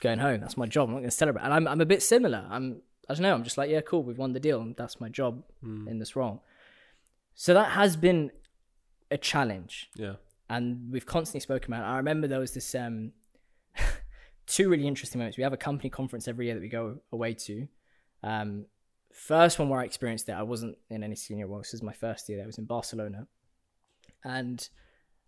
going 0.00 0.18
home. 0.18 0.40
That's 0.40 0.58
my 0.58 0.66
job. 0.66 0.88
I'm 0.88 0.92
not 0.94 0.98
going 0.98 1.08
to 1.08 1.16
celebrate. 1.16 1.42
And 1.42 1.54
I'm, 1.54 1.66
I'm 1.66 1.80
a 1.80 1.86
bit 1.86 2.02
similar. 2.02 2.46
I'm, 2.50 2.82
I 3.08 3.14
don't 3.14 3.22
know. 3.22 3.32
I'm 3.32 3.44
just 3.44 3.56
like, 3.56 3.70
yeah, 3.70 3.80
cool. 3.80 4.02
We've 4.02 4.18
won 4.18 4.34
the 4.34 4.40
deal, 4.40 4.60
and 4.60 4.76
that's 4.76 5.00
my 5.00 5.08
job 5.08 5.42
Mm. 5.64 5.88
in 5.88 5.98
this 6.00 6.14
role. 6.16 6.44
So 7.34 7.54
that 7.54 7.70
has 7.70 7.96
been 7.96 8.30
a 9.10 9.16
challenge, 9.16 9.88
yeah, 9.96 10.16
and 10.50 10.92
we've 10.92 11.06
constantly 11.06 11.40
spoken 11.40 11.72
about. 11.72 11.84
It. 11.88 11.92
I 11.94 11.96
remember 11.96 12.26
there 12.28 12.40
was 12.40 12.52
this 12.52 12.74
um, 12.74 13.12
two 14.46 14.68
really 14.68 14.86
interesting 14.86 15.18
moments. 15.18 15.38
We 15.38 15.44
have 15.44 15.54
a 15.54 15.56
company 15.56 15.88
conference 15.88 16.28
every 16.28 16.44
year 16.44 16.54
that 16.56 16.60
we 16.60 16.68
go 16.68 16.98
away 17.10 17.32
to. 17.34 17.66
Um, 18.22 18.66
first 19.12 19.58
one 19.58 19.68
where 19.68 19.80
I 19.80 19.84
experienced 19.84 20.28
it, 20.28 20.32
I 20.32 20.42
wasn't 20.42 20.76
in 20.88 21.02
any 21.02 21.16
senior 21.16 21.46
role. 21.46 21.58
This 21.58 21.72
was 21.72 21.82
my 21.82 21.92
first 21.92 22.28
year. 22.28 22.38
That 22.38 22.46
was 22.46 22.58
in 22.58 22.64
Barcelona, 22.64 23.26
and 24.24 24.68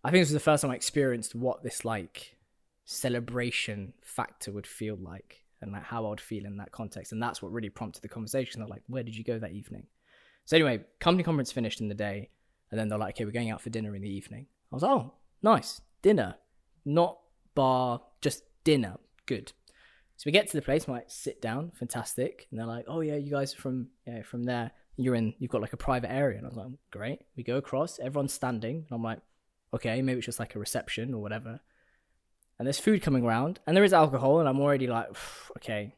I 0.04 0.10
think 0.10 0.22
this 0.22 0.28
was 0.28 0.34
the 0.34 0.40
first 0.40 0.62
time 0.62 0.70
I 0.70 0.76
experienced 0.76 1.34
what 1.34 1.62
this 1.62 1.84
like 1.84 2.36
celebration 2.84 3.92
factor 4.02 4.52
would 4.52 4.66
feel 4.66 4.96
like, 4.96 5.44
and 5.60 5.72
like 5.72 5.84
how 5.84 6.04
I 6.06 6.10
would 6.10 6.20
feel 6.20 6.44
in 6.44 6.56
that 6.58 6.72
context. 6.72 7.12
And 7.12 7.22
that's 7.22 7.40
what 7.40 7.52
really 7.52 7.70
prompted 7.70 8.02
the 8.02 8.08
conversation. 8.08 8.60
They're 8.60 8.68
like, 8.68 8.82
"Where 8.88 9.02
did 9.02 9.16
you 9.16 9.24
go 9.24 9.38
that 9.38 9.52
evening?" 9.52 9.86
So 10.44 10.56
anyway, 10.56 10.84
company 10.98 11.22
conference 11.22 11.52
finished 11.52 11.80
in 11.80 11.88
the 11.88 11.94
day, 11.94 12.30
and 12.70 12.78
then 12.78 12.88
they're 12.88 12.98
like, 12.98 13.16
"Okay, 13.16 13.24
we're 13.24 13.30
going 13.30 13.50
out 13.50 13.60
for 13.60 13.70
dinner 13.70 13.94
in 13.94 14.02
the 14.02 14.10
evening." 14.10 14.46
I 14.72 14.76
was, 14.76 14.84
"Oh, 14.84 15.14
nice 15.42 15.80
dinner, 16.02 16.36
not 16.84 17.18
bar, 17.54 18.02
just 18.20 18.44
dinner. 18.64 18.98
Good." 19.26 19.52
So 20.22 20.28
we 20.28 20.32
get 20.32 20.46
to 20.46 20.56
the 20.56 20.62
place, 20.62 20.86
I'm 20.86 20.94
like, 20.94 21.06
sit 21.08 21.42
down, 21.42 21.72
fantastic. 21.74 22.46
And 22.52 22.60
they're 22.60 22.64
like, 22.64 22.84
oh 22.86 23.00
yeah, 23.00 23.16
you 23.16 23.28
guys 23.28 23.54
are 23.54 23.58
from 23.58 23.88
know, 24.06 24.22
from 24.22 24.44
there. 24.44 24.70
You're 24.96 25.16
in, 25.16 25.34
you've 25.40 25.50
got 25.50 25.62
like 25.62 25.72
a 25.72 25.76
private 25.76 26.12
area. 26.12 26.38
And 26.38 26.46
I 26.46 26.48
was 26.48 26.56
like, 26.56 26.68
great. 26.92 27.22
We 27.36 27.42
go 27.42 27.56
across, 27.56 27.98
everyone's 27.98 28.32
standing. 28.32 28.76
And 28.76 28.86
I'm 28.92 29.02
like, 29.02 29.18
okay, 29.74 30.00
maybe 30.00 30.18
it's 30.18 30.26
just 30.26 30.38
like 30.38 30.54
a 30.54 30.60
reception 30.60 31.12
or 31.12 31.20
whatever. 31.20 31.58
And 32.56 32.68
there's 32.68 32.78
food 32.78 33.02
coming 33.02 33.24
around, 33.24 33.58
and 33.66 33.76
there 33.76 33.82
is 33.82 33.92
alcohol, 33.92 34.38
and 34.38 34.48
I'm 34.48 34.60
already 34.60 34.86
like, 34.86 35.08
okay, 35.56 35.96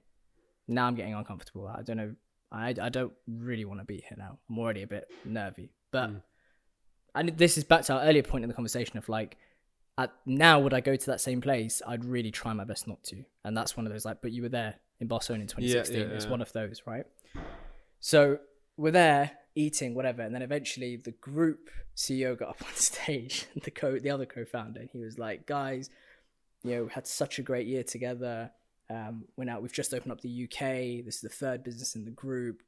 now 0.69 0.87
I'm 0.87 0.95
getting 0.95 1.13
uncomfortable. 1.13 1.67
I 1.69 1.83
don't 1.83 1.99
know, 1.99 2.15
I 2.51 2.75
I 2.81 2.89
don't 2.89 3.13
really 3.29 3.67
want 3.67 3.81
to 3.81 3.85
be 3.85 3.97
here 4.09 4.17
now. 4.17 4.39
I'm 4.49 4.59
already 4.59 4.85
a 4.85 4.87
bit 4.87 5.07
nervy, 5.27 5.69
but 5.91 6.09
Mm. 6.09 6.23
and 7.15 7.29
this 7.37 7.59
is 7.59 7.65
back 7.65 7.83
to 7.87 7.95
our 7.95 8.05
earlier 8.05 8.23
point 8.23 8.45
in 8.45 8.49
the 8.49 8.55
conversation 8.55 8.97
of 8.97 9.07
like, 9.11 9.37
at, 9.97 10.13
now 10.27 10.59
would 10.61 10.75
I 10.75 10.81
go 10.81 10.97
to 10.97 11.07
that 11.07 11.21
same 11.21 11.41
place? 11.41 11.81
I'd 11.87 12.05
really 12.05 12.31
try 12.31 12.53
my 12.53 12.65
best 12.65 12.89
not 12.89 13.03
to, 13.05 13.25
and 13.45 13.57
that's 13.57 13.77
one 13.77 13.87
of 13.87 13.93
those 13.93 14.05
like, 14.05 14.23
but 14.23 14.33
you 14.33 14.43
were 14.43 14.49
there 14.49 14.75
in 15.01 15.07
Barcelona 15.07 15.43
in 15.43 15.49
2016. 15.49 15.97
yeah, 15.97 16.07
it's 16.15 16.25
yeah. 16.25 16.31
one 16.31 16.43
of 16.43 16.53
those, 16.53 16.83
right? 16.87 17.07
So 18.01 18.39
we're 18.77 18.91
there 18.91 19.33
eating 19.55 19.95
whatever, 19.95 20.23
and 20.23 20.35
then 20.35 20.43
eventually 20.43 20.97
the 20.97 21.13
group 21.13 21.71
CEO 21.97 22.37
got 22.37 22.51
up 22.51 22.63
on 22.67 22.75
stage, 22.75 23.47
the 23.63 23.71
co 23.71 23.99
the 23.99 24.11
other 24.11 24.27
co-founder, 24.27 24.81
and 24.81 24.91
he 24.93 24.99
was 24.99 25.19
like, 25.19 25.47
"Guys, 25.47 25.91
you 26.63 26.75
know, 26.75 26.85
we 26.85 26.91
had 26.93 27.07
such 27.07 27.39
a 27.39 27.43
great 27.43 27.67
year 27.67 27.85
together. 27.85 28.51
Um, 28.91 29.25
we're 29.37 29.45
now 29.45 29.61
we've 29.61 29.73
just 29.73 29.95
opened 29.95 30.13
up 30.13 30.21
the 30.21 30.45
UK. 30.45 31.05
This 31.05 31.17
is 31.17 31.21
the 31.21 31.29
third 31.29 31.63
business 31.63 31.95
in 31.95 32.05
the 32.05 32.11
group. 32.11 32.63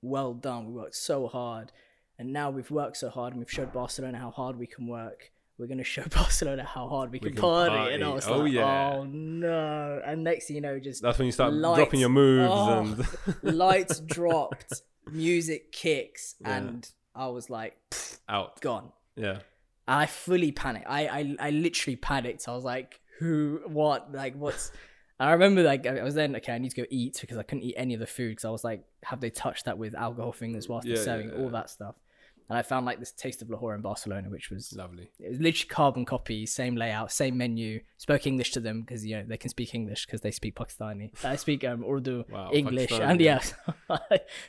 Well 0.00 0.34
done. 0.34 0.66
We 0.66 0.72
worked 0.72 0.96
so 0.96 1.28
hard, 1.28 1.70
and 2.18 2.32
now 2.32 2.50
we've 2.50 2.70
worked 2.70 2.96
so 2.96 3.10
hard, 3.10 3.34
and 3.34 3.40
we've 3.40 3.50
showed 3.50 3.72
Barcelona 3.72 4.18
how 4.18 4.30
hard 4.30 4.58
we 4.58 4.66
can 4.66 4.86
work. 4.86 5.30
We're 5.62 5.68
gonna 5.68 5.84
show 5.84 6.02
Barcelona 6.10 6.64
how 6.64 6.88
hard 6.88 7.12
we 7.12 7.20
can, 7.20 7.34
can 7.34 7.40
party. 7.40 7.94
And 7.94 8.02
I 8.02 8.08
was 8.08 8.26
Oh, 8.26 8.38
like, 8.38 8.52
yeah. 8.52 8.92
oh 8.94 9.04
no! 9.04 10.02
And 10.04 10.24
next 10.24 10.46
thing 10.48 10.56
you 10.56 10.60
know, 10.62 10.80
just 10.80 11.02
that's 11.02 11.18
when 11.18 11.26
you 11.26 11.32
start 11.32 11.52
Lights. 11.54 11.76
dropping 11.78 12.00
your 12.00 12.08
moves 12.08 12.50
Oh. 12.52 12.78
and 12.80 13.06
lights 13.56 14.00
dropped, 14.00 14.82
music 15.12 15.70
kicks, 15.70 16.34
Yeah. 16.40 16.56
and 16.56 16.90
I 17.14 17.28
was 17.28 17.48
like, 17.48 17.76
"Pfft, 17.92 18.18
out. 18.28 18.60
gone. 18.60 18.90
Yeah, 19.14 19.38
I 19.86 20.06
fully 20.06 20.50
panicked. 20.50 20.86
I, 20.88 21.06
I 21.06 21.36
I 21.38 21.50
literally 21.50 21.94
panicked. 21.96 22.48
I 22.48 22.52
was 22.56 22.64
like, 22.64 22.98
who, 23.20 23.60
what, 23.66 24.12
like, 24.12 24.34
what's? 24.34 24.72
I 25.20 25.30
remember 25.30 25.62
like 25.62 25.86
I 25.86 26.02
was 26.02 26.14
then 26.16 26.34
okay. 26.36 26.54
I 26.54 26.58
need 26.58 26.70
to 26.70 26.76
go 26.82 26.86
eat 26.90 27.18
because 27.20 27.38
I 27.38 27.44
couldn't 27.44 27.62
eat 27.62 27.74
any 27.76 27.94
of 27.94 28.00
the 28.00 28.06
food 28.08 28.30
because 28.30 28.44
I 28.44 28.50
was 28.50 28.64
like, 28.64 28.82
have 29.04 29.20
they 29.20 29.30
touched 29.30 29.66
that 29.66 29.78
with 29.78 29.94
alcohol 29.94 30.32
fingers 30.32 30.68
whilst 30.68 30.88
Yeah, 30.88 30.96
they're 30.96 31.04
serving 31.04 31.28
yeah, 31.30 31.36
all 31.36 31.50
that 31.50 31.70
stuff? 31.70 31.94
And 32.48 32.58
I 32.58 32.62
found 32.62 32.86
like 32.86 32.98
this 32.98 33.12
taste 33.12 33.40
of 33.42 33.50
Lahore 33.50 33.74
in 33.74 33.80
Barcelona, 33.80 34.28
which 34.30 34.50
was 34.50 34.72
Lovely. 34.72 35.10
it 35.18 35.30
was 35.30 35.40
literally 35.40 35.68
carbon 35.68 36.04
copy, 36.04 36.44
same 36.46 36.76
layout, 36.76 37.12
same 37.12 37.36
menu. 37.36 37.80
Spoke 37.98 38.26
English 38.26 38.52
to 38.52 38.60
them 38.60 38.80
because 38.80 39.04
you 39.06 39.16
know 39.16 39.24
they 39.26 39.36
can 39.36 39.48
speak 39.50 39.74
English 39.74 40.06
because 40.06 40.20
they 40.20 40.30
speak 40.30 40.54
Pakistani. 40.54 41.10
I 41.24 41.36
speak 41.36 41.64
um, 41.64 41.84
Urdu, 41.84 42.24
Wow, 42.30 42.50
English, 42.52 42.90
Pakistani, 42.90 43.10
and 43.10 43.20
yeah. 43.20 43.40
yeah, 43.90 43.98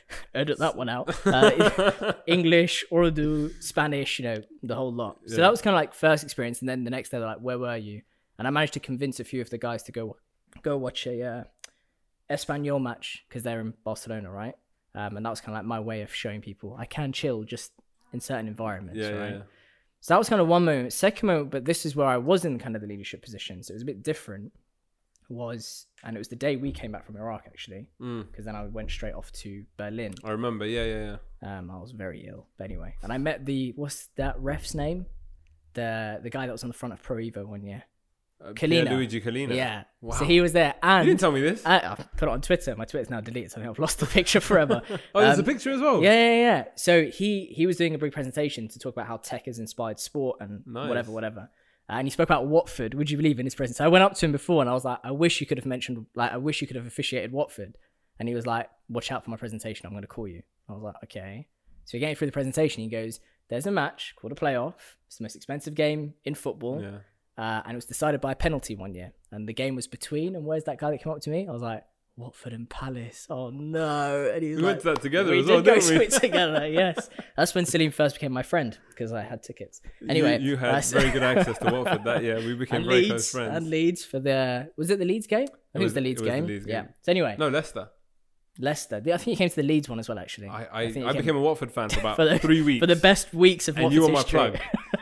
edit 0.34 0.58
that 0.58 0.76
one 0.76 0.88
out. 0.88 1.14
Uh, 1.26 2.12
English, 2.26 2.84
Urdu, 2.92 3.50
Spanish, 3.60 4.18
you 4.18 4.24
know, 4.24 4.36
the 4.62 4.74
whole 4.74 4.92
lot. 4.92 5.18
So 5.26 5.36
Yeah. 5.36 5.42
that 5.42 5.50
was 5.50 5.60
kind 5.62 5.74
of 5.74 5.78
like 5.78 5.94
first 5.94 6.22
experience, 6.22 6.60
and 6.60 6.68
then 6.68 6.84
the 6.84 6.90
next 6.90 7.10
day 7.10 7.18
they're 7.18 7.26
like, 7.26 7.40
"Where 7.40 7.58
were 7.58 7.76
you?" 7.76 8.02
And 8.38 8.46
I 8.46 8.50
managed 8.50 8.74
to 8.74 8.80
convince 8.80 9.20
a 9.20 9.24
few 9.24 9.40
of 9.40 9.50
the 9.50 9.58
guys 9.58 9.82
to 9.84 9.92
go 9.92 10.16
go 10.62 10.76
watch 10.76 11.06
a 11.06 11.22
uh, 11.22 11.44
Espanyol 12.30 12.80
match 12.80 13.24
because 13.28 13.42
they're 13.42 13.60
in 13.60 13.74
Barcelona, 13.84 14.30
right? 14.30 14.54
Um, 14.94 15.16
and 15.16 15.26
that 15.26 15.30
was 15.30 15.40
kind 15.40 15.56
of 15.56 15.60
like 15.60 15.66
my 15.66 15.80
way 15.80 16.02
of 16.02 16.14
showing 16.14 16.40
people 16.40 16.76
I 16.78 16.86
can 16.86 17.12
chill 17.12 17.42
just 17.42 17.72
in 18.14 18.20
certain 18.20 18.48
environments, 18.48 18.98
Yeah, 18.98 19.08
right? 19.10 19.30
yeah, 19.30 19.36
yeah. 19.36 19.42
So 20.00 20.14
that 20.14 20.18
was 20.18 20.28
kind 20.28 20.40
of 20.40 20.48
one 20.48 20.64
moment. 20.64 20.92
Second 20.92 21.26
moment, 21.26 21.50
but 21.50 21.64
this 21.64 21.84
is 21.86 21.94
where 21.96 22.06
I 22.06 22.16
was 22.18 22.44
in 22.44 22.58
kind 22.58 22.74
of 22.76 22.80
the 22.82 22.88
leadership 22.88 23.20
position, 23.22 23.62
so 23.62 23.72
it 23.72 23.76
was 23.76 23.82
a 23.82 23.86
bit 23.86 24.02
different. 24.02 24.52
Was 25.30 25.86
and 26.04 26.14
it 26.16 26.18
was 26.18 26.28
the 26.28 26.36
day 26.36 26.56
we 26.56 26.70
came 26.70 26.92
back 26.92 27.06
from 27.06 27.16
Iraq 27.16 27.44
actually, 27.46 27.88
Mm. 27.98 28.26
because 28.30 28.44
then 28.44 28.54
I 28.54 28.66
went 28.66 28.90
straight 28.90 29.14
off 29.14 29.32
to 29.42 29.64
Berlin. 29.78 30.12
I 30.22 30.30
remember. 30.32 30.66
Yeah, 30.66 30.84
yeah, 30.84 31.16
yeah. 31.42 31.58
Um, 31.58 31.70
I 31.70 31.78
was 31.78 31.92
very 31.92 32.26
ill, 32.28 32.46
but 32.58 32.64
anyway, 32.64 32.94
and 33.02 33.10
I 33.10 33.16
met 33.16 33.46
the 33.46 33.72
what's 33.76 34.08
that 34.16 34.38
ref's 34.38 34.74
name? 34.74 35.06
The 35.72 36.20
the 36.22 36.28
guy 36.28 36.44
that 36.46 36.52
was 36.52 36.62
on 36.62 36.68
the 36.68 36.74
front 36.74 36.92
of 36.92 37.02
Pro 37.02 37.16
Evo 37.16 37.46
one 37.46 37.62
year. 37.62 37.84
Uh, 38.42 38.52
Collina. 38.52 38.90
Luigi 38.90 39.20
Collina. 39.20 39.54
Yeah. 39.54 39.84
Wow. 40.00 40.16
So 40.16 40.24
he 40.24 40.40
was 40.40 40.52
there, 40.52 40.74
And 40.82 41.06
You 41.06 41.12
didn't 41.12 41.20
tell 41.20 41.32
me 41.32 41.40
this. 41.40 41.64
I, 41.64 41.78
I 41.78 41.94
put 41.94 42.28
it 42.28 42.32
on 42.32 42.40
Twitter. 42.42 42.76
My 42.76 42.84
Twitter's 42.84 43.10
now 43.10 43.20
deleted, 43.20 43.50
so 43.52 43.56
I 43.60 43.64
think 43.64 43.70
I've 43.70 43.78
lost 43.78 44.00
the 44.00 44.06
picture 44.06 44.40
forever. 44.40 44.82
oh, 45.14 45.20
there's 45.20 45.38
um, 45.38 45.44
a 45.44 45.46
picture 45.46 45.70
as 45.70 45.80
well. 45.80 46.02
Yeah, 46.02 46.12
yeah, 46.12 46.36
yeah. 46.40 46.64
So 46.76 47.04
he 47.06 47.46
he 47.46 47.66
was 47.66 47.76
doing 47.76 47.94
a 47.94 47.98
big 47.98 48.12
presentation 48.12 48.68
to 48.68 48.78
talk 48.78 48.92
about 48.94 49.06
how 49.06 49.16
tech 49.16 49.46
has 49.46 49.58
inspired 49.58 49.98
sport 49.98 50.38
and 50.40 50.62
Nice. 50.66 50.88
whatever, 50.88 51.10
whatever. 51.12 51.40
Uh, 51.88 51.92
And 51.98 52.06
he 52.06 52.10
spoke 52.10 52.28
about 52.28 52.46
Watford. 52.46 52.94
Would 52.94 53.10
you 53.10 53.16
believe 53.16 53.38
in 53.38 53.46
his 53.46 53.54
presentation? 53.54 53.84
I 53.86 53.88
went 53.88 54.04
up 54.04 54.14
to 54.14 54.26
him 54.26 54.32
before 54.32 54.60
and 54.62 54.68
I 54.70 54.74
was 54.74 54.84
like, 54.84 54.98
I 55.04 55.10
wish 55.10 55.40
you 55.40 55.46
could 55.46 55.58
have 55.58 55.66
mentioned, 55.66 56.06
like, 56.14 56.32
I 56.32 56.36
wish 56.38 56.60
you 56.60 56.66
could 56.66 56.76
have 56.76 56.86
officiated 56.86 57.32
Watford. 57.32 57.76
And 58.18 58.28
he 58.28 58.34
was 58.34 58.46
like, 58.46 58.68
Watch 58.88 59.10
out 59.10 59.24
for 59.24 59.30
my 59.30 59.36
presentation. 59.36 59.86
I'm 59.86 59.92
going 59.92 60.02
to 60.02 60.08
call 60.08 60.28
you. 60.28 60.42
I 60.68 60.72
was 60.72 60.82
like, 60.82 60.96
Okay. 61.04 61.46
So 61.86 61.98
getting 61.98 62.16
through 62.16 62.28
the 62.28 62.32
presentation. 62.32 62.82
He 62.82 62.88
goes, 62.90 63.20
There's 63.48 63.66
a 63.66 63.70
match 63.70 64.14
called 64.16 64.32
a 64.32 64.36
playoff. 64.36 64.74
It's 65.06 65.16
the 65.16 65.24
most 65.24 65.36
expensive 65.36 65.74
game 65.74 66.14
in 66.24 66.34
football. 66.34 66.82
Yeah. 66.82 66.98
Uh, 67.36 67.62
and 67.64 67.72
it 67.72 67.76
was 67.76 67.84
decided 67.86 68.20
by 68.20 68.32
a 68.32 68.36
penalty 68.36 68.74
one 68.76 68.94
year. 68.94 69.12
And 69.32 69.48
the 69.48 69.52
game 69.54 69.74
was 69.74 69.86
between. 69.88 70.36
And 70.36 70.44
where's 70.44 70.64
that 70.64 70.78
guy 70.78 70.90
that 70.92 71.02
came 71.02 71.12
up 71.12 71.20
to 71.22 71.30
me? 71.30 71.46
I 71.48 71.52
was 71.52 71.62
like, 71.62 71.84
Watford 72.16 72.52
and 72.52 72.70
Palace. 72.70 73.26
Oh 73.28 73.50
no! 73.50 74.30
And 74.32 74.40
he 74.40 74.50
was 74.50 74.58
We 74.58 74.62
like, 74.62 74.70
went 74.70 74.80
to 74.82 74.86
that 74.90 75.02
together 75.02 75.32
we 75.32 75.40
as 75.40 75.46
well, 75.46 75.60
did 75.62 75.74
go 75.74 75.80
to 75.80 76.00
it 76.00 76.10
together. 76.20 76.68
Yes, 76.68 77.10
that's 77.36 77.52
when 77.56 77.66
Salim 77.66 77.90
first 77.90 78.14
became 78.14 78.30
my 78.30 78.44
friend 78.44 78.78
because 78.90 79.12
I 79.12 79.22
had 79.22 79.42
tickets. 79.42 79.80
Anyway, 80.08 80.38
you, 80.38 80.50
you 80.50 80.56
had 80.56 80.84
very 80.84 81.10
good 81.10 81.22
access 81.32 81.58
to 81.58 81.72
Watford 81.72 82.04
that 82.04 82.22
year. 82.22 82.36
We 82.36 82.54
became 82.54 82.84
very 82.84 83.00
Leeds 83.00 83.10
close 83.10 83.30
friends. 83.32 83.56
and 83.56 83.68
Leeds 83.68 84.04
for 84.04 84.20
the 84.20 84.70
was 84.76 84.90
it 84.90 85.00
the 85.00 85.04
Leeds 85.04 85.26
game? 85.26 85.40
I 85.40 85.46
think 85.46 85.58
it 85.74 85.78
was, 85.80 85.84
was- 85.86 85.94
the 85.94 86.00
Leeds 86.02 86.22
it 86.22 86.24
was 86.24 86.34
the 86.36 86.48
game. 86.60 86.62
Yeah. 86.68 86.82
So 87.02 87.10
anyway, 87.10 87.34
no, 87.36 87.48
Leicester. 87.48 87.88
Leicester. 88.58 88.96
I 88.96 89.00
think 89.00 89.20
he 89.20 89.36
came 89.36 89.48
to 89.48 89.56
the 89.56 89.62
Leeds 89.62 89.88
one 89.88 89.98
as 89.98 90.08
well. 90.08 90.18
Actually, 90.18 90.48
I, 90.48 90.64
I, 90.64 90.80
I, 90.82 90.86
he 90.86 91.18
became 91.18 91.36
a 91.36 91.40
Watford 91.40 91.72
fan 91.72 91.88
for 91.88 92.00
about 92.00 92.16
for 92.20 92.24
the- 92.24 92.38
three 92.38 92.62
weeks. 92.62 92.80
for 92.80 92.86
the 92.86 92.96
best 92.96 93.32
weeks 93.34 93.68
of 93.68 93.76
and 93.76 93.84
Watford's 93.84 93.94
you 93.96 94.02
were 94.02 94.08
my 94.12 94.18
history. 94.20 94.38
plug. 94.38 94.58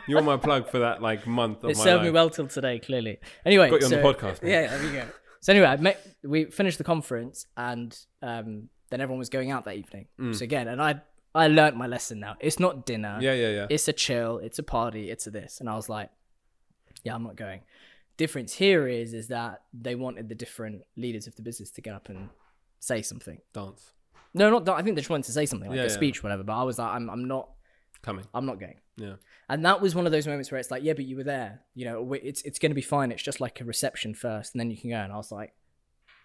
you 0.07 0.15
were 0.15 0.21
my 0.21 0.37
plug 0.37 0.69
for 0.69 0.79
that 0.79 1.01
like 1.01 1.27
month 1.27 1.63
of 1.63 1.69
It 1.69 1.77
served 1.77 1.97
life. 1.97 2.03
me 2.05 2.09
well 2.11 2.29
till 2.29 2.47
today, 2.47 2.79
clearly. 2.79 3.19
Anyway, 3.45 3.69
Got 3.69 3.79
you 3.81 3.85
on 3.87 3.91
the 3.91 4.01
so- 4.01 4.13
podcast, 4.13 4.41
mate. 4.43 4.49
Yeah, 4.51 4.67
there 4.77 4.83
you 4.85 4.91
go. 4.93 5.05
So 5.41 5.51
anyway, 5.53 5.67
I 5.67 5.75
met, 5.75 6.07
we 6.23 6.45
finished 6.45 6.77
the 6.77 6.83
conference, 6.85 7.47
and 7.57 7.97
um, 8.21 8.69
then 8.89 9.01
everyone 9.01 9.19
was 9.19 9.29
going 9.29 9.51
out 9.51 9.65
that 9.65 9.75
evening. 9.75 10.07
So 10.33 10.43
again, 10.43 10.67
and 10.69 10.81
I 10.81 11.01
I 11.35 11.47
learnt 11.47 11.75
my 11.75 11.85
lesson 11.87 12.19
now. 12.19 12.35
It's 12.39 12.59
not 12.59 12.85
dinner. 12.85 13.17
Mm. 13.19 13.21
Yeah, 13.23 13.33
yeah, 13.33 13.49
yeah. 13.49 13.67
It's 13.69 13.87
a 13.87 13.93
chill. 13.93 14.37
It's 14.37 14.57
a 14.59 14.63
party. 14.63 15.09
It's 15.09 15.27
a 15.27 15.31
this. 15.31 15.59
And 15.59 15.67
I 15.69 15.75
was 15.75 15.89
like, 15.89 16.09
yeah, 17.03 17.13
I'm 17.15 17.23
not 17.23 17.35
going. 17.35 17.61
Difference 18.17 18.53
here 18.53 18.87
is 18.87 19.13
is 19.13 19.27
that 19.29 19.63
they 19.73 19.95
wanted 19.95 20.29
the 20.29 20.35
different 20.35 20.83
leaders 20.95 21.25
of 21.27 21.35
the 21.35 21.41
business 21.41 21.71
to 21.71 21.81
get 21.81 21.93
up 21.95 22.07
and 22.07 22.29
say 22.83 23.01
something. 23.01 23.39
Dance 23.53 23.91
No, 24.33 24.49
not 24.49 24.65
that. 24.65 24.73
I 24.73 24.81
think 24.81 24.95
they 24.95 25.01
just 25.01 25.09
wanted 25.09 25.25
to 25.25 25.31
say 25.31 25.45
something 25.45 25.69
like 25.69 25.77
Yeah, 25.77 25.83
a 25.83 25.87
yeah. 25.87 25.91
speech, 25.93 26.23
whatever. 26.23 26.43
But 26.43 26.53
I 26.59 26.63
was 26.63 26.77
like, 26.79 26.91
I'm 26.91 27.09
I'm 27.09 27.25
not 27.27 27.49
coming. 28.01 28.25
I'm 28.33 28.45
not 28.45 28.59
going. 28.59 28.79
Yeah. 28.97 29.15
And 29.49 29.65
that 29.65 29.81
was 29.81 29.95
one 29.95 30.05
of 30.05 30.11
those 30.11 30.27
moments 30.27 30.51
where 30.51 30.59
it's 30.59 30.69
like, 30.71 30.83
yeah, 30.83 30.93
but 30.93 31.05
you 31.05 31.15
were 31.15 31.23
there. 31.23 31.61
You 31.75 31.85
know, 31.85 32.01
we- 32.01 32.19
it's 32.19 32.41
it's 32.43 32.59
going 32.59 32.71
to 32.71 32.75
be 32.75 32.81
fine. 32.81 33.11
It's 33.11 33.23
just 33.23 33.39
like 33.41 33.59
a 33.61 33.65
reception 33.65 34.13
first, 34.13 34.53
and 34.53 34.59
then 34.59 34.69
you 34.71 34.77
can 34.77 34.89
go. 34.91 34.97
And 34.97 35.11
I 35.11 35.17
was 35.17 35.31
like, 35.31 35.53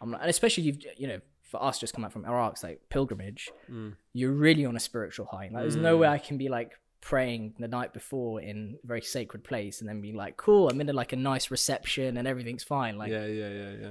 I'm 0.00 0.10
not. 0.10 0.20
And 0.20 0.30
especially 0.30 0.64
you've 0.64 0.78
you 0.96 1.08
know, 1.08 1.20
for 1.42 1.62
us 1.62 1.78
just 1.78 1.94
come 1.94 2.04
out 2.04 2.12
from 2.12 2.24
Iraq, 2.26 2.52
it's 2.52 2.62
like 2.62 2.80
pilgrimage. 2.90 3.50
Mm. 3.70 3.94
You're 4.12 4.32
really 4.32 4.66
on 4.66 4.76
a 4.76 4.80
spiritual 4.80 5.26
high. 5.26 5.48
Like, 5.52 5.62
there's 5.62 5.76
no 5.76 5.96
way 5.96 6.08
I 6.08 6.18
can 6.18 6.36
be 6.38 6.48
like 6.48 6.72
praying 7.00 7.54
the 7.58 7.68
night 7.68 7.92
before 7.94 8.40
in 8.40 8.76
a 8.82 8.86
very 8.86 9.00
sacred 9.00 9.44
place 9.44 9.80
and 9.80 9.88
then 9.88 10.00
be 10.00 10.12
like, 10.12 10.36
cool, 10.36 10.68
I'm 10.68 10.80
in 10.80 10.88
a, 10.90 10.92
like 10.92 11.12
a 11.12 11.16
nice 11.16 11.50
reception 11.50 12.16
and 12.18 12.26
everything's 12.28 12.64
fine. 12.64 12.98
Like, 12.98 13.10
Yeah, 13.10 13.24
yeah, 13.26 13.48
yeah, 13.48 13.70
yeah. 13.82 13.90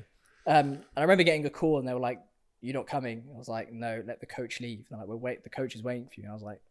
um, 0.60 0.68
and 0.74 0.84
I 0.98 1.02
remember 1.02 1.24
getting 1.24 1.46
a 1.46 1.50
call 1.50 1.80
and 1.80 1.88
they 1.88 1.94
were 1.94 2.00
like, 2.02 2.20
"You're 2.68 2.76
not 2.82 2.88
coming." 2.88 3.18
I 3.34 3.38
was 3.38 3.48
like, 3.48 3.72
"No, 3.72 4.04
let 4.06 4.20
the 4.20 4.26
coach 4.26 4.60
leave." 4.62 4.86
I'm 4.92 5.00
like, 5.00 5.08
"We're 5.08 5.16
wait, 5.16 5.44
the 5.44 5.50
coach 5.50 5.74
is 5.76 5.82
waiting 5.84 6.06
for 6.08 6.16
you." 6.20 6.24
And 6.24 6.32
I 6.32 6.34
was 6.34 6.44
like, 6.44 6.62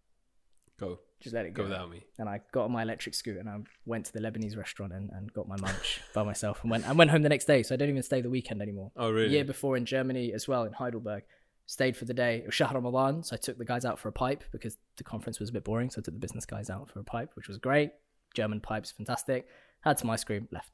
Go, 0.78 0.98
"Just 1.20 1.34
let 1.34 1.46
it 1.46 1.54
go 1.54 1.62
go." 1.62 1.68
without 1.70 1.90
me. 1.90 2.04
and 2.18 2.28
I 2.28 2.40
got 2.52 2.64
on 2.64 2.72
my 2.72 2.82
electric 2.82 3.14
scooter 3.14 3.40
and 3.40 3.48
I 3.48 3.56
went 3.86 4.04
to 4.06 4.12
the 4.12 4.20
Lebanese 4.20 4.56
restaurant 4.58 4.92
and, 4.92 5.08
and 5.10 5.32
got 5.32 5.48
my 5.48 5.56
lunch 5.56 6.02
by 6.14 6.22
myself 6.22 6.60
and 6.62 6.70
went 6.70 6.84
and 6.86 6.98
went 6.98 7.10
home 7.10 7.22
the 7.22 7.30
next 7.30 7.46
day. 7.46 7.62
So 7.62 7.74
I 7.74 7.78
don't 7.78 7.88
even 7.88 8.02
stay 8.02 8.20
the 8.20 8.28
weekend 8.28 8.60
anymore. 8.60 8.92
Oh, 8.94 9.06
The 9.08 9.14
really? 9.14 9.30
year 9.32 9.44
before 9.44 9.78
in 9.78 9.86
Germany 9.86 10.32
as 10.34 10.46
well 10.46 10.64
in 10.64 10.74
Heidelberg, 10.74 11.22
stayed 11.64 11.96
for 11.96 12.04
the 12.04 12.12
day. 12.12 12.38
It 12.40 12.46
was 12.46 12.54
Shahr 12.54 12.74
Ramadan, 12.74 13.22
so 13.22 13.34
I 13.34 13.38
took 13.38 13.56
the 13.56 13.64
guys 13.64 13.86
out 13.86 13.98
for 13.98 14.08
a 14.08 14.12
pipe 14.12 14.44
because 14.52 14.76
the 14.98 15.04
conference 15.04 15.40
was 15.40 15.48
a 15.48 15.52
bit 15.52 15.64
boring. 15.64 15.88
So 15.90 16.00
I 16.00 16.02
took 16.02 16.12
the 16.14 16.20
business 16.20 16.44
guys 16.44 16.68
out 16.68 16.90
for 16.90 17.00
a 17.00 17.04
pipe, 17.04 17.30
which 17.36 17.48
was 17.48 17.56
great. 17.56 17.92
German 18.34 18.60
pipes, 18.60 18.90
fantastic. 18.92 19.48
Had 19.80 19.98
some 19.98 20.10
ice 20.10 20.24
cream, 20.24 20.46
left. 20.52 20.72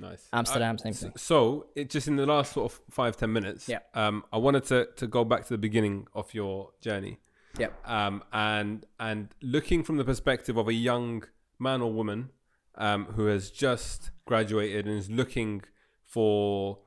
Nice. 0.00 0.28
Amsterdam, 0.32 0.76
Uh, 0.76 0.78
same 0.78 0.94
thing. 0.94 1.12
So, 1.16 1.66
it 1.76 1.90
just 1.90 2.08
in 2.08 2.16
the 2.16 2.26
last 2.26 2.52
sort 2.52 2.72
of 2.72 2.80
five 2.90 3.16
ten 3.16 3.32
minutes. 3.32 3.68
Yeah. 3.68 3.80
Um, 3.94 4.24
I 4.32 4.38
wanted 4.38 4.64
to 4.64 4.88
to 4.96 5.06
go 5.06 5.24
back 5.24 5.42
to 5.44 5.50
the 5.50 5.58
beginning 5.58 6.06
of 6.14 6.32
your 6.34 6.70
journey. 6.80 7.18
Yep. 7.58 7.72
Um, 7.88 8.22
and 8.32 8.86
and 8.98 9.28
looking 9.42 9.82
from 9.84 9.96
the 9.98 10.04
perspective 10.04 10.56
of 10.56 10.66
a 10.68 10.72
young 10.72 11.24
man 11.58 11.82
or 11.82 11.92
woman, 11.92 12.30
um, 12.76 13.04
who 13.16 13.26
has 13.26 13.50
just 13.50 14.10
graduated 14.24 14.86
and 14.86 14.96
is 14.98 15.10
looking 15.10 15.62
for 16.02 16.78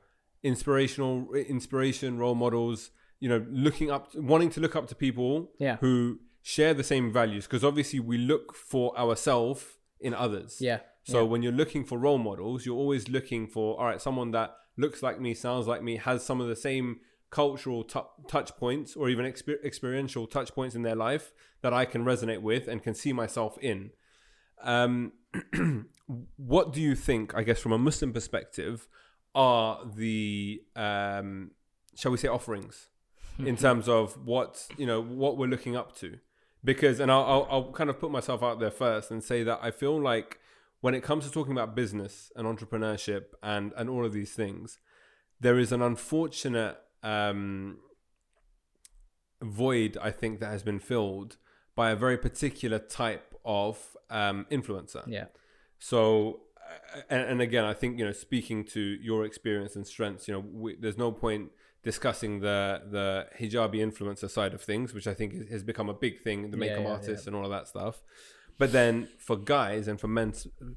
inspirational 0.42 1.32
inspiration, 1.34 2.18
role 2.18 2.34
models. 2.34 2.90
You 3.18 3.30
know, 3.30 3.46
looking 3.50 3.90
up, 3.90 4.14
wanting 4.14 4.50
to 4.50 4.60
look 4.60 4.76
up 4.76 4.88
to 4.88 4.94
people 4.94 5.50
Yeah. 5.58 5.76
who 5.76 6.20
share 6.42 6.74
the 6.74 6.84
same 6.84 7.10
values. 7.10 7.46
Because 7.46 7.64
obviously, 7.64 7.98
we 7.98 8.18
look 8.18 8.54
for 8.54 8.96
ourselves 8.98 9.64
in 10.00 10.12
others. 10.12 10.58
Yeah. 10.60 10.80
So 11.08 11.24
when 11.24 11.42
you're 11.42 11.52
looking 11.52 11.84
for 11.84 11.98
role 11.98 12.18
models, 12.18 12.66
you're 12.66 12.76
always 12.76 13.08
looking 13.08 13.46
for 13.46 13.78
all 13.78 13.86
right, 13.86 14.02
someone 14.02 14.32
that 14.32 14.56
looks 14.76 15.02
like 15.04 15.20
me, 15.20 15.34
sounds 15.34 15.66
like 15.68 15.82
me, 15.82 15.96
has 15.96 16.24
some 16.24 16.40
of 16.40 16.48
the 16.48 16.56
same 16.56 16.98
cultural 17.30 17.84
tu- 17.84 18.00
touch 18.26 18.56
points 18.56 18.96
or 18.96 19.08
even 19.08 19.24
exper- 19.24 19.62
experiential 19.64 20.26
touch 20.26 20.52
points 20.52 20.74
in 20.74 20.82
their 20.82 20.96
life 20.96 21.32
that 21.62 21.72
I 21.72 21.84
can 21.84 22.04
resonate 22.04 22.42
with 22.42 22.66
and 22.66 22.82
can 22.82 22.94
see 22.94 23.12
myself 23.12 23.56
in. 23.58 23.90
Um, 24.62 25.12
what 26.36 26.72
do 26.72 26.80
you 26.80 26.96
think? 26.96 27.34
I 27.36 27.44
guess 27.44 27.60
from 27.60 27.72
a 27.72 27.78
Muslim 27.78 28.12
perspective, 28.12 28.88
are 29.34 29.80
the 29.94 30.62
um, 30.74 31.52
shall 31.94 32.10
we 32.10 32.18
say 32.18 32.28
offerings 32.28 32.88
in 33.38 33.56
terms 33.66 33.88
of 33.88 34.26
what 34.26 34.66
you 34.76 34.86
know 34.86 35.00
what 35.00 35.36
we're 35.36 35.46
looking 35.46 35.76
up 35.76 35.94
to? 35.98 36.18
Because 36.64 37.00
and 37.00 37.12
I'll, 37.12 37.22
I'll 37.24 37.48
I'll 37.50 37.72
kind 37.72 37.90
of 37.90 38.00
put 38.00 38.10
myself 38.10 38.42
out 38.42 38.58
there 38.60 38.70
first 38.70 39.10
and 39.10 39.22
say 39.22 39.42
that 39.42 39.60
I 39.62 39.70
feel 39.70 40.00
like 40.00 40.40
when 40.86 40.94
it 40.94 41.02
comes 41.02 41.24
to 41.24 41.32
talking 41.32 41.50
about 41.50 41.74
business 41.74 42.30
and 42.36 42.46
entrepreneurship 42.46 43.24
and 43.42 43.72
and 43.76 43.90
all 43.90 44.04
of 44.06 44.12
these 44.12 44.34
things, 44.34 44.78
there 45.40 45.58
is 45.58 45.72
an 45.72 45.82
unfortunate 45.82 46.76
um, 47.02 47.78
void 49.42 49.98
I 50.00 50.12
think 50.12 50.38
that 50.38 50.50
has 50.56 50.62
been 50.62 50.78
filled 50.78 51.38
by 51.74 51.90
a 51.90 51.96
very 51.96 52.16
particular 52.16 52.78
type 52.78 53.34
of 53.44 53.96
um, 54.10 54.46
influencer. 54.48 55.02
Yeah. 55.08 55.24
So, 55.80 56.42
uh, 56.94 57.00
and, 57.10 57.22
and 57.30 57.40
again, 57.40 57.64
I 57.64 57.74
think 57.74 57.98
you 57.98 58.04
know, 58.04 58.12
speaking 58.12 58.62
to 58.66 58.80
your 58.80 59.24
experience 59.24 59.74
and 59.74 59.84
strengths, 59.84 60.28
you 60.28 60.34
know, 60.34 60.44
we, 60.62 60.76
there's 60.76 61.00
no 61.06 61.10
point 61.10 61.50
discussing 61.82 62.38
the 62.38 62.82
the 62.96 63.26
hijabi 63.40 63.78
influencer 63.88 64.30
side 64.30 64.54
of 64.54 64.62
things, 64.62 64.94
which 64.94 65.08
I 65.08 65.14
think 65.14 65.34
is, 65.34 65.48
has 65.50 65.64
become 65.64 65.88
a 65.88 65.94
big 65.94 66.22
thing, 66.22 66.52
the 66.52 66.56
Yeah, 66.56 66.64
makeup 66.64 66.84
yeah, 66.84 66.92
artists 66.92 67.26
and 67.26 67.34
all 67.34 67.44
of 67.44 67.50
that 67.50 67.66
stuff. 67.66 68.04
But 68.58 68.72
then 68.72 69.08
for 69.18 69.36
guys 69.36 69.86
and 69.88 70.00
for 70.00 70.08
men 70.08 70.32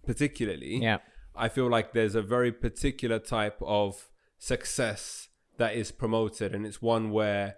particularly, 0.05 0.77
Yeah. 0.81 0.99
I 1.35 1.47
feel 1.47 1.69
like 1.69 1.93
there's 1.93 2.15
a 2.15 2.21
very 2.21 2.51
particular 2.51 3.19
type 3.19 3.57
of 3.61 4.09
success 4.37 5.29
that 5.57 5.75
is 5.75 5.91
promoted, 5.91 6.53
and 6.53 6.65
it's 6.65 6.81
one 6.81 7.11
where 7.11 7.55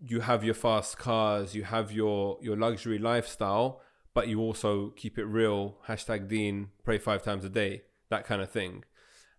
you 0.00 0.20
have 0.20 0.44
your 0.44 0.54
fast 0.54 0.98
cars, 0.98 1.54
you 1.54 1.64
have 1.64 1.92
your 1.92 2.38
your 2.40 2.56
luxury 2.56 2.98
lifestyle, 2.98 3.80
but 4.14 4.28
you 4.28 4.40
also 4.40 4.90
keep 4.90 5.18
it 5.18 5.24
real. 5.24 5.78
Hashtag 5.86 6.28
Deen, 6.28 6.68
pray 6.84 6.98
five 6.98 7.22
times 7.22 7.44
a 7.44 7.48
day, 7.48 7.82
that 8.08 8.24
kind 8.24 8.42
of 8.42 8.50
thing. 8.50 8.84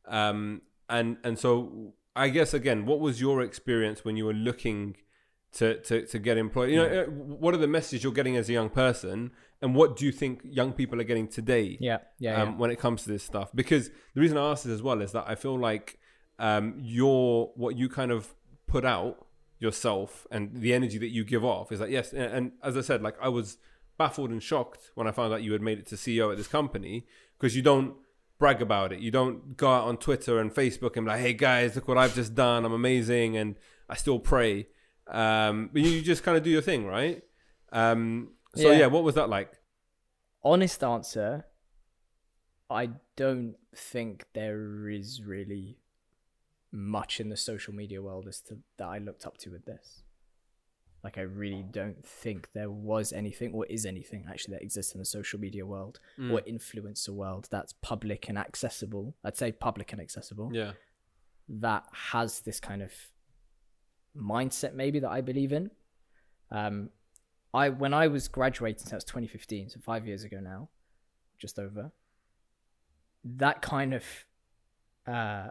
Um, 0.05 0.61
and 0.89 1.17
and 1.23 1.37
so 1.37 1.93
I 2.15 2.29
guess 2.29 2.53
again, 2.53 2.85
what 2.85 2.99
was 2.99 3.19
your 3.19 3.41
experience 3.41 4.05
when 4.05 4.15
you 4.17 4.25
were 4.25 4.33
looking 4.33 4.95
to, 5.53 5.81
to, 5.81 6.05
to 6.05 6.19
get 6.19 6.37
employed. 6.37 6.69
You 6.69 6.77
know, 6.77 7.01
uh, 7.01 7.05
what 7.05 7.53
are 7.53 7.57
the 7.57 7.67
messages 7.67 8.03
you're 8.03 8.13
getting 8.13 8.37
as 8.37 8.49
a 8.49 8.53
young 8.53 8.69
person, 8.69 9.31
and 9.61 9.75
what 9.75 9.97
do 9.97 10.05
you 10.05 10.11
think 10.11 10.41
young 10.43 10.71
people 10.73 10.99
are 10.99 11.05
getting 11.05 11.27
today? 11.27 11.77
Yeah, 11.79 11.99
yeah, 12.17 12.41
um, 12.41 12.49
yeah. 12.49 12.55
when 12.55 12.71
it 12.71 12.79
comes 12.79 13.03
to 13.03 13.09
this 13.09 13.23
stuff. 13.23 13.49
Because 13.53 13.89
the 14.13 14.21
reason 14.21 14.37
I 14.37 14.51
ask 14.51 14.63
this 14.63 14.73
as 14.73 14.81
well 14.81 15.01
is 15.01 15.11
that 15.11 15.25
I 15.27 15.35
feel 15.35 15.57
like 15.57 15.99
um, 16.37 16.75
your 16.79 17.51
what 17.55 17.75
you 17.75 17.89
kind 17.89 18.11
of 18.11 18.33
put 18.67 18.85
out 18.85 19.25
yourself 19.59 20.25
and 20.31 20.61
the 20.61 20.73
energy 20.73 20.97
that 20.97 21.09
you 21.09 21.25
give 21.25 21.43
off 21.43 21.71
is 21.71 21.81
like 21.81 21.89
yes. 21.89 22.13
And, 22.13 22.33
and 22.33 22.51
as 22.63 22.77
I 22.77 22.81
said, 22.81 23.01
like 23.01 23.15
I 23.21 23.29
was 23.29 23.57
baffled 23.97 24.29
and 24.29 24.41
shocked 24.41 24.91
when 24.95 25.07
I 25.07 25.11
found 25.11 25.33
out 25.33 25.43
you 25.43 25.51
had 25.51 25.61
made 25.61 25.77
it 25.77 25.85
to 25.87 25.95
CEO 25.95 26.31
at 26.31 26.37
this 26.37 26.47
company 26.47 27.05
because 27.37 27.55
you 27.55 27.61
don't 27.61 27.95
brag 28.39 28.61
about 28.61 28.93
it. 28.93 28.99
You 28.99 29.11
don't 29.11 29.57
go 29.57 29.69
out 29.69 29.87
on 29.87 29.97
Twitter 29.97 30.39
and 30.39 30.51
Facebook 30.51 30.95
and 30.95 31.05
be 31.05 31.11
like, 31.11 31.19
"Hey 31.19 31.33
guys, 31.33 31.75
look 31.75 31.87
what 31.87 31.97
I've 31.97 32.15
just 32.15 32.33
done. 32.33 32.65
I'm 32.65 32.73
amazing," 32.73 33.35
and 33.35 33.55
I 33.89 33.95
still 33.95 34.19
pray. 34.19 34.67
Um, 35.07 35.69
but 35.73 35.81
you 35.81 36.01
just 36.01 36.23
kind 36.23 36.37
of 36.37 36.43
do 36.43 36.49
your 36.49 36.61
thing, 36.61 36.85
right? 36.85 37.21
Um, 37.71 38.29
so 38.55 38.71
Yeah. 38.71 38.79
yeah, 38.79 38.85
what 38.87 39.03
was 39.03 39.15
that 39.15 39.29
like? 39.29 39.51
Honest 40.43 40.83
answer, 40.83 41.45
I 42.69 42.91
don't 43.15 43.55
think 43.75 44.25
there 44.33 44.89
is 44.89 45.23
really 45.23 45.77
much 46.71 47.19
in 47.19 47.29
the 47.29 47.37
social 47.37 47.73
media 47.73 48.01
world 48.01 48.27
as 48.27 48.41
to 48.41 48.59
that 48.77 48.85
I 48.87 48.99
looked 48.99 49.25
up 49.25 49.37
to 49.39 49.49
with 49.49 49.65
this. 49.65 50.03
Like 51.03 51.17
I 51.17 51.21
really 51.21 51.63
don't 51.63 52.05
think 52.05 52.49
there 52.53 52.69
was 52.69 53.11
anything 53.13 53.53
or 53.53 53.65
is 53.67 53.85
anything 53.85 54.25
actually 54.29 54.55
that 54.55 54.61
exists 54.63 54.93
in 54.93 54.99
the 54.99 55.05
social 55.05 55.39
media 55.39 55.65
world 55.65 55.99
Mm. 56.17 56.31
or 56.33 56.41
influencer 56.41 57.09
world 57.09 57.47
that's 57.49 57.73
public 57.73 58.27
and 58.29 58.37
accessible. 58.37 59.15
I'd 59.23 59.37
say 59.37 59.51
public 59.51 59.91
and 59.93 60.01
accessible. 60.01 60.51
Yeah. 60.53 60.73
that 61.51 61.83
has 61.91 62.41
this 62.41 62.59
kind 62.59 62.83
of 62.83 62.91
mindset 64.15 64.73
maybe 64.75 64.99
that 64.99 65.09
I 65.09 65.21
believe 65.21 65.51
in. 65.51 65.71
Um, 66.51 66.89
I 67.53 67.69
when 67.69 67.93
I 67.93 68.07
was 68.07 68.27
graduating, 68.27 68.85
so 68.85 68.91
that's 68.91 69.05
2015, 69.05 69.69
so 69.69 69.79
five 69.79 70.05
years 70.07 70.23
ago 70.23 70.39
now, 70.39 70.69
just 71.37 71.57
over. 71.59 71.91
That 73.23 73.61
kind 73.61 73.93
of 73.93 74.03
uh, 75.07 75.49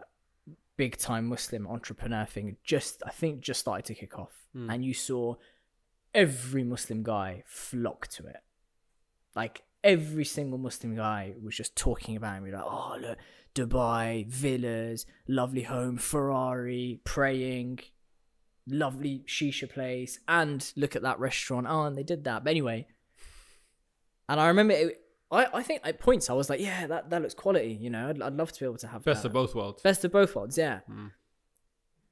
big 0.77 0.97
time 0.97 1.27
Muslim 1.27 1.67
entrepreneur 1.67 2.25
thing 2.25 2.57
just 2.63 3.03
I 3.05 3.11
think 3.11 3.41
just 3.41 3.59
started 3.59 3.85
to 3.85 3.95
kick 3.95 4.17
off, 4.17 4.31
Hmm. 4.53 4.69
and 4.69 4.83
you 4.85 4.93
saw 4.93 5.35
every 6.13 6.63
Muslim 6.63 7.03
guy 7.03 7.43
flock 7.45 8.07
to 8.07 8.25
it. 8.25 8.37
Like 9.35 9.63
every 9.83 10.25
single 10.25 10.57
Muslim 10.57 10.95
guy 10.95 11.33
was 11.41 11.55
just 11.55 11.75
talking 11.75 12.15
about. 12.15 12.41
We're 12.41 12.53
like, 12.53 12.63
oh 12.65 12.97
look, 12.99 13.17
Dubai, 13.53 14.25
villas, 14.27 15.05
lovely 15.27 15.63
home, 15.63 15.97
Ferrari, 15.97 16.99
praying, 17.03 17.79
lovely 18.69 19.23
shisha 19.27 19.69
place, 19.69 20.19
and 20.27 20.71
look 20.75 20.95
at 20.95 21.01
that 21.01 21.19
restaurant. 21.19 21.67
Oh, 21.69 21.83
and 21.83 21.97
they 21.97 22.03
did 22.03 22.23
that. 22.23 22.43
But 22.43 22.51
anyway, 22.51 22.87
and 24.27 24.39
I 24.39 24.47
remember, 24.47 24.73
it, 24.73 25.01
I 25.31 25.47
I 25.53 25.63
think 25.63 25.81
at 25.83 25.99
points 25.99 26.29
I 26.29 26.33
was 26.33 26.49
like, 26.49 26.59
yeah, 26.59 26.87
that 26.87 27.09
that 27.09 27.21
looks 27.21 27.33
quality. 27.33 27.77
You 27.79 27.89
know, 27.89 28.09
I'd, 28.09 28.21
I'd 28.21 28.35
love 28.35 28.51
to 28.51 28.59
be 28.59 28.65
able 28.65 28.77
to 28.77 28.87
have 28.87 29.03
Best 29.03 29.23
that. 29.23 29.29
of 29.29 29.33
both 29.33 29.55
worlds. 29.55 29.81
Best 29.81 30.05
of 30.05 30.11
both 30.11 30.35
worlds, 30.35 30.57
yeah. 30.57 30.79
Mm. 30.89 31.11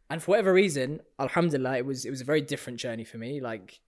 And 0.10 0.24
for 0.24 0.32
whatever 0.32 0.54
reason, 0.54 1.02
Alhamdulillah, 1.20 1.78
it 1.78 1.86
was 1.86 2.06
it 2.06 2.10
was 2.10 2.22
a 2.22 2.26
very 2.26 2.42
different 2.42 2.80
journey 2.80 3.04
for 3.04 3.18
me. 3.18 3.42
Like 3.42 3.80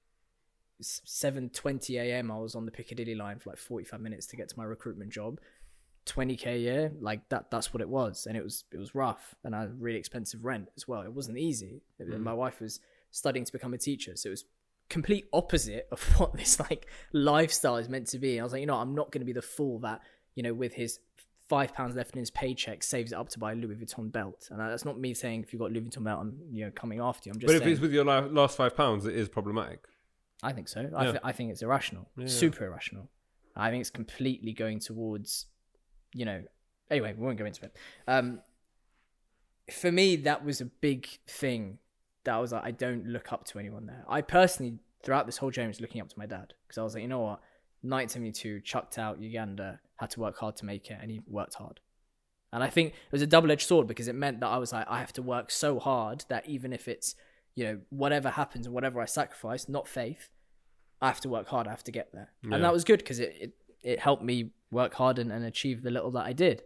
seven 0.81 1.49
twenty 1.49 1.97
a.m., 1.97 2.31
I 2.31 2.37
was 2.37 2.55
on 2.55 2.65
the 2.65 2.71
Piccadilly 2.71 3.15
line 3.15 3.39
for 3.39 3.51
like 3.51 3.59
forty 3.59 3.85
five 3.85 4.01
minutes 4.01 4.27
to 4.27 4.35
get 4.35 4.49
to 4.49 4.57
my 4.57 4.65
recruitment 4.65 5.11
job. 5.11 5.39
Twenty 6.09 6.35
k 6.35 6.55
a 6.55 6.57
year, 6.57 6.91
like 6.99 7.21
that. 7.29 7.51
That's 7.51 7.71
what 7.73 7.81
it 7.81 7.89
was, 7.89 8.25
and 8.27 8.35
it 8.35 8.43
was 8.43 8.63
it 8.73 8.77
was 8.77 8.95
rough, 8.95 9.35
and 9.43 9.55
I 9.55 9.61
had 9.61 9.81
really 9.81 9.99
expensive 9.99 10.43
rent 10.43 10.67
as 10.75 10.87
well. 10.87 11.01
It 11.01 11.13
wasn't 11.13 11.37
easy. 11.37 11.81
Mm. 12.01 12.21
My 12.21 12.33
wife 12.33 12.59
was 12.61 12.79
studying 13.11 13.45
to 13.45 13.51
become 13.51 13.73
a 13.73 13.77
teacher, 13.77 14.15
so 14.15 14.29
it 14.29 14.31
was 14.31 14.45
complete 14.89 15.25
opposite 15.33 15.87
of 15.91 16.01
what 16.19 16.33
this 16.33 16.59
like 16.59 16.87
lifestyle 17.13 17.77
is 17.77 17.87
meant 17.87 18.07
to 18.07 18.19
be. 18.19 18.31
And 18.37 18.41
I 18.41 18.43
was 18.43 18.53
like, 18.53 18.61
you 18.61 18.65
know, 18.67 18.77
I'm 18.77 18.95
not 18.95 19.11
going 19.11 19.21
to 19.21 19.25
be 19.25 19.33
the 19.33 19.41
fool 19.41 19.79
that 19.79 20.01
you 20.35 20.43
know 20.43 20.53
with 20.53 20.73
his 20.73 20.99
five 21.47 21.73
pounds 21.73 21.95
left 21.95 22.13
in 22.13 22.19
his 22.19 22.31
paycheck 22.31 22.83
saves 22.83 23.11
it 23.11 23.15
up 23.15 23.27
to 23.29 23.39
buy 23.39 23.53
a 23.53 23.55
Louis 23.55 23.75
Vuitton 23.75 24.11
belt. 24.11 24.47
And 24.51 24.59
that's 24.59 24.85
not 24.85 24.99
me 24.99 25.13
saying 25.13 25.43
if 25.43 25.51
you've 25.53 25.59
got 25.61 25.71
Louis 25.71 25.81
Vuitton 25.81 26.03
belt, 26.03 26.19
I'm 26.21 26.39
you 26.51 26.65
know 26.65 26.71
coming 26.71 26.99
after 26.99 27.29
you. 27.29 27.33
I'm 27.33 27.39
just 27.39 27.47
But 27.47 27.55
if 27.55 27.61
saying, 27.63 27.71
it's 27.73 27.81
with 27.81 27.93
your 27.93 28.05
last 28.05 28.57
five 28.57 28.75
pounds, 28.75 29.05
it 29.05 29.15
is 29.15 29.29
problematic. 29.29 29.85
I 30.41 30.53
think 30.53 30.67
so. 30.69 30.89
I, 30.95 31.03
th- 31.05 31.17
I 31.23 31.31
think 31.33 31.51
it's 31.51 31.61
irrational, 31.61 32.07
Yeah. 32.17 32.27
super 32.27 32.65
irrational. 32.65 33.09
I 33.55 33.69
think 33.71 33.81
it's 33.81 33.89
completely 33.89 34.53
going 34.53 34.79
towards, 34.79 35.47
you 36.13 36.25
know. 36.25 36.43
Anyway, 36.89 37.13
we 37.17 37.23
won't 37.23 37.37
go 37.37 37.45
into 37.45 37.65
it. 37.65 37.75
Um, 38.07 38.41
for 39.71 39.91
me, 39.91 40.15
that 40.17 40.43
was 40.43 40.61
a 40.61 40.65
big 40.65 41.07
thing. 41.27 41.77
That 42.25 42.35
I 42.35 42.39
was 42.39 42.51
like, 42.51 42.63
I 42.63 42.71
don't 42.71 43.07
look 43.07 43.31
up 43.31 43.45
to 43.45 43.59
anyone 43.59 43.85
there. 43.85 44.03
I 44.07 44.21
personally, 44.21 44.79
throughout 45.03 45.25
this 45.25 45.37
whole 45.37 45.51
journey, 45.51 45.67
was 45.67 45.79
looking 45.79 46.01
up 46.01 46.09
to 46.09 46.19
my 46.19 46.25
dad 46.25 46.53
because 46.67 46.77
I 46.77 46.83
was 46.83 46.93
like, 46.93 47.03
you 47.03 47.07
know 47.07 47.19
what, 47.19 47.39
1972, 47.81 48.61
chucked 48.61 48.97
out 48.97 49.21
Uganda, 49.21 49.79
had 49.97 50.09
to 50.11 50.19
work 50.19 50.37
hard 50.37 50.57
to 50.57 50.65
make 50.65 50.91
it, 50.91 50.97
and 51.01 51.09
he 51.09 51.21
worked 51.27 51.55
hard. 51.55 51.79
And 52.51 52.63
I 52.63 52.67
think 52.67 52.89
it 52.89 53.11
was 53.11 53.21
a 53.21 53.27
double 53.27 53.51
edged 53.51 53.67
sword 53.67 53.87
because 53.87 54.07
it 54.07 54.15
meant 54.15 54.39
that 54.39 54.47
I 54.47 54.57
was 54.57 54.73
like, 54.73 54.85
I 54.89 54.99
have 54.99 55.13
to 55.13 55.21
work 55.21 55.51
so 55.51 55.79
hard 55.79 56.25
that 56.29 56.47
even 56.49 56.73
if 56.73 56.87
it's, 56.87 57.15
you 57.55 57.63
know, 57.63 57.79
whatever 57.89 58.31
happens 58.31 58.65
and 58.65 58.73
whatever 58.73 58.99
I 59.01 59.05
sacrifice, 59.05 59.69
not 59.69 59.87
faith, 59.87 60.29
I 61.01 61.07
have 61.07 61.21
to 61.21 61.29
work 61.29 61.47
hard. 61.47 61.67
I 61.67 61.69
have 61.69 61.83
to 61.83 61.91
get 61.91 62.11
there. 62.11 62.31
Yeah. 62.43 62.55
And 62.55 62.63
that 62.63 62.73
was 62.73 62.83
good 62.83 62.99
because 62.99 63.19
it, 63.19 63.35
it, 63.39 63.53
it 63.83 63.99
helped 63.99 64.23
me 64.23 64.51
work 64.71 64.93
hard 64.93 65.19
and, 65.19 65.31
and 65.31 65.45
achieve 65.45 65.81
the 65.81 65.91
little 65.91 66.11
that 66.11 66.25
I 66.25 66.33
did. 66.33 66.63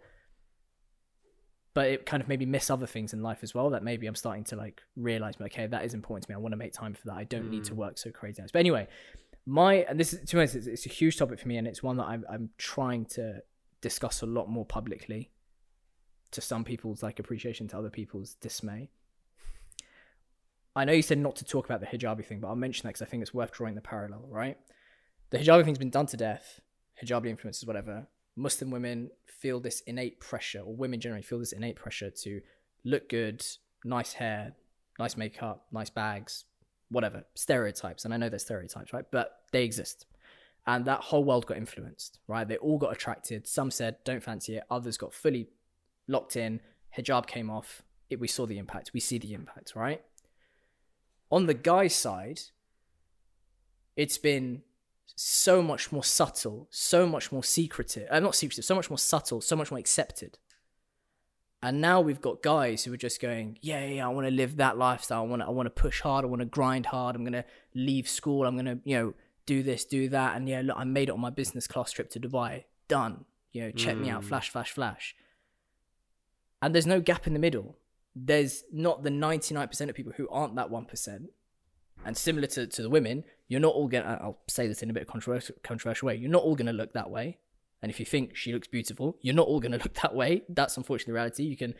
But 1.73 1.87
it 1.87 2.05
kind 2.05 2.21
of 2.21 2.29
made 2.29 2.39
me 2.39 2.45
miss 2.45 2.69
other 2.69 2.85
things 2.85 3.13
in 3.13 3.23
life 3.23 3.39
as 3.41 3.55
well 3.55 3.71
that 3.71 3.83
maybe 3.83 4.05
I'm 4.05 4.15
starting 4.15 4.43
to 4.45 4.55
like 4.55 4.81
realize, 4.95 5.35
okay, 5.41 5.65
that 5.65 5.83
is 5.83 5.93
important 5.93 6.25
to 6.25 6.31
me. 6.31 6.35
I 6.35 6.39
want 6.39 6.53
to 6.53 6.57
make 6.57 6.73
time 6.73 6.93
for 6.93 7.07
that. 7.07 7.15
I 7.15 7.23
don't 7.23 7.49
need 7.49 7.63
to 7.65 7.73
mm. 7.73 7.77
work 7.77 7.97
so 7.97 8.11
crazy 8.11 8.41
hours. 8.41 8.51
But 8.51 8.59
anyway, 8.59 8.87
my, 9.45 9.77
and 9.89 9.99
this 9.99 10.13
is, 10.13 10.29
to 10.29 10.35
be 10.35 10.39
honest, 10.39 10.55
it's, 10.55 10.67
it's 10.67 10.85
a 10.85 10.89
huge 10.89 11.17
topic 11.17 11.39
for 11.39 11.47
me 11.47 11.57
and 11.57 11.67
it's 11.67 11.81
one 11.81 11.97
that 11.97 12.05
I'm, 12.05 12.25
I'm 12.29 12.49
trying 12.57 13.05
to 13.05 13.41
discuss 13.81 14.21
a 14.21 14.27
lot 14.27 14.49
more 14.49 14.65
publicly 14.65 15.31
to 16.31 16.41
some 16.41 16.63
people's 16.63 17.01
like 17.01 17.19
appreciation 17.19 17.67
to 17.69 17.77
other 17.77 17.89
people's 17.89 18.35
dismay. 18.35 18.89
I 20.75 20.85
know 20.85 20.93
you 20.93 21.01
said 21.01 21.19
not 21.19 21.35
to 21.37 21.45
talk 21.45 21.65
about 21.65 21.81
the 21.81 21.85
hijabi 21.85 22.25
thing, 22.25 22.39
but 22.39 22.47
I'll 22.47 22.55
mention 22.55 22.83
that 22.83 22.93
because 22.93 23.03
I 23.03 23.05
think 23.05 23.21
it's 23.21 23.33
worth 23.33 23.51
drawing 23.51 23.75
the 23.75 23.81
parallel, 23.81 24.25
right? 24.27 24.57
The 25.29 25.37
hijabi 25.37 25.65
thing's 25.65 25.77
been 25.77 25.91
done 25.91 26.07
to 26.07 26.17
death. 26.17 26.59
Hijabi 27.03 27.35
influencers, 27.35 27.67
whatever. 27.67 28.07
Muslim 28.35 28.71
women 28.71 29.09
feel 29.25 29.59
this 29.59 29.81
innate 29.81 30.19
pressure, 30.19 30.61
or 30.61 30.75
women 30.75 30.99
generally 30.99 31.21
feel 31.21 31.39
this 31.39 31.51
innate 31.51 31.75
pressure 31.75 32.09
to 32.09 32.41
look 32.83 33.09
good, 33.09 33.45
nice 33.83 34.13
hair, 34.13 34.53
nice 34.99 35.17
makeup, 35.17 35.65
nice 35.71 35.89
bags, 35.89 36.45
whatever. 36.89 37.23
Stereotypes. 37.35 38.05
And 38.05 38.13
I 38.13 38.17
know 38.17 38.29
they're 38.29 38.39
stereotypes, 38.39 38.93
right? 38.93 39.05
But 39.11 39.41
they 39.51 39.63
exist. 39.63 40.05
And 40.65 40.85
that 40.85 41.01
whole 41.01 41.23
world 41.23 41.45
got 41.45 41.57
influenced, 41.57 42.19
right? 42.27 42.47
They 42.47 42.57
all 42.57 42.77
got 42.77 42.93
attracted. 42.93 43.47
Some 43.47 43.69
said, 43.69 43.97
don't 44.05 44.23
fancy 44.23 44.57
it. 44.57 44.63
Others 44.71 44.97
got 44.97 45.13
fully 45.13 45.49
locked 46.07 46.35
in. 46.35 46.61
Hijab 46.97 47.27
came 47.27 47.49
off. 47.49 47.83
It, 48.09 48.19
we 48.19 48.27
saw 48.27 48.45
the 48.45 48.57
impact. 48.57 48.91
We 48.93 48.99
see 48.99 49.17
the 49.17 49.33
impact, 49.33 49.73
right? 49.75 50.01
On 51.31 51.47
the 51.47 51.53
guy's 51.53 51.95
side, 51.95 52.39
it's 53.95 54.17
been 54.17 54.61
so 55.15 55.61
much 55.61 55.91
more 55.91 56.03
subtle, 56.03 56.67
so 56.71 57.05
much 57.05 57.31
more 57.31 57.43
secretive. 57.43 58.07
Uh, 58.09 58.19
not 58.19 58.35
secretive, 58.35 58.65
so 58.65 58.75
much 58.75 58.89
more 58.89 58.97
subtle, 58.97 59.41
so 59.41 59.55
much 59.55 59.71
more 59.71 59.79
accepted. 59.79 60.37
And 61.61 61.79
now 61.79 62.01
we've 62.01 62.19
got 62.19 62.43
guys 62.43 62.83
who 62.83 62.93
are 62.93 62.97
just 62.97 63.21
going, 63.21 63.57
yeah, 63.61 63.85
yeah, 63.85 64.05
I 64.05 64.09
want 64.09 64.27
to 64.27 64.33
live 64.33 64.57
that 64.57 64.77
lifestyle. 64.77 65.21
I 65.21 65.25
want 65.25 65.41
to, 65.41 65.45
I 65.47 65.51
want 65.51 65.67
to 65.67 65.81
push 65.81 66.01
hard. 66.01 66.25
I 66.25 66.27
want 66.27 66.41
to 66.41 66.45
grind 66.45 66.87
hard. 66.87 67.15
I'm 67.15 67.23
gonna 67.23 67.45
leave 67.73 68.09
school. 68.09 68.45
I'm 68.45 68.57
gonna, 68.57 68.79
you 68.83 68.97
know, 68.97 69.13
do 69.45 69.63
this, 69.63 69.85
do 69.85 70.09
that, 70.09 70.35
and 70.35 70.47
yeah, 70.47 70.61
look, 70.63 70.77
I 70.77 70.83
made 70.83 71.09
it 71.09 71.13
on 71.13 71.21
my 71.21 71.29
business 71.29 71.67
class 71.67 71.91
trip 71.91 72.09
to 72.11 72.19
Dubai. 72.19 72.65
Done. 72.87 73.25
You 73.53 73.63
know, 73.63 73.71
check 73.71 73.97
me 73.97 74.09
out. 74.09 74.25
Flash, 74.25 74.49
flash, 74.49 74.71
flash. 74.71 75.15
And 76.61 76.73
there's 76.73 76.87
no 76.87 76.99
gap 76.99 77.27
in 77.27 77.33
the 77.33 77.39
middle. 77.39 77.77
There's 78.15 78.63
not 78.71 79.03
the 79.03 79.09
99% 79.09 79.89
of 79.89 79.95
people 79.95 80.13
who 80.17 80.27
aren't 80.29 80.55
that 80.55 80.69
1%. 80.69 81.27
And 82.05 82.17
similar 82.17 82.47
to, 82.47 82.67
to 82.67 82.81
the 82.81 82.89
women, 82.89 83.23
you're 83.47 83.59
not 83.59 83.73
all 83.73 83.87
going 83.87 84.03
to, 84.03 84.09
I'll 84.09 84.39
say 84.47 84.67
this 84.67 84.83
in 84.83 84.89
a 84.89 84.93
bit 84.93 85.03
of 85.03 85.09
controversial, 85.09 85.55
controversial 85.63 86.07
way, 86.07 86.15
you're 86.15 86.29
not 86.29 86.43
all 86.43 86.55
going 86.55 86.67
to 86.67 86.73
look 86.73 86.93
that 86.93 87.09
way. 87.09 87.37
And 87.81 87.91
if 87.91 87.99
you 87.99 88.05
think 88.05 88.35
she 88.35 88.53
looks 88.53 88.67
beautiful, 88.67 89.17
you're 89.21 89.35
not 89.35 89.47
all 89.47 89.59
going 89.59 89.71
to 89.77 89.77
look 89.77 89.93
that 89.95 90.15
way. 90.15 90.43
That's 90.49 90.77
unfortunately 90.77 91.11
the 91.11 91.15
reality. 91.15 91.43
You 91.43 91.57
can 91.57 91.75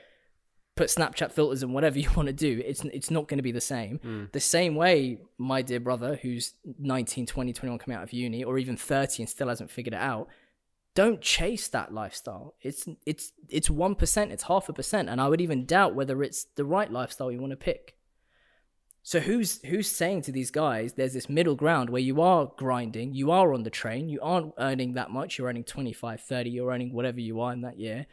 put 0.75 0.89
Snapchat 0.89 1.31
filters 1.31 1.63
and 1.63 1.73
whatever 1.73 1.99
you 2.03 2.09
want 2.15 2.27
to 2.27 2.33
do. 2.33 2.61
It's 2.65 2.83
it's 2.85 3.11
not 3.11 3.27
going 3.27 3.37
to 3.37 3.43
be 3.43 3.51
the 3.51 3.61
same. 3.61 3.99
Mm. 3.99 4.31
The 4.31 4.39
same 4.39 4.75
way, 4.75 5.19
my 5.37 5.61
dear 5.61 5.79
brother, 5.79 6.19
who's 6.21 6.53
19, 6.79 7.25
20, 7.25 7.53
21 7.53 7.79
coming 7.79 7.97
out 7.97 8.03
of 8.03 8.13
uni, 8.13 8.43
or 8.43 8.57
even 8.57 8.77
30 8.77 9.23
and 9.23 9.29
still 9.29 9.47
hasn't 9.47 9.71
figured 9.71 9.93
it 9.93 9.99
out, 9.99 10.27
don't 10.95 11.21
chase 11.21 11.67
that 11.69 11.93
lifestyle. 11.93 12.55
It's 12.61 12.85
it's 13.05 13.31
it's 13.49 13.69
one 13.69 13.95
percent. 13.95 14.31
It's 14.31 14.43
half 14.43 14.69
a 14.69 14.73
percent, 14.73 15.09
and 15.09 15.19
I 15.19 15.27
would 15.27 15.41
even 15.41 15.65
doubt 15.65 15.95
whether 15.95 16.21
it's 16.21 16.45
the 16.55 16.65
right 16.65 16.91
lifestyle 16.91 17.31
you 17.31 17.39
want 17.39 17.51
to 17.51 17.57
pick. 17.57 17.95
So 19.05 19.19
who's 19.19 19.61
who's 19.63 19.89
saying 19.89 20.21
to 20.23 20.31
these 20.31 20.49
guys 20.49 20.93
there's 20.93 21.13
this 21.13 21.27
middle 21.29 21.55
ground 21.55 21.89
where 21.89 22.01
you 22.01 22.21
are 22.21 22.51
grinding, 22.57 23.13
you 23.13 23.31
are 23.31 23.53
on 23.53 23.63
the 23.63 23.69
train, 23.69 24.07
you 24.07 24.19
aren't 24.21 24.53
earning 24.57 24.93
that 24.93 25.11
much, 25.11 25.37
you're 25.37 25.47
earning 25.49 25.65
25, 25.65 26.21
30, 26.21 26.49
you're 26.49 26.71
earning 26.71 26.93
whatever 26.93 27.19
you 27.19 27.41
are 27.41 27.51
in 27.51 27.61
that 27.61 27.77
year. 27.77 28.05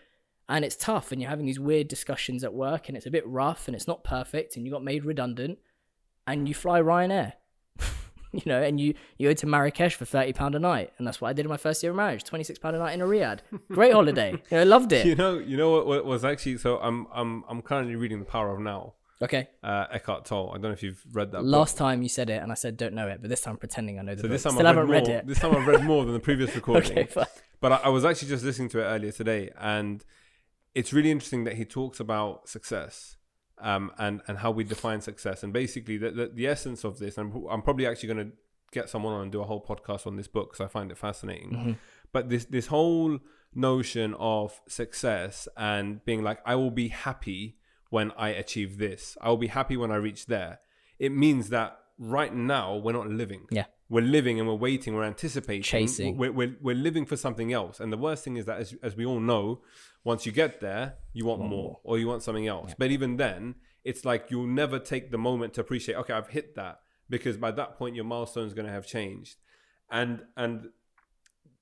And 0.49 0.65
it's 0.65 0.75
tough 0.75 1.13
and 1.13 1.21
you're 1.21 1.31
having 1.31 1.47
these 1.47 1.61
weird 1.61 1.87
discussions 1.87 2.43
at 2.43 2.53
work 2.53 2.89
and 2.89 2.97
it's 2.97 3.07
a 3.07 3.11
bit 3.11 3.25
rough 3.27 3.69
and 3.69 3.77
it's 3.77 3.87
not 3.87 4.03
perfect 4.03 4.57
and 4.57 4.67
you 4.67 4.73
got 4.73 4.83
made 4.83 5.05
redundant. 5.05 5.59
and 6.27 6.49
you 6.49 6.55
fly 6.55 6.81
Ryanair. 6.81 7.35
you 8.33 8.43
know, 8.47 8.61
and 8.63 8.81
you 8.81 8.95
you 9.17 9.29
go 9.29 9.33
to 9.35 9.47
Marrakesh 9.47 9.95
for 9.95 10.05
thirty 10.05 10.33
pound 10.33 10.55
a 10.55 10.59
night, 10.59 10.93
and 10.99 11.07
that's 11.07 11.21
what 11.21 11.29
I 11.29 11.33
did 11.33 11.47
in 11.47 11.51
my 11.51 11.57
first 11.57 11.83
year 11.83 11.91
of 11.91 11.97
marriage. 11.97 12.23
Twenty 12.25 12.45
six 12.45 12.59
pound 12.59 12.77
a 12.77 12.79
night 12.79 12.93
in 12.95 13.01
a 13.01 13.07
riad. 13.07 13.41
Great 13.73 13.93
holiday. 13.93 14.33
You 14.51 14.59
know, 14.59 14.65
loved 14.65 14.93
it. 14.93 15.05
You 15.07 15.15
know, 15.17 15.39
you 15.39 15.57
know 15.57 15.71
what, 15.71 15.87
what 15.87 16.05
was 16.05 16.25
actually 16.25 16.59
so. 16.59 16.79
I'm 16.79 17.07
I'm 17.13 17.45
I'm 17.49 17.61
currently 17.63 17.97
reading 17.97 18.19
The 18.21 18.25
Power 18.25 18.53
of 18.55 18.61
Now. 18.61 18.95
Okay. 19.23 19.49
Uh, 19.63 19.87
Eckhart 19.93 20.25
Tolle. 20.25 20.51
I 20.51 20.55
don't 20.55 20.63
know 20.63 20.71
if 20.71 20.83
you've 20.83 21.03
read 21.13 21.33
that. 21.33 21.39
book. 21.39 21.47
Last 21.47 21.77
time 21.77 22.03
you 22.03 22.09
said 22.09 22.31
it, 22.31 22.43
and 22.43 22.51
I 22.51 22.55
said 22.55 22.77
don't 22.77 22.95
know 22.95 23.07
it, 23.09 23.19
but 23.21 23.29
this 23.29 23.43
time 23.43 23.53
I'm 23.53 23.59
pretending 23.59 23.99
I 23.99 24.03
know 24.03 24.15
the 24.15 24.19
So 24.19 24.23
book. 24.23 24.31
this 24.33 24.43
time 24.45 24.53
Still 24.55 24.67
I've 24.67 24.77
haven't 24.77 24.91
read, 24.91 25.03
read, 25.03 25.09
more, 25.09 25.17
it. 25.19 25.27
This 25.27 25.39
time 25.39 25.57
I've 25.57 25.67
read 25.67 25.85
more 25.85 26.05
than 26.05 26.15
the 26.15 26.21
previous 26.21 26.55
recording. 26.61 26.93
okay, 26.93 27.05
fine. 27.05 27.27
But 27.61 27.73
I, 27.73 27.77
I 27.85 27.89
was 27.89 28.05
actually 28.05 28.29
just 28.29 28.45
listening 28.45 28.71
to 28.71 28.81
it 28.81 28.85
earlier 28.85 29.13
today, 29.13 29.51
and 29.59 30.03
it's 30.75 30.93
really 30.93 31.11
interesting 31.11 31.45
that 31.45 31.55
he 31.57 31.65
talks 31.67 32.01
about 32.01 32.49
success 32.49 33.17
um, 33.59 33.93
and 33.99 34.23
and 34.27 34.39
how 34.39 34.51
we 34.51 34.65
define 34.65 35.03
success, 35.03 35.43
and 35.43 35.53
basically 35.53 35.99
the 35.99 36.11
the, 36.11 36.27
the 36.29 36.47
essence 36.47 36.85
of 36.85 36.99
this. 36.99 37.19
And 37.19 37.47
I'm 37.51 37.61
probably 37.61 37.87
actually 37.87 38.15
going 38.15 38.31
to 38.31 38.37
get 38.73 38.89
someone 38.89 39.13
on 39.13 39.23
and 39.25 39.33
do 39.33 39.41
a 39.43 39.45
whole 39.45 39.63
podcast 39.63 40.07
on 40.07 40.17
this 40.17 40.29
book 40.29 40.53
because 40.53 40.65
I 40.65 40.69
find 40.69 40.91
it 40.91 40.97
fascinating. 40.97 41.51
Mm-hmm. 41.51 41.73
But 42.13 42.31
this 42.31 42.47
this 42.47 42.69
whole 42.69 43.19
notion 43.55 44.15
of 44.19 44.61
success 44.69 45.47
and 45.57 46.03
being 46.07 46.23
like, 46.23 46.39
I 46.47 46.55
will 46.55 46.71
be 46.71 46.89
happy 46.89 47.57
when 47.91 48.13
I 48.17 48.31
achieve 48.31 48.79
this. 48.79 49.17
I 49.21 49.29
will 49.29 49.37
be 49.37 49.49
happy 49.49 49.77
when 49.77 49.91
I 49.93 49.97
reach 49.97 50.27
there. 50.27 50.61
It 50.99 51.13
means 51.13 51.51
that 51.51 51.79
right 51.99 52.35
now 52.35 52.77
we're 52.77 52.93
not 52.93 53.09
living 53.09 53.47
Yeah. 53.51 53.67
we're 53.91 54.01
living 54.05 54.39
and 54.39 54.49
we're 54.49 54.55
waiting, 54.55 54.95
we're 54.95 55.05
anticipating, 55.05 55.63
Chasing. 55.63 56.17
We're, 56.17 56.33
we're, 56.33 56.57
we're 56.63 56.75
living 56.75 57.05
for 57.05 57.17
something 57.17 57.53
else. 57.53 57.79
And 57.81 57.93
the 57.93 57.99
worst 57.99 58.25
thing 58.25 58.37
is 58.37 58.47
that, 58.47 58.59
as, 58.59 58.75
as 58.83 58.97
we 58.97 59.05
all 59.05 59.21
know, 59.21 59.61
once 60.05 60.25
you 60.25 60.33
get 60.33 60.61
there, 60.61 60.95
you 61.13 61.27
want, 61.27 61.43
more, 61.43 61.81
or 61.85 61.99
you 61.99 62.07
want 62.07 62.23
something 62.23 62.47
else. 62.47 62.73
But 62.79 62.91
even 62.91 63.17
then, 63.19 63.57
it's 63.85 64.05
like 64.05 64.31
you'll 64.31 64.47
never 64.47 64.79
take 64.79 65.11
the 65.11 65.19
moment 65.19 65.55
to 65.55 65.61
appreciate, 65.61 65.97
okay, 65.97 66.15
I've 66.15 66.29
hit 66.29 66.55
that 66.55 66.81
because 67.11 67.37
by 67.37 67.51
that 67.51 67.77
point, 67.77 67.97
your 67.97 68.05
milestone 68.05 68.47
is 68.47 68.55
going 68.55 68.67
to 68.67 68.73
have 68.73 68.87
changed. 68.87 69.37
And, 69.91 70.23
and 70.37 70.71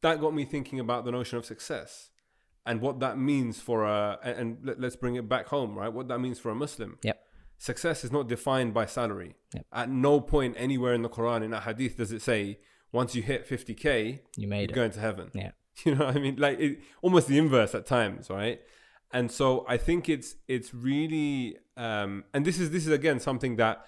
that 0.02 0.20
got 0.20 0.34
me 0.34 0.44
thinking 0.44 0.78
about 0.78 1.04
the 1.04 1.10
notion 1.10 1.38
of 1.38 1.46
success 1.46 2.10
and 2.66 2.80
what 2.80 3.00
that 3.00 3.18
means 3.18 3.60
for 3.60 3.84
a, 3.84 4.18
and- 4.22 4.38
and 4.38 4.58
let, 4.62 4.80
let's 4.80 4.96
bring 4.96 5.14
it 5.16 5.28
back 5.28 5.46
home, 5.48 5.76
right? 5.78 5.92
What 5.92 6.08
that 6.08 6.18
means 6.18 6.38
for 6.38 6.50
a 6.50 6.54
Muslim 6.54 6.98
Yep. 7.02 7.18
success 7.58 8.04
is 8.04 8.12
not 8.12 8.28
defined 8.28 8.74
by 8.74 8.86
salary. 8.86 9.34
Yep. 9.54 9.66
At 9.72 9.88
no 9.90 10.20
point 10.20 10.54
anywhere 10.58 10.94
in 10.94 11.02
the 11.02 11.08
Quran 11.08 11.42
in 11.44 11.52
a 11.52 11.60
hadith 11.60 11.96
does 11.96 12.12
it 12.12 12.22
say 12.22 12.58
once 12.92 13.14
you 13.14 13.22
hit 13.22 13.48
50k, 13.48 14.20
You 14.36 14.48
made 14.48 14.70
you're 14.70 14.70
it. 14.70 14.74
going 14.74 14.90
to 14.92 15.00
heaven. 15.00 15.30
Yeah. 15.34 15.52
You 15.84 15.94
know 15.94 16.06
what 16.06 16.16
I 16.16 16.18
mean? 16.18 16.34
Like 16.36 16.58
it, 16.58 16.80
almost 17.02 17.28
the 17.28 17.38
inverse 17.38 17.72
at 17.74 17.86
times, 17.86 18.28
right? 18.30 18.60
And 19.12 19.30
so 19.30 19.64
I 19.68 19.76
think 19.76 20.08
it's 20.08 20.34
it's 20.48 20.74
really 20.74 21.56
um 21.76 22.24
and 22.34 22.44
this 22.44 22.58
is 22.58 22.70
this 22.72 22.84
is 22.84 22.92
again 22.92 23.20
something 23.20 23.54
that 23.56 23.84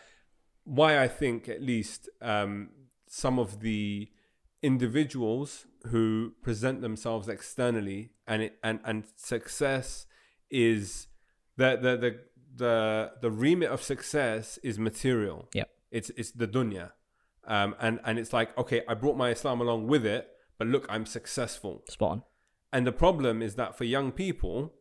why 0.64 1.03
I 1.03 1.09
think 1.09 1.49
at 1.49 1.61
least 1.62 2.09
um 2.23 2.71
some 3.09 3.41
of 3.41 3.59
the 3.61 4.09
individuals 4.62 5.66
who 5.89 6.33
present 6.43 6.81
themselves 6.83 7.28
externally 7.28 8.11
and 8.26 8.43
it 8.43 8.59
and 8.62 8.81
and 8.85 9.05
success 9.16 10.07
is 10.51 11.09
the 11.57 11.76
the 11.76 11.97
the 11.97 12.20
the, 12.57 13.12
the 13.22 13.31
remit 13.31 13.70
of 13.70 13.83
success 13.83 14.59
is 14.62 14.78
material 14.78 15.49
yeah 15.55 15.64
it's 15.91 16.11
it's 16.11 16.33
the 16.33 16.47
dunya 16.49 16.91
um 17.47 17.74
and 17.81 18.01
and 18.05 18.18
it's 18.18 18.33
like 18.33 18.57
okay 18.59 18.83
i 18.89 18.95
brought 18.95 19.16
my 19.16 19.31
islam 19.31 19.61
along 19.61 19.87
with 19.87 20.05
it 20.05 20.28
but 20.59 20.66
look 20.66 20.85
i'm 20.89 21.07
successful 21.07 21.83
Spot 21.89 22.11
on. 22.11 22.22
and 22.72 22.87
the 22.87 22.93
problem 22.93 23.41
is 23.41 23.55
that 23.55 23.76
for 23.78 23.85
young 23.85 24.12
people, 24.12 24.74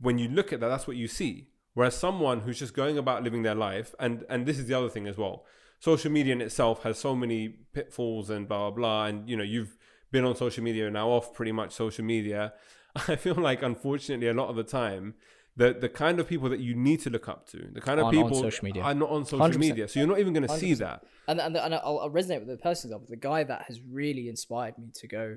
when 0.00 0.18
you 0.18 0.28
look 0.28 0.52
at 0.52 0.60
that, 0.60 0.68
that's 0.68 0.86
what 0.86 0.96
you 0.96 1.06
see. 1.06 1.48
Whereas 1.74 1.94
someone 1.96 2.40
who's 2.40 2.58
just 2.58 2.74
going 2.74 2.98
about 2.98 3.22
living 3.22 3.42
their 3.42 3.54
life, 3.54 3.94
and 4.00 4.24
and 4.28 4.46
this 4.46 4.58
is 4.58 4.66
the 4.66 4.74
other 4.74 4.88
thing 4.88 5.06
as 5.06 5.16
well. 5.16 5.44
Social 5.78 6.10
media 6.10 6.32
in 6.32 6.40
itself 6.40 6.82
has 6.82 6.98
so 6.98 7.14
many 7.14 7.48
pitfalls 7.72 8.28
and 8.28 8.48
blah 8.48 8.58
blah 8.58 8.70
blah. 8.70 9.06
And 9.06 9.28
you 9.28 9.36
know, 9.36 9.44
you've 9.44 9.76
been 10.10 10.24
on 10.24 10.36
social 10.36 10.62
media 10.64 10.90
now 10.90 11.08
off 11.08 11.32
pretty 11.34 11.52
much 11.52 11.72
social 11.72 12.04
media. 12.04 12.52
I 13.08 13.16
feel 13.16 13.34
like 13.34 13.62
unfortunately 13.62 14.28
a 14.28 14.34
lot 14.34 14.48
of 14.48 14.56
the 14.56 14.64
time 14.64 15.14
the 15.56 15.72
the 15.78 15.88
kind 15.88 16.18
of 16.20 16.28
people 16.28 16.48
that 16.48 16.60
you 16.60 16.74
need 16.74 17.00
to 17.00 17.10
look 17.10 17.28
up 17.28 17.48
to, 17.50 17.68
the 17.72 17.80
kind 17.80 18.00
of 18.00 18.06
Aren't 18.06 18.18
on 18.18 18.24
people 18.24 18.40
social 18.40 18.64
media. 18.64 18.82
are 18.82 18.94
not 18.94 19.10
on 19.10 19.24
social 19.24 19.46
100%. 19.48 19.58
media. 19.58 19.88
So 19.88 20.00
you're 20.00 20.08
not 20.08 20.18
even 20.18 20.32
going 20.32 20.46
to 20.46 20.58
see 20.58 20.72
100%. 20.72 20.78
that. 20.78 21.04
and 21.28 21.40
and, 21.40 21.56
and 21.56 21.74
I'll, 21.74 22.00
I'll 22.00 22.10
resonate 22.10 22.38
with 22.38 22.48
the 22.48 22.56
person 22.56 22.88
example. 22.88 23.08
The 23.10 23.16
guy 23.16 23.44
that 23.44 23.62
has 23.62 23.80
really 23.80 24.28
inspired 24.28 24.78
me 24.78 24.88
to 24.94 25.06
go 25.08 25.36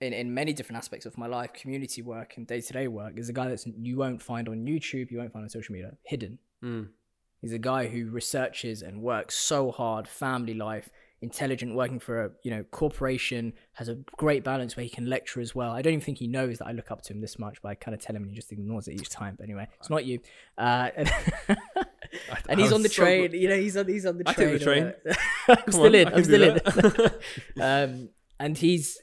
in 0.00 0.12
in 0.12 0.34
many 0.34 0.52
different 0.52 0.78
aspects 0.78 1.06
of 1.06 1.16
my 1.16 1.26
life, 1.26 1.52
community 1.52 2.02
work 2.02 2.36
and 2.36 2.46
day 2.46 2.60
to 2.60 2.72
day 2.72 2.88
work, 2.88 3.14
is 3.16 3.28
a 3.28 3.32
guy 3.32 3.48
that 3.48 3.64
you 3.78 3.96
won't 3.96 4.20
find 4.20 4.48
on 4.48 4.66
YouTube, 4.66 5.10
you 5.10 5.18
won't 5.18 5.32
find 5.32 5.44
on 5.44 5.48
social 5.48 5.72
media, 5.72 5.92
hidden. 6.04 6.38
Mm. 6.62 6.88
He's 7.40 7.52
a 7.52 7.58
guy 7.58 7.88
who 7.88 8.10
researches 8.10 8.82
and 8.82 9.02
works 9.02 9.34
so 9.36 9.70
hard, 9.70 10.06
family 10.06 10.54
life, 10.54 10.90
intelligent, 11.22 11.74
working 11.74 12.00
for 12.00 12.24
a 12.24 12.30
you 12.42 12.50
know 12.50 12.64
corporation, 12.64 13.52
has 13.74 13.88
a 13.88 13.94
great 14.16 14.44
balance 14.44 14.76
where 14.76 14.82
he 14.84 14.90
can 14.90 15.08
lecture 15.08 15.40
as 15.40 15.54
well. 15.54 15.70
I 15.70 15.80
don't 15.80 15.94
even 15.94 16.04
think 16.04 16.18
he 16.18 16.26
knows 16.26 16.58
that 16.58 16.66
I 16.66 16.72
look 16.72 16.90
up 16.90 17.02
to 17.02 17.12
him 17.12 17.20
this 17.20 17.38
much, 17.38 17.62
but 17.62 17.70
I 17.70 17.74
kind 17.76 17.94
of 17.94 18.00
tell 18.00 18.14
him 18.14 18.22
and 18.22 18.30
he 18.30 18.36
just 18.36 18.52
ignores 18.52 18.88
it 18.88 18.94
each 18.94 19.08
time. 19.08 19.36
But 19.38 19.44
anyway, 19.44 19.68
it's 19.78 19.88
not 19.88 20.04
you. 20.04 20.20
Uh, 20.58 20.90
and, 20.96 21.12
and 22.48 22.60
he's 22.60 22.72
on 22.72 22.82
the 22.82 22.88
so 22.88 23.02
train. 23.02 23.32
You 23.32 23.48
know, 23.48 23.56
he's 23.56 23.76
on 23.76 23.86
he's 23.88 24.04
on 24.04 24.18
the 24.18 24.28
I 24.28 24.32
train. 24.32 24.48
take 24.48 24.58
the 24.58 24.64
train. 24.64 24.92
I'm 25.48 25.72
still 25.72 25.86
on, 25.86 25.94
in. 25.94 26.08
I'm 26.08 26.24
still 26.24 26.42
in. 26.42 27.10
um, 27.60 28.08
and 28.38 28.58
he's. 28.58 28.98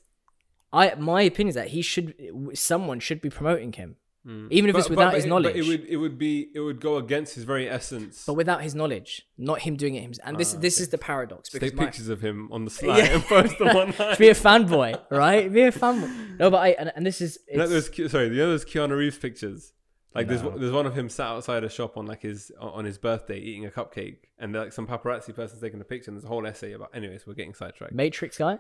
I 0.71 0.93
my 0.95 1.23
opinion 1.23 1.49
is 1.49 1.55
that 1.55 1.69
he 1.69 1.81
should 1.81 2.13
someone 2.53 2.99
should 2.99 3.21
be 3.21 3.29
promoting 3.31 3.73
him, 3.73 3.95
Mm. 4.29 4.47
even 4.51 4.69
if 4.69 4.75
it's 4.75 4.89
without 4.89 5.07
but- 5.11 5.15
his 5.15 5.23
but 5.25 5.29
knowledge. 5.29 5.55
it 5.55 5.67
would 5.67 5.85
it 5.85 5.95
would 5.97 6.17
be 6.19 6.49
it 6.53 6.59
would 6.59 6.79
go 6.79 6.97
against 6.97 7.33
his 7.35 7.45
very 7.45 7.67
essence. 7.67 8.23
but 8.27 8.33
without 8.35 8.61
his 8.61 8.75
knowledge, 8.75 9.25
not 9.37 9.61
him 9.61 9.75
doing 9.75 9.95
it 9.95 10.03
himself. 10.03 10.27
And 10.27 10.37
this 10.37 10.53
ah, 10.53 10.59
this 10.59 10.79
is 10.79 10.89
the 10.89 10.97
paradox 10.99 11.49
because 11.49 11.69
Take 11.71 11.77
my, 11.77 11.85
pictures 11.85 12.09
of 12.09 12.21
him 12.21 12.47
on 12.51 12.63
the 12.65 12.69
slide 12.79 12.97
Yeah. 12.99 13.15
and 13.15 13.23
post 13.23 13.57
them 13.57 13.67
online. 13.83 14.17
be 14.17 14.29
a 14.29 14.35
fanboy, 14.35 15.01
right? 15.09 15.51
Be 15.51 15.61
a 15.63 15.71
fanboy. 15.71 16.37
No, 16.39 16.51
but 16.51 16.57
I 16.57 16.69
and, 16.69 16.91
and 16.95 17.05
this 17.05 17.21
is 17.21 17.39
You 17.49 17.57
know, 17.57 17.67
those, 17.67 17.87
sorry, 18.11 18.25
you 18.27 18.35
know 18.35 18.49
those 18.49 18.65
Keanu 18.65 18.95
Reeves 18.95 19.17
pictures? 19.17 19.73
Like 20.13 20.27
there's 20.27 20.43
No. 20.43 20.49
one- 20.49 20.59
there's 20.59 20.71
one 20.73 20.85
of 20.85 20.95
him 20.97 21.07
sat 21.09 21.27
outside 21.27 21.63
a 21.63 21.69
shop 21.69 21.97
on 21.97 22.05
like 22.05 22.21
his 22.21 22.51
on 22.59 22.85
his 22.85 22.97
birthday 22.97 23.39
eating 23.39 23.65
a 23.65 23.69
cupcake, 23.69 24.17
and 24.37 24.53
like 24.53 24.73
some 24.73 24.85
paparazzi 24.87 25.33
person's 25.35 25.61
taking 25.61 25.81
a 25.81 25.83
picture, 25.83 26.09
and 26.11 26.17
there's 26.17 26.25
a 26.25 26.27
whole 26.27 26.45
essay 26.45 26.73
about. 26.73 26.89
Anyways, 26.95 27.25
we're 27.27 27.33
getting 27.35 27.53
sidetracked. 27.53 27.93
Matrix 27.93 28.37
guy. 28.37 28.57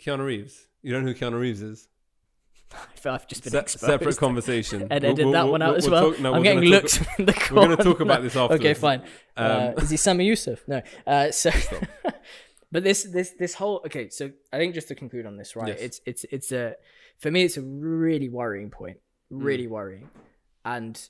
Keanu 0.00 0.24
Reeves, 0.26 0.68
you 0.82 0.92
don't 0.92 1.04
know 1.04 1.12
who 1.12 1.18
Keanu 1.18 1.40
Reeves 1.40 1.62
is? 1.62 1.88
I 2.94 2.96
feel 2.98 3.12
I've 3.12 3.26
just 3.26 3.42
been 3.44 3.52
Se- 3.52 3.58
exposed. 3.60 3.84
separate 3.90 4.16
conversation. 4.26 4.82
and 4.82 4.90
We'll- 5.02 5.12
edit 5.12 5.24
we'll- 5.24 5.32
that 5.32 5.42
we'll- 5.44 5.52
one 5.52 5.62
out 5.62 5.76
as 5.76 5.88
we'll 5.88 6.10
talk- 6.12 6.20
no, 6.20 6.32
I'm 6.34 6.38
we're 6.40 6.44
getting 6.44 6.70
looks 6.70 6.98
in 7.18 7.26
the 7.26 7.48
We're 7.50 7.62
gonna 7.62 7.76
talk 7.76 8.00
about 8.00 8.22
this 8.22 8.36
after. 8.36 8.54
Okay, 8.60 8.74
fine. 8.74 9.02
uh, 9.36 9.72
Um, 9.76 9.82
is 9.84 9.90
he 9.90 9.96
Sami 9.96 10.24
Yusuf? 10.26 10.62
No. 10.68 10.82
Uh, 11.06 11.30
so, 11.30 11.50
but 12.70 12.84
this 12.84 13.04
this 13.04 13.30
this 13.38 13.54
whole 13.54 13.82
okay. 13.86 14.08
So 14.10 14.30
I 14.52 14.58
think 14.58 14.74
just 14.74 14.88
to 14.88 14.94
conclude 14.94 15.24
on 15.26 15.36
this, 15.36 15.56
right? 15.56 15.68
Yes. 15.68 15.78
It's 15.80 16.00
it's 16.06 16.24
it's 16.30 16.52
a 16.52 16.74
for 17.18 17.30
me 17.30 17.42
it's 17.44 17.56
a 17.56 17.62
really 17.62 18.28
worrying 18.28 18.70
point, 18.70 18.98
really 19.30 19.66
Mm. 19.66 19.70
worrying, 19.70 20.10
and 20.64 21.00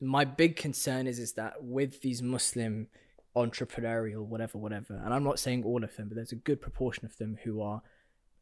my 0.00 0.24
big 0.24 0.56
concern 0.56 1.06
is 1.06 1.18
is 1.18 1.34
that 1.34 1.62
with 1.62 2.00
these 2.02 2.20
Muslim 2.22 2.88
entrepreneurial 3.36 4.24
whatever 4.26 4.58
whatever, 4.58 5.00
and 5.04 5.14
I'm 5.14 5.24
not 5.24 5.38
saying 5.38 5.64
all 5.64 5.82
of 5.84 5.94
them, 5.96 6.08
but 6.08 6.16
there's 6.16 6.32
a 6.32 6.36
good 6.36 6.60
proportion 6.60 7.04
of 7.04 7.16
them 7.18 7.38
who 7.44 7.60
are, 7.62 7.82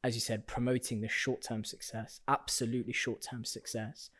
as 0.04 0.14
you 0.14 0.20
said, 0.20 0.46
promoting 0.46 1.00
the 1.00 1.08
short 1.08 1.42
term 1.42 1.64
success, 1.64 2.20
absolutely 2.26 2.92
short 2.92 3.22
term 3.22 3.44
success. 3.44 4.10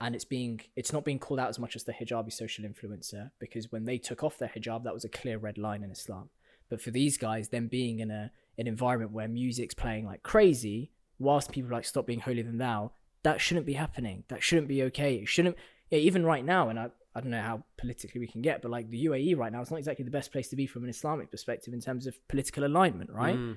And 0.00 0.14
it's 0.14 0.24
being 0.24 0.60
it's 0.76 0.92
not 0.92 1.04
being 1.04 1.18
called 1.18 1.40
out 1.40 1.48
as 1.48 1.58
much 1.58 1.74
as 1.74 1.84
the 1.84 1.92
hijabi 1.92 2.32
social 2.32 2.64
influencer 2.64 3.30
because 3.38 3.72
when 3.72 3.84
they 3.84 3.98
took 3.98 4.22
off 4.22 4.38
their 4.38 4.52
hijab 4.54 4.84
that 4.84 4.94
was 4.94 5.04
a 5.04 5.08
clear 5.08 5.38
red 5.38 5.58
line 5.58 5.82
in 5.82 5.90
islam. 5.90 6.30
But 6.68 6.80
for 6.80 6.90
these 6.90 7.16
guys 7.16 7.48
them 7.48 7.66
being 7.66 7.98
in 8.00 8.10
a 8.10 8.30
an 8.56 8.66
environment 8.66 9.12
where 9.12 9.28
music's 9.28 9.74
playing 9.74 10.06
like 10.06 10.22
crazy 10.22 10.92
whilst 11.18 11.50
people 11.50 11.70
like 11.70 11.84
stop 11.84 12.06
being 12.06 12.20
holier 12.20 12.44
than 12.44 12.58
thou 12.58 12.92
that 13.24 13.40
shouldn't 13.40 13.66
be 13.66 13.72
happening. 13.72 14.22
That 14.28 14.42
shouldn't 14.42 14.68
be 14.68 14.84
okay. 14.84 15.16
It 15.16 15.28
shouldn't 15.28 15.56
yeah, 15.90 15.98
even 15.98 16.24
right 16.24 16.44
now 16.44 16.68
and 16.68 16.78
I, 16.78 16.90
I 17.14 17.20
don't 17.20 17.30
know 17.30 17.40
how 17.40 17.64
politically 17.76 18.20
we 18.20 18.28
can 18.28 18.42
get 18.42 18.62
but 18.62 18.70
like 18.70 18.90
the 18.90 19.06
uae 19.06 19.36
right 19.36 19.50
now 19.50 19.62
is 19.62 19.70
not 19.70 19.78
exactly 19.78 20.04
the 20.04 20.12
best 20.12 20.30
place 20.30 20.48
to 20.50 20.56
be 20.56 20.66
from 20.66 20.84
an 20.84 20.90
islamic 20.90 21.30
perspective 21.30 21.74
in 21.74 21.80
terms 21.80 22.06
of 22.06 22.16
political 22.28 22.64
alignment 22.64 23.10
right? 23.10 23.36
Mm. 23.36 23.56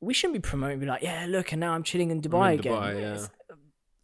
We 0.00 0.12
shouldn't 0.14 0.34
be 0.42 0.48
promoting 0.48 0.78
be 0.80 0.86
like 0.86 1.02
yeah 1.02 1.26
look 1.28 1.52
and 1.52 1.60
now 1.60 1.72
i'm 1.72 1.82
chilling 1.82 2.10
in 2.10 2.20
dubai 2.20 2.54
in 2.54 2.60
again 2.60 2.72
Dubai, 2.72 3.00
yeah. 3.00 3.26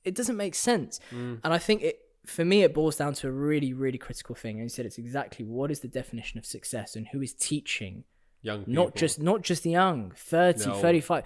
It 0.04 0.14
doesn't 0.14 0.36
make 0.36 0.54
sense 0.54 1.00
Mm. 1.12 1.40
and 1.42 1.52
I 1.52 1.58
think 1.58 1.82
it 1.82 1.96
for 2.26 2.44
me 2.44 2.62
it 2.62 2.72
boils 2.74 2.96
down 2.96 3.12
to 3.14 3.28
a 3.28 3.30
really, 3.30 3.72
really 3.72 3.98
critical 3.98 4.34
thing. 4.34 4.56
And 4.56 4.64
you 4.64 4.68
said 4.68 4.84
it's 4.84 4.98
exactly 4.98 5.44
what 5.44 5.70
is 5.70 5.78
the 5.80 5.88
definition 5.88 6.38
of 6.38 6.44
success 6.46 6.96
and 6.96 7.06
who 7.12 7.20
is 7.22 7.32
teaching, 7.32 8.02
Young 8.42 8.60
people. 8.64 8.74
not 8.74 8.94
just 8.96 9.20
not 9.20 9.42
just 9.42 9.62
the 9.62 9.70
young, 9.70 10.12
30, 10.16 10.66
No. 10.66 10.74
35. 10.74 11.22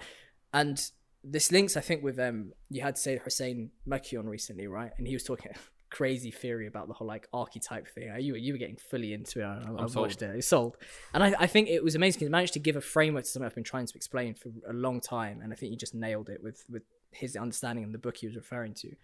And 0.53 0.75
this 1.23 1.51
links, 1.51 1.75
I 1.75 1.81
think, 1.81 2.03
with 2.03 2.17
um 2.19 2.53
you 2.69 2.81
had 2.81 2.97
Sayyid 2.97 3.21
Hussein 3.25 3.71
Makki 3.87 4.13
recently, 4.37 4.67
right? 4.67 4.91
And 4.97 5.05
he 5.07 5.13
was 5.13 5.23
talking 5.23 5.51
crazy 5.91 6.31
theory 6.31 6.65
about 6.67 6.87
the 6.87 6.93
whole 6.93 7.07
like 7.07 7.27
archetype 7.33 7.87
thing. 7.87 8.11
You 8.19 8.33
were 8.33 8.39
you 8.39 8.53
were 8.53 8.57
getting 8.57 8.77
fully 8.77 9.13
into 9.13 9.41
it. 9.41 9.45
I, 9.45 9.57
I 9.73 9.87
sold. 9.87 9.95
watched 9.97 10.21
it. 10.21 10.35
It's 10.37 10.47
sold. 10.47 10.77
And 11.13 11.23
I, 11.23 11.33
I 11.39 11.47
think 11.47 11.69
it 11.69 11.83
was 11.83 11.95
amazing. 11.95 12.19
He 12.21 12.29
managed 12.29 12.53
to 12.53 12.59
give 12.59 12.75
a 12.77 12.81
framework 12.81 13.25
to 13.25 13.29
something 13.29 13.45
I've 13.45 13.55
been 13.55 13.63
trying 13.63 13.85
to 13.87 13.95
explain 13.95 14.33
for 14.33 14.49
a 14.67 14.73
long 14.73 14.99
time. 15.01 15.41
And 15.43 15.51
I 15.53 15.55
think 15.55 15.69
he 15.71 15.75
just 15.77 15.93
nailed 15.93 16.29
it 16.29 16.41
with 16.41 16.63
with 16.69 16.83
his 17.11 17.35
understanding 17.35 17.83
and 17.83 17.93
the 17.93 17.97
book 17.99 18.17
he 18.17 18.25
was 18.25 18.37
referring 18.37 18.73
to 18.73 18.95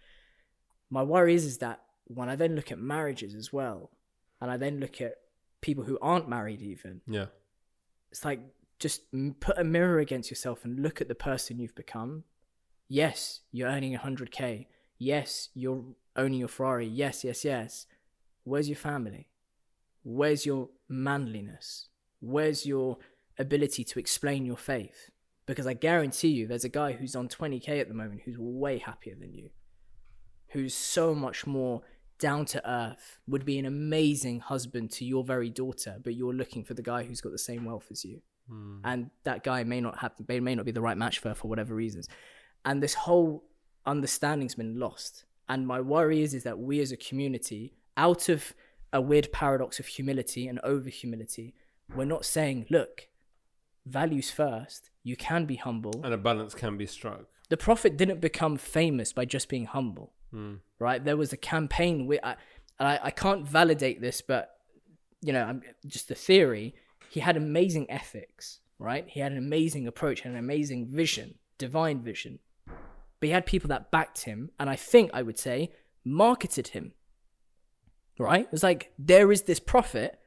my 0.90 1.02
worry 1.02 1.34
is 1.34 1.44
is 1.44 1.58
that 1.58 1.82
when 2.06 2.30
I 2.30 2.36
then 2.36 2.56
look 2.56 2.72
at 2.72 2.78
marriages 2.78 3.34
as 3.34 3.52
well, 3.52 3.90
and 4.40 4.50
I 4.50 4.56
then 4.56 4.80
look 4.80 5.00
at 5.02 5.16
people 5.60 5.84
who 5.84 5.98
aren't 6.00 6.26
married 6.28 6.62
even 6.62 7.02
Yeah. 7.06 7.26
it's 8.10 8.24
like 8.24 8.40
just 8.78 9.02
put 9.40 9.58
a 9.58 9.64
mirror 9.64 9.98
against 9.98 10.30
yourself 10.30 10.64
and 10.64 10.80
look 10.80 11.00
at 11.02 11.08
the 11.08 11.14
person 11.14 11.58
you've 11.58 11.74
become. 11.74 12.24
Yes, 12.88 13.40
you're 13.52 13.68
earning 13.68 13.94
100k. 13.96 14.66
Yes, 14.96 15.50
you're 15.54 15.84
owning 16.18 16.40
your 16.40 16.48
Ferrari. 16.48 16.86
Yes, 16.86 17.24
yes, 17.24 17.44
yes. 17.44 17.86
Where's 18.44 18.68
your 18.68 18.76
family? 18.76 19.28
Where's 20.02 20.44
your 20.44 20.68
manliness? 20.88 21.88
Where's 22.20 22.66
your 22.66 22.98
ability 23.38 23.84
to 23.84 23.98
explain 23.98 24.44
your 24.44 24.56
faith? 24.56 25.10
Because 25.46 25.66
I 25.66 25.72
guarantee 25.72 26.28
you, 26.28 26.46
there's 26.46 26.64
a 26.64 26.68
guy 26.68 26.92
who's 26.92 27.16
on 27.16 27.28
20k 27.28 27.80
at 27.80 27.88
the 27.88 27.94
moment 27.94 28.22
who's 28.24 28.36
way 28.38 28.78
happier 28.78 29.14
than 29.18 29.32
you, 29.32 29.50
who's 30.48 30.74
so 30.74 31.14
much 31.14 31.46
more 31.46 31.82
down 32.18 32.44
to 32.46 32.70
earth, 32.70 33.18
would 33.26 33.46
be 33.46 33.58
an 33.58 33.64
amazing 33.64 34.40
husband 34.40 34.90
to 34.90 35.04
your 35.04 35.24
very 35.24 35.48
daughter, 35.48 35.98
but 36.02 36.14
you're 36.14 36.34
looking 36.34 36.64
for 36.64 36.74
the 36.74 36.82
guy 36.82 37.04
who's 37.04 37.20
got 37.20 37.32
the 37.32 37.38
same 37.38 37.64
wealth 37.64 37.86
as 37.90 38.04
you 38.04 38.20
hmm. 38.48 38.78
and 38.84 39.10
that 39.24 39.44
guy 39.44 39.64
may 39.64 39.80
not 39.80 39.98
have 39.98 40.12
may 40.28 40.54
not 40.54 40.64
be 40.64 40.72
the 40.72 40.80
right 40.80 40.96
match 40.96 41.18
for 41.18 41.28
her 41.28 41.34
for 41.34 41.48
whatever 41.48 41.74
reasons 41.74 42.08
and 42.64 42.82
this 42.82 42.94
whole 42.94 43.44
understanding's 43.86 44.54
been 44.54 44.78
lost 44.78 45.24
and 45.48 45.66
my 45.66 45.80
worry 45.80 46.22
is 46.22 46.34
is 46.34 46.44
that 46.44 46.58
we 46.58 46.80
as 46.80 46.92
a 46.92 46.96
community 46.96 47.74
out 47.96 48.28
of 48.28 48.54
a 48.92 49.00
weird 49.00 49.30
paradox 49.32 49.78
of 49.78 49.86
humility 49.86 50.48
and 50.48 50.58
over 50.60 50.88
humility 50.88 51.54
we're 51.94 52.04
not 52.04 52.24
saying 52.24 52.66
look 52.70 53.08
values 53.88 54.30
first. 54.30 54.90
You 55.02 55.16
can 55.16 55.46
be 55.46 55.56
humble. 55.56 56.00
And 56.04 56.12
a 56.12 56.18
balance 56.18 56.54
can 56.54 56.76
be 56.76 56.86
struck. 56.86 57.24
the 57.48 57.56
prophet 57.56 57.96
didn't 57.96 58.20
become 58.20 58.58
famous 58.58 59.12
by 59.12 59.24
just 59.24 59.48
being 59.48 59.64
humble 59.64 60.12
hmm. 60.30 60.56
right? 60.78 61.02
There 61.02 61.16
was 61.16 61.32
a 61.32 61.36
campaign 61.38 62.06
with 62.06 62.20
I, 62.22 62.36
and 62.78 62.88
I, 62.88 63.00
I 63.04 63.10
can't 63.10 63.48
validate 63.48 64.00
this 64.00 64.20
but 64.20 64.54
you 65.20 65.32
know 65.32 65.44
i'm 65.44 65.62
just 65.86 66.08
the 66.08 66.14
theory. 66.14 66.74
He 67.10 67.20
had 67.20 67.36
amazing 67.36 67.90
ethics 67.90 68.60
right? 68.78 69.08
He 69.08 69.20
had 69.20 69.32
an 69.32 69.38
amazing 69.38 69.86
approach 69.88 70.24
and 70.24 70.34
an 70.34 70.38
amazing 70.38 70.88
vision 70.92 71.34
divine 71.56 72.00
vision 72.02 72.38
but 73.20 73.28
he 73.28 73.32
had 73.32 73.46
people 73.46 73.68
that 73.68 73.90
backed 73.90 74.22
him 74.22 74.50
and 74.58 74.68
i 74.70 74.76
think 74.76 75.10
i 75.12 75.22
would 75.22 75.38
say 75.38 75.70
marketed 76.04 76.68
him 76.68 76.92
right 78.18 78.48
it's 78.52 78.62
like 78.62 78.92
there 78.98 79.30
is 79.30 79.42
this 79.42 79.60
prophet 79.60 80.18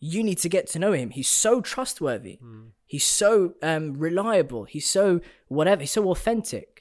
you 0.00 0.22
need 0.22 0.38
to 0.38 0.48
get 0.48 0.66
to 0.66 0.78
know 0.78 0.92
him 0.92 1.10
he's 1.10 1.28
so 1.28 1.60
trustworthy 1.60 2.38
he's 2.86 3.04
so 3.04 3.54
um, 3.62 3.94
reliable 3.94 4.64
he's 4.64 4.88
so 4.88 5.20
whatever 5.48 5.80
he's 5.80 5.90
so 5.90 6.10
authentic 6.10 6.74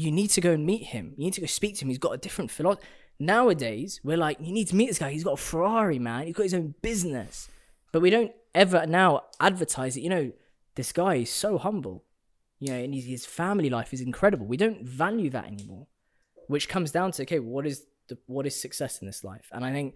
you 0.00 0.10
need 0.10 0.28
to 0.28 0.40
go 0.40 0.52
and 0.52 0.64
meet 0.64 0.84
him. 0.84 1.14
You 1.16 1.24
need 1.24 1.34
to 1.34 1.40
go 1.42 1.46
speak 1.46 1.76
to 1.76 1.84
him. 1.84 1.88
He's 1.88 1.98
got 1.98 2.12
a 2.12 2.18
different 2.18 2.50
philosophy. 2.50 2.86
Nowadays, 3.18 4.00
we're 4.02 4.16
like, 4.16 4.38
you 4.40 4.52
need 4.52 4.68
to 4.68 4.76
meet 4.76 4.88
this 4.88 4.98
guy. 4.98 5.10
He's 5.10 5.24
got 5.24 5.34
a 5.34 5.36
Ferrari, 5.36 5.98
man. 5.98 6.26
He's 6.26 6.34
got 6.34 6.44
his 6.44 6.54
own 6.54 6.74
business. 6.80 7.48
But 7.92 8.00
we 8.00 8.08
don't 8.08 8.32
ever 8.54 8.86
now 8.86 9.24
advertise 9.38 9.96
it. 9.96 10.00
You 10.00 10.08
know, 10.08 10.32
this 10.74 10.92
guy 10.92 11.16
is 11.16 11.30
so 11.30 11.58
humble. 11.58 12.04
You 12.60 12.72
know, 12.72 12.78
and 12.78 12.94
his, 12.94 13.04
his 13.06 13.26
family 13.26 13.70
life 13.70 13.92
is 13.92 14.00
incredible. 14.00 14.46
We 14.46 14.56
don't 14.56 14.86
value 14.86 15.30
that 15.30 15.46
anymore, 15.46 15.86
which 16.46 16.68
comes 16.68 16.92
down 16.92 17.12
to 17.12 17.22
okay, 17.22 17.40
what 17.40 17.66
is 17.66 17.86
the 18.08 18.18
what 18.26 18.46
is 18.46 18.60
success 18.60 19.00
in 19.00 19.06
this 19.06 19.24
life? 19.24 19.48
And 19.50 19.64
I 19.64 19.72
think, 19.72 19.94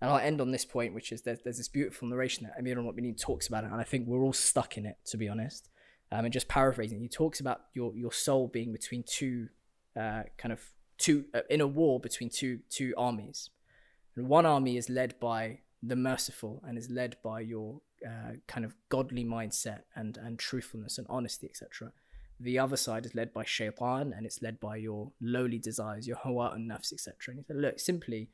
and 0.00 0.10
I'll 0.10 0.18
end 0.18 0.40
on 0.40 0.50
this 0.50 0.64
point, 0.64 0.94
which 0.94 1.12
is 1.12 1.22
there's, 1.22 1.40
there's 1.44 1.58
this 1.58 1.68
beautiful 1.68 2.08
narration 2.08 2.44
that 2.44 2.58
Amir 2.58 2.76
Mu'minin 2.76 3.20
talks 3.20 3.46
about 3.46 3.64
it, 3.64 3.70
and 3.70 3.80
I 3.80 3.84
think 3.84 4.08
we're 4.08 4.22
all 4.22 4.32
stuck 4.32 4.78
in 4.78 4.86
it, 4.86 4.96
to 5.06 5.16
be 5.16 5.28
honest 5.28 5.68
um, 6.10 6.24
and 6.24 6.32
just 6.32 6.48
paraphrasing, 6.48 7.00
he 7.00 7.08
talks 7.08 7.40
about 7.40 7.62
your 7.74 7.94
your 7.94 8.12
soul 8.12 8.48
being 8.48 8.72
between 8.72 9.04
two, 9.06 9.48
uh, 9.96 10.22
kind 10.36 10.52
of 10.52 10.60
two 10.96 11.26
uh, 11.34 11.40
in 11.50 11.60
a 11.60 11.66
war 11.66 12.00
between 12.00 12.30
two 12.30 12.60
two 12.70 12.94
armies, 12.96 13.50
and 14.16 14.28
one 14.28 14.46
army 14.46 14.76
is 14.76 14.88
led 14.88 15.18
by 15.20 15.60
the 15.82 15.96
merciful 15.96 16.62
and 16.66 16.78
is 16.78 16.90
led 16.90 17.16
by 17.22 17.40
your 17.40 17.80
uh, 18.06 18.32
kind 18.46 18.64
of 18.64 18.74
godly 18.88 19.24
mindset 19.24 19.82
and 19.94 20.16
and 20.18 20.38
truthfulness 20.38 20.98
and 20.98 21.06
honesty, 21.10 21.48
etc. 21.48 21.92
The 22.40 22.58
other 22.58 22.76
side 22.76 23.04
is 23.04 23.14
led 23.14 23.32
by 23.32 23.44
shaitan 23.44 24.12
and 24.16 24.24
it's 24.24 24.42
led 24.42 24.60
by 24.60 24.76
your 24.76 25.10
lowly 25.20 25.58
desires, 25.58 26.06
your 26.06 26.16
hawa 26.18 26.52
and 26.54 26.70
nafs, 26.70 26.92
etc. 26.92 27.14
And 27.28 27.38
he 27.38 27.44
said, 27.44 27.56
look, 27.56 27.80
simply, 27.80 28.30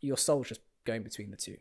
your 0.00 0.16
soul's 0.16 0.48
just 0.48 0.62
going 0.84 1.04
between 1.04 1.30
the 1.30 1.36
two, 1.36 1.56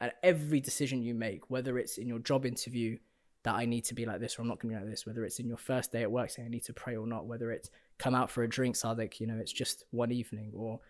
and 0.00 0.12
every 0.22 0.60
decision 0.60 1.02
you 1.02 1.14
make, 1.14 1.50
whether 1.50 1.78
it's 1.78 1.98
in 1.98 2.08
your 2.08 2.18
job 2.18 2.46
interview 2.46 2.98
that 3.46 3.54
I 3.54 3.64
need 3.64 3.84
to 3.84 3.94
be 3.94 4.04
like 4.04 4.18
this 4.18 4.36
or 4.36 4.42
I'm 4.42 4.48
not 4.48 4.58
going 4.58 4.74
to 4.74 4.80
be 4.80 4.84
like 4.84 4.90
this, 4.90 5.06
whether 5.06 5.24
it's 5.24 5.38
in 5.38 5.46
your 5.46 5.56
first 5.56 5.92
day 5.92 6.02
at 6.02 6.10
work 6.10 6.30
saying 6.30 6.46
I 6.46 6.50
need 6.50 6.64
to 6.64 6.72
pray 6.72 6.96
or 6.96 7.06
not, 7.06 7.26
whether 7.26 7.52
it's 7.52 7.70
come 7.96 8.12
out 8.12 8.28
for 8.28 8.42
a 8.42 8.48
drink, 8.48 8.74
Sadiq, 8.74 9.20
you 9.20 9.26
know, 9.28 9.36
it's 9.36 9.52
just 9.52 9.84
one 9.92 10.10
evening, 10.10 10.50
or 10.52 10.80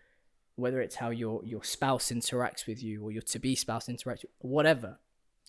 whether 0.55 0.81
it's 0.81 0.95
how 0.95 1.11
your, 1.11 1.45
your 1.45 1.63
spouse 1.63 2.11
interacts 2.11 2.65
with 2.65 2.81
you 2.81 3.03
or 3.03 3.11
your 3.11 3.21
to 3.21 3.37
be 3.37 3.53
spouse 3.53 3.87
interacts 3.87 4.23
with 4.23 4.31
whatever. 4.39 4.97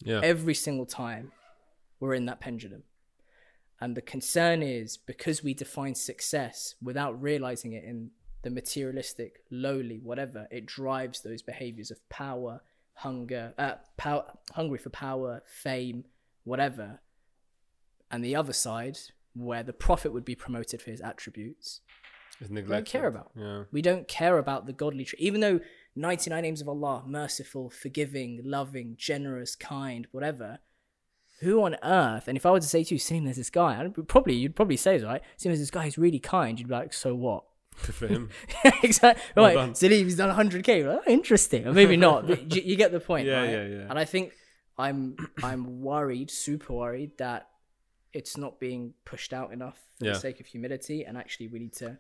Yeah. 0.01 0.21
Every 0.23 0.55
single 0.55 0.87
time 0.87 1.33
we're 2.01 2.15
in 2.15 2.27
that 2.27 2.41
pendulum. 2.41 2.85
And 3.81 3.97
the 3.97 4.03
concern 4.03 4.63
is 4.63 4.97
because 4.97 5.43
we 5.43 5.55
define 5.55 5.95
success 5.95 6.75
without 6.83 7.21
realizing 7.21 7.73
it 7.73 7.85
in 7.85 8.11
the 8.43 8.51
materialistic, 8.51 9.43
lowly, 9.51 10.01
whatever, 10.03 10.49
it 10.51 10.67
drives 10.67 11.21
those 11.21 11.43
behaviors 11.43 11.91
of 11.91 12.09
power, 12.09 12.63
hunger, 12.95 13.55
uh, 13.59 13.75
power, 13.97 14.25
hungry 14.53 14.79
for 14.79 14.91
power, 14.91 15.43
fame, 15.47 16.05
whatever. 16.45 17.01
And 18.11 18.25
the 18.25 18.35
other 18.35 18.53
side, 18.53 18.99
where 19.35 19.63
the 19.63 19.73
prophet 19.73 20.13
would 20.13 20.25
be 20.25 20.35
promoted 20.35 20.83
for 20.83 20.91
his 20.91 21.01
attributes, 21.01 21.81
we 22.49 22.63
don't 22.63 22.87
care 22.87 23.07
about. 23.07 23.31
Yeah. 23.35 23.65
We 23.73 23.83
don't 23.83 24.07
care 24.07 24.39
about 24.39 24.67
the 24.67 24.73
godly 24.73 25.05
trait. 25.05 25.21
Even 25.21 25.41
though 25.41 25.61
99 25.99 26.43
names 26.43 26.61
of 26.61 26.69
Allah, 26.69 27.03
merciful, 27.07 27.71
forgiving, 27.71 28.41
loving, 28.45 28.95
generous, 28.97 29.55
kind, 29.57 30.07
whatever. 30.13 30.59
Who 31.41 31.63
on 31.63 31.77
earth? 31.83 32.27
And 32.29 32.37
if 32.37 32.45
I 32.47 32.51
were 32.51 32.61
to 32.61 32.67
say 32.67 32.83
to 32.85 32.95
you, 32.95 32.99
Salim, 32.99 33.25
there's 33.25 33.37
this 33.37 33.51
guy, 33.51 33.81
I'd 33.81 34.09
probably 34.09 34.35
you'd 34.35 34.57
probably 34.57 34.77
say, 34.77 34.99
right? 34.99 35.23
Salim, 35.37 35.53
there's 35.53 35.61
this 35.61 35.71
guy 35.71 35.85
who's 35.85 35.99
really 35.99 36.19
kind. 36.19 36.59
You'd 36.59 36.69
be 36.69 36.75
like, 36.75 36.93
so 36.93 37.15
what? 37.15 37.45
Good 37.87 37.95
for 37.95 38.07
him. 38.09 38.31
exactly. 38.83 39.23
Well 39.37 39.45
right. 39.47 39.55
done. 39.55 39.75
Salim, 39.75 40.05
he's 40.05 40.17
done 40.17 40.35
100k. 40.37 40.87
Like, 40.87 41.03
oh, 41.07 41.11
interesting, 41.11 41.67
or 41.67 41.73
maybe 41.73 41.97
not. 41.97 42.27
But 42.27 42.55
you, 42.55 42.63
you 42.63 42.77
get 42.77 42.91
the 42.93 43.01
point, 43.01 43.27
Yeah, 43.27 43.41
right? 43.43 43.51
yeah, 43.51 43.65
yeah. 43.67 43.87
And 43.89 43.99
I 43.99 44.05
think 44.05 44.33
I'm 44.77 45.17
I'm 45.43 45.81
worried, 45.83 46.31
super 46.31 46.73
worried 46.73 47.13
that 47.19 47.49
it's 48.13 48.37
not 48.37 48.59
being 48.59 48.95
pushed 49.05 49.33
out 49.33 49.53
enough 49.53 49.79
for 49.99 50.07
Yeah. 50.07 50.13
the 50.15 50.19
sake 50.21 50.41
of 50.41 50.47
humility. 50.47 51.05
And 51.05 51.17
actually, 51.17 51.49
we 51.49 51.61
need 51.61 51.75
to 51.75 51.99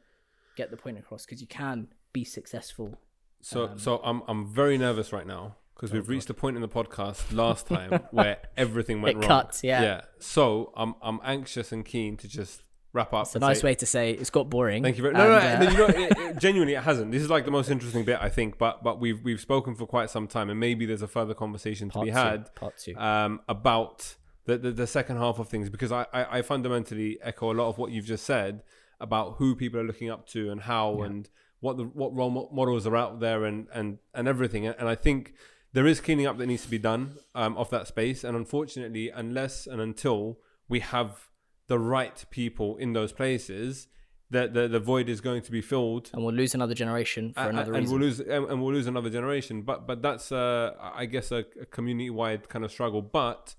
get 0.57 0.71
the 0.73 0.77
point 0.77 0.99
across 0.99 1.25
because 1.25 1.41
you 1.41 1.47
can 1.47 1.89
be 2.13 2.25
successful. 2.25 2.99
So 3.41 3.65
Um, 3.69 3.79
so 3.79 4.01
I'm 4.05 4.23
I'm 4.29 4.47
very 4.47 4.79
nervous 4.79 5.13
right 5.13 5.27
now 5.27 5.57
because 5.75 5.93
Oh, 5.93 5.95
we've 5.95 6.09
reached 6.09 6.29
a 6.31 6.35
point 6.35 6.57
in 6.57 6.63
the 6.63 6.69
podcast 6.69 7.33
last 7.33 7.67
time 7.69 8.01
where 8.11 8.39
everything 8.57 9.01
went 9.03 9.17
It 9.17 9.21
wrong. 9.21 9.29
cuts, 9.29 9.63
yeah. 9.63 9.83
Yeah. 9.83 10.01
So 10.19 10.73
I'm 10.77 10.95
I'm 11.03 11.21
anxious 11.25 11.73
and 11.73 11.85
keen 11.85 12.17
to 12.19 12.29
just 12.29 12.63
wrap 12.93 13.13
up. 13.13 13.27
It's 13.27 13.37
a 13.37 13.39
nice 13.39 13.63
way 13.63 13.75
to 13.77 13.87
say 13.87 14.11
it's 14.13 14.31
got 14.31 14.49
boring. 14.51 14.83
Thank 14.83 14.97
you 14.97 15.03
very 15.03 15.15
no, 15.15 15.29
no, 15.29 15.39
and, 15.39 15.61
no, 15.61 15.67
uh, 15.69 15.71
you 15.71 15.79
know, 15.79 15.87
it, 16.07 16.19
it- 16.19 16.39
genuinely, 16.41 16.75
it 16.75 16.83
hasn't. 16.83 17.13
This 17.13 17.23
is 17.23 17.31
like 17.31 17.45
the 17.45 17.51
most 17.51 17.71
interesting 17.71 18.05
bit, 18.05 18.19
I 18.21 18.29
think. 18.29 18.59
But 18.59 18.83
but 18.83 18.99
we've 18.99 19.23
we've 19.23 19.41
spoken 19.41 19.75
for 19.77 19.87
quite 19.87 20.11
some 20.11 20.27
time, 20.27 20.51
and 20.51 20.59
maybe 20.59 20.85
there's 20.87 21.03
a 21.03 21.09
further 21.09 21.35
conversation 21.35 21.91
to 21.91 22.01
be 22.01 22.07
two, 22.07 22.13
had 22.13 22.55
Part 22.57 22.77
two. 22.79 22.97
um, 22.97 23.41
about 23.49 24.17
the, 24.47 24.59
the 24.59 24.73
the 24.73 24.87
second 24.87 25.19
half 25.19 25.39
of 25.39 25.49
things 25.49 25.69
because 25.71 25.93
I, 25.93 26.07
I 26.13 26.39
I 26.39 26.43
fundamentally 26.43 27.19
echo 27.23 27.53
a 27.53 27.55
lot 27.55 27.69
of 27.69 27.79
what 27.79 27.93
you've 27.93 28.07
just 28.07 28.25
said 28.25 28.63
about 29.01 29.35
who 29.37 29.55
people 29.55 29.79
are 29.79 29.85
looking 29.85 30.11
up 30.11 30.27
to 30.29 30.51
and 30.51 30.63
how 30.63 31.03
and 31.03 31.29
what 31.61 31.77
the 31.77 31.85
what 31.85 32.15
role 32.15 32.51
models 32.53 32.87
are 32.87 32.97
out 32.97 33.21
there 33.21 33.45
and 33.45 33.67
and 33.73 33.99
and 34.15 34.29
everything. 34.29 34.67
And, 34.67 34.77
and 34.79 34.89
I 34.89 34.95
think 34.95 35.35
there 35.73 35.87
is 35.87 36.01
cleaning 36.01 36.27
up 36.27 36.39
that 36.39 36.47
needs 36.47 36.63
to 36.63 36.71
be 36.71 36.79
done 36.79 37.15
um, 37.35 37.57
of 37.57 37.71
that 37.71 37.87
space. 37.87 38.25
And 38.25 38.37
unfortunately, 38.37 39.11
unless 39.11 39.67
and 39.67 39.81
until 39.81 40.39
we 40.69 40.81
have 40.81 41.29
the 41.67 41.79
right 41.79 42.25
people 42.31 42.77
in 42.77 42.95
those 42.95 43.13
places, 43.13 43.89
that 44.31 44.55
the, 44.55 44.69
the 44.69 44.81
void 44.81 45.09
is 45.09 45.21
going 45.21 45.43
to 45.43 45.51
be 45.51 45.61
filled 45.61 46.11
and 46.13 46.25
we'll 46.25 46.35
lose 46.35 46.55
another 46.55 46.75
generation 46.75 47.33
for 47.33 47.43
a- 47.43 47.49
another 47.49 47.73
and 47.73 47.83
reason. 47.83 47.99
we'll 47.99 48.09
lose 48.09 48.21
and, 48.21 48.45
and 48.51 48.63
we'll 48.63 48.73
lose 48.73 48.87
another 48.87 49.11
generation. 49.11 49.63
But 49.63 49.87
but 49.87 50.03
that's 50.03 50.33
uh, 50.33 50.75
I 50.81 51.07
guess 51.07 51.33
a, 51.33 51.45
a 51.61 51.67
community 51.67 52.11
wide 52.11 52.49
kind 52.49 52.65
of 52.65 52.71
struggle. 52.71 53.03
But 53.03 53.55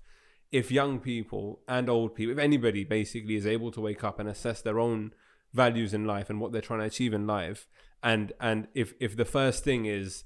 if 0.52 0.70
young 0.72 0.98
people 0.98 1.60
and 1.68 1.88
old 1.88 2.14
people, 2.14 2.32
if 2.32 2.38
anybody 2.38 2.84
basically 2.84 3.36
is 3.36 3.46
able 3.46 3.70
to 3.72 3.80
wake 3.80 4.02
up 4.04 4.18
and 4.18 4.28
assess 4.28 4.62
their 4.62 4.78
own 4.78 5.12
values 5.52 5.92
in 5.94 6.04
life 6.06 6.30
and 6.30 6.40
what 6.40 6.52
they're 6.52 6.60
trying 6.62 6.80
to 6.80 6.86
achieve 6.86 7.12
in 7.12 7.26
life, 7.26 7.68
and 8.02 8.32
and 8.40 8.68
if 8.74 8.94
if 9.00 9.16
the 9.16 9.24
first 9.24 9.64
thing 9.64 9.86
is 9.86 10.24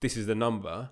this 0.00 0.16
is 0.16 0.26
the 0.26 0.34
number, 0.34 0.90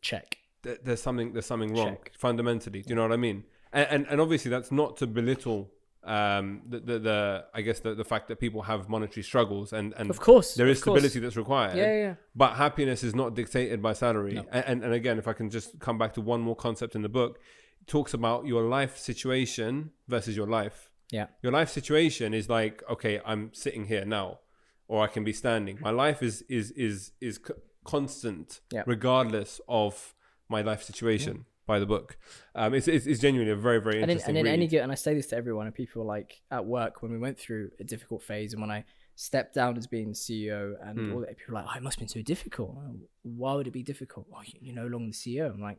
Check. 0.00 0.38
th- 0.62 0.80
there's 0.84 1.00
something 1.02 1.32
there's 1.32 1.46
something 1.46 1.74
wrong 1.74 1.96
Check. 1.96 2.12
fundamentally. 2.16 2.82
Do 2.82 2.88
you 2.90 2.94
know 2.96 3.02
what 3.02 3.12
I 3.12 3.16
mean? 3.16 3.44
And 3.72 3.86
and, 3.90 4.06
and 4.10 4.20
obviously 4.20 4.50
that's 4.50 4.72
not 4.72 4.96
to 4.98 5.06
belittle 5.06 5.70
um 6.04 6.62
the, 6.68 6.80
the 6.80 6.98
the 6.98 7.44
I 7.54 7.60
guess 7.62 7.78
the, 7.80 7.94
the 7.94 8.04
fact 8.04 8.26
that 8.28 8.40
people 8.40 8.62
have 8.62 8.88
monetary 8.88 9.22
struggles 9.22 9.72
and 9.72 9.94
and 9.96 10.10
Of 10.10 10.18
course. 10.20 10.54
there 10.54 10.66
is 10.66 10.78
of 10.78 10.84
course. 10.84 10.98
stability 11.00 11.20
that's 11.20 11.36
required. 11.36 11.76
Yeah, 11.76 11.92
yeah. 11.94 12.14
But 12.34 12.54
happiness 12.54 13.04
is 13.04 13.14
not 13.14 13.34
dictated 13.34 13.80
by 13.80 13.92
salary. 13.92 14.34
No. 14.34 14.44
A- 14.52 14.68
And, 14.68 14.82
and 14.84 14.92
again, 14.92 15.18
if 15.18 15.28
I 15.28 15.32
can 15.32 15.48
just 15.48 15.78
come 15.78 15.98
back 15.98 16.12
to 16.14 16.20
one 16.20 16.40
more 16.40 16.56
concept 16.56 16.96
in 16.96 17.02
the 17.02 17.08
book, 17.08 17.38
it 17.80 17.86
talks 17.86 18.12
about 18.14 18.46
your 18.46 18.64
life 18.64 18.98
situation 18.98 19.92
versus 20.08 20.36
your 20.36 20.48
life. 20.48 20.90
Yeah. 21.12 21.26
Your 21.42 21.52
life 21.52 21.68
situation 21.68 22.34
is 22.34 22.48
like, 22.48 22.82
okay, 22.90 23.20
I'm 23.24 23.52
sitting 23.52 23.84
here 23.86 24.04
now, 24.04 24.40
or 24.88 25.04
I 25.04 25.08
can 25.14 25.22
be 25.24 25.32
standing. 25.32 25.78
My 25.80 25.90
life 26.04 26.20
is 26.22 26.42
is 26.48 26.70
is 26.72 27.12
is 27.20 27.36
c- 27.46 27.54
constant, 27.84 28.60
Yeah. 28.72 28.82
regardless 28.86 29.60
of 29.68 30.14
my 30.48 30.62
life 30.62 30.82
situation 30.82 31.44
by 31.66 31.78
the 31.78 31.86
book. 31.86 32.16
Um, 32.54 32.74
it's, 32.74 32.88
it's, 32.88 33.06
it's 33.06 33.20
genuinely 33.20 33.52
a 33.52 33.56
very 33.68 33.80
very 33.80 34.00
and 34.02 34.10
in, 34.10 34.16
interesting. 34.16 34.36
and 34.38 34.48
in 34.48 34.52
any 34.54 34.76
and 34.84 34.90
I 34.90 34.96
say 34.96 35.14
this 35.14 35.28
to 35.28 35.36
everyone 35.36 35.66
and 35.66 35.74
people 35.74 36.04
like 36.04 36.40
at 36.50 36.64
work 36.66 37.02
when 37.02 37.12
we 37.12 37.18
went 37.18 37.38
through 37.38 37.70
a 37.78 37.84
difficult 37.84 38.22
phase 38.22 38.52
and 38.54 38.60
when 38.62 38.70
I 38.70 38.84
stepped 39.14 39.54
down 39.54 39.76
as 39.76 39.86
being 39.86 40.12
CEO 40.14 40.74
and 40.82 40.98
Hmm. 40.98 41.12
all 41.12 41.20
that 41.20 41.36
people 41.36 41.54
like 41.54 41.66
oh, 41.68 41.76
it 41.76 41.82
must 41.82 41.96
have 41.96 42.02
been 42.08 42.08
so 42.18 42.22
difficult 42.22 42.74
why 43.22 43.52
would 43.54 43.66
it 43.66 43.72
be 43.82 43.82
difficult 43.92 44.26
oh 44.34 44.40
you- 44.46 44.60
you're 44.64 44.74
no 44.84 44.86
longer 44.86 45.10
the 45.12 45.20
CEO 45.24 45.52
I'm 45.54 45.60
like 45.60 45.78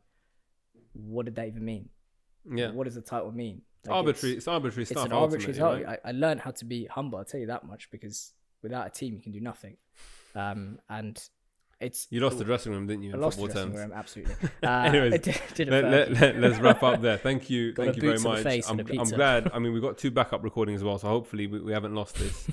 what 0.93 1.25
did 1.25 1.35
that 1.35 1.47
even 1.47 1.65
mean 1.65 1.89
yeah, 2.51 2.71
what 2.71 2.85
does 2.85 2.95
the 2.95 3.01
title 3.01 3.31
mean 3.31 3.61
Like, 3.85 3.95
arbitrary. 3.95 4.33
it's, 4.33 4.39
It's, 4.39 4.47
arbitrary 4.47 4.81
it's 4.83 4.91
stuff. 4.91 5.05
an 5.05 5.11
arbitrary 5.13 5.53
title 5.53 5.83
right? 5.83 5.99
I, 6.03 6.09
I 6.09 6.11
learned 6.11 6.41
how 6.41 6.51
to 6.51 6.65
be 6.65 6.85
humble 6.85 7.19
I'll 7.19 7.25
tell 7.25 7.39
you 7.39 7.47
that 7.47 7.65
much 7.65 7.89
because 7.91 8.33
without 8.61 8.87
a 8.87 8.89
team 8.89 9.13
you 9.15 9.21
can 9.21 9.31
do 9.31 9.39
nothing 9.41 9.77
um 10.35 10.79
and 10.89 11.21
it's 11.79 12.07
You 12.09 12.21
lost 12.21 12.37
the 12.37 12.45
dressing 12.45 12.71
room, 12.71 12.87
didn't 12.87 13.03
you? 13.03 13.13
I 13.13 13.17
lost 13.17 13.37
the 13.37 13.45
dressing 13.45 13.73
terms. 13.73 13.77
room 13.77 13.91
absolutely 13.93 14.35
uh, 14.63 14.67
Anyways, 14.83 15.13
I 15.13 15.17
did, 15.17 15.41
did 15.53 15.67
a 15.67 15.81
Let, 15.81 16.17
third. 16.17 16.39
let, 16.39 16.51
us 16.53 16.59
wrap 16.59 16.81
up 16.81 17.01
there. 17.01 17.17
Thank 17.27 17.49
you, 17.49 17.73
thank 17.73 17.97
you 17.97 18.01
very 18.01 18.19
much. 18.19 18.45
I'm, 18.69 18.79
I'm 18.79 19.09
glad. 19.09 19.51
I 19.53 19.59
mean, 19.59 19.73
we've 19.73 19.81
got 19.81 19.97
two 19.97 20.09
backup 20.11 20.43
recordings 20.45 20.79
as 20.79 20.83
well, 20.85 20.97
so 20.97 21.07
hopefully 21.09 21.47
we, 21.47 21.59
we 21.59 21.73
haven't 21.73 21.93
lost 21.93 22.15
this. 22.15 22.47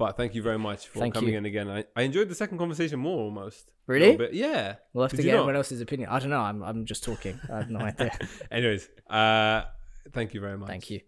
But 0.00 0.16
thank 0.16 0.34
you 0.34 0.40
very 0.40 0.58
much 0.58 0.88
for 0.88 0.98
Thank 0.98 1.12
coming 1.12 1.32
you. 1.32 1.38
in 1.38 1.44
again. 1.44 1.68
I, 1.68 1.84
I 1.94 2.02
enjoyed 2.02 2.30
the 2.30 2.34
second 2.34 2.56
conversation 2.56 2.98
more 2.98 3.18
almost. 3.18 3.70
Really? 3.86 4.16
But. 4.16 4.32
Yeah. 4.32 4.76
We'll 4.94 5.04
have 5.04 5.10
Did 5.10 5.18
to 5.18 5.22
get 5.24 5.34
everyone 5.34 5.56
else's 5.56 5.82
opinion. 5.82 6.08
I 6.08 6.18
don't 6.18 6.30
know. 6.30 6.40
I'm, 6.40 6.62
I'm 6.62 6.86
just 6.86 7.04
talking. 7.04 7.38
I 7.52 7.58
have 7.58 7.70
no 7.70 7.80
idea. 7.90 8.10
Anyways, 8.50 8.88
uh, 9.10 9.64
thank 10.12 10.32
you 10.32 10.40
very 10.40 10.56
much. 10.56 10.68
Thank 10.68 10.88
you. 10.88 11.00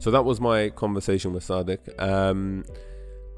So 0.00 0.10
that 0.10 0.26
was 0.26 0.38
my 0.38 0.68
conversation 0.68 1.32
with 1.32 1.44
Sadiq. 1.46 1.98
Um, 1.98 2.66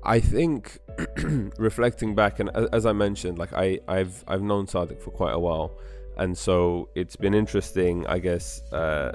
I 0.03 0.19
think 0.19 0.81
reflecting 1.59 2.17
back, 2.17 2.41
and 2.41 2.51
as 2.73 2.85
I 2.85 2.93
mentioned, 2.93 3.39
like 3.39 3.53
I, 3.53 3.79
I've 3.87 4.25
I've 4.27 4.43
known 4.43 4.67
Sadiq 4.67 5.01
for 5.01 5.13
quite 5.13 5.33
a 5.33 5.39
while, 5.39 5.79
and 6.17 6.37
so 6.37 6.89
it's 6.97 7.15
been 7.15 7.35
interesting, 7.35 8.05
I 8.09 8.19
guess, 8.19 8.63
uh, 8.73 9.13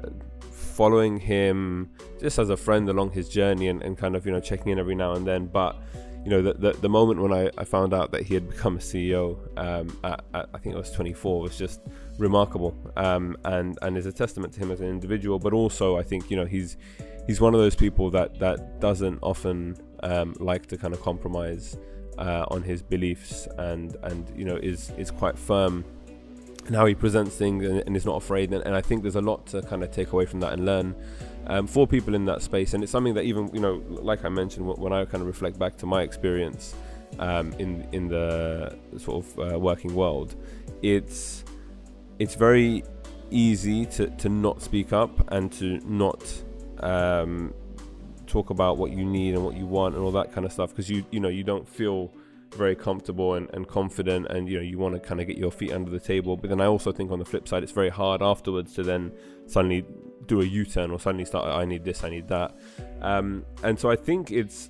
following 0.77 1.19
him 1.19 1.89
just 2.21 2.37
as 2.37 2.51
a 2.51 2.55
friend 2.55 2.87
along 2.87 3.09
his 3.09 3.27
journey 3.27 3.67
and, 3.67 3.81
and 3.81 3.97
kind 3.97 4.15
of 4.15 4.25
you 4.27 4.31
know 4.31 4.39
checking 4.39 4.71
in 4.71 4.77
every 4.77 4.95
now 4.95 5.13
and 5.13 5.25
then. 5.25 5.47
But 5.47 5.75
you 6.23 6.29
know, 6.29 6.41
the 6.41 6.53
the, 6.53 6.71
the 6.73 6.89
moment 6.89 7.19
when 7.19 7.33
I, 7.33 7.49
I 7.57 7.63
found 7.63 7.93
out 7.93 8.11
that 8.11 8.23
he 8.23 8.35
had 8.35 8.47
become 8.47 8.75
a 8.75 8.79
CEO, 8.79 9.23
um, 9.57 9.97
at, 10.03 10.23
at, 10.33 10.49
I 10.53 10.57
think 10.59 10.75
it 10.75 10.77
was 10.77 10.91
24, 10.91 11.41
was 11.41 11.57
just 11.57 11.81
remarkable, 12.19 12.75
um, 12.95 13.35
and 13.43 13.77
and 13.81 13.97
is 13.97 14.05
a 14.05 14.11
testament 14.11 14.53
to 14.53 14.59
him 14.59 14.69
as 14.69 14.79
an 14.79 14.87
individual, 14.87 15.39
but 15.39 15.51
also 15.51 15.97
I 15.97 16.03
think 16.03 16.29
you 16.29 16.37
know 16.37 16.45
he's 16.45 16.77
he's 17.25 17.41
one 17.41 17.53
of 17.55 17.59
those 17.59 17.75
people 17.75 18.11
that 18.11 18.37
that 18.39 18.79
doesn't 18.79 19.19
often 19.23 19.77
um, 20.03 20.35
like 20.39 20.67
to 20.67 20.77
kind 20.77 20.93
of 20.93 21.01
compromise 21.01 21.75
uh, 22.19 22.45
on 22.51 22.61
his 22.61 22.81
beliefs 22.83 23.47
and 23.57 23.95
and 24.03 24.31
you 24.35 24.45
know 24.45 24.57
is 24.57 24.91
is 24.97 25.09
quite 25.09 25.37
firm 25.37 25.83
in 26.67 26.73
how 26.73 26.85
he 26.85 26.95
presents 26.95 27.35
things 27.35 27.65
and, 27.65 27.83
and 27.85 27.95
is 27.95 28.05
not 28.05 28.17
afraid. 28.17 28.53
And, 28.53 28.63
and 28.65 28.75
I 28.75 28.81
think 28.81 29.01
there's 29.01 29.15
a 29.15 29.21
lot 29.21 29.45
to 29.47 29.61
kind 29.61 29.83
of 29.83 29.91
take 29.91 30.11
away 30.11 30.25
from 30.25 30.39
that 30.41 30.53
and 30.53 30.65
learn 30.65 30.95
um, 31.47 31.67
for 31.67 31.87
people 31.87 32.13
in 32.13 32.25
that 32.25 32.41
space. 32.41 32.73
And 32.73 32.83
it's 32.83 32.91
something 32.91 33.13
that 33.13 33.23
even 33.23 33.49
you 33.53 33.59
know 33.59 33.81
like 33.87 34.25
I 34.25 34.29
mentioned 34.29 34.65
when 34.65 34.93
I 34.93 35.05
kind 35.05 35.21
of 35.21 35.27
reflect 35.27 35.57
back 35.57 35.77
to 35.77 35.85
my 35.85 36.01
experience 36.01 36.75
um, 37.19 37.53
in 37.53 37.87
in 37.91 38.07
the 38.07 38.77
sort 38.97 39.25
of 39.25 39.53
uh, 39.53 39.59
working 39.59 39.93
world 39.95 40.35
it's 40.81 41.43
it's 42.19 42.35
very 42.35 42.83
easy 43.29 43.85
to, 43.85 44.07
to 44.07 44.29
not 44.29 44.61
speak 44.61 44.93
up 44.93 45.31
and 45.31 45.51
to 45.51 45.79
not 45.85 46.23
um, 46.79 47.53
talk 48.25 48.49
about 48.49 48.77
what 48.77 48.91
you 48.91 49.05
need 49.05 49.33
and 49.33 49.43
what 49.43 49.55
you 49.55 49.65
want 49.65 49.95
and 49.95 50.03
all 50.03 50.11
that 50.11 50.31
kind 50.31 50.45
of 50.45 50.51
stuff 50.51 50.69
because 50.69 50.89
you 50.89 51.05
you 51.11 51.19
know 51.19 51.29
you 51.29 51.43
don't 51.43 51.67
feel 51.67 52.11
very 52.55 52.75
comfortable 52.75 53.35
and, 53.35 53.49
and 53.53 53.67
confident 53.67 54.27
and 54.27 54.47
you 54.49 54.57
know 54.57 54.63
you 54.63 54.77
want 54.77 54.93
to 54.95 54.99
kind 54.99 55.19
of 55.19 55.27
get 55.27 55.37
your 55.37 55.51
feet 55.51 55.71
under 55.71 55.91
the 55.91 55.99
table. 55.99 56.37
But 56.37 56.49
then 56.49 56.61
I 56.61 56.65
also 56.65 56.91
think 56.91 57.11
on 57.11 57.19
the 57.19 57.25
flip 57.25 57.47
side 57.47 57.63
it's 57.63 57.71
very 57.71 57.89
hard 57.89 58.21
afterwards 58.21 58.73
to 58.75 58.83
then 58.83 59.11
suddenly 59.45 59.85
do 60.25 60.41
a 60.41 60.45
U-turn 60.45 60.91
or 60.91 60.99
suddenly 60.99 61.25
start 61.25 61.47
I 61.47 61.65
need 61.65 61.83
this 61.83 62.03
I 62.03 62.09
need 62.09 62.27
that. 62.29 62.55
Um, 63.01 63.45
and 63.63 63.79
so 63.79 63.89
I 63.89 63.95
think 63.95 64.31
it's 64.31 64.69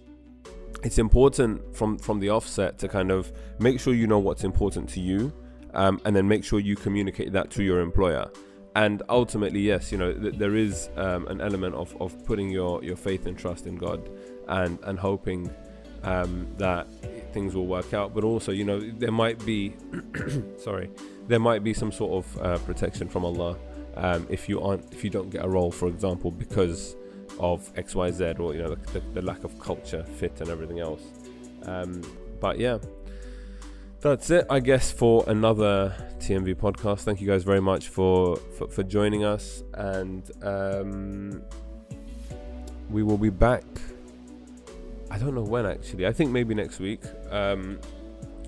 it's 0.84 0.98
important 0.98 1.76
from 1.76 1.98
from 1.98 2.20
the 2.20 2.30
offset 2.30 2.78
to 2.80 2.88
kind 2.88 3.12
of 3.12 3.32
make 3.60 3.80
sure 3.80 3.94
you 3.94 4.08
know 4.08 4.20
what's 4.20 4.44
important 4.44 4.90
to 4.90 5.00
you 5.00 5.34
um, 5.74 6.02
and 6.06 6.16
then 6.16 6.28
make 6.28 6.44
sure 6.44 6.60
you 6.60 6.76
communicate 6.76 7.32
that 7.34 7.50
to 7.52 7.64
your 7.64 7.80
employer. 7.80 8.30
And 8.76 9.02
ultimately 9.10 9.62
yes 9.62 9.92
you 9.92 9.98
know 9.98 10.14
th- 10.14 10.36
there 10.36 10.56
is 10.56 10.90
um, 10.98 11.28
an 11.28 11.42
element 11.42 11.76
of, 11.76 12.00
of 12.02 12.26
putting 12.26 12.50
your, 12.50 12.84
your 12.84 12.96
faith 12.96 13.26
and 13.26 13.38
trust 13.38 13.66
in 13.66 13.76
god 13.76 14.10
and 14.48 14.78
and 14.84 15.00
hoping 15.00 15.50
um, 16.04 16.48
that 16.58 16.88
things 17.34 17.56
will 17.56 17.68
work 17.68 17.94
out 17.94 18.14
but 18.14 18.24
also 18.24 18.52
you 18.52 18.64
know 18.64 18.80
there 18.80 19.12
might 19.12 19.44
be 19.46 19.74
sorry 20.58 20.90
there 21.28 21.40
might 21.40 21.64
be 21.64 21.74
some 21.74 21.92
sort 21.92 22.26
of 22.26 22.42
uh, 22.42 22.58
protection 22.60 23.08
from 23.08 23.26
allah 23.26 23.58
um, 23.96 24.28
if 24.30 24.48
you 24.48 24.62
aren't 24.62 24.94
if 24.94 25.04
you 25.04 25.10
don't 25.10 25.30
get 25.30 25.44
a 25.44 25.50
role 25.50 25.72
for 25.72 25.88
example 25.88 26.32
because 26.32 26.96
of 27.40 27.74
xyz 27.76 28.40
or 28.40 28.54
you 28.54 28.62
know 28.62 28.74
the, 28.76 28.92
the, 28.92 29.00
the 29.14 29.22
lack 29.22 29.44
of 29.44 29.60
culture 29.60 30.04
fit 30.04 30.40
and 30.42 30.50
everything 30.50 30.80
else 30.80 31.04
um, 31.64 32.02
but 32.40 32.58
yeah 32.58 32.78
that's 34.00 34.30
it, 34.30 34.46
I 34.50 34.60
guess, 34.60 34.92
for 34.92 35.24
another 35.28 35.96
TMV 36.20 36.56
podcast. 36.56 37.00
Thank 37.00 37.20
you 37.20 37.28
guys 37.28 37.44
very 37.44 37.62
much 37.62 37.88
for 37.88 38.36
for, 38.58 38.68
for 38.68 38.84
joining 38.84 39.24
us, 39.24 39.64
and 39.74 40.30
um, 40.44 41.42
we 42.90 43.02
will 43.02 43.18
be 43.18 43.32
back. 43.32 43.66
I 45.10 45.18
don't 45.18 45.36
know 45.36 45.42
when 45.44 45.66
actually. 45.66 46.06
I 46.08 46.12
think 46.14 46.32
maybe 46.32 46.54
next 46.54 46.80
week. 46.80 47.02
Um, 47.32 47.80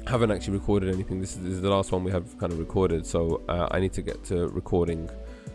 haven't 0.07 0.31
actually 0.31 0.57
recorded 0.57 0.94
anything. 0.94 1.19
This 1.22 1.36
is, 1.36 1.44
this 1.44 1.53
is 1.53 1.61
the 1.61 1.69
last 1.69 1.91
one 1.91 2.03
we 2.03 2.11
have 2.11 2.36
kind 2.40 2.52
of 2.52 2.57
recorded, 2.57 3.06
so 3.06 3.44
uh, 3.48 3.68
I 3.69 3.80
need 3.80 3.94
to 3.94 4.02
get 4.02 4.23
to 4.26 4.48
recording 4.48 5.07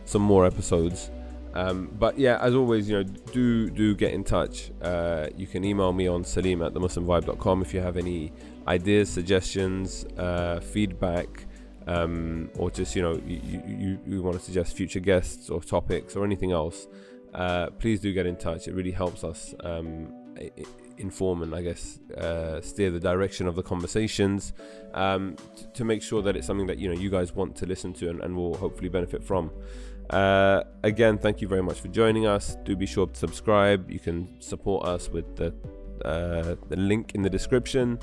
some 0.04 0.22
more 0.22 0.46
episodes. 0.46 1.10
Um, 1.54 1.90
but 1.98 2.18
yeah, 2.18 2.38
as 2.40 2.54
always, 2.54 2.88
you 2.88 2.96
know, 2.96 3.02
do 3.32 3.70
do 3.70 3.94
get 3.94 4.12
in 4.12 4.22
touch. 4.22 4.70
Uh, 4.82 5.28
you 5.36 5.46
can 5.46 5.64
email 5.64 5.92
me 5.92 6.06
on 6.08 6.24
salim 6.24 6.62
at 6.62 6.72
themuslimvibe.com 6.74 7.62
if 7.62 7.72
you 7.74 7.80
have 7.80 7.96
any 7.96 8.32
ideas, 8.68 9.08
suggestions, 9.08 10.04
uh, 10.18 10.60
feedback, 10.60 11.46
um, 11.86 12.50
or 12.58 12.70
just 12.70 12.94
you 12.96 13.02
know 13.02 13.20
you, 13.26 13.62
you, 13.66 13.98
you 14.06 14.22
want 14.22 14.36
to 14.38 14.42
suggest 14.44 14.76
future 14.76 15.00
guests 15.00 15.48
or 15.50 15.60
topics 15.62 16.16
or 16.16 16.24
anything 16.24 16.52
else. 16.52 16.86
Uh, 17.32 17.70
please 17.78 17.98
do 18.00 18.12
get 18.12 18.26
in 18.26 18.36
touch. 18.36 18.68
It 18.68 18.74
really 18.74 18.92
helps 18.92 19.24
us 19.24 19.54
um, 19.64 20.12
i- 20.38 20.50
i- 20.58 20.64
inform 20.98 21.42
and 21.42 21.54
I 21.54 21.62
guess 21.62 21.98
uh, 22.16 22.60
steer 22.60 22.90
the 22.90 23.00
direction 23.00 23.46
of 23.46 23.54
the 23.56 23.62
conversations 23.62 24.52
um, 24.94 25.36
t- 25.56 25.66
to 25.74 25.84
make 25.84 26.02
sure 26.02 26.22
that 26.22 26.36
it's 26.36 26.46
something 26.46 26.66
that 26.66 26.78
you 26.78 26.88
know 26.88 26.98
you 26.98 27.10
guys 27.10 27.34
want 27.34 27.56
to 27.56 27.66
listen 27.66 27.92
to 27.94 28.10
and, 28.10 28.20
and 28.20 28.36
will 28.36 28.56
hopefully 28.56 28.88
benefit 28.88 29.22
from. 29.22 29.50
Uh, 30.10 30.62
again, 30.82 31.16
thank 31.18 31.40
you 31.40 31.48
very 31.48 31.62
much 31.62 31.80
for 31.80 31.88
joining 31.88 32.26
us. 32.26 32.56
Do 32.64 32.76
be 32.76 32.86
sure 32.86 33.06
to 33.06 33.16
subscribe. 33.16 33.90
You 33.90 33.98
can 33.98 34.40
support 34.40 34.86
us 34.86 35.08
with 35.08 35.36
the 35.36 35.54
uh, 36.04 36.56
the 36.68 36.76
link 36.76 37.14
in 37.14 37.22
the 37.22 37.30
description. 37.30 37.98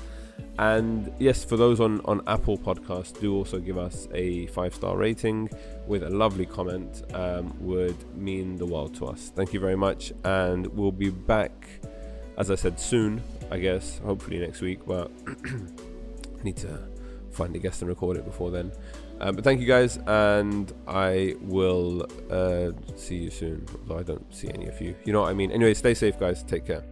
And 0.58 1.12
yes, 1.18 1.44
for 1.44 1.56
those 1.56 1.80
on, 1.80 2.00
on 2.04 2.20
Apple 2.26 2.58
Podcasts, 2.58 3.18
do 3.18 3.34
also 3.34 3.58
give 3.58 3.78
us 3.78 4.08
a 4.12 4.46
five 4.48 4.74
star 4.74 4.96
rating 4.96 5.48
with 5.86 6.02
a 6.02 6.10
lovely 6.10 6.46
comment. 6.46 7.02
Um, 7.14 7.54
would 7.60 8.16
mean 8.16 8.56
the 8.56 8.66
world 8.66 8.94
to 8.96 9.06
us. 9.06 9.32
Thank 9.34 9.52
you 9.52 9.60
very 9.60 9.76
much, 9.76 10.12
and 10.24 10.66
we'll 10.68 10.92
be 10.92 11.10
back, 11.10 11.68
as 12.38 12.50
I 12.50 12.54
said, 12.54 12.78
soon, 12.80 13.22
I 13.50 13.58
guess, 13.58 13.98
hopefully 13.98 14.38
next 14.38 14.60
week, 14.60 14.80
but 14.86 15.10
I 15.26 16.42
need 16.44 16.56
to 16.58 16.78
find 17.30 17.54
a 17.56 17.58
guest 17.58 17.82
and 17.82 17.88
record 17.88 18.16
it 18.16 18.24
before 18.24 18.50
then. 18.50 18.72
Uh, 19.20 19.30
but 19.30 19.44
thank 19.44 19.60
you 19.60 19.66
guys, 19.66 19.98
and 20.06 20.72
I 20.88 21.36
will 21.40 22.06
uh, 22.30 22.72
see 22.96 23.16
you 23.16 23.30
soon. 23.30 23.66
Although 23.82 24.00
I 24.00 24.02
don't 24.02 24.34
see 24.34 24.48
any 24.48 24.66
of 24.66 24.80
you. 24.80 24.96
You 25.04 25.12
know 25.12 25.22
what 25.22 25.30
I 25.30 25.34
mean. 25.34 25.52
Anyway, 25.52 25.74
stay 25.74 25.94
safe, 25.94 26.18
guys. 26.18 26.42
Take 26.42 26.66
care. 26.66 26.82